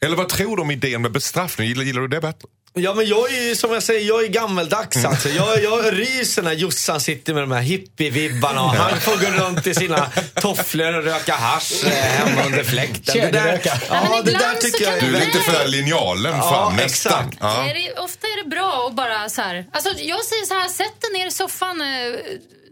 Eller 0.00 0.16
vad 0.16 0.28
tror 0.28 0.56
du 0.56 0.62
om 0.62 0.70
idén 0.70 1.02
med 1.02 1.12
bestraffning? 1.12 1.68
Gillar, 1.68 1.82
gillar 1.84 2.00
du 2.00 2.08
det 2.08 2.20
bättre? 2.20 2.48
Ja 2.74 2.94
men 2.94 3.06
jag 3.06 3.32
är 3.32 3.42
ju 3.48 3.56
som 3.56 3.72
jag 3.72 3.82
säger, 3.82 4.08
jag 4.08 4.24
är 4.24 4.28
gammeldags 4.28 5.04
alltså. 5.04 5.28
Jag, 5.28 5.62
jag 5.62 5.98
ryser 5.98 6.42
när 6.42 6.52
Jossan 6.52 7.00
sitter 7.00 7.34
med 7.34 7.42
de 7.42 7.52
här 7.52 7.62
hippie-vibbarna 7.62 8.62
och 8.62 8.70
han 8.70 9.00
får 9.00 9.16
gå 9.16 9.44
runt 9.44 9.66
i 9.66 9.74
sina 9.74 10.06
tofflor 10.34 10.94
och 10.98 11.04
röka 11.04 11.34
hasch 11.34 11.84
eh, 11.84 11.90
hemma 11.92 12.44
under 12.46 12.64
fläkten. 12.64 13.14
Det 13.20 13.30
där. 13.30 13.60
Ja, 13.90 14.22
det 14.24 14.32
där 14.32 14.54
tycker 14.54 14.84
jag 14.84 15.00
kan 15.00 15.08
Du 15.10 15.16
är 15.16 15.26
lite 15.26 15.38
för 15.38 15.66
linjalen 15.68 16.32
Ja, 16.36 16.50
fram 16.50 16.76
nästan. 16.76 17.12
exakt. 17.12 17.38
Ja. 17.40 17.70
Är 17.70 17.74
det, 17.74 18.00
ofta 18.00 18.26
är 18.26 18.44
det 18.44 18.48
bra 18.50 18.86
att 18.88 18.94
bara 18.96 19.28
så 19.28 19.42
här... 19.42 19.66
Alltså 19.72 19.90
jag 19.98 20.24
säger 20.24 20.44
så 20.46 20.54
här, 20.54 20.68
sätt 20.68 21.00
dig 21.00 21.12
ner 21.20 21.26
i 21.26 21.30
soffan, 21.30 21.80
eh, 21.80 21.86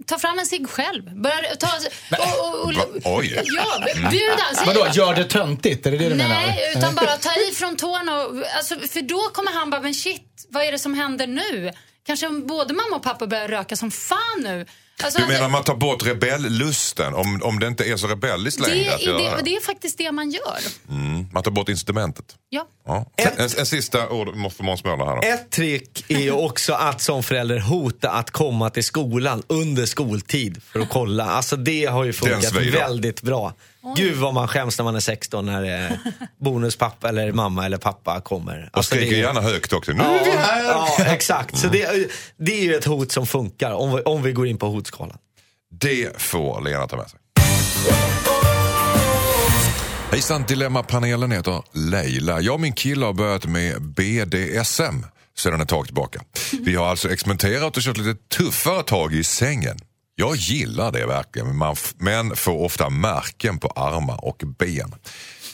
ta 0.07 0.19
fram 0.19 0.39
en 0.39 0.47
cigg 0.47 0.69
själv. 0.69 1.03
Börja 1.23 1.57
ta... 1.59 1.69
Och, 2.19 2.61
och, 2.61 2.65
och? 2.65 3.19
Oj. 3.19 3.43
Ja, 3.45 3.85
bjuda. 4.11 4.37
säg- 4.55 4.67
Vadå, 4.67 4.87
gör 4.93 5.15
det 5.15 5.25
töntigt? 5.25 5.87
Är 5.87 5.91
det 5.91 5.99
det 5.99 6.09
du 6.09 6.15
menar? 6.15 6.29
Nej, 6.35 6.73
utan 6.77 6.95
bara 6.95 7.17
ta 7.17 7.31
i 7.51 7.55
från 7.55 7.77
tårna. 7.77 8.23
Och, 8.23 8.37
alltså, 8.57 8.75
för 8.89 9.03
då 9.03 9.19
kommer 9.21 9.53
han 9.53 9.71
bara, 9.71 9.81
men 9.81 9.95
shit, 9.95 10.47
vad 10.49 10.63
är 10.65 10.73
det 10.73 10.79
som 10.79 10.95
händer 10.95 11.27
nu? 11.27 11.73
Kanske 12.07 12.27
om 12.27 12.47
både 12.47 12.75
mamma 12.75 12.97
och 12.97 13.03
pappa 13.03 13.27
börjar 13.27 13.49
röka 13.49 13.77
som 13.77 13.91
fan 13.91 14.19
nu. 14.43 14.67
Alltså, 15.05 15.21
Du 15.21 15.27
menar 15.27 15.49
man 15.49 15.65
tar 15.65 15.75
bort 15.75 16.07
rebelllusten 16.07 17.15
om, 17.15 17.41
om 17.43 17.59
det 17.59 17.67
inte 17.67 17.85
är 17.85 17.97
så 17.97 18.07
rebelliskt 18.07 18.65
det, 18.65 18.75
längre 18.75 18.95
att 18.95 19.01
är 19.01 19.05
göra 19.05 19.37
det, 19.37 19.43
det 19.43 19.57
är 19.57 19.61
faktiskt 19.61 19.99
det 19.99 20.13
man 20.13 20.31
gör. 20.31 20.59
Mm, 20.91 21.27
man 21.33 21.43
tar 21.43 21.51
bort 21.51 21.69
incitamentet. 21.69 22.25
Ja. 22.49 22.67
Ja. 22.87 23.07
En, 23.17 23.49
en 23.59 23.67
sista 23.67 24.09
ord 24.09 24.53
för 24.53 24.65
Måns 24.65 24.85
Möller 24.85 25.05
här 25.05 25.17
då. 25.17 25.23
Ett 25.23 25.51
trick 25.51 26.05
är 26.09 26.19
ju 26.19 26.31
också 26.33 26.73
att 26.73 27.01
som 27.01 27.23
förälder 27.23 27.59
hota 27.59 28.11
att 28.11 28.31
komma 28.31 28.71
till 28.71 28.85
skolan 28.85 29.43
under 29.47 29.87
skoltid 29.87 30.63
för 30.63 30.81
att 30.81 30.89
kolla. 30.89 31.25
Alltså 31.25 31.57
det 31.57 31.85
har 31.85 32.05
ju 32.05 32.13
funkat 32.13 32.53
väldigt 32.55 33.23
bra. 33.23 33.55
Gud 33.97 34.17
vad 34.17 34.35
man 34.35 34.49
skäms 34.49 34.79
när 34.79 34.85
man 34.85 34.97
är 34.97 35.01
16 35.01 35.47
när 35.47 35.85
eh, 35.91 35.97
bonuspappa 36.41 37.09
eller 37.09 37.33
mamma 37.33 37.67
eller 37.67 37.79
pappa 37.79 38.21
kommer. 38.21 38.63
Och 38.73 38.79
Alltså, 38.79 38.95
skriker 38.95 39.11
det 39.11 39.17
är- 39.17 39.23
gärna 39.23 39.41
högt 39.41 39.73
också. 39.73 39.93
Nu 39.93 40.03
är 40.03 40.07
Ja, 40.17 40.21
vi 40.25 40.31
här! 40.31 40.65
ja, 40.65 41.05
exakt. 41.07 41.59
Så 41.59 41.69
det, 41.69 42.11
det 42.37 42.53
är 42.61 42.63
ju 42.65 42.75
ett 42.75 42.85
hot 42.85 43.13
som 43.13 43.27
funkar 43.27 43.71
om 43.73 43.97
vi, 43.97 44.03
om 44.03 44.23
vi 44.23 44.33
går 44.33 44.47
in 44.47 44.59
på 44.59 44.67
hotskalan. 44.67 45.19
Det 45.81 46.23
får 46.23 46.61
Lena 46.61 46.87
ta 46.87 46.97
med 46.97 47.11
sig. 47.11 47.19
Hejsan, 50.11 50.45
Dilemmapanelen 50.49 51.33
heter 51.33 51.63
Leila. 51.73 52.41
Jag 52.41 52.55
och 52.55 52.61
min 52.61 52.73
kille 52.73 53.07
har 53.07 53.13
börjat 53.13 53.47
med 53.47 53.83
BDSM 53.83 55.07
sedan 55.39 55.61
ett 55.61 55.69
tag 55.69 55.85
tillbaka. 55.87 56.21
Vi 56.61 56.75
har 56.75 56.87
alltså 56.87 57.13
experimenterat 57.13 57.77
och 57.77 57.83
kört 57.83 57.97
lite 57.97 58.15
tuffare 58.37 58.83
tag 58.83 59.15
i 59.15 59.25
sängen. 59.25 59.79
Jag 60.21 60.37
gillar 60.37 60.93
det 60.93 61.07
verkligen, 61.07 61.49
men 61.49 61.57
man 61.57 61.77
men 61.99 62.37
får 62.37 62.65
ofta 62.65 62.91
märken 62.91 63.59
på 63.59 63.69
armar 63.69 64.25
och 64.25 64.43
ben. 64.59 64.95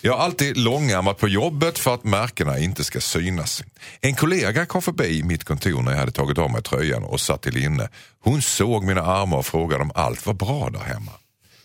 Jag 0.00 0.12
har 0.12 0.24
alltid 0.24 0.56
långärmat 0.56 1.18
på 1.18 1.28
jobbet 1.28 1.78
för 1.78 1.94
att 1.94 2.04
märkena 2.04 2.58
inte 2.58 2.84
ska 2.84 3.00
synas. 3.00 3.64
En 4.00 4.14
kollega 4.14 4.66
kom 4.66 4.82
förbi 4.82 5.22
mitt 5.22 5.44
kontor 5.44 5.82
när 5.82 5.92
jag 5.92 5.98
hade 5.98 6.12
tagit 6.12 6.38
av 6.38 6.50
mig 6.50 6.62
tröjan 6.62 7.04
och 7.04 7.20
satt 7.20 7.42
till 7.42 7.64
inne. 7.64 7.88
Hon 8.20 8.42
såg 8.42 8.84
mina 8.84 9.02
armar 9.02 9.38
och 9.38 9.46
frågade 9.46 9.82
om 9.82 9.92
allt 9.94 10.26
var 10.26 10.34
bra 10.34 10.70
där 10.70 10.80
hemma. 10.80 11.12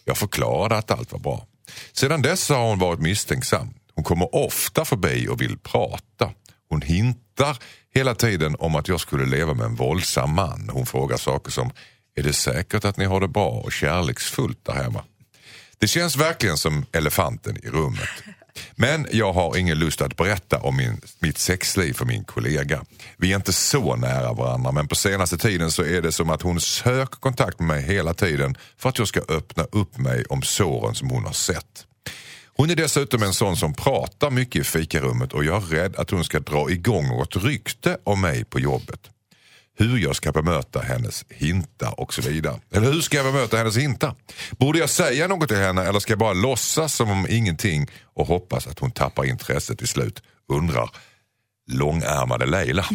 Jag 0.06 0.18
förklarade 0.18 0.78
att 0.78 0.92
allt 0.92 1.12
var 1.12 1.20
bra. 1.20 1.48
Sedan 1.94 2.22
dess 2.22 2.50
har 2.50 2.70
hon 2.70 2.80
varit 2.80 3.00
misstänksam. 3.00 3.74
Hon 3.96 4.04
kommer 4.04 4.36
ofta 4.36 4.86
förbi 4.86 5.28
och 5.28 5.42
vill 5.42 5.58
prata. 5.58 6.32
Hon 6.70 6.82
hintar 6.82 7.58
hela 7.94 8.16
tiden 8.16 8.56
om 8.60 8.76
att 8.76 8.88
jag 8.88 9.00
skulle 9.00 9.26
leva 9.26 9.54
med 9.54 9.66
en 9.66 9.76
våldsam 9.76 10.36
man. 10.36 10.70
Hon 10.74 10.86
frågar 10.86 11.18
saker 11.18 11.52
som, 11.52 11.72
är 12.16 12.24
det 12.24 12.34
säkert 12.34 12.86
att 12.86 12.98
ni 12.98 13.06
har 13.06 13.20
det 13.20 13.28
bra 13.28 13.50
och 13.50 13.72
kärleksfullt 13.72 14.66
där 14.66 14.74
hemma? 14.74 15.04
Det 15.80 15.88
känns 15.88 16.18
verkligen 16.18 16.58
som 16.58 16.86
elefanten 16.92 17.58
i 17.58 17.70
rummet. 17.70 18.10
Men 18.76 19.08
jag 19.12 19.34
har 19.34 19.58
ingen 19.58 19.80
lust 19.80 20.02
att 20.02 20.18
berätta 20.18 20.60
om 20.60 20.78
min, 20.78 21.02
mitt 21.20 21.38
sexliv 21.38 21.94
för 21.94 22.06
min 22.06 22.24
kollega. 22.24 22.86
Vi 23.18 23.32
är 23.32 23.36
inte 23.36 23.54
så 23.54 23.96
nära 23.96 24.34
varandra 24.34 24.72
men 24.72 24.88
på 24.88 24.96
senaste 24.96 25.38
tiden 25.38 25.72
så 25.72 25.84
är 25.84 26.02
det 26.02 26.12
som 26.12 26.30
att 26.30 26.42
hon 26.42 26.62
söker 26.62 27.20
kontakt 27.20 27.60
med 27.60 27.68
mig 27.68 27.82
hela 27.82 28.14
tiden 28.14 28.58
för 28.78 28.90
att 28.90 28.98
jag 29.00 29.08
ska 29.08 29.20
öppna 29.20 29.64
upp 29.64 29.98
mig 29.98 30.26
om 30.30 30.42
såren 30.42 30.96
som 30.96 31.10
hon 31.10 31.26
har 31.26 31.34
sett. 31.34 31.86
Hon 32.54 32.70
är 32.70 32.76
dessutom 32.76 33.24
en 33.24 33.34
sån 33.34 33.58
som 33.58 33.74
pratar 33.74 34.30
mycket 34.30 34.62
i 34.62 34.64
fikarummet 34.64 35.34
och 35.34 35.46
jag 35.46 35.64
är 35.64 35.68
rädd 35.68 35.96
att 35.96 36.10
hon 36.10 36.24
ska 36.24 36.40
dra 36.40 36.72
igång 36.72 37.08
något 37.08 37.36
rykte 37.36 37.98
om 38.04 38.22
mig 38.22 38.46
på 38.46 38.60
jobbet. 38.60 39.10
Hur 39.82 39.98
jag 39.98 40.16
ska 40.16 40.32
bemöta 40.32 40.80
hennes 40.80 41.26
hintar 41.30 42.00
och 42.00 42.14
så 42.14 42.22
vidare. 42.22 42.60
Eller 42.74 42.92
hur 42.92 43.02
ska 43.02 43.18
jag 43.18 43.26
bemöta 43.26 43.58
hennes 43.58 43.78
hintar? 43.78 44.16
Borde 44.52 44.80
jag 44.80 44.90
säga 44.90 45.28
något 45.28 45.48
till 45.48 45.58
henne 45.58 45.84
eller 45.84 46.00
ska 46.00 46.12
jag 46.12 46.20
bara 46.20 46.34
låtsas 46.34 46.94
som 46.94 47.12
om 47.12 47.28
ingenting 47.30 47.88
och 48.16 48.28
hoppas 48.28 48.68
att 48.68 48.80
hon 48.80 48.92
tappar 48.92 49.26
intresset 49.26 49.78
till 49.78 49.88
slut? 49.88 50.24
Undrar 50.54 50.90
långärmade 51.72 52.46
Leila. 52.46 52.86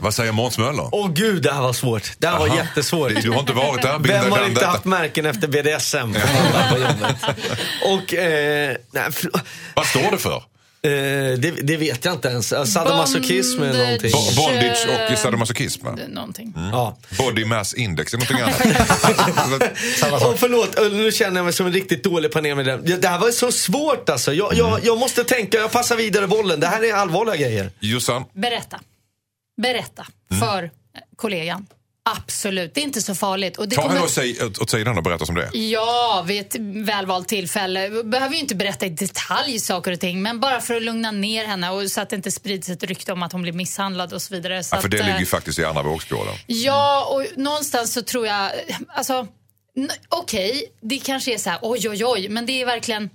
Vad 0.00 0.14
säger 0.14 0.32
Måns 0.32 0.58
Möller? 0.58 0.88
Åh 0.92 1.12
gud, 1.12 1.42
det 1.42 1.52
här 1.52 1.62
var 1.62 1.72
svårt. 1.72 2.12
Det 2.18 2.26
här 2.26 2.38
var 2.38 2.46
Aha. 2.46 2.56
jättesvårt. 2.56 3.22
Du 3.22 3.30
har 3.30 3.40
inte 3.40 3.52
varit 3.52 3.82
där? 3.82 3.98
Vem 3.98 4.32
har 4.32 4.46
inte 4.46 4.66
haft 4.66 4.84
märken 4.84 5.26
efter 5.26 5.48
BDSM? 5.48 6.14
Och, 7.84 8.14
eh, 8.14 8.76
nej, 8.90 9.10
Vad 9.74 9.86
står 9.86 10.10
det 10.10 10.18
för? 10.18 10.42
Eh, 10.86 10.90
det, 11.38 11.50
det 11.62 11.76
vet 11.76 12.04
jag 12.04 12.14
inte 12.14 12.28
ens. 12.28 12.52
Eh, 12.52 12.64
Sadomasochism 12.64 13.62
eller 13.62 13.84
någonting. 13.84 14.10
Bo- 14.12 14.42
Bondage 14.42 15.10
och 15.12 15.18
sadomasochism? 15.18 15.86
va? 15.86 15.98
Någonting. 16.08 16.52
Ja. 16.56 16.96
Body 17.18 17.44
mass 17.44 17.74
index 17.74 18.14
är 18.14 18.18
någonting 18.18 18.40
annat. 18.40 20.22
Och 20.24 20.38
förlåt, 20.38 20.78
eh, 20.78 20.84
nu 20.92 21.12
känner 21.12 21.36
jag 21.36 21.44
mig 21.44 21.52
som 21.52 21.66
en 21.66 21.72
riktigt 21.72 22.04
dålig 22.04 22.32
panelmedlem. 22.32 22.80
Det 22.84 22.96
det 22.96 23.08
här 23.08 23.18
var 23.18 23.30
så 23.30 23.52
svårt 23.52 24.08
alltså. 24.08 24.32
Jag, 24.34 24.54
jag, 24.54 24.80
jag 24.84 24.98
måste 24.98 25.24
tänka, 25.24 25.58
jag 25.58 25.72
passar 25.72 25.96
vidare 25.96 26.26
bollen. 26.26 26.60
Det 26.60 26.66
här 26.66 26.84
är 26.84 26.94
allvarliga 26.94 27.36
grejer. 27.36 27.70
Jossan, 27.80 28.24
Berätta. 28.32 28.80
Berätta 29.62 30.06
Mm. 30.30 30.40
för 30.48 30.70
kollegan. 31.16 31.66
Absolut, 32.04 32.74
det 32.74 32.80
är 32.80 32.82
inte 32.82 33.02
så 33.02 33.14
farligt. 33.14 33.56
Och 33.58 33.68
det 33.68 33.76
ta 33.76 33.82
kommer- 33.82 33.94
henne 33.94 34.04
åt 34.06 34.10
sig- 34.12 34.44
åt 34.44 34.58
åt 34.58 34.70
sidan 34.70 34.96
och 34.98 35.02
berätta 35.04 35.26
som 35.26 35.34
det 35.34 35.42
är. 35.42 35.50
Ja, 35.72 36.24
vid 36.26 36.40
ett 36.40 36.56
välvalt 36.86 37.28
tillfälle. 37.28 37.90
Behöver 38.04 38.34
ju 38.34 38.40
inte 38.40 38.54
berätta 38.54 38.86
i 38.86 38.88
detalj 38.88 39.58
saker 39.60 39.92
och 39.92 40.00
ting, 40.00 40.22
men 40.22 40.40
bara 40.40 40.60
för 40.60 40.74
att 40.76 40.82
lugna 40.82 41.10
ner 41.10 41.44
henne 41.46 41.70
och 41.70 41.90
så 41.90 42.00
att 42.00 42.10
det 42.10 42.16
inte 42.16 42.30
sprids 42.30 42.68
ett 42.68 42.82
rykte 42.82 43.12
om 43.12 43.22
att 43.22 43.32
hon 43.32 43.42
blir 43.42 43.52
misshandlad 43.52 44.12
och 44.12 44.22
så 44.22 44.34
vidare. 44.34 44.64
Så 44.64 44.76
Ja, 44.76 44.80
för 44.80 44.88
det 44.88 44.96
att, 44.96 45.04
ligger 45.04 45.14
eh, 45.14 45.20
ju 45.20 45.26
faktiskt 45.26 45.58
i 45.58 45.64
andra 45.64 45.82
vågskålen. 45.82 46.34
Ja, 46.46 47.04
och 47.10 47.38
någonstans 47.38 47.92
så 47.92 48.02
tror 48.02 48.26
jag, 48.26 48.50
alltså, 48.88 49.26
okej, 50.08 50.64
det 50.80 50.98
kanske 50.98 51.34
är 51.34 51.38
så 51.38 51.50
här, 51.50 51.58
oj, 51.62 51.88
oj, 51.88 52.04
oj, 52.04 52.28
men 52.28 52.46
det 52.46 52.62
är 52.62 52.66
verkligen, 52.66 53.10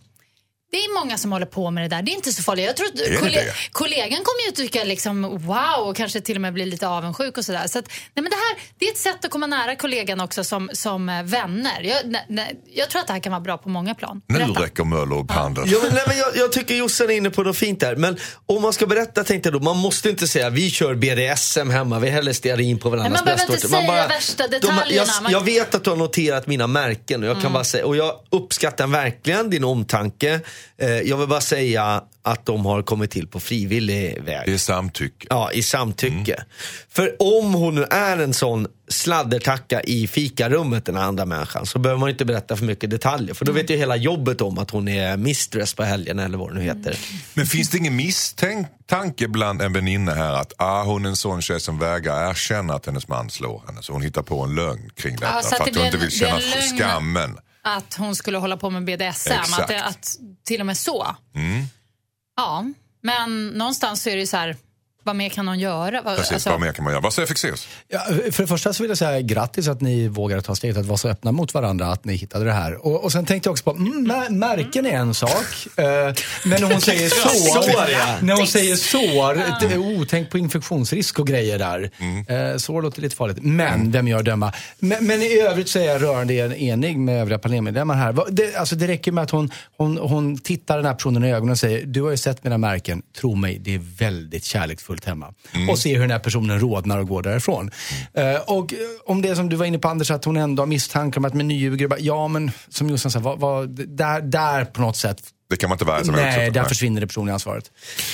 det 0.71 0.77
är 0.77 0.93
många 1.03 1.17
som 1.17 1.31
håller 1.31 1.45
på 1.45 1.71
med 1.71 1.83
det 1.83 1.95
där. 1.95 2.01
Det 2.01 2.11
är 2.11 2.13
inte 2.13 2.33
så 2.33 2.43
farligt. 2.43 2.65
Jag 2.65 2.75
tror 2.75 2.87
att 2.87 3.19
kolle- 3.19 3.51
kollegan 3.71 4.09
kommer 4.23 4.43
ju 4.45 4.49
att 4.49 4.55
tycka 4.55 4.83
liksom 4.83 5.37
wow 5.37 5.87
och 5.87 5.95
kanske 5.95 6.21
till 6.21 6.35
och 6.35 6.41
med 6.41 6.53
bli 6.53 6.65
lite 6.65 6.87
avundsjuk 6.87 7.37
och 7.37 7.45
sådär. 7.45 7.67
Så 7.67 7.79
att, 7.79 7.85
nej 7.87 8.23
men 8.23 8.23
det 8.23 8.35
här, 8.35 8.57
det 8.79 8.85
är 8.85 8.91
ett 8.91 8.97
sätt 8.97 9.25
att 9.25 9.31
komma 9.31 9.47
nära 9.47 9.75
kollegan 9.75 10.19
också 10.21 10.43
som, 10.43 10.69
som 10.73 11.09
eh, 11.09 11.23
vänner. 11.23 11.81
Jag, 11.81 11.97
nej, 12.05 12.25
nej, 12.29 12.55
jag 12.73 12.89
tror 12.89 13.01
att 13.01 13.07
det 13.07 13.13
här 13.13 13.19
kan 13.19 13.31
vara 13.31 13.41
bra 13.41 13.57
på 13.57 13.69
många 13.69 13.95
plan. 13.95 14.21
Nu 14.27 14.37
Berätta. 14.39 14.63
räcker 14.63 14.83
Möller 14.83 15.17
upp 15.19 15.31
handen. 15.31 15.63
Ja, 15.67 15.77
men, 15.83 15.93
nej, 15.93 16.03
men 16.07 16.17
jag, 16.17 16.27
jag 16.35 16.51
tycker 16.51 16.75
Jossan 16.75 17.09
är 17.09 17.13
inne 17.13 17.29
på 17.29 17.43
något 17.43 17.57
fint 17.57 17.79
där. 17.79 17.95
Men 17.95 18.17
om 18.45 18.61
man 18.61 18.73
ska 18.73 18.87
berätta 18.87 19.23
tänkte 19.23 19.49
jag 19.49 19.53
då, 19.53 19.59
man 19.63 19.77
måste 19.77 20.09
inte 20.09 20.27
säga 20.27 20.49
vi 20.49 20.69
kör 20.71 20.95
BDSM 20.95 21.69
hemma, 21.69 21.99
vi 21.99 22.09
häller 22.09 22.33
stearin 22.33 22.79
på 22.79 22.89
varandras 22.89 23.11
Nej, 23.11 23.17
man 23.19 23.25
behöver 23.25 23.47
bröstvårtor. 23.47 23.79
inte 23.81 23.91
säga 23.93 24.07
värsta 24.07 24.47
detaljerna. 24.47 25.11
jag, 25.15 25.23
Man- 25.23 25.31
jag 25.31 25.41
vet 25.45 25.75
att 25.75 25.83
du 25.83 25.89
har 25.89 25.97
noterat 25.97 26.47
mina 26.47 26.67
märken 26.67 27.23
och 27.23 27.29
jag, 27.29 27.41
kan 27.41 27.53
bara 27.53 27.63
säga, 27.63 27.85
och 27.85 27.95
jag 27.95 28.13
uppskattar 28.29 28.87
verkligen 28.87 29.49
din 29.49 29.63
omtanke. 29.63 30.39
Eh, 30.77 30.89
jag 30.89 31.17
vill 31.17 31.27
bara 31.27 31.41
säga 31.41 32.03
att 32.21 32.45
de 32.45 32.65
har 32.65 32.81
kommit 32.81 33.11
till 33.11 33.27
på 33.27 33.39
frivillig 33.39 34.21
väg. 34.23 34.41
Det 34.45 34.53
är 34.53 34.57
samtycke. 34.57 35.27
Ja, 35.29 35.51
i 35.51 35.63
samtycke. 35.63 36.43
För 36.89 37.15
om 37.19 37.53
hon 37.53 37.75
nu 37.75 37.83
är 37.83 38.17
en 38.17 38.33
sån 38.33 38.67
sladdertacka 38.89 39.81
i 39.81 40.07
fikarummet, 40.07 40.85
den 40.85 40.97
andra 40.97 41.25
människan, 41.25 41.65
så 41.65 41.79
behöver 41.79 41.99
man 41.99 42.09
inte 42.09 42.25
berätta 42.25 42.55
för 42.55 42.65
mycket 42.65 42.89
detaljer. 42.89 43.33
För 43.33 43.45
då 43.45 43.51
vet 43.51 43.69
ju 43.69 43.77
hela 43.77 43.95
jobbet 43.95 44.41
om 44.41 44.57
att 44.57 44.71
hon 44.71 44.87
är 44.87 45.17
mistress 45.17 45.73
på 45.73 45.83
helgen 45.83 46.19
eller 46.19 46.37
vad 46.37 46.49
det 46.49 46.55
nu 46.55 46.61
heter. 46.61 46.97
Men 47.33 47.45
finns 47.45 47.69
det 47.69 47.77
ingen 47.77 47.95
misstanke 47.95 49.27
bland 49.27 49.61
en 49.61 49.73
väninna 49.73 50.13
här 50.13 50.33
att 50.33 50.53
ah, 50.57 50.83
hon 50.83 51.05
är 51.05 51.09
en 51.09 51.15
sån 51.15 51.41
tjej 51.41 51.59
som 51.59 51.79
vägrar 51.79 52.29
erkänna 52.29 52.73
att 52.73 52.85
hennes 52.85 53.07
man 53.07 53.29
slår 53.29 53.63
henne 53.67 53.83
så 53.83 53.93
hon 53.93 54.01
hittar 54.01 54.21
på 54.21 54.43
en 54.43 54.55
lögn 54.55 54.89
kring 54.95 55.15
detta 55.15 55.41
så 55.41 55.55
för 55.55 55.63
att 55.63 55.75
hon 55.75 55.85
inte 55.85 55.97
vill 55.97 56.11
känna 56.11 56.37
lögn. 56.37 56.77
skammen. 56.77 57.37
Att 57.67 57.95
hon 57.95 58.15
skulle 58.15 58.37
hålla 58.37 58.57
på 58.57 58.69
med 58.69 58.85
BDSM, 58.85 59.03
Exakt. 59.31 59.59
att, 59.59 59.67
det, 59.67 59.83
att 59.83 60.15
till 60.43 60.59
och 60.59 60.65
med 60.65 60.77
så. 60.77 61.15
Mm. 61.35 61.65
Ja, 62.35 62.65
men 63.01 63.47
någonstans 63.47 64.03
så 64.03 64.09
är 64.09 64.15
det 64.15 64.21
ju 64.21 64.27
så 64.27 64.37
här, 64.37 64.57
vad 65.07 65.15
mer 65.15 65.29
kan 65.29 65.47
hon 65.47 65.59
göra? 65.59 66.01
Vad- 66.01 66.17
Precis, 66.17 66.31
alltså- 66.33 66.49
vad 66.49 66.59
mer 66.61 66.71
kan 66.71 66.83
man 66.83 66.93
göra? 66.93 67.01
Vad 67.01 67.13
säger 67.13 67.27
Fexeus? 67.27 67.67
Ja, 67.87 67.99
för 68.31 68.43
det 68.43 68.47
första 68.47 68.73
så 68.73 68.83
vill 68.83 68.89
jag 68.89 68.97
säga 68.97 69.21
grattis 69.21 69.67
att 69.67 69.81
ni 69.81 70.07
vågade 70.07 70.41
ta 70.41 70.55
steget 70.55 70.77
att 70.77 70.85
vara 70.85 70.97
så 70.97 71.09
öppna 71.09 71.31
mot 71.31 71.53
varandra 71.53 71.87
att 71.91 72.05
ni 72.05 72.15
hittade 72.15 72.45
det 72.45 72.51
här. 72.51 72.85
Och, 72.85 73.03
och 73.03 73.11
sen 73.11 73.25
tänkte 73.25 73.47
jag 73.47 73.51
också 73.51 73.63
på, 73.63 73.71
mm, 73.71 74.11
mä- 74.11 74.29
märken 74.29 74.85
är 74.85 74.89
en 74.91 75.13
sak. 75.13 75.31
Eh, 75.75 75.83
men 75.85 76.61
när 76.61 76.71
hon 76.71 76.81
säger 76.81 77.09
sår, 77.09 77.61
Sår, 77.61 77.89
ja. 77.91 78.15
när 78.21 78.35
hon 78.35 78.47
säger 78.47 78.75
sår, 78.75 79.59
det, 79.69 79.77
oh, 79.77 80.05
tänk 80.09 80.29
på 80.29 80.37
infektionsrisk 80.37 81.19
och 81.19 81.27
grejer 81.27 81.59
där. 81.59 81.91
Mm. 81.99 82.51
Eh, 82.51 82.57
sår 82.57 82.81
låter 82.81 83.01
lite 83.01 83.15
farligt, 83.15 83.37
men 83.41 83.91
vem 83.91 84.07
gör 84.07 84.23
döma? 84.23 84.53
Men, 84.79 85.05
men 85.07 85.21
i 85.21 85.39
övrigt 85.39 85.69
så 85.69 85.79
är 85.79 85.83
jag 85.85 86.01
rörande 86.01 86.33
enig 86.33 86.97
med 86.97 87.21
övriga 87.21 87.39
panelmedlemmar 87.39 87.95
här. 87.95 88.15
Det, 88.29 88.55
alltså 88.55 88.75
det 88.75 88.87
räcker 88.87 89.11
med 89.11 89.23
att 89.23 89.31
hon, 89.31 89.51
hon, 89.77 89.97
hon 89.97 90.37
tittar 90.37 90.77
den 90.77 90.85
här 90.85 90.93
personen 90.93 91.23
i 91.23 91.33
ögonen 91.33 91.51
och 91.51 91.59
säger, 91.59 91.85
du 91.85 92.01
har 92.01 92.11
ju 92.11 92.17
sett 92.17 92.43
mina 92.43 92.57
märken, 92.57 93.01
tro 93.19 93.35
mig, 93.35 93.59
det 93.59 93.75
är 93.75 93.81
väldigt 93.97 94.43
kärleksfullt 94.45 94.96
hemma. 95.05 95.33
Och 95.69 95.79
ser 95.79 95.93
hur 95.93 96.01
den 96.01 96.11
här 96.11 96.19
personen 96.19 96.59
rodnar 96.59 96.97
och 96.97 97.07
går 97.07 97.21
därifrån. 97.21 97.71
Eh, 98.13 98.35
och 98.35 98.73
eh, 98.73 98.79
om 99.05 99.21
det 99.21 99.35
som 99.35 99.49
du 99.49 99.55
var 99.55 99.65
inne 99.65 99.79
på 99.79 99.87
Anders, 99.87 100.11
att 100.11 100.25
hon 100.25 100.37
ändå 100.37 100.61
har 100.61 100.67
misstankar 100.67 101.19
om 101.19 101.25
att 101.25 101.33
man 101.33 101.47
nyljuger. 101.47 101.87
bara, 101.87 101.99
Ja, 101.99 102.27
men 102.27 102.51
som 102.69 102.89
Jossan 102.89 103.11
sa, 103.11 103.19
vad, 103.19 103.39
vad, 103.39 103.69
där, 103.69 104.21
där 104.21 104.65
på 104.65 104.81
något 104.81 104.97
sätt, 104.97 105.17
Det 105.49 105.57
kan 105.57 105.69
man 105.69 105.75
inte 105.75 105.85
värja 105.85 106.03
sig 106.03 106.15
nej, 106.15 106.51
där 106.51 106.63
försvinner 106.63 107.01
det 107.01 107.07
personliga 107.07 107.33
ansvaret. 107.33 107.71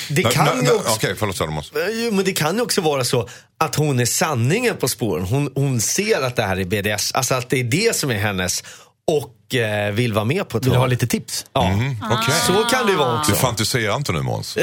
Det 0.10 0.24
kan 0.24 0.46
nej, 0.46 0.56
ju 0.56 0.62
nej, 0.62 0.72
också... 0.72 0.94
Okej, 0.96 1.16
förlåt 1.18 1.38
Salomos. 1.38 1.72
Jo, 1.74 2.12
men 2.12 2.26
det 2.26 2.34
kan 2.34 2.56
ju 2.56 2.62
också 2.62 2.82
vara 2.82 3.04
så 3.04 3.30
att 3.58 3.76
hon 3.76 4.00
är 4.00 4.06
sanningen 4.06 4.78
på 4.78 4.88
spåren. 4.88 5.26
Hon, 5.26 5.52
hon 5.56 5.82
ser 5.82 6.22
att 6.22 6.36
det 6.36 6.44
här 6.44 6.58
är 6.58 6.66
BDS, 6.66 7.12
alltså 7.12 7.36
att 7.36 7.50
det 7.50 7.60
är 7.60 7.64
det 7.64 7.96
som 7.96 8.12
är 8.12 8.20
hennes. 8.20 8.64
Och 9.08 9.56
eh, 9.56 9.92
vill 9.94 10.14
vara 10.14 10.26
med 10.26 10.50
på 10.50 10.58
ett 10.58 10.66
Vill 10.66 10.72
du 10.74 10.78
ha 10.78 10.88
lite 10.88 11.08
tips? 11.08 11.46
Ja. 11.54 11.68
Mm, 11.68 11.96
Okej. 12.12 12.34
Så 12.48 12.54
kan 12.54 12.88
det 12.88 12.96
vara 12.96 13.20
också. 13.20 13.32
Du 13.32 13.38
fantiserar 13.38 13.96
inte 13.96 14.12
nu 14.12 14.22
Måns? 14.22 14.58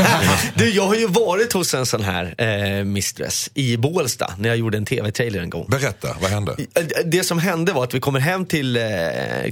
Du, 0.54 0.70
jag 0.70 0.86
har 0.86 0.94
ju 0.94 1.06
varit 1.06 1.52
hos 1.52 1.74
en 1.74 1.86
sån 1.86 2.02
här 2.04 2.34
eh, 2.38 2.84
mistress 2.84 3.50
i 3.54 3.76
Bålsta 3.76 4.34
när 4.38 4.48
jag 4.48 4.58
gjorde 4.58 4.76
en 4.78 4.84
tv-trailer 4.86 5.40
en 5.40 5.50
gång. 5.50 5.66
Berätta, 5.68 6.08
vad 6.20 6.30
hände? 6.30 6.56
Det 7.04 7.24
som 7.24 7.38
hände 7.38 7.72
var 7.72 7.84
att 7.84 7.94
vi 7.94 8.00
kommer 8.00 8.20
hem 8.20 8.46
till 8.46 8.76
eh, 8.76 8.82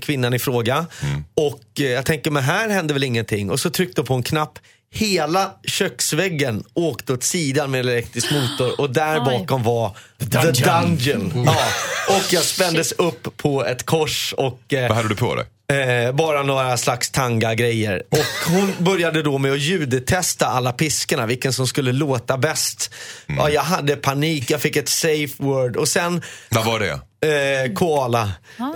kvinnan 0.03 0.34
i 0.34 0.39
fråga 0.39 0.86
och 1.34 1.80
eh, 1.80 1.86
jag 1.86 2.07
tänker, 2.07 2.30
men 2.30 2.43
här 2.43 2.68
hände 2.68 2.95
väl 2.95 3.05
ingenting. 3.05 3.51
Och 3.51 3.61
så 3.61 3.70
tryckte 3.70 4.01
jag 4.01 4.07
på 4.07 4.14
en 4.14 4.22
knapp. 4.22 4.59
Hela 4.91 5.51
köksväggen 5.64 6.64
åkte 6.74 7.12
åt 7.12 7.22
sidan 7.24 7.70
med 7.70 7.80
elektrisk 7.80 8.30
motor 8.30 8.80
och 8.80 8.91
där 8.93 9.18
Oj. 9.18 9.24
bakom 9.24 9.62
var 9.62 9.97
The 10.18 10.24
Dungeon. 10.64 11.32
Ja. 11.47 11.57
Och 12.16 12.32
jag 12.32 12.45
spändes 12.45 12.93
upp 12.93 13.36
på 13.36 13.64
ett 13.64 13.86
kors 13.86 14.34
och 14.36 14.74
eh, 14.74 14.89
Vad 14.89 14.97
hade 14.97 15.09
du 15.09 15.16
på 15.16 15.34
dig? 15.34 15.47
Eh, 15.72 16.12
bara 16.12 16.43
några 16.43 16.76
slags 16.76 17.11
tanga-grejer. 17.11 18.03
Och 18.11 18.51
hon 18.53 18.72
började 18.78 19.22
då 19.22 19.39
med 19.39 19.53
att 19.53 19.59
ljudtesta 19.59 20.47
alla 20.47 20.72
piskorna, 20.72 21.26
vilken 21.26 21.53
som 21.53 21.66
skulle 21.66 21.93
låta 21.93 22.39
bäst. 22.39 22.91
Ja, 23.26 23.51
jag 23.51 23.62
hade 23.62 23.97
panik, 23.97 24.51
jag 24.51 24.61
fick 24.61 24.76
ett 24.76 24.89
safe 24.89 25.28
word 25.36 25.76
och 25.76 25.89
sen 25.89 26.22
Vad 26.49 26.64
var 26.64 26.80
det? 26.80 26.91
eh, 27.66 27.72
koala. 27.74 28.32
Eh, 28.59 28.64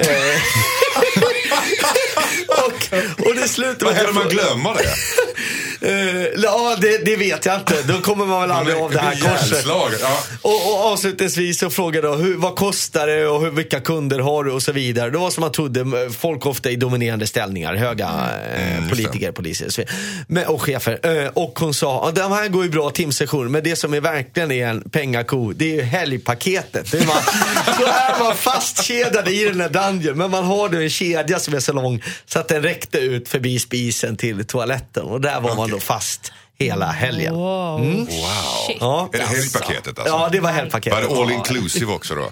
och, 2.48 3.26
och 3.28 3.34
det 3.34 3.48
slutade 3.48 3.94
Vad 3.94 4.08
om 4.08 4.14
man 4.14 4.28
glömmer 4.28 4.74
det? 4.74 4.94
Eh, 5.84 6.26
ja, 6.42 6.76
det, 6.80 7.04
det 7.04 7.16
vet 7.16 7.46
jag 7.46 7.54
inte. 7.60 7.82
Då 7.82 8.00
kommer 8.00 8.26
man 8.26 8.40
väl 8.40 8.50
aldrig 8.50 8.76
av 8.76 8.90
det 8.90 8.98
här 8.98 9.14
korset. 9.20 9.64
Ja. 9.66 9.88
Och, 10.42 10.72
och 10.72 10.92
avslutningsvis 10.92 11.58
så 11.58 11.70
frågade 11.70 12.06
jag 12.06 12.16
hur, 12.16 12.36
vad 12.36 12.56
kostar 12.56 13.06
det 13.06 13.26
och 13.26 13.40
hur, 13.40 13.50
vilka 13.50 13.80
kunder 13.80 14.18
har 14.18 14.44
du 14.44 14.50
och 14.50 14.62
så 14.62 14.72
vidare. 14.72 15.10
Det 15.10 15.18
var 15.18 15.30
som 15.30 15.40
man 15.40 15.52
trodde, 15.52 16.10
folk 16.18 16.46
ofta 16.46 16.70
i 16.70 16.76
dominerande 16.76 17.26
ställningar, 17.26 17.74
höga 17.74 18.10
eh, 18.56 18.76
just 18.78 18.90
politiker, 18.90 19.32
poliser 19.32 19.66
och, 19.66 19.72
så 19.72 19.82
men, 20.26 20.46
och 20.46 20.62
chefer. 20.62 21.22
Eh, 21.24 21.28
och 21.28 21.58
hon 21.58 21.74
sa, 21.74 22.02
"Ja, 22.04 22.22
de 22.22 22.32
här 22.32 22.48
går 22.48 22.64
ju 22.64 22.70
bra 22.70 22.90
timsessioner, 22.90 23.48
men 23.48 23.64
det 23.64 23.76
som 23.76 23.94
är 23.94 24.00
verkligen 24.00 24.52
är 24.52 24.66
en 24.66 24.90
pengako, 24.90 25.52
det 25.52 25.64
är 25.64 25.74
ju 25.74 25.82
helgpaketet. 25.82 26.90
Det 26.92 26.98
är 26.98 27.06
man, 27.06 27.16
då 27.78 27.84
är 27.86 28.24
man 28.24 28.36
fastkedjad 28.36 29.28
i 29.28 29.44
den 29.44 29.60
här 29.60 29.68
dungeon, 29.68 30.18
men 30.18 30.30
man 30.30 30.44
har 30.44 30.68
då 30.68 30.78
en 30.78 30.90
kedja 30.90 31.38
som 31.38 31.54
är 31.54 31.60
så 31.60 31.72
lång 31.72 32.02
så 32.26 32.38
att 32.38 32.48
den 32.48 32.62
räckte 32.62 32.98
ut 32.98 33.28
förbi 33.28 33.58
spisen 33.58 34.16
till 34.16 34.44
toaletten. 34.44 35.02
Och 35.02 35.20
där 35.20 35.40
var 35.40 35.54
man 35.54 35.71
då 35.72 35.80
fast 35.80 36.32
hela 36.58 36.86
helgen. 36.86 37.34
Wow. 37.34 37.80
Wow. 37.80 38.06
Ja. 38.80 39.10
Är 39.12 39.18
det 39.18 39.24
helgpaketet 39.24 39.98
alltså? 39.98 40.14
Ja, 40.14 40.28
det 40.32 40.40
var 40.40 40.50
helgpaketet. 40.52 41.08
Var 41.08 41.14
det 41.16 41.20
all 41.22 41.30
inclusive 41.30 41.92
också 41.92 42.14
då? 42.14 42.30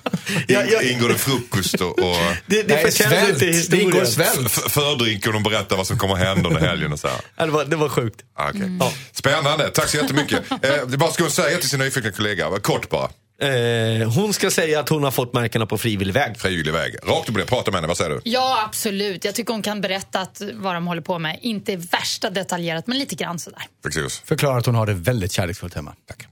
Ja, 0.49 0.63
ja. 0.71 0.83
Ingår 0.83 1.09
det 1.09 1.15
frukost 1.19 1.75
och, 1.81 1.99
och 1.99 2.17
Det, 2.47 2.63
det 2.63 2.79
förtjänar 2.79 3.29
inte 3.31 3.45
Det 3.47 3.53
historien. 3.53 3.87
ingår 3.87 4.05
svält. 4.05 4.51
fördrink 4.51 5.27
och 5.27 5.33
de 5.33 5.43
berättar 5.43 5.77
vad 5.77 5.87
som 5.87 5.99
kommer 5.99 6.15
hända 6.15 6.49
under 6.49 6.61
helgen 6.61 6.93
och 6.93 6.99
så. 7.01 7.09
Ja, 7.37 7.47
det, 7.47 7.53
var, 7.53 7.65
det 7.65 7.77
var 7.77 7.89
sjukt. 7.89 8.21
Ah, 8.39 8.49
okej. 8.49 8.61
Mm. 8.63 8.89
Spännande, 9.13 9.69
tack 9.71 9.89
så 9.89 9.97
jättemycket. 9.97 10.51
Eh, 10.51 10.59
det 10.87 10.97
bara 10.97 11.11
ska 11.11 11.31
säga 11.31 11.59
till 11.59 11.69
sin 11.71 11.79
nyfikna 11.79 12.11
kollega, 12.11 12.61
kort 12.63 12.89
bara, 12.91 13.09
Eh, 13.41 14.09
hon 14.13 14.33
ska 14.33 14.51
säga 14.51 14.81
att 14.81 14.89
hon 14.89 15.05
har 15.05 15.11
fått 15.11 15.33
märkena 15.33 15.67
på 15.67 15.79
frivillig 15.79 16.15
väg. 16.15 16.39
frivillig 16.41 16.73
väg. 16.73 16.97
Rakt 17.03 17.29
upp 17.29 17.37
ner, 17.37 17.45
prata 17.45 17.71
med 17.71 17.79
henne, 17.79 17.89
vad 17.89 17.97
säger 17.97 18.11
du? 18.11 18.21
Ja, 18.25 18.63
absolut. 18.67 19.25
Jag 19.25 19.35
tycker 19.35 19.53
hon 19.53 19.63
kan 19.63 19.81
berätta 19.81 20.21
att, 20.21 20.43
vad 20.55 20.75
de 20.75 20.87
håller 20.87 21.03
på 21.03 21.19
med. 21.19 21.39
Inte 21.43 21.77
värsta 21.77 22.31
detaljerat, 22.31 22.87
men 22.87 22.99
lite 22.99 23.15
grann 23.15 23.39
sådär. 23.39 23.63
Fexeus. 23.83 24.23
Förklarar 24.25 24.59
att 24.59 24.67
hon 24.67 24.75
har 24.75 24.87
det 24.87 24.95
väldigt 24.95 25.33
kärleksfullt 25.33 25.75
hemma. 25.75 25.95
Tack. 26.09 26.27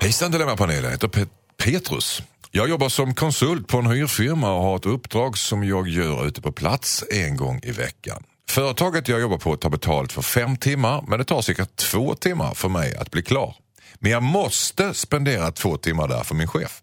Hejsan 0.00 0.30
Dilemmapanelen, 0.30 0.84
jag 0.84 0.90
heter 0.90 1.08
Pet- 1.08 1.28
Petrus. 1.64 2.22
Jag 2.50 2.68
jobbar 2.68 2.88
som 2.88 3.14
konsult 3.14 3.68
på 3.68 3.78
en 3.78 3.86
hyrfirma 3.86 4.52
och 4.54 4.62
har 4.62 4.76
ett 4.76 4.86
uppdrag 4.86 5.38
som 5.38 5.64
jag 5.64 5.88
gör 5.88 6.26
ute 6.26 6.40
på 6.40 6.52
plats 6.52 7.04
en 7.10 7.36
gång 7.36 7.60
i 7.62 7.70
veckan. 7.72 8.22
Företaget 8.50 9.08
jag 9.08 9.20
jobbar 9.20 9.38
på 9.38 9.56
tar 9.56 9.70
betalt 9.70 10.12
för 10.12 10.22
fem 10.22 10.56
timmar 10.56 11.04
men 11.08 11.18
det 11.18 11.24
tar 11.24 11.42
cirka 11.42 11.66
två 11.76 12.14
timmar 12.14 12.54
för 12.54 12.68
mig 12.68 12.96
att 12.96 13.10
bli 13.10 13.22
klar. 13.22 13.54
Men 13.98 14.10
jag 14.12 14.22
måste 14.22 14.94
spendera 14.94 15.52
två 15.52 15.76
timmar 15.76 16.08
där 16.08 16.22
för 16.22 16.34
min 16.34 16.48
chef 16.48 16.82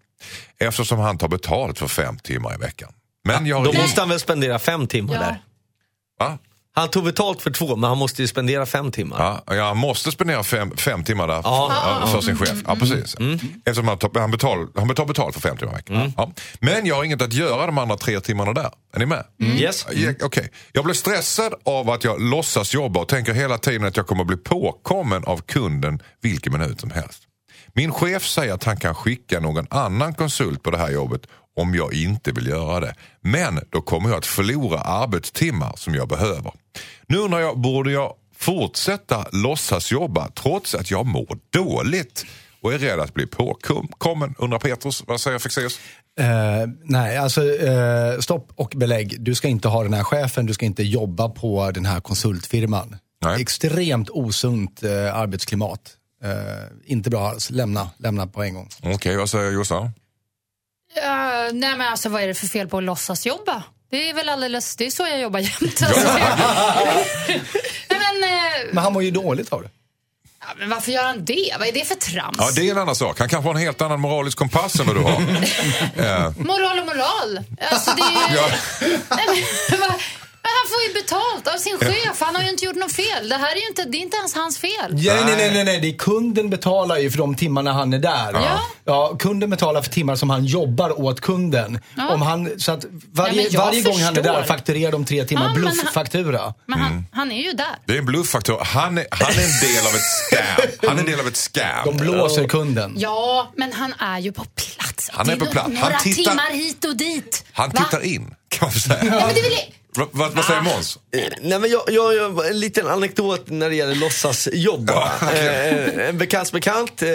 eftersom 0.58 1.00
han 1.00 1.18
tar 1.18 1.28
betalt 1.28 1.80
för 1.80 1.88
fem 1.88 2.18
timmar 2.20 2.56
i 2.56 2.58
veckan. 2.58 2.94
Men 3.24 3.46
jag 3.46 3.64
Då 3.66 3.74
måste 3.74 4.02
han 4.02 4.10
väl 4.10 4.20
spendera 4.20 4.60
fem 4.60 4.88
timmar 4.88 5.14
Ja. 5.14 5.20
där. 5.20 5.42
Va? 6.20 6.38
Han 6.78 6.90
tog 6.90 7.04
betalt 7.04 7.42
för 7.42 7.52
två, 7.52 7.76
men 7.76 7.88
han 7.90 7.98
måste 7.98 8.22
ju 8.22 8.28
spendera 8.28 8.66
fem 8.66 8.92
timmar. 8.92 9.42
Ja, 9.48 9.56
jag 9.56 9.78
måste 9.78 10.12
spendera 10.12 10.44
fem, 10.44 10.78
fem 10.78 11.04
timmar 11.04 11.28
där 11.28 11.42
Ja. 11.44 12.10
för 12.12 12.22
sin 12.22 12.38
chef. 12.38 12.54
Ja, 12.68 12.76
precis. 12.76 13.16
Eftersom 13.66 13.88
han, 13.88 13.98
tar- 13.98 14.20
han, 14.20 14.32
betal, 14.32 14.68
han 14.76 14.88
betalar 14.88 15.08
betalt 15.08 15.34
för 15.34 15.42
fem 15.42 15.58
timmar 15.58 15.72
i 15.74 15.76
veckan. 15.76 16.14
Ja. 16.18 16.32
Men 16.60 16.86
jag 16.86 16.96
har 16.96 17.04
inget 17.04 17.22
att 17.22 17.34
göra 17.34 17.66
de 17.66 17.78
andra 17.78 17.98
tre 17.98 18.20
timmarna 18.20 18.54
där. 18.54 18.70
Är 18.94 19.00
ni 19.00 19.06
med? 19.06 19.24
Yes. 19.44 19.86
Ja, 19.94 20.12
Okej. 20.24 20.50
Jag 20.72 20.84
blir 20.84 20.94
stressad 20.94 21.54
av 21.66 21.90
att 21.90 22.04
jag 22.04 22.22
låtsas 22.22 22.74
jobba 22.74 23.00
och 23.00 23.08
tänker 23.08 23.34
hela 23.34 23.58
tiden 23.58 23.88
att 23.88 23.98
jag 23.98 24.08
kommer 24.08 24.24
bli 24.24 24.38
påkommen 24.38 25.24
av 25.26 25.38
kunden 25.42 26.00
vilken 26.22 26.54
minut 26.54 26.82
som 26.82 26.92
helst. 26.92 27.22
Min 27.74 27.92
chef 27.92 28.26
säger 28.26 28.54
att 28.54 28.64
han 28.64 28.78
kan 28.78 28.96
skicka 28.96 29.40
någon 29.40 29.68
annan 29.70 30.14
konsult 30.14 30.64
på 30.64 30.72
det 30.72 30.78
här 30.78 30.90
jobbet 30.92 31.22
om 31.56 31.76
jag 31.76 31.94
inte 31.94 32.32
vill 32.32 32.48
göra 32.48 32.80
det. 32.80 32.96
Men 33.22 33.60
då 33.70 33.82
kommer 33.82 34.10
jag 34.10 34.18
att 34.18 34.26
förlora 34.26 34.80
arbetstimmar 34.80 35.74
som 35.78 35.96
jag 35.96 36.08
behöver. 36.08 36.52
Nu 37.08 37.18
undrar 37.18 37.40
jag, 37.40 37.60
borde 37.60 37.92
jag 37.92 38.14
fortsätta 38.38 39.26
låtsas 39.32 39.92
jobba 39.92 40.28
trots 40.28 40.76
att 40.76 40.92
jag 40.92 41.06
mår 41.06 41.38
dåligt 41.50 42.26
och 42.62 42.74
är 42.74 42.78
rädd 42.78 43.00
att 43.00 43.14
bli 43.14 43.28
påkommen? 43.28 44.36
Undrar 44.38 44.60
Petrus. 44.60 45.04
Vad 45.08 45.22
säger 45.22 45.40
Fexeus? 45.40 45.80
Eh, 46.20 46.26
nej, 46.84 47.18
alltså 47.18 47.56
eh, 47.56 48.20
stopp 48.20 48.52
och 48.56 48.74
belägg. 48.76 49.16
Du 49.20 49.36
ska 49.36 49.48
inte 49.48 49.68
ha 49.68 49.84
den 49.84 49.94
här 49.94 50.04
chefen, 50.04 50.46
du 50.46 50.54
ska 50.54 50.66
inte 50.66 50.84
jobba 50.84 51.30
på 51.30 51.72
den 51.72 51.86
här 51.86 52.00
konsultfirman. 52.00 52.96
Extremt 53.40 54.10
osunt 54.10 54.84
eh, 54.84 55.16
arbetsklimat. 55.16 55.98
Inte 56.86 57.10
bra 57.10 57.28
alls. 57.28 57.50
Lämna, 57.50 57.90
lämna 57.98 58.28
på 58.28 58.44
en 58.44 58.54
gång. 58.54 58.70
Okej, 58.84 59.18
vad 59.18 59.30
säger 59.30 59.52
Jossan? 59.52 59.92
Ja, 60.96 61.50
nej 61.54 61.76
men 61.78 61.82
alltså 61.82 62.10
vad 62.10 62.22
är 62.24 62.28
det 62.28 62.34
för 62.34 62.48
fel 62.48 62.68
på 62.68 62.78
att 62.78 62.84
låtsas 62.84 63.26
jobba? 63.26 63.64
Det 63.92 64.10
är 64.10 64.14
väl 64.14 64.30
alldeles, 64.30 64.76
det 64.76 64.86
är 64.86 64.90
så 64.92 65.04
jag 65.08 65.20
jobbar 65.20 65.40
jämt. 65.40 65.82
Alltså. 65.82 66.08
men, 67.90 68.24
eh, 68.24 68.30
Men 68.74 68.84
han 68.84 68.94
mår 68.94 69.04
ju 69.04 69.12
dåligt 69.12 69.54
av 69.54 69.62
det. 69.62 69.70
ja, 70.40 70.46
men 70.58 70.70
varför 70.70 70.92
gör 70.92 71.04
han 71.04 71.26
det? 71.26 71.56
Vad 71.60 71.68
är 71.68 71.72
det 71.72 71.88
för 71.88 71.96
trams? 71.96 72.38
Ja, 72.40 72.52
det 72.56 72.68
är 72.68 72.72
en 72.72 72.78
annan 72.78 72.96
sak. 72.96 73.20
Han 73.20 73.30
kanske 73.30 73.48
har 73.50 73.56
en 73.56 73.62
helt 73.62 73.82
annan 73.82 74.00
moralisk 74.00 74.38
kompass 74.38 74.80
än 74.80 74.86
vad 74.86 74.96
du 74.96 75.02
har. 75.02 75.12
Eh, 75.98 76.32
Moral 76.38 76.80
och 76.80 76.86
moral. 76.86 77.44
Alltså, 77.72 77.92
det 77.96 78.02
är 78.02 78.32
ju... 78.32 78.98
Nej, 79.10 79.26
men, 79.70 79.80
vad- 79.80 79.94
men 80.46 80.52
han 80.60 80.68
får 80.72 80.82
ju 80.88 80.94
betalt 81.02 81.48
av 81.54 81.58
sin 81.58 81.78
chef. 81.80 82.18
Han 82.22 82.36
har 82.36 82.44
ju 82.44 82.50
inte 82.50 82.66
gjort 82.66 82.76
något 82.76 82.92
fel. 82.94 83.30
Det 83.30 83.36
här 83.36 83.52
är 83.52 83.60
ju 83.62 83.68
inte, 83.68 83.84
det 83.84 83.98
är 83.98 84.02
inte 84.02 84.18
ens 84.18 84.36
hans 84.36 84.58
fel. 84.58 84.72
Ja, 84.92 85.14
nej, 85.26 85.36
nej, 85.38 85.52
nej, 85.54 85.64
nej. 85.64 85.80
Det 85.80 85.88
är 85.88 85.98
kunden 85.98 86.50
betalar 86.50 86.98
ju 86.98 87.12
för 87.12 87.18
de 87.18 87.36
timmarna 87.36 87.74
han 87.74 87.94
är 87.94 88.00
där. 88.00 88.34
Ja. 88.34 88.60
Ja, 88.86 89.16
kunden 89.20 89.50
betalar 89.50 89.82
för 89.82 89.90
timmar 89.92 90.16
som 90.16 90.30
han 90.30 90.46
jobbar 90.46 91.02
åt 91.02 91.22
kunden. 91.22 91.80
Ja. 91.98 92.10
Om 92.14 92.22
han, 92.22 92.60
så 92.60 92.72
att 92.72 92.86
varje, 93.14 93.48
Ja, 93.50 93.66
varje 93.66 93.82
gång 93.82 94.00
han 94.02 94.18
är 94.18 94.22
där 94.24 94.44
fakturerar 94.44 94.92
de 94.92 95.06
tre 95.06 95.26
timmar 95.26 95.42
Ja, 95.44 95.54
men 95.54 95.64
han- 95.68 95.74
blufffaktura. 95.76 96.54
Men 96.66 96.80
han, 96.80 97.06
han 97.12 97.32
är 97.32 97.42
ju 97.42 97.52
där. 97.52 97.76
Det 97.86 97.94
är 97.94 97.98
en 97.98 98.06
blufffaktor. 98.06 98.60
Han 98.64 98.98
är, 98.98 99.06
han 99.12 99.28
är 99.34 99.44
en 99.44 99.60
del 99.76 99.88
av 99.88 99.96
ett 99.96 100.02
scam. 100.30 100.88
Han 100.90 100.98
är 100.98 101.00
en 101.00 101.06
del 101.06 101.20
av 101.20 101.28
ett 101.28 101.38
scam. 101.38 101.86
De 101.86 101.98
blåser 101.98 102.48
kunden. 102.48 102.94
Ja, 102.98 103.52
men 103.58 103.74
han 103.74 103.94
är 104.00 104.20
ju 104.20 104.32
på 104.32 104.44
plats. 104.46 105.10
Han 105.14 105.30
är 105.30 105.34
Det 105.36 105.46
på 105.46 105.52
plats. 105.52 105.66
Han 105.68 105.74
Några 105.76 106.00
tittar- 106.00 106.32
timmar 106.32 106.52
hit 106.52 106.86
och 106.86 106.98
dit. 106.98 107.46
Han 107.54 107.70
Va? 107.70 107.84
tittar 107.84 108.06
in, 108.06 108.36
kan 108.50 108.66
man 108.68 108.72
säga. 108.72 108.98
Nej, 109.02 109.10
men 109.26 109.34
det 109.34 109.40
är 109.40 109.44
väl... 109.44 109.60
Va, 109.98 110.08
va, 110.12 110.30
vad 110.36 110.46
säger 110.46 110.62
Måns? 110.62 111.00
Eh, 111.12 111.22
Nej, 111.42 111.60
men 111.60 111.70
jag, 111.70 111.82
jag, 111.88 112.16
jag, 112.16 112.48
en 112.50 112.60
liten 112.60 112.88
anekdot 112.88 113.50
när 113.50 113.70
det 113.70 113.76
gäller 113.76 113.96
låtsasjobb. 113.96 114.86
bara. 114.86 115.32
eh, 115.34 116.10
en 116.10 116.18
bekants 116.18 116.52
bekant, 116.52 117.02
eh, 117.02 117.08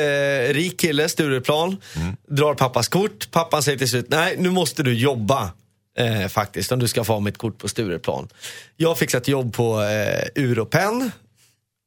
rik 0.48 0.80
kille, 0.80 1.08
Stureplan, 1.08 1.76
drar 2.28 2.54
pappas 2.54 2.88
kort. 2.88 3.30
Pappan 3.30 3.62
säger 3.62 3.78
till 3.78 3.88
slut, 3.88 4.06
nej 4.08 4.36
nu 4.38 4.50
måste 4.50 4.82
du 4.82 4.94
jobba. 4.94 5.50
Eh, 5.98 6.28
faktiskt, 6.28 6.72
om 6.72 6.78
du 6.78 6.88
ska 6.88 7.04
få 7.04 7.12
ha 7.12 7.20
mitt 7.20 7.38
kort 7.38 7.58
på 7.58 7.68
Stureplan. 7.68 8.28
Jag 8.76 8.98
fick 8.98 9.14
ett 9.14 9.28
jobb 9.28 9.54
på 9.54 9.80
eh, 9.82 10.42
Europen. 10.44 11.10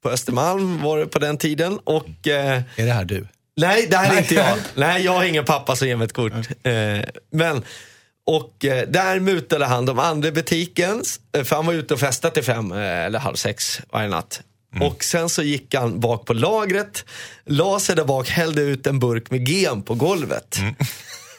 På 0.03 0.09
Östermalm 0.09 0.81
var 0.81 0.97
det 0.97 1.05
på 1.05 1.19
den 1.19 1.37
tiden. 1.37 1.79
Och 1.83 2.27
eh, 2.27 2.61
Är 2.75 2.85
det 2.85 2.91
här 2.91 3.05
du? 3.05 3.27
Nej, 3.57 3.87
det 3.89 3.97
här 3.97 4.13
är 4.13 4.17
inte 4.17 4.35
jag. 4.35 4.57
Nej, 4.75 5.03
jag 5.05 5.11
har 5.11 5.23
ingen 5.23 5.45
pappa 5.45 5.75
som 5.75 5.87
ger 5.87 5.95
mig 5.95 6.05
ett 6.05 6.13
kort. 6.13 6.33
Eh, 6.63 6.73
men, 7.31 7.63
och 8.25 8.65
eh, 8.65 8.87
där 8.87 9.19
mutade 9.19 9.65
han 9.65 9.85
de 9.85 9.99
andra 9.99 10.27
i 10.27 10.31
butiken, 10.31 11.03
eh, 11.37 11.43
för 11.43 11.55
han 11.55 11.65
var 11.65 11.73
ute 11.73 11.93
och 11.93 11.99
festade 11.99 12.33
till 12.33 12.43
fem 12.43 12.71
eh, 12.71 13.05
eller 13.05 13.19
halv 13.19 13.35
sex 13.35 13.81
varje 13.91 14.09
natt. 14.09 14.41
Och 14.81 15.03
sen 15.03 15.29
så 15.29 15.43
gick 15.43 15.75
han 15.75 15.99
bak 15.99 16.25
på 16.25 16.33
lagret, 16.33 17.05
la 17.45 17.79
sig 17.79 17.95
där 17.95 18.05
bak, 18.05 18.29
hällde 18.29 18.61
ut 18.61 18.87
en 18.87 18.99
burk 18.99 19.31
med 19.31 19.47
gem 19.49 19.81
på 19.81 19.95
golvet. 19.95 20.59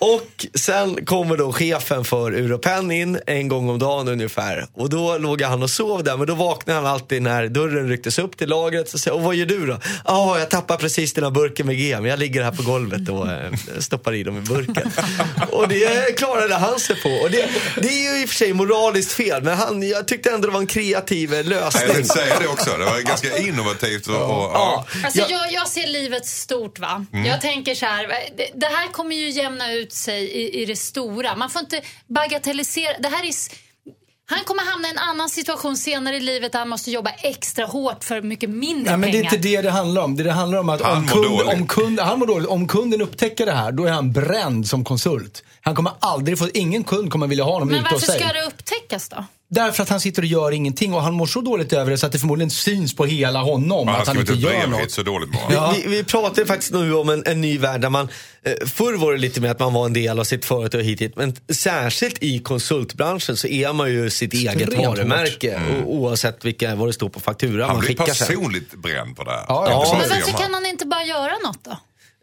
Och 0.04 0.46
sen 0.54 1.04
kommer 1.06 1.36
då 1.36 1.52
chefen 1.52 2.04
för 2.04 2.32
Europen 2.32 2.90
in 2.90 3.20
en 3.26 3.48
gång 3.48 3.68
om 3.68 3.78
dagen 3.78 4.08
ungefär. 4.08 4.66
Och 4.74 4.90
då 4.90 5.18
låg 5.18 5.42
han 5.42 5.62
och 5.62 5.70
sov 5.70 6.04
där, 6.04 6.16
men 6.16 6.26
då 6.26 6.34
vaknade 6.34 6.78
han 6.80 6.86
alltid 6.86 7.22
när 7.22 7.48
dörren 7.48 7.88
rycktes 7.88 8.18
upp 8.18 8.36
till 8.38 8.48
lagret. 8.48 8.88
Så 8.88 8.98
säger, 8.98 9.14
och 9.16 9.22
vad 9.22 9.34
gör 9.34 9.46
du 9.46 9.66
då? 9.66 9.72
Ja, 10.04 10.12
ah, 10.12 10.38
jag 10.38 10.50
tappar 10.50 10.76
precis 10.76 11.12
den 11.12 11.24
här 11.24 11.30
burken 11.30 11.66
med 11.66 11.76
GM. 11.76 12.06
Jag 12.06 12.18
ligger 12.18 12.42
här 12.42 12.50
på 12.52 12.62
golvet 12.62 13.08
och 13.08 13.30
eh, 13.30 13.52
stoppar 13.78 14.14
i 14.14 14.22
dem 14.22 14.38
i 14.38 14.40
burken. 14.40 14.92
och 15.50 15.68
det 15.68 16.16
klarade 16.18 16.54
han 16.54 16.80
sig 16.80 17.02
på. 17.02 17.08
Och 17.08 17.30
det, 17.30 17.48
det 17.76 17.88
är 17.88 18.14
ju 18.14 18.22
i 18.22 18.24
och 18.24 18.28
för 18.28 18.36
sig 18.36 18.52
moraliskt 18.52 19.12
fel, 19.12 19.42
men 19.42 19.56
han, 19.58 19.88
jag 19.88 20.08
tyckte 20.08 20.30
ändå 20.30 20.46
det 20.48 20.52
var 20.52 20.60
en 20.60 20.66
kreativ 20.66 21.32
eh, 21.32 21.36
Jag 21.38 21.46
lösning. 21.46 21.96
vill 21.96 22.08
säga 22.08 22.38
det 22.40 22.46
också. 22.46 22.70
Det 22.78 22.84
var 22.84 23.00
ganska 23.00 23.38
innovativt. 23.48 24.06
Och, 24.06 24.14
och, 24.16 24.50
Ja. 24.54 24.86
Alltså 25.04 25.20
Ja. 25.20 25.26
jag, 25.30 25.52
jag 25.52 25.68
ser 25.68 25.86
livet 25.86 26.26
stort 26.26 26.78
va. 26.78 27.06
Mm. 27.12 27.26
Jag 27.26 27.40
tänker 27.40 27.74
så 27.74 27.86
här, 27.86 28.06
det, 28.36 28.50
det 28.54 28.66
här 28.66 28.88
kommer 28.92 29.16
ju 29.16 29.30
jämna 29.30 29.72
ut 29.72 29.92
sig 29.94 30.24
i, 30.24 30.62
i 30.62 30.64
det 30.64 30.76
stora. 30.76 31.36
Man 31.36 31.50
får 31.50 31.60
inte 31.60 31.80
bagatellisera. 32.06 32.98
Det 32.98 33.08
här 33.08 33.24
är, 33.24 33.34
han 34.26 34.44
kommer 34.44 34.62
hamna 34.72 34.88
i 34.88 34.90
en 34.90 34.98
annan 34.98 35.28
situation 35.30 35.76
senare 35.76 36.16
i 36.16 36.20
livet 36.20 36.52
där 36.52 36.58
han 36.58 36.68
måste 36.68 36.90
jobba 36.90 37.10
extra 37.10 37.64
hårt 37.66 38.04
för 38.04 38.22
mycket 38.22 38.50
mindre 38.50 38.90
Nej, 38.90 38.98
men 38.98 39.00
det 39.00 39.18
är 39.18 39.22
pengar. 39.22 39.34
inte 39.34 39.48
det 39.48 39.62
det 39.62 39.70
handlar 39.70 40.02
om. 40.02 40.16
Det, 40.16 40.22
det 40.22 40.32
handlar 40.32 40.58
om 40.58 40.68
att 40.68 40.80
Han 40.82 40.96
om, 40.96 41.02
mår 41.02 41.38
kund, 41.38 41.48
om, 41.60 41.66
kund, 41.66 42.00
han 42.00 42.18
mår 42.18 42.26
dåligt. 42.26 42.48
om 42.48 42.68
kunden 42.68 43.00
upptäcker 43.02 43.46
det 43.46 43.52
här, 43.52 43.72
då 43.72 43.84
är 43.84 43.90
han 43.92 44.12
bränd 44.12 44.68
som 44.68 44.84
konsult. 44.84 45.44
Han 45.60 45.74
kommer 45.74 45.92
aldrig 45.98 46.38
få, 46.38 46.48
ingen 46.54 46.84
kund 46.84 47.12
kommer 47.12 47.26
vilja 47.26 47.44
ha 47.44 47.52
honom 47.52 47.68
Men 47.68 47.78
ute 47.80 47.84
hos 47.84 47.92
varför 47.92 48.06
sig. 48.06 48.20
ska 48.20 48.32
det 48.32 48.46
upptäckas 48.46 49.08
då? 49.08 49.24
Därför 49.54 49.82
att 49.82 49.88
han 49.88 50.00
sitter 50.00 50.22
och 50.22 50.26
gör 50.28 50.52
ingenting 50.52 50.94
och 50.94 51.02
han 51.02 51.14
mår 51.14 51.26
så 51.26 51.40
dåligt 51.40 51.72
över 51.72 51.90
det 51.90 51.98
så 51.98 52.06
att 52.06 52.12
det 52.12 52.18
förmodligen 52.18 52.50
syns 52.50 52.96
på 52.96 53.04
hela 53.04 53.40
honom 53.42 53.88
Han 53.88 54.00
att 54.00 54.06
han 54.06 54.18
inte 54.18 54.32
gör 54.32 54.66
något. 54.66 54.90
så 54.90 55.02
dåligt 55.02 55.30
han. 55.34 55.52
Ja. 55.54 55.74
Vi, 55.76 55.88
vi 55.88 56.04
pratar 56.04 56.44
faktiskt 56.44 56.72
nu 56.72 56.94
om 56.94 57.08
en, 57.08 57.22
en 57.26 57.40
ny 57.40 57.58
värld 57.58 57.80
där 57.80 57.90
man, 57.90 58.08
eh, 58.44 58.66
förr 58.66 58.96
var 58.96 59.12
det 59.12 59.18
lite 59.18 59.40
mer 59.40 59.50
att 59.50 59.58
man 59.58 59.72
var 59.72 59.86
en 59.86 59.92
del 59.92 60.18
av 60.20 60.24
sitt 60.24 60.44
företag 60.44 60.82
hit, 60.82 61.00
hit 61.00 61.16
men 61.16 61.36
särskilt 61.52 62.22
i 62.22 62.38
konsultbranschen 62.38 63.36
så 63.36 63.46
är 63.46 63.72
man 63.72 63.90
ju 63.90 64.10
sitt 64.10 64.34
eget 64.34 64.56
Extremt 64.62 64.86
varumärke 64.86 65.60
o, 65.86 65.90
oavsett 65.98 66.44
vilka, 66.44 66.74
vad 66.74 66.88
det 66.88 66.92
står 66.92 67.08
på 67.08 67.20
fakturan 67.20 67.60
Han 67.66 67.76
man 67.76 67.80
blir 67.80 67.88
skickar 67.88 68.04
sen. 68.14 68.26
personligt 68.26 68.74
bränd 68.74 69.16
på 69.16 69.24
det 69.24 69.30
här. 69.30 69.44
Ja, 69.48 69.66
ja. 69.70 69.96
Men 70.00 70.08
varför 70.08 70.38
kan 70.38 70.54
han 70.54 70.66
inte 70.66 70.86
bara 70.86 71.04
göra 71.04 71.32
något 71.46 71.64
då? 71.64 71.78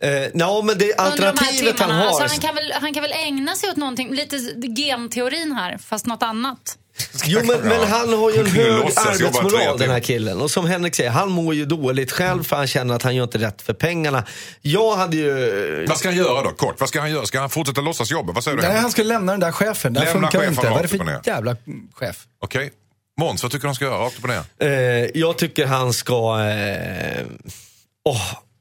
Eh, 0.08 0.12
no, 0.34 0.62
men 0.62 0.78
det 0.78 0.86
Under 0.86 0.86
de 0.88 0.94
alternativet 0.98 1.80
han 1.80 1.90
timmarna? 1.90 2.10
har. 2.10 2.22
Alltså, 2.22 2.24
han, 2.28 2.40
kan 2.40 2.56
väl, 2.56 2.72
han 2.82 2.94
kan 2.94 3.04
väl 3.04 3.12
ägna 3.12 3.56
sig 3.56 3.70
åt 3.70 3.78
någonting, 3.78 4.14
lite 4.16 4.38
genteorin 4.82 5.52
här, 5.52 5.78
fast 5.78 6.06
något 6.06 6.24
annat. 6.24 6.78
Jo 7.26 7.40
men, 7.44 7.60
men 7.60 7.88
han 7.88 8.14
har 8.14 8.32
ju 8.32 8.40
en 8.40 8.46
hög 8.46 8.84
arbetsmoral 8.96 9.78
den 9.78 9.90
här 9.90 10.00
killen. 10.00 10.42
Och 10.42 10.52
som 10.52 10.66
Henrik 10.66 10.96
säger, 10.96 11.10
han 11.10 11.30
mår 11.30 11.54
ju 11.56 11.66
dåligt 11.66 12.12
själv 12.12 12.44
för 12.44 12.56
han 12.56 12.68
känner 12.68 12.96
att 12.96 13.04
han 13.04 13.16
gör 13.16 13.24
inte 13.24 13.38
rätt 13.38 13.62
för 13.62 13.74
pengarna. 13.74 14.24
Jag 14.62 14.96
hade 14.96 15.18
ju... 15.18 15.86
Vad 15.90 15.98
ska 15.98 16.08
han 16.08 16.18
göra 16.18 16.44
då? 16.44 16.50
Kort, 16.50 16.80
vad 16.80 16.90
ska 16.90 17.00
han 17.00 17.12
göra? 17.12 17.26
Ska 17.26 17.40
han 17.40 17.50
fortsätta 17.50 17.82
låtsas 17.82 18.12
jobba? 18.12 18.34
Vad 18.34 18.44
säger 18.44 18.58
du? 18.58 18.64
Nej, 18.64 18.78
han 18.78 18.92
ska 18.92 19.04
lämna 19.04 19.32
den 19.34 19.40
där 19.40 19.52
chefen. 19.52 19.94
Det 19.94 20.00
här 20.00 20.08
Lämna 20.08 20.32
funkar 20.32 20.40
chefen 20.40 20.54
inte. 20.54 20.70
Vad 20.70 20.80
är 20.80 20.84
det 20.84 20.88
för 21.24 21.32
jävla 21.32 21.56
chef? 21.94 22.26
Okej. 22.44 22.72
Måns, 23.20 23.44
vad 23.44 23.52
tycker 23.52 23.62
du 23.62 23.68
han 23.68 23.76
ska 23.76 23.86
göra? 23.86 23.98
Rakt 23.98 24.18
upp 24.18 24.24
och 24.24 24.30
ner. 24.60 25.12
Jag 25.18 25.38
tycker 25.38 25.66
han 25.66 25.94
ska... 25.94 26.40
Eh, 26.42 27.26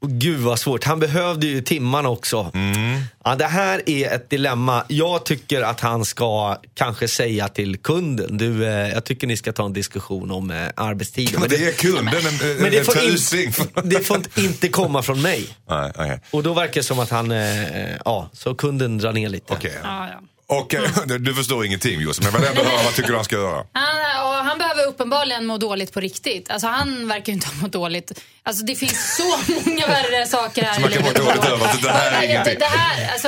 åh, 0.01 0.09
gud 0.09 0.39
vad 0.39 0.59
svårt. 0.59 0.83
Han 0.83 0.99
behövde 0.99 1.47
ju 1.47 1.61
timmarna 1.61 2.09
också. 2.09 2.51
Ja, 3.23 3.35
det 3.35 3.45
här 3.45 3.89
är 3.89 4.15
ett 4.15 4.29
dilemma. 4.29 4.83
Jag 4.87 5.25
tycker 5.25 5.61
att 5.61 5.79
han 5.79 6.05
ska 6.05 6.57
kanske 6.73 7.07
säga 7.07 7.47
till 7.47 7.77
kunden, 7.77 8.37
du, 8.37 8.65
eh, 8.65 8.89
jag 8.89 9.03
tycker 9.03 9.27
ni 9.27 9.37
ska 9.37 9.53
ta 9.53 9.65
en 9.65 9.73
diskussion 9.73 10.31
om 10.31 10.51
eh, 10.51 10.67
arbetstiden. 10.75 11.39
Men 11.39 11.49
det 11.49 11.67
är 11.67 11.71
kunden 11.71 12.07
en, 12.07 12.49
en, 12.51 12.57
men 12.57 12.71
det 12.71 12.79
en 12.79 12.85
får, 12.85 13.03
inte, 13.03 13.81
det 13.83 13.99
får 13.99 14.21
inte 14.35 14.67
komma 14.67 15.01
från 15.01 15.21
mig. 15.21 15.47
Nej, 15.69 15.91
nej. 15.97 16.19
Och 16.31 16.43
då 16.43 16.53
verkar 16.53 16.73
det 16.73 16.83
som 16.83 16.99
att 16.99 17.09
han, 17.09 17.31
eh, 17.31 17.95
ja, 18.05 18.29
så 18.33 18.55
kunden 18.55 18.97
drar 18.97 19.13
ner 19.13 19.29
lite. 19.29 19.53
Okej. 19.53 19.77
Ja, 19.83 20.07
ja. 20.07 20.27
Och 20.51 20.73
eh, 20.73 21.05
du 21.19 21.35
förstår 21.35 21.65
ingenting 21.65 22.01
Josef, 22.01 22.23
men 22.23 22.33
jag 22.33 22.39
vill 22.39 22.49
ändå 22.49 22.63
höra 22.63 22.83
vad 22.83 22.93
tycker 22.93 23.09
du 23.09 23.15
han 23.15 23.25
ska 23.25 23.35
göra? 23.35 23.65
Han, 23.71 24.27
och 24.27 24.45
han 24.45 24.57
behöver 24.57 24.87
uppenbarligen 24.87 25.45
må 25.45 25.57
dåligt 25.57 25.93
på 25.93 25.99
riktigt. 25.99 26.51
Alltså, 26.51 26.67
han 26.67 27.07
verkar 27.07 27.27
ju 27.27 27.33
inte 27.33 27.47
ha 27.47 27.53
mått 27.53 27.71
dåligt. 27.71 28.23
Alltså, 28.43 28.65
det 28.65 28.75
finns 28.75 29.15
så 29.17 29.53
många 29.53 29.87
värre 29.87 30.27
saker 30.27 30.63
här 30.63 30.79
man 30.79 30.91
i 30.91 30.93
kan 30.93 31.03
må 31.03 31.11
dåligt 31.11 31.45
över 31.45 31.81
det 31.81 31.91
här 31.91 32.11
är 32.11 32.29
ingenting. 32.29 32.55
det 32.59 32.65
här, 32.65 33.13
alltså, 33.13 33.27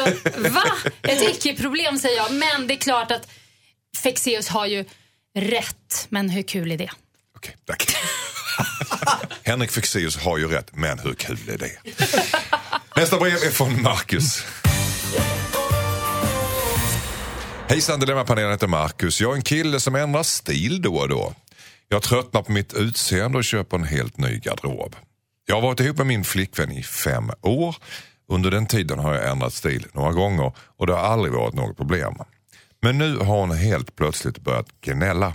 va? 0.50 0.64
Ett 1.02 1.22
icke-problem 1.22 2.00
säger 2.00 2.18
jag. 2.18 2.34
Men 2.34 2.68
det 2.68 2.74
är 2.74 2.78
klart 2.78 3.12
att 3.12 3.28
Fexeus 3.98 4.48
har 4.48 4.66
ju 4.66 4.86
rätt. 5.38 6.06
Men 6.10 6.30
hur 6.30 6.44
kul 6.44 6.72
är 6.72 6.78
det? 6.78 6.90
Okej, 7.36 7.56
tack. 7.68 7.96
Henrik 9.44 9.72
Fexeus 9.72 10.18
har 10.18 10.38
ju 10.38 10.48
rätt, 10.48 10.70
men 10.72 11.00
hur 11.00 11.14
kul 11.14 11.40
är 11.50 11.58
det? 11.58 11.72
Nästa 12.96 13.18
brev 13.18 13.34
är 13.34 13.52
från 13.52 13.82
Marcus. 13.82 14.44
Hejsan, 17.68 18.00
Dilemmapanelen 18.00 18.52
heter 18.52 18.68
Marcus. 18.68 19.22
Jag 19.22 19.32
är 19.32 19.36
en 19.36 19.42
kille 19.42 19.80
som 19.80 19.96
ändrar 19.96 20.24
stil 20.24 20.82
då 20.82 20.96
och 20.96 21.10
då. 21.10 21.34
Jag 21.88 22.02
tröttnar 22.02 22.42
på 22.42 22.52
mitt 22.52 22.74
utseende 22.74 23.38
och 23.38 23.44
köper 23.44 23.78
en 23.78 23.84
helt 23.84 24.18
ny 24.18 24.40
garderob. 24.40 24.96
Jag 25.46 25.56
har 25.56 25.62
varit 25.62 25.80
ihop 25.80 25.98
med 25.98 26.08
min 26.08 26.24
flickvän 26.24 26.72
i 26.72 26.84
fem 26.84 27.32
år. 27.42 27.76
Under 28.30 28.52
den 28.52 28.66
tiden 28.66 29.00
har 29.00 29.14
jag 29.16 29.30
ändrat 29.30 29.54
stil 29.54 29.86
några 29.94 30.12
gånger 30.12 30.52
och 30.78 30.88
det 30.88 30.94
har 30.94 31.00
aldrig 31.00 31.34
varit 31.34 31.54
något 31.54 31.78
problem. 31.78 32.14
Men 32.82 32.98
nu 32.98 33.18
har 33.18 33.40
hon 33.40 33.52
helt 33.52 33.96
plötsligt 33.96 34.40
börjat 34.40 34.68
gnälla. 34.82 35.34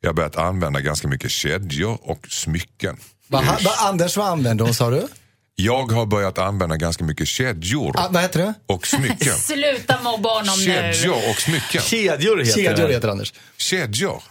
Jag 0.00 0.08
har 0.08 0.14
börjat 0.14 0.36
använda 0.36 0.80
ganska 0.80 1.08
mycket 1.08 1.30
kedjor 1.30 1.98
och 2.02 2.26
smycken. 2.28 2.96
Va, 3.26 3.42
va, 3.64 3.70
Anders, 3.78 4.16
vad 4.16 4.26
använder 4.26 4.64
hon 4.64 4.74
sa 4.74 4.90
du? 4.90 5.08
Jag 5.56 5.92
har 5.92 6.06
börjat 6.06 6.38
använda 6.38 6.76
ganska 6.76 7.04
mycket 7.04 7.28
kedjor 7.28 7.94
Ah, 7.98 8.08
vad 8.10 8.22
heter 8.22 8.38
det? 8.40 8.54
och 8.66 8.86
smycken. 8.86 9.34
Sluta 9.38 10.02
mobba 10.02 10.28
honom 10.28 10.54
nu. 10.58 10.64
Kedjor 10.64 11.30
och 11.30 11.36
smycken. 11.40 11.82
Kedjor 11.82 12.38
heter 12.38 12.52
Kedjor 12.62 12.88
det. 12.88 12.94
heter 12.94 13.08
Anders. 13.08 13.32
Kedjor. 13.56 14.22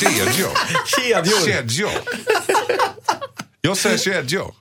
Kedjor. 0.00 0.50
Kedjor. 1.00 1.46
Kedjor. 1.46 1.90
Jag 3.60 3.76
säger 3.76 3.98
kedjor. 3.98 4.54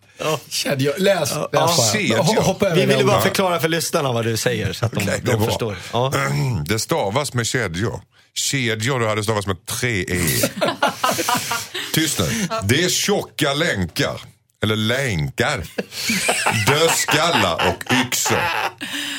Kedjor. 0.50 0.94
Läs, 0.98 1.30
läs. 1.52 1.94
Ho- 1.96 2.40
Hoppa 2.42 2.66
över 2.66 2.76
Vi 2.76 2.82
ville 2.86 2.98
det 2.98 3.04
bara 3.04 3.22
förklara 3.22 3.60
för 3.60 3.70
lyssnarna 3.70 4.12
vad 4.12 4.26
du 4.26 4.38
säger 4.38 4.74
så 4.74 4.86
att 4.86 4.92
de, 4.92 5.06
det 5.06 5.12
är 5.14 5.22
de 5.22 5.46
förstår. 5.46 5.78
Ja. 5.94 6.14
Det 6.68 6.80
stavas 6.80 7.34
med 7.34 7.48
kedjor. 7.48 8.02
Kedjor 8.36 9.00
då 9.00 9.08
hade 9.08 9.24
stavats 9.24 9.48
med 9.48 9.66
tre 9.66 10.02
e. 10.02 10.22
Tyst 11.94 12.20
nu. 12.20 12.48
Det 12.64 12.84
är 12.84 12.90
tjocka 12.90 13.54
länkar. 13.54 14.22
Eller 14.64 14.76
länkar. 14.76 15.64
Dödskallar 16.68 17.54
och 17.54 17.94
yxor. 18.08 18.40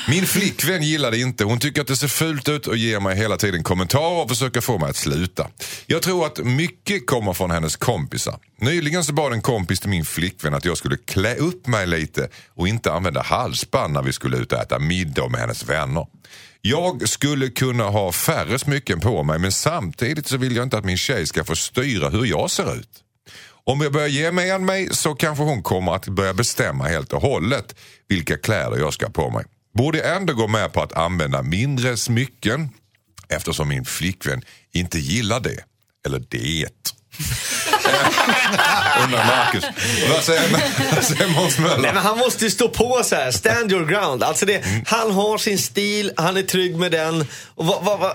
Min 0.08 0.26
flickvän 0.26 0.82
gillar 0.82 1.10
det 1.10 1.18
inte. 1.18 1.44
Hon 1.44 1.58
tycker 1.58 1.80
att 1.80 1.86
det 1.86 1.96
ser 1.96 2.08
fult 2.08 2.48
ut 2.48 2.66
och 2.66 2.76
ger 2.76 3.00
mig 3.00 3.16
hela 3.16 3.36
tiden 3.36 3.62
kommentarer 3.62 4.22
och 4.22 4.28
försöker 4.28 4.60
få 4.60 4.78
mig 4.78 4.90
att 4.90 4.96
sluta. 4.96 5.48
Jag 5.86 6.02
tror 6.02 6.26
att 6.26 6.38
mycket 6.38 7.06
kommer 7.06 7.32
från 7.32 7.50
hennes 7.50 7.76
kompisar. 7.76 8.38
Nyligen 8.60 9.04
så 9.04 9.12
bad 9.12 9.32
en 9.32 9.42
kompis 9.42 9.80
till 9.80 9.90
min 9.90 10.04
flickvän 10.04 10.54
att 10.54 10.64
jag 10.64 10.76
skulle 10.76 10.96
klä 10.96 11.34
upp 11.34 11.66
mig 11.66 11.86
lite 11.86 12.28
och 12.54 12.68
inte 12.68 12.92
använda 12.92 13.22
halsband 13.22 13.92
när 13.92 14.02
vi 14.02 14.12
skulle 14.12 14.36
ut 14.36 14.52
och 14.52 14.58
äta 14.58 14.78
middag 14.78 15.28
med 15.28 15.40
hennes 15.40 15.64
vänner. 15.64 16.06
Jag 16.60 17.08
skulle 17.08 17.48
kunna 17.48 17.84
ha 17.84 18.12
färre 18.12 18.58
smycken 18.58 19.00
på 19.00 19.22
mig 19.22 19.38
men 19.38 19.52
samtidigt 19.52 20.26
så 20.26 20.36
vill 20.36 20.56
jag 20.56 20.62
inte 20.62 20.78
att 20.78 20.84
min 20.84 20.96
tjej 20.96 21.26
ska 21.26 21.44
få 21.44 21.56
styra 21.56 22.08
hur 22.08 22.26
jag 22.26 22.50
ser 22.50 22.74
ut. 22.76 23.03
Om 23.66 23.80
jag 23.80 23.92
börjar 23.92 24.08
ge 24.08 24.32
med 24.32 24.60
mig 24.60 24.88
så 24.90 25.14
kanske 25.14 25.44
hon 25.44 25.62
kommer 25.62 25.92
att 25.94 26.08
börja 26.08 26.34
bestämma 26.34 26.84
helt 26.84 27.12
och 27.12 27.22
hållet 27.22 27.74
vilka 28.08 28.36
kläder 28.36 28.78
jag 28.78 28.92
ska 28.94 29.06
ha 29.06 29.12
på 29.12 29.30
mig. 29.30 29.44
Borde 29.74 29.98
jag 29.98 30.16
ändå 30.16 30.32
gå 30.32 30.48
med 30.48 30.72
på 30.72 30.82
att 30.82 30.92
använda 30.92 31.42
mindre 31.42 31.96
smycken 31.96 32.68
eftersom 33.28 33.68
min 33.68 33.84
flickvän 33.84 34.42
inte 34.72 34.98
gillar 34.98 35.40
det. 35.40 35.64
Eller 36.06 36.24
det. 36.28 36.93
Undrar 39.04 39.26
Marcus. 39.26 39.64
Vad 40.10 40.22
säger, 40.22 41.28
Måns 41.28 41.58
Nej, 41.58 41.68
Möller? 41.68 41.92
men 41.92 41.96
han 41.96 42.18
måste 42.18 42.44
ju 42.44 42.50
stå 42.50 42.68
på 42.68 43.02
så 43.04 43.14
här, 43.14 43.30
stand 43.30 43.72
your 43.72 43.86
ground. 43.86 44.22
Alltså 44.22 44.46
det, 44.46 44.64
Han 44.86 45.10
har 45.10 45.38
sin 45.38 45.58
stil, 45.58 46.12
han 46.16 46.36
är 46.36 46.42
trygg 46.42 46.76
med 46.76 46.92
den. 46.92 47.26
Och 47.54 47.66
vad, 47.66 47.84
vad, 47.84 47.98
vad, 47.98 48.12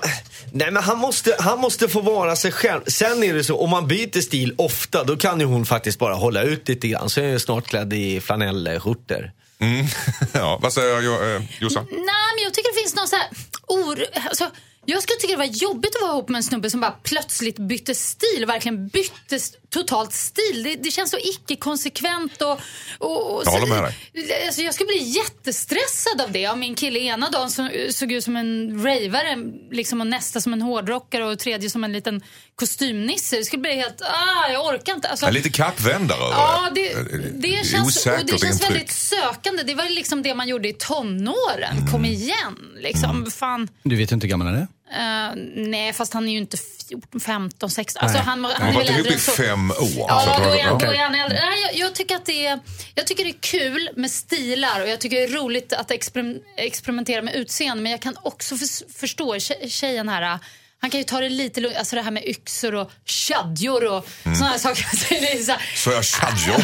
nej, 0.52 0.72
men 0.72 0.84
han, 0.84 0.98
måste, 0.98 1.36
han 1.40 1.60
måste 1.60 1.88
få 1.88 2.02
vara 2.02 2.36
sig 2.36 2.52
själv. 2.52 2.82
Sen 2.88 3.24
är 3.24 3.34
det 3.34 3.44
så, 3.44 3.60
om 3.60 3.70
man 3.70 3.88
byter 3.88 4.22
stil 4.22 4.54
ofta, 4.58 5.04
då 5.04 5.18
kan 5.18 5.40
ju 5.40 5.46
hon 5.46 5.66
faktiskt 5.66 6.00
bara 6.00 6.14
hålla 6.14 6.42
ut 6.42 6.68
lite 6.68 6.88
grann. 6.88 7.10
Så 7.10 7.22
är 7.22 7.26
jag 7.26 7.42
snart 7.42 7.68
klädd 7.68 7.94
i 7.94 8.22
flanellskjortor. 8.22 9.32
Mm. 9.60 9.86
Ja, 10.34 10.60
vad 10.62 10.74
säger 10.74 11.02
jo, 11.02 11.14
eh, 11.14 11.42
Jossan? 11.60 11.86
Nej, 11.92 12.30
men 12.36 12.44
jag 12.44 12.54
tycker 12.54 12.74
det 12.74 12.80
finns 12.82 12.96
någon 12.96 13.08
så 13.08 13.16
här 13.16 13.28
or... 13.68 14.06
Alltså, 14.30 14.46
jag 14.90 15.04
skulle 15.04 15.20
tycka 15.20 15.32
det 15.34 15.38
var 15.38 15.46
jobbigt 15.46 15.96
att 15.96 16.02
vara 16.02 16.12
ihop 16.12 16.30
med 16.30 16.38
en 16.40 16.44
snubbe 16.44 16.70
som 16.70 16.80
bara 16.82 16.92
plötsligt 17.04 17.58
bytte 17.60 17.96
stil. 17.96 18.46
Verkligen 18.48 18.88
bytte 18.88 19.40
totalt 19.70 20.14
stil. 20.14 20.64
Det, 20.64 20.76
det 20.76 20.92
känns 20.92 21.12
så 21.12 21.18
icke-konsekvent 21.18 22.42
och... 22.42 22.60
och, 23.00 23.36
och 23.36 23.42
Jag 23.46 23.52
håller 23.52 23.68
med 23.68 23.84
dig. 23.84 24.46
Alltså 24.46 24.62
jag 24.62 24.74
skulle 24.74 24.88
bli 24.88 25.04
jättestressad 25.04 26.22
av 26.22 26.32
det. 26.32 26.48
Om 26.48 26.60
min 26.60 26.76
kille 26.76 27.00
ena 27.00 27.30
dagen 27.30 27.52
så, 27.52 27.70
såg 27.92 28.12
ut 28.12 28.24
som 28.24 28.36
en 28.36 28.78
ravare 28.86 29.38
liksom, 29.72 30.02
och 30.02 30.08
nästa 30.08 30.42
som 30.42 30.54
en 30.54 30.62
hårdrockare 30.62 31.26
och 31.26 31.40
tredje 31.40 31.70
som 31.70 31.84
en 31.84 31.92
liten 31.94 32.22
kostymnisse. 32.56 33.36
Det 33.38 33.44
skulle 33.44 33.62
bli 33.62 33.76
helt... 33.76 34.02
Ah, 34.02 34.52
jag 34.52 34.66
orkar 34.66 34.94
inte. 34.96 35.08
Alltså, 35.10 35.30
lite 35.30 35.50
kappvändare 35.50 36.20
över 36.24 36.32
Ja, 36.34 36.70
det. 36.76 36.82
det, 36.94 37.00
Eh, 37.00 37.20
det 37.34 37.66
känns, 37.68 37.88
Osäkert 37.98 38.22
och 38.22 38.26
det 38.26 38.38
känns 38.38 38.52
intryck. 38.62 38.70
väldigt 38.72 38.92
sökande. 38.92 39.64
Det 39.64 39.76
var 39.76 39.90
liksom 39.90 40.22
det 40.24 40.36
man 40.36 40.48
gjorde 40.48 40.70
i 40.70 40.74
tonåren. 40.74 41.88
Kom 41.92 42.00
Mm. 42.00 42.12
igen, 42.12 42.58
liksom. 42.78 43.32
Fan. 43.32 43.68
Du 43.84 43.96
vet 43.96 44.12
inte 44.12 44.28
hur 44.28 44.30
gammal 44.30 44.48
han 44.48 44.56
är. 44.56 44.68
Eh, 44.92 45.36
nej, 45.56 45.94
fast 45.94 46.14
han 46.14 46.28
är 46.28 46.32
ju 46.32 46.38
inte 46.38 46.58
14, 46.90 47.22
15, 47.22 47.70
16. 47.70 48.04
Alltså, 48.04 48.18
han, 48.18 48.42
var- 48.42 48.50
han 48.54 48.62
Han 48.62 48.70
är 48.70 48.74
har 48.74 48.80
varit 48.82 48.90
ihop 48.90 49.00
äldre 49.08 49.16
i 49.16 49.18
fem 49.48 49.72
år. 49.72 49.78
Ja, 49.98 50.22
Så 50.26 50.30
att- 50.32 50.44
då 50.44 50.50
är 50.50 50.64
han, 50.64 50.70
då 50.80 50.86
okej. 50.86 50.98
är 50.98 51.04
han 51.04 51.16
äldre. 51.16 51.40
Nej, 51.46 51.62
jag, 51.62 51.76
jag, 51.88 51.96
tycker 51.96 52.16
att 52.16 52.26
det 52.26 52.46
är, 52.46 52.60
jag 52.96 53.08
tycker 53.08 53.24
det 53.24 53.30
är 53.30 53.42
kul 53.42 53.90
med 53.96 54.12
stilar 54.12 54.82
och 54.82 54.90
jag 54.90 55.00
tycker 55.00 55.18
det 55.18 55.24
är 55.24 55.28
roligt 55.28 55.74
att 55.74 55.90
experim- 55.92 56.40
experimentera 56.58 57.22
med 57.22 57.36
utseende. 57.36 57.84
Men 57.84 57.92
jag 57.92 58.02
kan 58.02 58.16
också 58.22 58.56
förs- 58.58 58.84
förstå 58.96 59.36
tje- 59.36 59.70
tjejen 59.70 60.10
här. 60.10 60.40
Han 60.82 60.90
kan 60.90 60.98
ju 61.00 61.04
ta 61.04 61.20
det 61.22 61.30
lite 61.30 61.62
lugnt. 61.62 61.78
Alltså 61.78 61.96
det 61.96 62.02
här 62.02 62.12
med 62.12 62.24
yxor 62.26 62.76
och 62.76 62.92
kedjor 63.06 63.86
och 63.86 64.08
Mm. 64.26 64.42
här 64.42 64.58
saker. 64.58 64.84
Så 64.98 65.06
det 65.10 65.32
är 65.32 65.44
så 65.44 65.52
här, 65.52 65.62
Så 65.76 65.92
jag 65.92 66.06
tjadjor. 66.06 66.64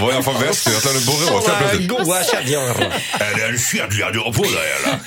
Var 0.00 0.12
jag 0.12 0.24
från 0.24 0.40
Västergötland 0.40 0.96
och 0.96 1.02
Borås 1.02 1.44
plötsligt? 1.58 1.88
goa 1.88 2.24
kedjor. 2.24 2.82
Är 3.20 3.36
det 3.36 3.44
en 3.48 3.58
kedja 3.58 4.10
du 4.10 4.18
har 4.18 4.32
på 4.32 4.42
dig 4.42 4.72
eller? 4.84 4.98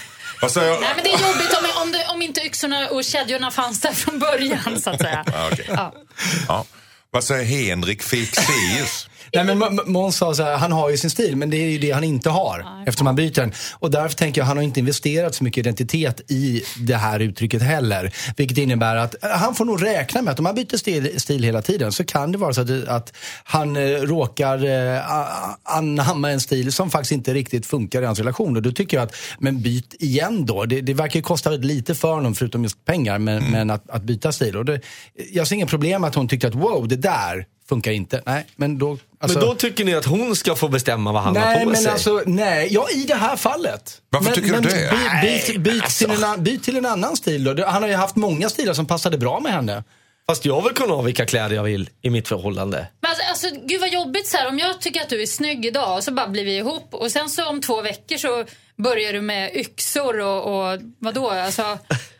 Säger 0.50 0.68
jag? 0.72 0.82
Nej, 0.82 0.90
men 0.96 1.04
det 1.04 1.10
är 1.10 1.28
jobbigt 1.28 1.54
om, 1.58 1.82
om, 1.82 1.92
det, 1.92 2.06
om 2.08 2.22
inte 2.22 2.42
yxorna 2.42 2.90
och 2.90 3.04
kedjorna 3.04 3.52
fanns 3.52 3.82
där 3.82 3.92
från 3.94 4.20
början, 4.20 4.82
så 4.82 4.90
att 4.90 5.02
säga. 5.02 5.26
Okej. 5.52 5.66
Ja. 5.68 5.94
Ja. 6.48 6.66
Vad 7.12 7.24
säger 7.24 7.46
Henrik 7.46 8.04
Fexeus? 8.04 9.10
Nej, 9.34 9.56
men 9.56 9.80
Måns 9.86 10.18
sa 10.18 10.34
så 10.34 10.44
här, 10.44 10.58
han 10.58 10.72
har 10.72 10.90
ju 10.90 10.98
sin 10.98 11.10
stil, 11.10 11.36
men 11.36 11.50
det 11.50 11.58
är 11.58 11.70
ju 11.70 11.78
det 11.78 11.92
han 11.92 12.04
inte 12.04 12.30
har. 12.30 12.66
eftersom 12.88 13.08
han 13.08 13.16
byter 13.16 13.34
den. 13.34 13.52
Och 13.74 13.92
därför 13.92 14.16
tänker 14.16 14.42
jag, 14.42 14.46
han 14.46 14.58
har 14.58 14.64
inte 14.64 14.80
investerat 14.80 15.36
så 15.36 15.44
mycket 15.44 15.58
identitet 15.58 16.32
i 16.32 16.64
det 16.80 16.96
här 16.96 17.20
uttrycket 17.20 17.62
heller. 17.62 18.14
Vilket 18.38 18.58
innebär 18.58 18.96
att 18.96 19.24
eh, 19.24 19.30
han 19.30 19.56
får 19.56 19.66
nog 19.66 19.84
räkna 19.84 20.22
med 20.22 20.32
att 20.32 20.40
om 20.40 20.46
han 20.46 20.56
byter 20.56 20.78
stil, 20.78 21.22
stil 21.22 21.44
hela 21.44 21.62
tiden 21.62 21.92
så 21.92 22.04
kan 22.04 22.32
det 22.32 22.38
vara 22.38 22.54
så 22.54 22.62
att, 22.62 22.88
att 22.88 23.14
han 23.44 23.76
eh, 23.76 23.82
råkar 23.82 24.66
eh, 24.66 25.02
anamma 25.64 26.32
en 26.32 26.40
stil 26.40 26.74
som 26.74 26.92
faktiskt 26.92 27.12
inte 27.12 27.34
riktigt 27.34 27.66
funkar 27.66 28.02
i 28.02 28.06
hans 28.06 28.20
relation. 28.20 28.56
Och 28.56 28.62
då 28.62 28.72
tycker 28.72 28.98
jag 28.98 29.04
att, 29.04 29.16
men 29.40 29.62
byt 29.62 29.96
igen 30.00 30.46
då. 30.46 30.66
Det, 30.66 30.82
det 30.82 30.94
verkar 30.94 31.16
ju 31.20 31.24
kosta 31.24 31.50
lite 31.50 31.96
för 31.96 32.14
honom, 32.14 32.36
förutom 32.36 32.64
just 32.64 32.86
pengar, 32.86 33.20
men, 33.20 33.52
men 33.52 33.70
att, 33.70 33.90
att 33.90 34.04
byta 34.04 34.32
stil. 34.32 34.58
Och 34.58 34.66
det, 34.66 34.82
jag 35.32 35.48
ser 35.48 35.56
inga 35.56 35.66
problem 35.66 36.04
att 36.04 36.16
hon 36.16 36.28
tyckte 36.28 36.48
att 36.48 36.56
wow, 36.56 36.88
det 36.88 36.96
där 36.96 37.46
funkar 37.70 37.91
inte. 37.91 38.22
Nej, 38.26 38.45
men 38.55 38.78
då... 38.78 38.97
Alltså, 39.20 39.39
Men 39.39 39.47
då 39.47 39.55
tycker 39.55 39.86
ni 39.86 39.93
att 39.93 40.05
hon 40.05 40.36
ska 40.36 40.55
få 40.55 40.68
bestämma 40.68 41.11
vad 41.11 41.22
han 41.22 41.36
har 41.36 41.45
Nej, 41.45 41.63
på 41.63 41.70
men 41.70 41.78
sig? 41.78 41.91
alltså, 41.91 42.22
nej. 42.26 42.68
Ja, 42.72 42.89
i 42.89 43.03
det 43.03 43.16
här 43.16 43.36
fallet. 43.36 44.01
Varför 44.09 44.26
men, 44.26 44.34
tycker 44.34 44.47
du 44.47 44.53
men 44.53 44.63
det? 44.63 44.93
Byt, 45.22 45.47
byt, 45.47 45.57
byt, 45.61 45.84
alltså. 45.84 46.05
till 46.05 46.13
en, 46.18 46.24
an- 46.24 46.43
byt 46.43 46.63
till 46.63 46.78
en 46.78 46.86
annan 46.86 47.16
stil 47.18 47.43
då. 47.43 47.66
Han 47.66 47.82
har 47.82 47.89
ju 47.89 47.95
haft 47.95 48.16
många 48.16 48.49
stilar 48.49 48.74
som 48.74 48.86
passade 48.88 49.18
bra 49.18 49.39
med 49.39 49.51
henne. 49.51 49.84
Fast 50.28 50.45
jag 50.45 50.63
vill 50.63 50.74
kunna 50.74 50.93
ha 50.93 51.01
vilka 51.01 51.26
kläder 51.26 51.55
jag 51.55 51.63
vill 51.63 51.89
i 52.01 52.09
mitt 52.09 52.28
förhållande. 52.28 52.88
Men 53.01 53.09
alltså, 53.11 53.24
alltså, 53.30 53.61
gud 53.68 53.82
vad 53.82 53.89
jobbigt 53.89 54.28
så 54.28 54.38
här. 54.38 54.47
Om 54.47 54.59
jag 54.59 54.82
tycker 54.82 55.01
att 55.01 55.09
du 55.09 55.22
är 55.22 55.26
snygg 55.26 55.66
idag 55.66 56.03
så 56.03 56.11
bara 56.11 56.28
blir 56.28 56.45
vi 56.45 56.57
ihop 56.57 56.93
och 56.93 57.11
sen 57.11 57.30
så 57.30 57.49
om 57.49 57.61
två 57.61 57.82
veckor 57.82 58.18
så 58.18 58.45
börjar 58.84 59.13
du 59.13 59.22
med 59.22 59.55
yxor 59.55 60.20
och, 60.20 60.72
och 60.72 60.80
vadå? 60.99 61.30
Alltså, 61.30 61.78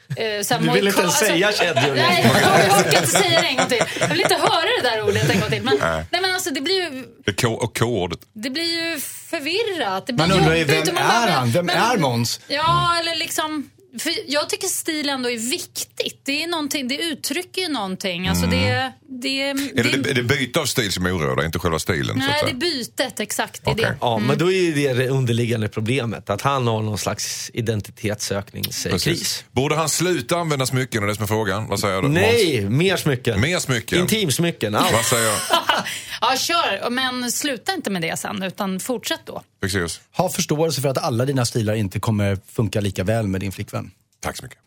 eh, 0.10 0.42
så 0.44 0.54
här, 0.54 0.62
Du 0.62 0.70
vill 0.72 0.88
inte 0.88 1.02
ens 1.02 1.18
säga 1.20 1.52
kedjor. 1.52 1.96
Nej, 1.96 2.32
jag 2.42 2.80
orkar 2.80 2.96
inte 2.98 3.08
säga 3.08 3.42
det 3.42 3.48
en 3.48 3.56
gång 3.58 3.68
till. 3.68 3.82
Jag 4.00 4.08
vill 4.08 4.22
inte 4.22 4.36
höra 4.36 4.62
det 4.82 4.90
där 4.90 5.02
ordet 5.04 5.30
en 5.30 5.40
gång 5.40 5.50
till. 5.50 5.64
Men, 5.64 5.78
Nej. 5.82 6.06
nej. 6.12 6.22
men 6.22 6.34
alltså 6.34 6.50
det 6.50 6.62
blir 6.62 6.76
ju, 6.76 7.04
Det 7.26 7.42
K- 7.42 7.48
Och 7.54 7.78
K-ordet. 7.78 8.20
det 8.34 8.50
blir 8.50 8.64
ju 8.94 9.00
förvirrat. 9.00 10.08
Det 10.08 10.14
blir 10.14 10.28
Man 10.28 10.38
undrar 10.38 10.56
ju, 10.56 10.64
vem 10.64 10.98
är 10.98 11.28
han? 11.32 11.52
Vem 11.52 11.66
men- 11.66 11.78
är 11.78 11.98
Måns? 11.98 12.40
Ja, 12.48 12.98
eller 13.00 13.16
liksom... 13.16 13.70
För 14.00 14.14
jag 14.28 14.50
tycker 14.50 14.68
stil 14.68 15.10
ändå 15.10 15.30
är 15.30 15.50
viktigt. 15.50 16.22
Det, 16.24 16.44
är 16.44 16.48
någonting, 16.48 16.88
det 16.88 16.98
uttrycker 16.98 17.62
ju 17.62 17.68
någonting. 17.68 18.28
Alltså 18.28 18.46
det, 18.46 18.92
det, 19.10 19.50
Är 19.50 19.84
det, 19.84 20.10
är 20.10 20.14
det 20.14 20.24
byte 20.24 20.60
av 20.60 20.66
stil 20.66 20.92
som 20.92 21.06
oroar 21.06 21.36
dig, 21.36 21.46
inte 21.46 21.60
själva 21.60 21.80
stilen? 21.80 22.08
så 22.08 22.12
att 22.14 22.18
Nej, 22.18 22.42
det 22.46 22.52
är 22.52 22.72
bytet. 22.72 23.20
Exakt. 23.20 23.66
Det 23.66 23.74
det. 23.74 23.98
Ja, 24.02 24.18
men 24.18 24.38
då 24.38 24.52
är 24.52 24.76
det 24.76 24.94
det 24.94 25.08
underliggande 25.08 25.68
problemet. 25.68 26.30
Att 26.30 26.42
han 26.42 26.68
har 26.68 26.82
någon 26.82 26.98
slags 26.98 27.52
identitetssökningskris. 27.54 28.92
Precis. 28.92 29.46
Borde 29.52 29.76
han 29.76 29.90
sluta 29.90 30.38
använda 30.38 30.66
smycken? 30.66 31.04
är 31.04 31.08
det 31.08 31.16
som 31.16 31.24
är 31.24 31.28
frågan. 31.28 31.68
Vad 31.68 31.80
säger 31.80 32.02
du? 32.02 32.08
Nej, 32.08 32.70
mer 32.70 32.98
smycken. 32.98 33.42
Mer 33.42 33.60
smycken? 33.60 34.00
Intimsmycken, 34.00 34.76
allt. 34.76 34.94
Vad 34.94 35.06
säger 35.06 35.34
Ja, 36.22 36.36
kör. 36.38 36.90
Men 36.90 37.32
sluta 37.32 37.74
inte 37.74 37.90
med 37.90 38.02
det 38.02 38.20
sen, 38.20 38.44
utan 38.44 38.80
fortsätt 38.80 39.22
då. 39.26 39.44
Fexeus? 39.66 40.02
Ha 40.18 40.30
förståelse 40.30 40.82
för 40.82 40.90
att 40.90 40.98
alla 40.98 41.26
dina 41.26 41.46
stilar 41.46 41.74
inte 41.76 42.00
kommer 42.00 42.38
funka 42.52 42.82
lika 42.82 43.04
väl 43.04 43.28
med 43.28 43.42
din 43.42 43.52
flickvän. 43.52 43.92
Tack 44.20 44.38
så 44.38 44.44
mycket. 44.44 44.58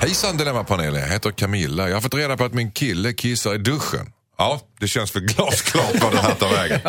Hejsan 0.00 0.36
Dilemmapanelen, 0.36 1.00
jag 1.00 1.08
heter 1.08 1.30
Camilla. 1.30 1.88
Jag 1.88 1.96
har 1.96 2.00
fått 2.00 2.14
reda 2.14 2.36
på 2.36 2.44
att 2.44 2.54
min 2.54 2.70
kille 2.70 3.12
kissar 3.12 3.54
i 3.54 3.58
duschen. 3.58 4.12
Ja, 4.38 4.60
det 4.80 4.88
känns 4.88 5.16
väl 5.16 5.22
glasklart 5.22 6.02
vad 6.02 6.12
det 6.12 6.18
här 6.18 6.34
tar 6.34 6.50
vägen. 6.50 6.80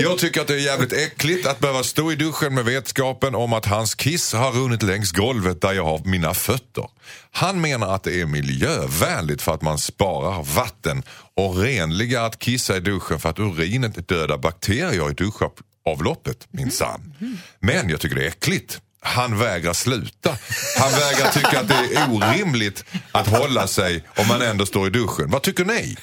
Jag 0.00 0.18
tycker 0.18 0.40
att 0.40 0.46
det 0.46 0.54
är 0.54 0.58
jävligt 0.58 0.92
äckligt 0.92 1.46
att 1.46 1.58
behöva 1.58 1.82
stå 1.82 2.12
i 2.12 2.16
duschen 2.16 2.54
med 2.54 2.64
vetskapen 2.64 3.34
om 3.34 3.52
att 3.52 3.66
hans 3.66 3.94
kiss 3.94 4.32
har 4.32 4.52
runnit 4.52 4.82
längs 4.82 5.12
golvet 5.12 5.60
där 5.60 5.72
jag 5.72 5.84
har 5.84 6.02
mina 6.04 6.34
fötter. 6.34 6.88
Han 7.30 7.60
menar 7.60 7.94
att 7.94 8.02
det 8.02 8.20
är 8.20 8.26
miljövänligt 8.26 9.42
för 9.42 9.54
att 9.54 9.62
man 9.62 9.78
sparar 9.78 10.42
vatten 10.42 11.02
och 11.40 11.56
renligare 11.58 12.26
att 12.26 12.38
kissa 12.38 12.76
i 12.76 12.80
duschen 12.80 13.20
för 13.20 13.28
att 13.28 13.38
urinet 13.38 14.08
dödar 14.08 14.38
bakterier 14.38 15.10
i 15.10 15.14
duschavloppet, 15.14 16.48
minsann. 16.50 17.14
Men 17.60 17.88
jag 17.88 18.00
tycker 18.00 18.16
det 18.16 18.24
är 18.24 18.28
äckligt. 18.28 18.80
Han 19.00 19.38
vägrar 19.38 19.72
sluta. 19.72 20.38
Han 20.78 20.90
vägrar 20.90 21.30
tycka 21.30 21.60
att 21.60 21.68
det 21.68 21.96
är 21.96 22.10
orimligt 22.12 22.84
att 23.12 23.26
hålla 23.26 23.66
sig 23.66 24.04
om 24.16 24.26
man 24.28 24.42
ändå 24.42 24.66
står 24.66 24.86
i 24.86 24.90
duschen. 24.90 25.30
Vad 25.30 25.42
tycker 25.42 25.64
ni? 25.64 25.96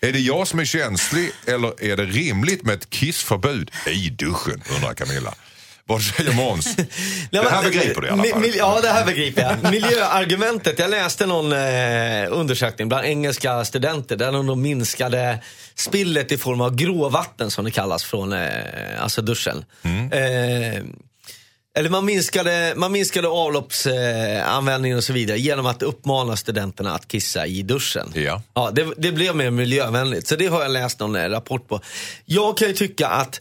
Är 0.00 0.12
det 0.12 0.18
jag 0.18 0.48
som 0.48 0.58
är 0.58 0.64
känslig 0.64 1.30
eller 1.46 1.84
är 1.84 1.96
det 1.96 2.04
rimligt 2.04 2.62
med 2.62 2.74
ett 2.74 2.90
kissförbud 2.90 3.70
i 3.86 4.10
duschen, 4.10 4.62
undrar 4.74 4.94
Camilla. 4.94 5.34
Vad 5.88 6.02
säger 6.02 6.32
Måns? 6.36 6.76
Det 7.30 7.48
här 7.50 7.62
begriper 7.62 8.00
du 8.00 8.06
i 8.06 8.10
alla 8.10 8.22
mi- 8.22 8.30
fall. 8.32 8.50
Ja, 8.56 8.78
det 8.82 8.88
här 8.88 9.06
begriper 9.06 9.42
jag. 9.42 9.70
Miljöargumentet. 9.72 10.78
Jag 10.78 10.90
läste 10.90 11.26
någon 11.26 11.52
eh, 11.52 11.58
undersökning 12.30 12.88
bland 12.88 13.06
engelska 13.06 13.64
studenter 13.64 14.16
där 14.16 14.32
de 14.32 14.62
minskade 14.62 15.38
spillet 15.74 16.32
i 16.32 16.38
form 16.38 16.60
av 16.60 16.76
gråvatten 16.76 17.50
som 17.50 17.64
det 17.64 17.70
kallas 17.70 18.04
från 18.04 18.32
eh, 18.32 18.48
alltså 18.98 19.22
duschen. 19.22 19.64
Mm. 19.82 20.12
Eh, 20.12 20.82
eller 21.78 21.90
man 21.90 22.04
minskade, 22.04 22.74
man 22.76 22.92
minskade 22.92 23.28
avloppsanvändningen 23.28 24.36
eh, 24.40 24.48
användningen 24.56 24.98
och 24.98 25.04
så 25.04 25.12
vidare 25.12 25.38
genom 25.38 25.66
att 25.66 25.82
uppmana 25.82 26.36
studenterna 26.36 26.94
att 26.94 27.08
kissa 27.08 27.46
i 27.46 27.62
duschen. 27.62 28.12
Ja. 28.14 28.42
Ja, 28.54 28.70
det, 28.72 28.86
det 28.96 29.12
blev 29.12 29.36
mer 29.36 29.50
miljövänligt. 29.50 30.28
Så 30.28 30.36
det 30.36 30.46
har 30.46 30.62
jag 30.62 30.70
läst 30.70 31.00
någon 31.00 31.16
eh, 31.16 31.28
rapport 31.28 31.68
på. 31.68 31.80
Jag 32.24 32.56
kan 32.56 32.68
ju 32.68 32.74
tycka 32.74 33.08
att 33.08 33.40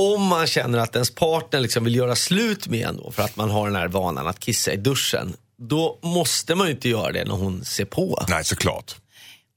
om 0.00 0.22
man 0.26 0.46
känner 0.46 0.78
att 0.78 0.94
ens 0.96 1.10
partner 1.14 1.60
liksom 1.60 1.84
vill 1.84 1.94
göra 1.96 2.16
slut 2.16 2.66
med 2.66 2.86
en 2.88 2.96
då, 2.96 3.10
för 3.12 3.22
att 3.22 3.36
man 3.36 3.50
har 3.50 3.66
den 3.66 3.76
här 3.76 3.88
vanan 3.88 4.26
att 4.26 4.40
kissa 4.40 4.72
i 4.72 4.76
duschen. 4.76 5.32
Då 5.68 5.98
måste 6.02 6.54
man 6.54 6.66
ju 6.66 6.72
inte 6.72 6.88
göra 6.88 7.12
det 7.12 7.24
när 7.24 7.34
hon 7.34 7.64
ser 7.64 7.84
på. 7.84 8.24
Nej, 8.28 8.44
såklart. 8.44 8.96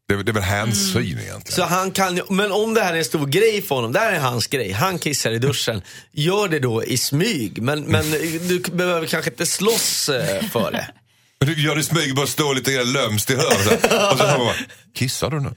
Det, 0.07 0.13
är- 0.13 0.23
det 0.23 0.31
är 0.31 0.33
väl 0.33 0.43
hänsyn 0.43 1.01
egentligen. 1.01 1.41
Så 1.45 1.63
han 1.63 1.91
kan, 1.91 2.21
men 2.29 2.51
om 2.51 2.73
det 2.73 2.81
här 2.81 2.93
är 2.93 2.97
en 2.97 3.05
stor 3.05 3.25
grej 3.27 3.61
för 3.61 3.75
honom, 3.75 3.91
det 3.91 3.99
här 3.99 4.13
är 4.13 4.19
hans 4.19 4.47
grej, 4.47 4.71
han 4.71 4.99
kissar 4.99 5.31
i 5.31 5.39
duschen. 5.39 5.81
Gör 6.11 6.47
det 6.47 6.59
då 6.59 6.83
i 6.83 6.97
smyg, 6.97 7.61
men, 7.61 7.83
men 7.83 8.11
du 8.47 8.59
behöver 8.73 9.07
kanske 9.07 9.31
inte 9.31 9.45
slåss 9.45 10.09
eh, 10.09 10.43
för 10.49 10.71
det. 10.71 10.87
Men 11.39 11.53
du 11.53 11.61
gör 11.63 11.75
det 11.75 11.81
i 11.81 11.83
smyg, 11.83 12.15
bara 12.15 12.27
stå 12.27 12.53
lite 12.53 12.83
lömskt 12.83 13.29
i 13.29 13.35
hörnet. 13.35 13.83
Och 13.83 14.17
så 14.19 14.23
bara, 14.37 14.53
kissar 14.95 15.29
du 15.29 15.39
nu? 15.39 15.49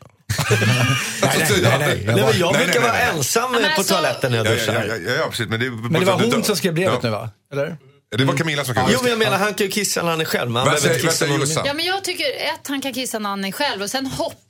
Alltså, 1.22 1.54
nej, 1.62 1.78
nej, 1.78 2.02
nej. 2.06 2.14
Nej, 2.16 2.38
jag 2.38 2.52
Nej, 2.52 2.64
brukar 2.64 2.80
vara 2.80 2.98
ensam 2.98 3.52
på 3.52 3.58
alltså- 3.76 3.94
toaletten 3.94 4.30
när 4.30 4.38
jag 4.38 4.46
Ja, 4.46 4.50
duschar. 4.50 4.72
ja, 4.74 4.94
ja, 4.96 5.10
ja, 5.10 5.16
ja, 5.18 5.26
precis. 5.30 5.48
Men 5.48 5.60
det, 5.60 5.70
Men 5.70 5.92
det 5.92 6.04
var 6.06 6.12
hon 6.32 6.44
som 6.44 6.56
skrev 6.56 6.74
brevet 6.74 7.02
nu 7.02 7.10
va? 7.10 7.30
Eller? 7.52 7.76
Det 8.16 8.24
var 8.24 8.36
Camilla 8.36 8.64
som 8.64 8.74
skrev 8.74 8.86
Jo 8.92 8.98
men 9.02 9.10
jag 9.10 9.18
menar 9.18 9.38
han 9.38 9.54
kan 9.54 9.66
ju 9.66 9.70
kissa 9.72 10.02
när 10.02 10.10
han 10.10 10.20
är 10.20 10.24
själv. 10.24 10.50
Men 10.50 10.56
han 10.62 10.74
behöver 10.74 10.94
inte 10.94 11.06
kissa 11.06 11.26
någon? 11.26 11.40
Ja, 11.66 11.74
men 11.74 11.84
jag 11.84 12.04
tycker 12.04 12.24
att 12.54 12.68
han 12.68 12.80
kan 12.80 12.92
kissa 12.92 13.18
när 13.18 13.30
han 13.30 13.44
är 13.44 13.52
själv 13.52 13.82
och 13.82 13.90
sen 13.90 14.06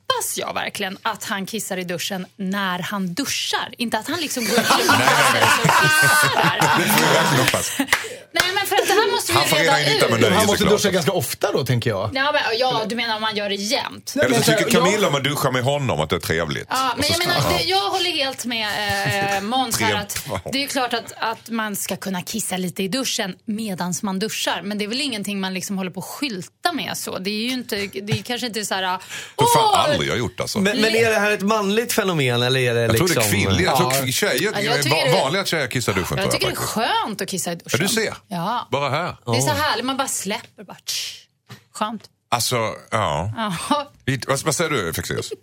hoppas 0.09 0.37
jag 0.37 0.53
verkligen 0.53 0.97
att 1.01 1.23
han 1.23 1.45
kissar 1.45 1.77
i 1.77 1.83
duschen 1.83 2.25
när 2.35 2.79
han 2.79 3.13
duschar. 3.13 3.69
Inte 3.77 3.97
att 3.97 4.07
han 4.07 4.19
liksom 4.19 4.43
går 4.45 4.53
ut 4.59 4.59
och 4.69 4.75
kissar. 7.55 7.87
Nej 8.31 8.43
men 8.55 8.67
för 8.67 8.75
att 8.75 8.87
det 8.87 8.93
här 8.93 9.11
måste 9.11 9.31
vi 9.31 9.37
Han 9.39 9.47
får 9.47 9.57
reda 9.57 9.95
ut. 9.95 10.03
Han 10.33 10.45
måste 10.45 10.47
såklart. 10.57 10.69
duscha 10.69 10.89
ganska 10.91 11.11
ofta 11.11 11.51
då, 11.51 11.65
tänker 11.65 11.89
jag. 11.89 12.09
Ja, 12.13 12.31
men, 12.31 12.41
ja, 12.59 12.83
du 12.87 12.95
menar 12.95 13.15
om 13.15 13.21
man 13.21 13.35
gör 13.35 13.49
det 13.49 13.55
jämt? 13.55 14.13
Eller 14.23 14.41
så 14.41 14.43
tycker 14.51 14.71
Camilla 14.71 15.07
om 15.07 15.15
att 15.15 15.23
duscha 15.23 15.51
med 15.51 15.63
honom 15.63 15.99
att 16.01 16.09
det 16.09 16.15
är 16.15 16.19
trevligt. 16.19 16.67
Ja, 16.69 16.93
men 16.97 17.05
jag, 17.09 17.27
menar, 17.27 17.57
det, 17.57 17.63
jag 17.63 17.89
håller 17.89 18.09
helt 18.11 18.45
med 18.45 19.35
eh, 19.35 19.41
Måns 19.41 19.79
här 19.79 19.95
att 19.95 20.25
det 20.51 20.57
är 20.57 20.61
ju 20.61 20.67
klart 20.67 20.93
att, 20.93 21.13
att 21.17 21.49
man 21.49 21.75
ska 21.75 21.95
kunna 21.97 22.21
kissa 22.21 22.57
lite 22.57 22.83
i 22.83 22.87
duschen 22.87 23.35
medans 23.45 24.03
man 24.03 24.19
duschar. 24.19 24.61
Men 24.63 24.77
det 24.77 24.83
är 24.85 24.89
väl 24.89 25.01
ingenting 25.01 25.39
man 25.39 25.53
liksom 25.53 25.77
håller 25.77 25.91
på 25.91 25.99
att 25.99 26.05
skylta 26.05 26.73
med 26.73 26.97
så. 26.97 27.17
Det 27.19 27.29
är 27.29 27.41
ju 27.43 27.49
inte, 27.49 27.75
det 27.75 28.19
är 28.19 28.23
kanske 28.23 28.47
inte 28.47 28.65
så 28.65 28.73
här... 28.75 28.99
"Åh!" 29.35 29.96
Aldrig 29.97 30.11
jag 30.11 30.17
gjort 30.19 30.39
alltså. 30.39 30.59
Men, 30.59 30.81
men 30.81 30.95
är 30.95 31.09
det 31.09 31.19
här 31.19 31.31
ett 31.31 31.41
manligt 31.41 31.93
fenomen 31.93 32.41
eller 32.41 32.59
är 32.59 32.73
det 32.73 32.81
jag 32.81 32.91
liksom... 32.91 33.07
tror 33.07 33.21
det 33.21 33.27
är 33.27 33.31
kvinnligt. 33.31 33.65
Jag 33.65 33.77
tror 33.77 33.93
Ja. 33.93 34.11
tjejer, 34.11 34.51
Ja, 34.53 34.61
jag 34.61 34.73
va- 35.33 35.39
att 35.41 35.47
tjejer 35.47 35.67
kissar 35.67 35.91
i 35.91 35.95
duschen. 35.95 36.17
Jag 36.17 36.31
tycker 36.31 36.47
det 36.47 36.53
är 36.53 36.55
skönt 36.55 37.21
att 37.21 37.27
kissa 37.27 37.51
i 37.51 37.55
duschen. 37.55 37.69
Ja, 37.81 37.87
du 37.87 37.87
ser. 37.87 38.13
Ja. 38.27 38.67
Bara 38.71 38.89
här. 38.89 39.15
Det 39.25 39.37
är 39.37 39.41
så 39.41 39.53
härligt, 39.53 39.85
man 39.85 39.97
bara 39.97 40.07
släpper. 40.07 40.63
Bara, 40.63 40.77
tsch. 40.85 41.27
Skönt. 41.73 42.03
Alltså, 42.29 42.55
ja. 42.91 43.31
Vad, 44.27 44.39
vad 44.43 44.55
säger 44.55 44.69
du 44.69 44.93
Fexeus? 44.93 45.29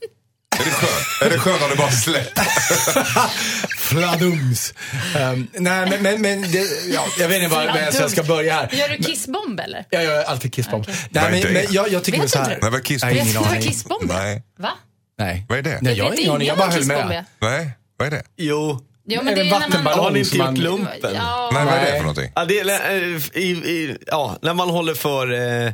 Är 0.60 0.64
det 0.64 0.70
skönt? 0.70 1.22
Är 1.22 1.30
det 1.30 1.38
skönt 1.38 1.60
när 1.60 1.68
det 1.68 1.76
bara 1.76 1.90
släpper? 1.90 2.44
Fladums. 3.78 4.74
Um, 5.16 5.48
nej, 5.52 5.90
men, 5.90 6.02
men, 6.02 6.22
men 6.22 6.42
det, 6.52 6.58
ja, 6.94 7.06
jag 7.18 7.28
vet 7.28 7.42
inte 7.42 7.56
var 7.56 7.66
var 7.66 7.78
jag 8.00 8.10
ska 8.10 8.22
börja 8.22 8.54
här. 8.54 8.68
Gör 8.72 8.88
du 8.88 8.96
kissbomb 8.96 9.60
eller? 9.60 9.84
Jag 9.90 10.04
gör 10.04 10.24
alltid 10.24 10.52
kissbomb. 10.52 10.88
Är 10.88 10.94
Nej, 11.10 11.40
det? 11.42 11.44
men, 11.44 11.52
men 11.52 11.72
jag, 11.72 11.88
jag 11.92 12.04
tycker 12.04 12.20
Vet 12.20 12.30
så 12.30 12.38
inte 12.38 12.50
här. 12.50 12.58
Nej, 12.62 12.70
vad 12.70 12.84
kissbomb? 12.84 13.12
Vet 13.14 13.32
du 13.32 13.38
vad 13.38 13.62
kissbomb 13.62 14.10
är? 14.10 14.14
Nej. 14.14 14.42
Va? 14.58 14.70
Nej. 15.18 15.46
Vad 15.48 15.58
är 15.58 15.62
det? 15.62 15.78
Nej, 15.82 15.98
jag 15.98 16.04
har 16.04 16.20
ingen 16.20 16.30
aning. 16.32 16.48
Jag 16.48 16.58
bara 16.58 16.68
höll 16.70 16.78
kissbomb 16.78 17.08
med. 17.08 17.24
Nej, 17.40 17.70
vad 17.96 18.06
är 18.06 18.10
det? 18.10 18.22
Jo. 18.36 18.80
Jo, 19.06 19.20
Är 19.20 19.24
det 19.24 19.30
är 19.30 19.36
när 19.36 19.50
man- 19.50 19.60
vattenballong? 19.60 20.04
Har 20.04 20.10
ni 20.10 20.18
inte 20.18 20.36
gjort 20.36 20.58
lumpen? 20.58 21.14
Ja. 21.14 21.50
Nej, 21.54 21.64
vad 21.64 21.74
är 21.74 21.80
det 21.84 21.90
för 21.90 21.98
någonting? 21.98 22.32
Ja, 22.34 22.44
det 22.44 22.60
är, 22.60 22.90
eh, 22.90 23.20
i, 23.42 23.50
i, 23.50 23.98
ja, 24.06 24.38
när 24.42 24.54
man 24.54 24.70
håller 24.70 24.94
för... 24.94 25.32
Eh, 25.66 25.72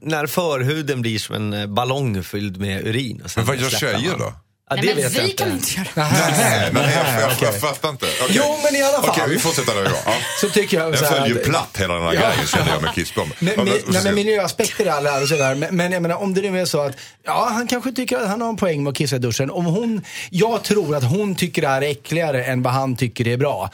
när 0.00 0.26
förhuden 0.26 1.02
blir 1.02 1.18
som 1.18 1.34
en 1.34 1.52
eh, 1.52 1.66
ballong 1.66 2.22
fylld 2.22 2.56
med 2.60 2.86
urin. 2.86 3.20
Och 3.24 3.30
sen 3.30 3.40
Men 3.44 3.46
vad 3.56 3.56
gör 3.62 3.70
tjejer 3.78 4.14
då? 4.18 4.32
Ja, 4.72 4.76
Nej, 4.76 4.86
det 4.86 4.94
men 4.94 5.02
vet 5.04 5.12
jag 5.14 5.22
vi 5.22 5.30
inte. 5.30 5.42
kan 5.44 5.52
inte 5.52 5.70
göra 5.76 5.86
det. 5.94 6.00
Nej, 6.38 6.70
nej, 6.72 6.94
jag, 7.14 7.22
jag, 7.22 7.32
okej. 7.32 7.48
jag 7.52 7.60
fattar 7.60 7.88
inte. 7.90 8.06
Okej. 8.22 8.34
Jo, 8.38 8.58
men 8.64 8.74
i 8.80 8.82
alla 8.82 9.00
fall. 9.02 9.10
Okej, 9.10 9.24
vi 9.28 9.38
fortsätter 9.38 9.74
där 9.74 9.82
vi 9.82 9.88
var. 9.88 9.98
Ja. 10.06 10.12
Så 10.40 10.48
tycker 10.48 10.76
jag 10.80 10.98
så 10.98 11.04
Jag 11.04 11.10
här 11.10 11.18
följer 11.20 11.34
ju 11.36 11.40
att- 11.42 11.48
platt 11.48 11.76
hela 11.78 11.94
den 11.94 12.02
här 12.02 12.12
Ja. 12.14 12.20
grejen 12.20 12.46
känner 12.46 12.68
jag 12.72 12.82
med 12.82 12.94
kissbomb. 12.94 13.30
Men, 13.38 13.54
men, 13.56 13.68
nej, 14.04 14.12
miljöaspekter 14.12 14.86
är 14.86 14.90
alla 14.90 15.10
här 15.10 15.22
och 15.22 15.28
sådär. 15.28 15.54
Men, 15.54 15.76
men 15.76 15.92
jag 15.92 16.02
menar, 16.02 16.16
om 16.16 16.34
det 16.34 16.50
nu 16.50 16.60
är 16.60 16.64
så 16.64 16.80
att, 16.80 16.96
ja, 17.24 17.48
han 17.52 17.66
kanske 17.66 17.92
tycker 17.92 18.16
att 18.18 18.28
han 18.28 18.40
har 18.40 18.48
en 18.48 18.56
poäng 18.56 18.82
med 18.82 18.90
att 18.90 18.96
kissa 18.96 19.16
i 19.16 19.18
duschen. 19.18 19.50
Om 19.50 19.64
hon, 19.64 20.04
jag 20.30 20.62
tror 20.64 20.96
att 20.96 21.04
hon 21.04 21.34
tycker 21.34 21.62
det 21.62 21.68
här 21.68 21.82
är 21.82 21.90
äckligare 21.90 22.44
än 22.44 22.62
vad 22.62 22.72
han 22.72 22.96
tycker 22.96 23.24
det 23.24 23.32
är 23.32 23.36
bra. 23.36 23.70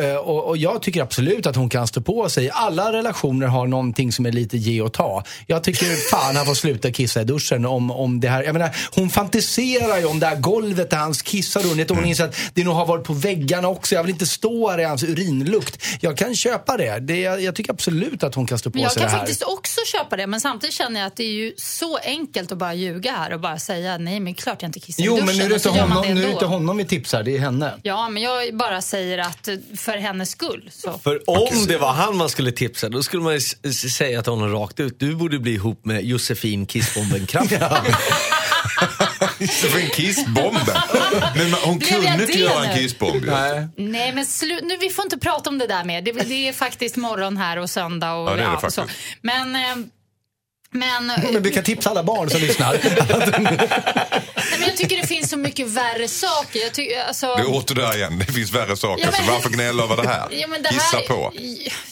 Eh, 0.00 0.14
Och, 0.16 0.44
och 0.48 0.56
jag 0.56 0.82
tycker 0.82 1.02
absolut 1.02 1.46
att 1.46 1.56
hon 1.56 1.68
kan 1.68 1.86
stå 1.86 2.00
på 2.00 2.28
sig. 2.28 2.50
Alla 2.50 2.92
relationer 2.92 3.46
har 3.46 3.66
någonting 3.66 4.12
som 4.12 4.26
är 4.26 4.32
lite 4.32 4.56
ge 4.56 4.80
och 4.80 4.92
ta. 4.92 5.24
Jag 5.46 5.64
tycker 5.64 6.10
fan 6.10 6.36
han 6.36 6.46
får 6.46 6.54
sluta 6.54 6.90
kissa 6.92 7.20
i 7.20 7.24
duschen 7.24 7.66
om, 7.66 7.90
om 7.90 8.20
det 8.20 8.28
här. 8.28 8.42
Jag 8.42 8.52
menar, 8.52 8.70
hon 8.94 9.10
fantiserar 9.10 9.98
ju 9.98 10.04
om 10.06 10.20
det 10.20 10.26
här 10.26 10.36
golvet 10.36 10.90
där 10.90 10.96
hans 10.96 11.22
kiss 11.22 11.54
har 11.54 11.62
runnit 11.62 11.90
och 11.90 11.96
Mm. 11.96 12.04
hon 12.04 12.08
inser 12.10 12.24
att 12.24 12.36
det 12.54 12.64
nog 12.64 12.74
har 12.74 12.86
varit 12.86 13.04
på 13.04 13.12
väggarna 13.12 13.68
också. 13.68 13.94
Jag 13.94 14.02
vill 14.02 14.10
inte 14.12 14.26
stå 14.26 14.70
här 14.70 14.78
i 14.80 14.84
hans 14.84 15.02
urinlukt. 15.02 15.84
Jag 16.00 16.16
kan 16.16 16.36
köpa 16.36 16.76
det. 16.76 16.98
det 16.98 17.20
jag, 17.20 17.40
jag 17.42 17.54
tycker 17.54 17.72
absolut 17.72 18.22
att 18.22 18.34
hon 18.34 18.46
kan 18.46 18.58
stå 18.58 18.70
på 18.70 18.76
Men 18.76 18.82
jag 18.82 18.92
sig 18.92 19.00
kan 19.02 19.06
det 19.06 19.12
här. 19.12 19.18
faktiskt 19.18 19.42
också 19.42 19.80
köpa 19.92 20.16
det, 20.16 20.26
men 20.26 20.40
samtidigt 20.40 20.74
känner 20.74 21.00
jag 21.00 21.06
att 21.06 21.16
det 21.16 21.24
är 21.24 21.32
ju 21.32 21.52
så 21.56 21.96
enkelt 21.98 22.52
att 22.52 22.58
bara 22.58 22.74
ljuga 22.74 23.12
här 23.12 23.32
och 23.32 23.40
bara 23.40 23.58
säga 23.58 23.98
nej 23.98 24.20
men 24.20 24.34
klart 24.34 24.62
jag 24.62 24.68
inte 24.68 24.80
kissar 24.80 25.02
Jo, 25.04 25.12
i 25.18 25.20
duschen. 25.20 25.26
men 25.26 25.36
nu 25.36 25.44
är 25.44 25.48
det 25.48 25.54
inte 25.54 25.68
honom, 25.68 26.04
nu 26.14 26.22
är 26.22 26.26
det 26.26 26.32
inte 26.32 26.44
honom 26.46 26.76
vi 26.76 26.84
tipsar, 26.84 27.22
det 27.22 27.36
är 27.36 27.38
henne. 27.40 27.72
Ja, 27.82 28.08
men 28.08 28.22
jag 28.22 28.56
bara 28.56 28.80
säger 28.82 29.18
att 29.18 29.48
för 29.82 29.92
hennes 29.98 30.30
skull 30.30 30.70
så. 30.72 30.98
För 31.04 31.30
om 31.30 31.66
det 31.68 31.78
var 31.78 31.92
han 31.92 32.16
man 32.16 32.28
skulle 32.28 32.52
tipsa, 32.52 32.88
då 32.88 33.02
skulle 33.02 33.22
man 33.22 33.40
säga 33.40 34.22
till 34.22 34.32
honom 34.32 34.52
rakt 34.52 34.80
ut. 34.80 35.00
Du 35.00 35.14
borde 35.14 35.38
bli 35.38 35.52
ihop 35.54 35.84
med 35.84 36.04
Josefin 36.04 36.66
Kissbomben 36.66 37.26
Kraft. 37.26 37.52
Josefin 39.38 39.90
Kissbomben. 39.90 40.76
Men 41.36 41.52
hon 41.52 41.78
Blev 41.78 41.88
kunde 41.90 42.12
inte 42.24 42.38
göra 42.38 42.64
en 42.64 42.78
kissbomb. 42.78 43.24
Nej. 43.24 43.68
Nej 43.76 44.12
men 44.12 44.24
slu- 44.24 44.60
nu, 44.62 44.76
vi 44.76 44.90
får 44.90 45.04
inte 45.04 45.18
prata 45.18 45.50
om 45.50 45.58
det 45.58 45.66
där 45.66 45.84
mer. 45.84 46.02
Det, 46.02 46.12
det 46.12 46.48
är 46.48 46.52
faktiskt 46.52 46.96
morgon 46.96 47.36
här 47.36 47.56
och 47.56 47.70
söndag 47.70 48.12
och 48.14 48.30
Ja, 48.30 48.34
det 48.36 48.42
är 48.42 48.50
det 48.50 48.70
så. 48.70 48.82
faktiskt. 48.82 49.06
Men, 49.22 49.54
eh, 49.56 49.76
men, 50.74 51.06
Men 51.06 51.42
vi 51.42 51.50
kan 51.50 51.64
tipsa 51.64 51.90
alla 51.90 52.02
barn 52.02 52.30
som 52.30 52.40
lyssnar. 52.40 52.74
jag 54.72 54.78
tycker 54.78 55.02
det 55.02 55.06
finns 55.08 55.30
så 55.30 55.36
mycket 55.36 55.66
värre 55.68 56.08
saker. 56.08 56.60
Jag 56.60 56.72
tycker, 56.74 57.02
alltså, 57.04 57.26
Det 57.34 57.42
är 57.42 57.50
åter 57.54 57.74
där 57.74 57.96
igen. 57.96 58.18
Det 58.26 58.32
finns 58.32 58.52
värre 58.52 58.76
saker. 58.76 59.04
Ja, 59.04 59.10
men- 59.18 59.26
Så 59.26 59.32
varför 59.32 59.50
gnälla 59.50 59.82
över 59.82 59.96
det 59.96 60.08
här? 60.08 60.28
ja, 60.30 60.46
men 60.48 60.62
det 60.62 60.68
Kissa 60.68 60.96
här, 60.96 61.06
på. 61.08 61.32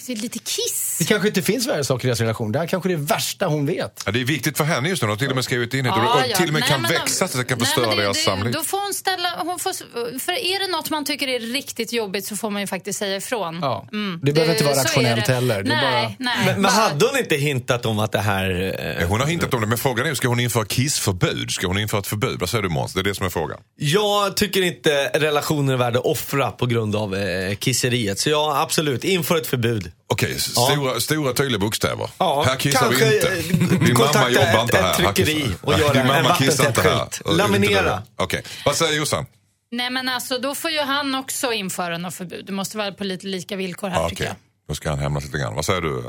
Det 0.06 0.12
är 0.12 0.16
lite 0.16 0.38
kiss. 0.38 0.96
Det 0.98 1.04
kanske 1.04 1.28
inte 1.28 1.42
finns 1.42 1.66
värre 1.66 1.84
saker 1.84 2.04
i 2.04 2.08
deras 2.08 2.20
relation. 2.20 2.52
Det 2.52 2.58
här 2.58 2.66
kanske 2.66 2.88
är 2.88 2.90
det 2.96 3.02
värsta 3.02 3.46
hon 3.46 3.66
vet. 3.66 4.02
Ja, 4.06 4.12
det 4.12 4.20
är 4.20 4.24
viktigt 4.24 4.56
för 4.56 4.64
henne 4.64 4.88
just 4.88 5.02
nu. 5.02 5.06
Hon 5.06 5.10
har 5.10 5.16
till 5.18 5.28
och 5.28 5.34
med 5.34 5.44
skrivit 5.44 5.74
in 5.74 5.84
det. 5.84 5.90
Ja, 5.90 6.14
och 6.14 6.20
ja. 6.30 6.36
till 6.36 6.46
och 6.46 6.52
med 6.52 6.60
Nej, 6.60 6.68
kan 6.70 6.82
men- 6.82 6.90
växa 6.92 7.28
så 7.28 7.38
det 7.38 7.44
kan 7.44 7.58
förstöra 7.58 7.94
det- 7.94 8.02
deras 8.02 8.16
det- 8.16 8.22
samliv. 8.22 8.52
Då 8.52 8.62
får 8.62 8.80
hon 8.80 8.94
ställa, 8.94 9.28
hon 9.38 9.58
får, 9.58 9.72
för 10.18 10.32
är 10.32 10.66
det 10.66 10.72
något 10.72 10.90
man 10.90 11.04
tycker 11.04 11.28
är 11.28 11.40
riktigt 11.40 11.92
jobbigt 11.92 12.26
så 12.26 12.36
får 12.36 12.50
man 12.50 12.60
ju 12.60 12.66
faktiskt 12.66 12.98
säga 12.98 13.16
ifrån. 13.16 13.58
Ja. 13.62 13.88
Det 14.22 14.32
behöver 14.32 14.52
inte 14.52 14.64
vara 14.64 14.74
rationellt 14.76 15.26
det. 15.26 15.32
heller. 15.34 15.62
Det 15.62 15.68
nej, 15.68 15.92
bara- 15.92 16.14
nej. 16.18 16.46
Men, 16.46 16.62
men 16.62 16.70
hade 16.70 17.06
hon 17.06 17.18
inte 17.18 17.36
hintat 17.36 17.86
om 17.86 17.98
att 17.98 18.12
det 18.12 18.18
här... 18.20 18.74
eh, 19.00 19.08
Hon 19.08 19.20
har 19.20 19.26
hintat 19.26 19.54
om 19.54 19.60
det, 19.60 19.66
men 19.66 19.78
frågan 19.78 20.06
är 20.06 20.14
ska 20.14 20.28
hon 20.28 20.40
införa 20.40 20.64
kissförbud? 20.64 21.50
Ska 21.50 21.66
hon 21.66 21.78
införa 21.78 22.00
ett 22.00 22.06
förbud? 22.06 22.40
Vad 22.40 22.50
säger 22.50 22.62
du 22.62 22.68
Måns? 22.70 22.92
Det 22.94 23.00
är 23.00 23.04
det 23.04 23.14
som 23.14 23.26
är 23.26 23.30
frågan. 23.30 23.60
Jag 23.76 24.36
tycker 24.36 24.62
inte 24.62 25.08
relationer 25.14 25.72
är 25.72 25.76
värda 25.76 25.98
att 25.98 26.04
offra 26.04 26.50
på 26.50 26.66
grund 26.66 26.96
av 26.96 27.14
eh, 27.16 27.54
kisseriet. 27.56 28.18
Så 28.18 28.30
ja, 28.30 28.60
absolut, 28.62 29.04
inför 29.04 29.36
ett 29.36 29.46
förbud. 29.46 29.92
Okej, 30.06 30.32
s- 30.36 30.42
stora, 30.42 31.00
stora 31.00 31.32
tydliga 31.32 31.58
bokstäver. 31.58 32.10
Ja, 32.18 32.42
här 32.46 32.56
kissar 32.56 32.80
kanske, 32.80 33.04
vi 33.08 33.14
inte. 33.16 33.30
Din 33.56 33.78
mamma 33.78 33.94
kontakta 33.94 34.30
jobbar 34.30 34.54
ett- 34.54 34.62
inte 34.62 34.76
här. 34.78 34.90
ett 34.90 34.96
Här 35.00 35.12
tryckeri 35.12 35.46
och 35.62 35.78
göra 35.78 35.92
Din 35.92 36.06
mamma 36.06 36.36
kissar 36.36 36.66
inte 36.68 36.82
här. 36.82 37.08
Laminera. 37.36 38.02
Okej, 38.16 38.42
vad 38.64 38.76
säger 38.76 38.96
Jossan? 38.98 39.26
Nej 39.72 39.90
men 39.90 40.08
alltså 40.08 40.38
då 40.38 40.54
får 40.54 40.70
ju 40.70 40.80
han 40.80 41.14
också 41.14 41.52
införa 41.52 41.98
något 41.98 42.14
förbud. 42.14 42.46
Det 42.46 42.52
måste 42.52 42.78
vara 42.78 42.92
på 42.92 43.04
lite 43.04 43.26
lika 43.26 43.56
villkor 43.56 43.88
här 43.88 44.00
Ja, 44.02 44.08
tycker 44.08 44.24
Okej, 44.24 44.34
jag. 44.66 44.68
då 44.68 44.74
ska 44.74 44.90
han 44.90 44.98
hämnas 44.98 45.24
lite 45.24 45.38
grann. 45.38 45.54
Vad 45.54 45.64
säger 45.64 45.80
du, 45.80 46.02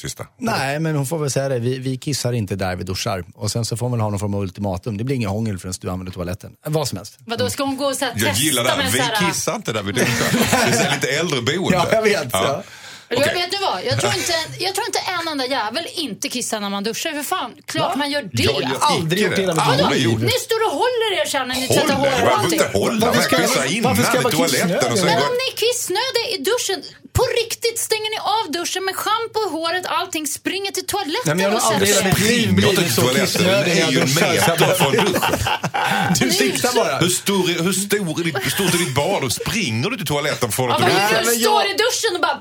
sista? 0.00 0.26
Nej, 0.38 0.80
men 0.80 0.96
hon 0.96 1.06
får 1.06 1.18
väl 1.18 1.30
säga 1.30 1.48
det. 1.48 1.58
Vi, 1.58 1.78
vi 1.78 1.96
kissar 1.96 2.32
inte 2.32 2.56
där 2.56 2.76
vi 2.76 2.84
duschar. 2.84 3.24
Och 3.34 3.50
sen 3.50 3.64
så 3.64 3.76
får 3.76 3.88
väl 3.90 4.00
ha 4.00 4.10
någon 4.10 4.18
form 4.18 4.34
av 4.34 4.42
ultimatum. 4.42 4.96
Det 4.96 5.04
blir 5.04 5.16
ingen 5.16 5.30
hångel 5.30 5.58
förrän 5.58 5.74
du 5.80 5.90
använder 5.90 6.12
toaletten. 6.12 6.52
Vad 6.66 6.88
som 6.88 6.96
helst. 6.96 7.18
Vadå, 7.26 7.50
ska 7.50 7.64
hon 7.64 7.76
gå 7.76 7.84
och 7.84 7.96
så 7.96 8.04
här, 8.04 8.12
Jag 8.16 8.26
testa 8.28 8.42
gillar 8.44 8.64
det. 8.64 8.76
med 8.76 8.86
här. 8.86 8.90
så 8.92 9.02
här, 9.02 9.20
Vi 9.20 9.32
kissar 9.32 9.54
inte 9.56 9.72
där 9.72 9.82
vi 9.82 9.92
duschar. 9.92 10.32
Det 10.72 10.76
är 10.86 10.94
lite 10.94 11.08
äldreboende. 11.08 11.76
Ja, 11.78 11.86
jag 11.92 12.02
vet. 12.02 12.28
Ja. 12.32 12.62
Jag 13.08 13.18
Okej. 13.18 13.34
vet 13.34 13.50
du 13.50 13.58
vad, 13.58 13.78
jag 13.84 14.00
tror, 14.00 14.12
inte, 14.14 14.32
jag 14.58 14.74
tror 14.74 14.86
inte 14.86 14.98
en 14.98 15.28
enda 15.28 15.46
jävel 15.46 15.86
inte 15.94 16.28
kissar 16.28 16.60
när 16.60 16.70
man 16.70 16.84
duschar. 16.84 17.12
För 17.12 17.22
fan, 17.22 17.50
klart 17.66 17.96
man 17.96 18.10
gör 18.10 18.22
det. 18.32 18.42
Jag 18.42 18.62
gör 18.62 18.76
Aldrig 18.80 19.22
gjort 19.22 19.36
det 19.36 19.40
hela 19.42 19.54
mitt 19.54 19.90
liv. 19.96 20.02
gjort 20.10 20.20
Ni 20.20 20.30
står 20.46 20.60
och 20.66 20.72
håller 20.82 21.10
er 21.20 21.26
här 21.38 21.46
när 21.46 21.54
ni 21.54 21.68
tvättar 21.68 21.94
Håller? 21.94 21.94
håret 21.94 22.14
och 22.14 22.20
Varför 22.26 22.36
allting. 22.42 22.60
inte 22.60 22.78
hålla? 22.78 23.06
Varför 23.06 23.22
ska 23.22 23.36
jag 23.40 23.44
kissar 23.48 23.60
vara- 23.60 23.68
innan 23.76 23.82
varför 23.96 24.02
ska 24.10 24.14
jag 24.22 24.32
i 24.32 24.36
toaletten 24.36 24.92
och 24.92 24.98
sen 24.98 25.06
Men 25.06 25.16
om 25.28 25.34
ni 25.42 25.46
är 25.52 25.56
kissnödiga 25.66 26.26
i 26.34 26.36
duschen, 26.50 26.78
på 27.18 27.22
riktigt 27.42 27.78
stänger 27.78 28.10
ni 28.14 28.18
av 28.36 28.44
duschen 28.58 28.84
med 28.84 28.94
schampo 29.02 29.38
i 29.46 29.48
håret, 29.56 29.86
allting, 29.98 30.26
springer 30.38 30.70
till 30.76 30.86
toaletten 30.86 31.26
Nej, 31.26 31.34
men 31.36 31.44
jag 31.44 31.50
har 31.50 31.56
och 31.68 31.72
aldrig 31.72 31.88
i 31.90 31.92
hela 31.92 32.02
sätter 32.10 32.20
mitt 32.20 32.30
er. 32.30 32.34
liv 32.34 32.46
Jag 32.46 32.54
blivit 32.74 32.94
så 32.94 33.00
toaletten. 33.00 33.26
kissnödig 33.26 33.74
när 33.74 33.88
är 33.88 33.92
jag 33.92 34.02
duschar. 34.06 34.26
från. 34.80 34.92
Du 36.20 36.30
siktar 36.30 36.72
bara. 36.74 36.98
Hur, 36.98 37.08
stor, 37.08 37.50
är- 37.50 37.62
hur, 37.66 37.72
stor 37.72 38.20
är 38.20 38.24
ditt, 38.24 38.36
hur 38.46 38.50
stort 38.50 38.74
är 38.74 38.78
ditt 38.78 38.94
bad? 38.94 39.24
Och 39.24 39.32
springer 39.32 39.90
du 39.90 39.96
till 39.96 40.06
toaletten 40.06 40.50
men 40.86 40.88
duschen? 40.96 41.24
du 41.34 41.40
står 41.40 41.62
jag- 41.62 41.70
i 41.70 41.74
duschen 41.84 42.12
och 42.16 42.20
bara 42.26 42.38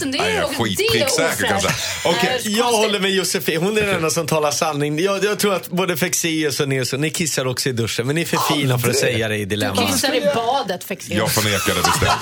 toaletten. 0.00 0.10
Det 0.10 0.18
är 0.18 0.40
Nej, 0.42 0.54
skitpricksäker 0.54 1.46
kan 1.46 1.60
jag 1.62 1.62
säga. 1.62 1.74
Nej, 2.04 2.40
det 2.44 2.48
är 2.50 2.58
Jag 2.58 2.72
håller 2.72 3.00
med 3.00 3.10
Josefin, 3.10 3.62
hon 3.62 3.78
är 3.78 3.82
den 3.82 3.94
enda 3.96 4.10
som 4.10 4.26
talar 4.26 4.50
sanning. 4.50 4.98
Jag, 4.98 5.24
jag 5.24 5.38
tror 5.38 5.54
att 5.54 5.68
både 5.68 5.96
Fexeus 5.96 6.60
och 6.60 6.68
Nilsson, 6.68 7.00
ni 7.00 7.10
kissar 7.10 7.46
också 7.46 7.68
i 7.68 7.72
duschen. 7.72 8.06
Men 8.06 8.14
ni 8.14 8.20
är 8.22 8.26
för 8.26 8.54
fina 8.54 8.78
för 8.78 8.90
att 8.90 8.96
säga 8.96 9.28
det 9.28 9.36
i 9.36 9.38
Du 9.38 9.44
Dilemma. 9.44 9.86
kissar 9.86 10.14
i 10.14 10.20
badet 10.34 10.84
Fexeus. 10.84 11.18
Jag 11.18 11.30
förnekar 11.32 11.74
det 11.74 11.82
bestämt. 11.82 12.20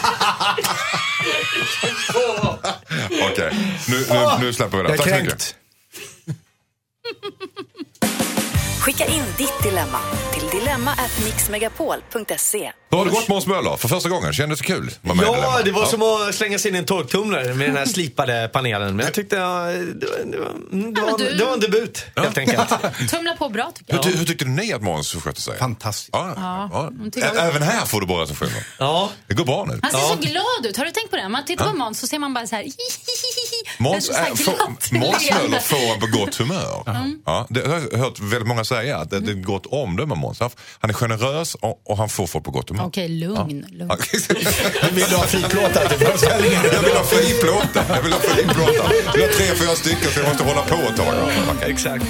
Okej, 3.32 3.52
nu, 3.88 4.06
nu, 4.10 4.28
nu 4.40 4.52
släpper 4.52 4.76
vi 4.76 4.82
det. 4.82 4.88
Jag 4.88 4.92
är 4.94 4.96
Tack 4.98 5.08
så 5.08 5.14
mycket. 5.14 5.28
kränkt. 5.28 5.54
Skicka 8.84 9.04
in 9.06 9.22
ditt 9.38 9.62
dilemma 9.62 9.98
till 10.32 10.48
dilemma@mixmegapol.se. 10.60 12.72
Hur 12.90 12.98
har 12.98 13.04
det 13.04 13.10
gått 13.10 13.28
Måns 13.28 13.46
Möller? 13.46 13.76
För 13.76 13.88
första 13.88 14.08
gången, 14.08 14.32
kändes 14.32 14.58
det 14.58 14.64
kul? 14.64 14.90
Var 15.02 15.14
med 15.14 15.22
i 15.24 15.26
Ja, 15.26 15.34
Dilemma. 15.34 15.62
det 15.62 15.70
var 15.72 15.80
Ja. 15.82 15.86
som 15.86 16.02
att 16.02 16.34
slänga 16.34 16.58
sig 16.58 16.68
in 16.68 16.74
i 16.74 16.78
en 16.78 16.84
torktumlare 16.84 17.54
med 17.54 17.68
den 17.68 17.76
här 17.76 17.86
slipade 17.86 18.50
panelen. 18.52 18.96
Men 18.96 19.04
jag 19.04 19.14
tyckte 19.14 19.36
ja, 19.36 19.64
det, 19.64 19.74
var, 19.74 19.84
det, 20.24 20.38
var, 20.38 20.52
det, 20.70 21.00
Ja, 21.00 21.06
var, 21.10 21.18
du- 21.18 21.34
det 21.34 21.44
var 21.44 21.52
en 21.52 21.60
debut, 21.60 22.06
helt 22.16 22.38
enkelt. 22.38 22.68
Tumla 23.10 23.36
på 23.36 23.48
bra 23.48 23.72
tycker 23.74 23.92
Hur, 23.92 23.98
jag. 23.98 24.04
ty- 24.12 24.18
hur 24.18 24.24
tyckte 24.26 24.44
ni 24.44 24.72
att 24.72 24.82
Måns 24.82 25.14
skötte 25.14 25.40
sig? 25.40 25.58
Fantastiskt. 25.58 26.10
Ja, 26.12 26.34
ja. 26.72 26.90
tycker 27.12 27.28
Ä- 27.28 27.38
Även 27.40 27.62
här 27.62 27.86
får 27.86 28.00
du 28.00 28.06
bra 28.06 28.22
recensioner. 28.22 28.66
Ja. 28.78 29.10
Det 29.26 29.34
går 29.34 29.44
bra 29.44 29.64
nu. 29.68 29.78
Han 29.82 29.90
ser 29.92 29.98
Ja. 29.98 30.08
så 30.08 30.16
glad 30.16 30.66
ut. 30.70 30.76
Har 30.76 30.84
du 30.84 30.90
tänkt 30.90 31.10
på 31.10 31.16
det? 31.16 31.26
Om 31.26 31.32
man 31.32 31.44
tittar 31.44 31.64
på 31.70 31.76
Måns 31.76 32.00
så 32.00 32.06
ser 32.06 32.18
man 32.18 32.34
bara 32.34 32.46
så 32.46 32.56
här 32.56 32.62
Måns, 33.78 34.08
får-. 34.08 34.98
Möller 34.98 35.60
får 35.60 36.00
på 36.00 36.18
gott 36.18 36.34
humör. 36.34 36.82
Ja, 37.26 37.46
det 37.50 37.66
har 37.68 37.82
jag 37.92 37.98
hört 37.98 38.20
väldigt 38.20 38.48
många 38.48 38.64
säga, 38.64 38.98
att 38.98 39.10
det 39.10 39.20
det 39.20 39.32
är 39.32 39.36
gott 39.36 39.66
omdöme 39.66 40.12
om 40.12 40.18
Måns. 40.18 40.40
Han 40.78 40.90
är 40.90 40.94
generös 40.94 41.54
och, 41.54 41.90
och 41.90 41.96
han 41.96 42.08
får 42.08 42.26
folk 42.26 42.44
på 42.44 42.50
gott 42.50 42.70
humör. 42.70 42.84
Okej, 42.84 43.08
lugn. 43.08 43.66
lugn. 43.70 43.90
Vill 44.92 45.04
du 45.10 45.16
ha 45.16 45.24
friplåtar 45.24 45.88
till 45.88 45.98
föreställningen? 46.06 46.60
Jag 46.72 46.82
vill 46.82 46.92
ha 46.96 47.04
friplåtar. 47.04 47.84
Jag 47.88 48.02
vill 48.02 48.12
ha 48.12 48.20
friplåtar. 48.20 48.92
Jag 49.04 49.12
vill 49.12 49.22
ha 49.22 49.28
tre, 49.28 49.46
fyra 49.46 49.74
stycken 49.74 50.10
så 50.10 50.20
jag 50.20 50.28
måste 50.28 50.44
hålla 50.44 50.62
på 50.62 50.74
ett 50.74 50.96
tag. 50.96 51.14
Okej. 51.56 51.70
Exakt. 51.72 52.04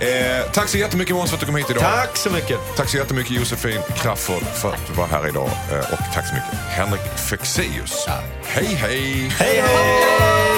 Eh, 0.00 0.50
tack 0.52 0.68
så 0.68 0.78
jättemycket 0.78 1.16
Måns 1.16 1.30
för 1.30 1.36
att 1.36 1.40
du 1.40 1.46
kom 1.46 1.56
hit 1.56 1.70
idag. 1.70 1.82
Tack 1.82 2.16
så 2.16 2.30
mycket. 2.30 2.58
Tack 2.76 2.88
så 2.88 2.96
jättemycket 2.96 3.32
Josefin 3.32 3.80
Crafoord 3.96 4.42
för 4.54 4.68
att 4.68 4.86
du 4.86 4.92
var 4.92 5.06
här 5.06 5.28
idag. 5.28 5.50
Eh, 5.72 5.78
och 5.78 5.98
tack 6.14 6.28
så 6.28 6.34
mycket 6.34 6.54
Henrik 6.68 7.00
Fexeus. 7.30 8.06
Hej 8.44 8.64
hej! 8.66 9.32
Hej, 9.38 9.62
hej! 9.66 10.57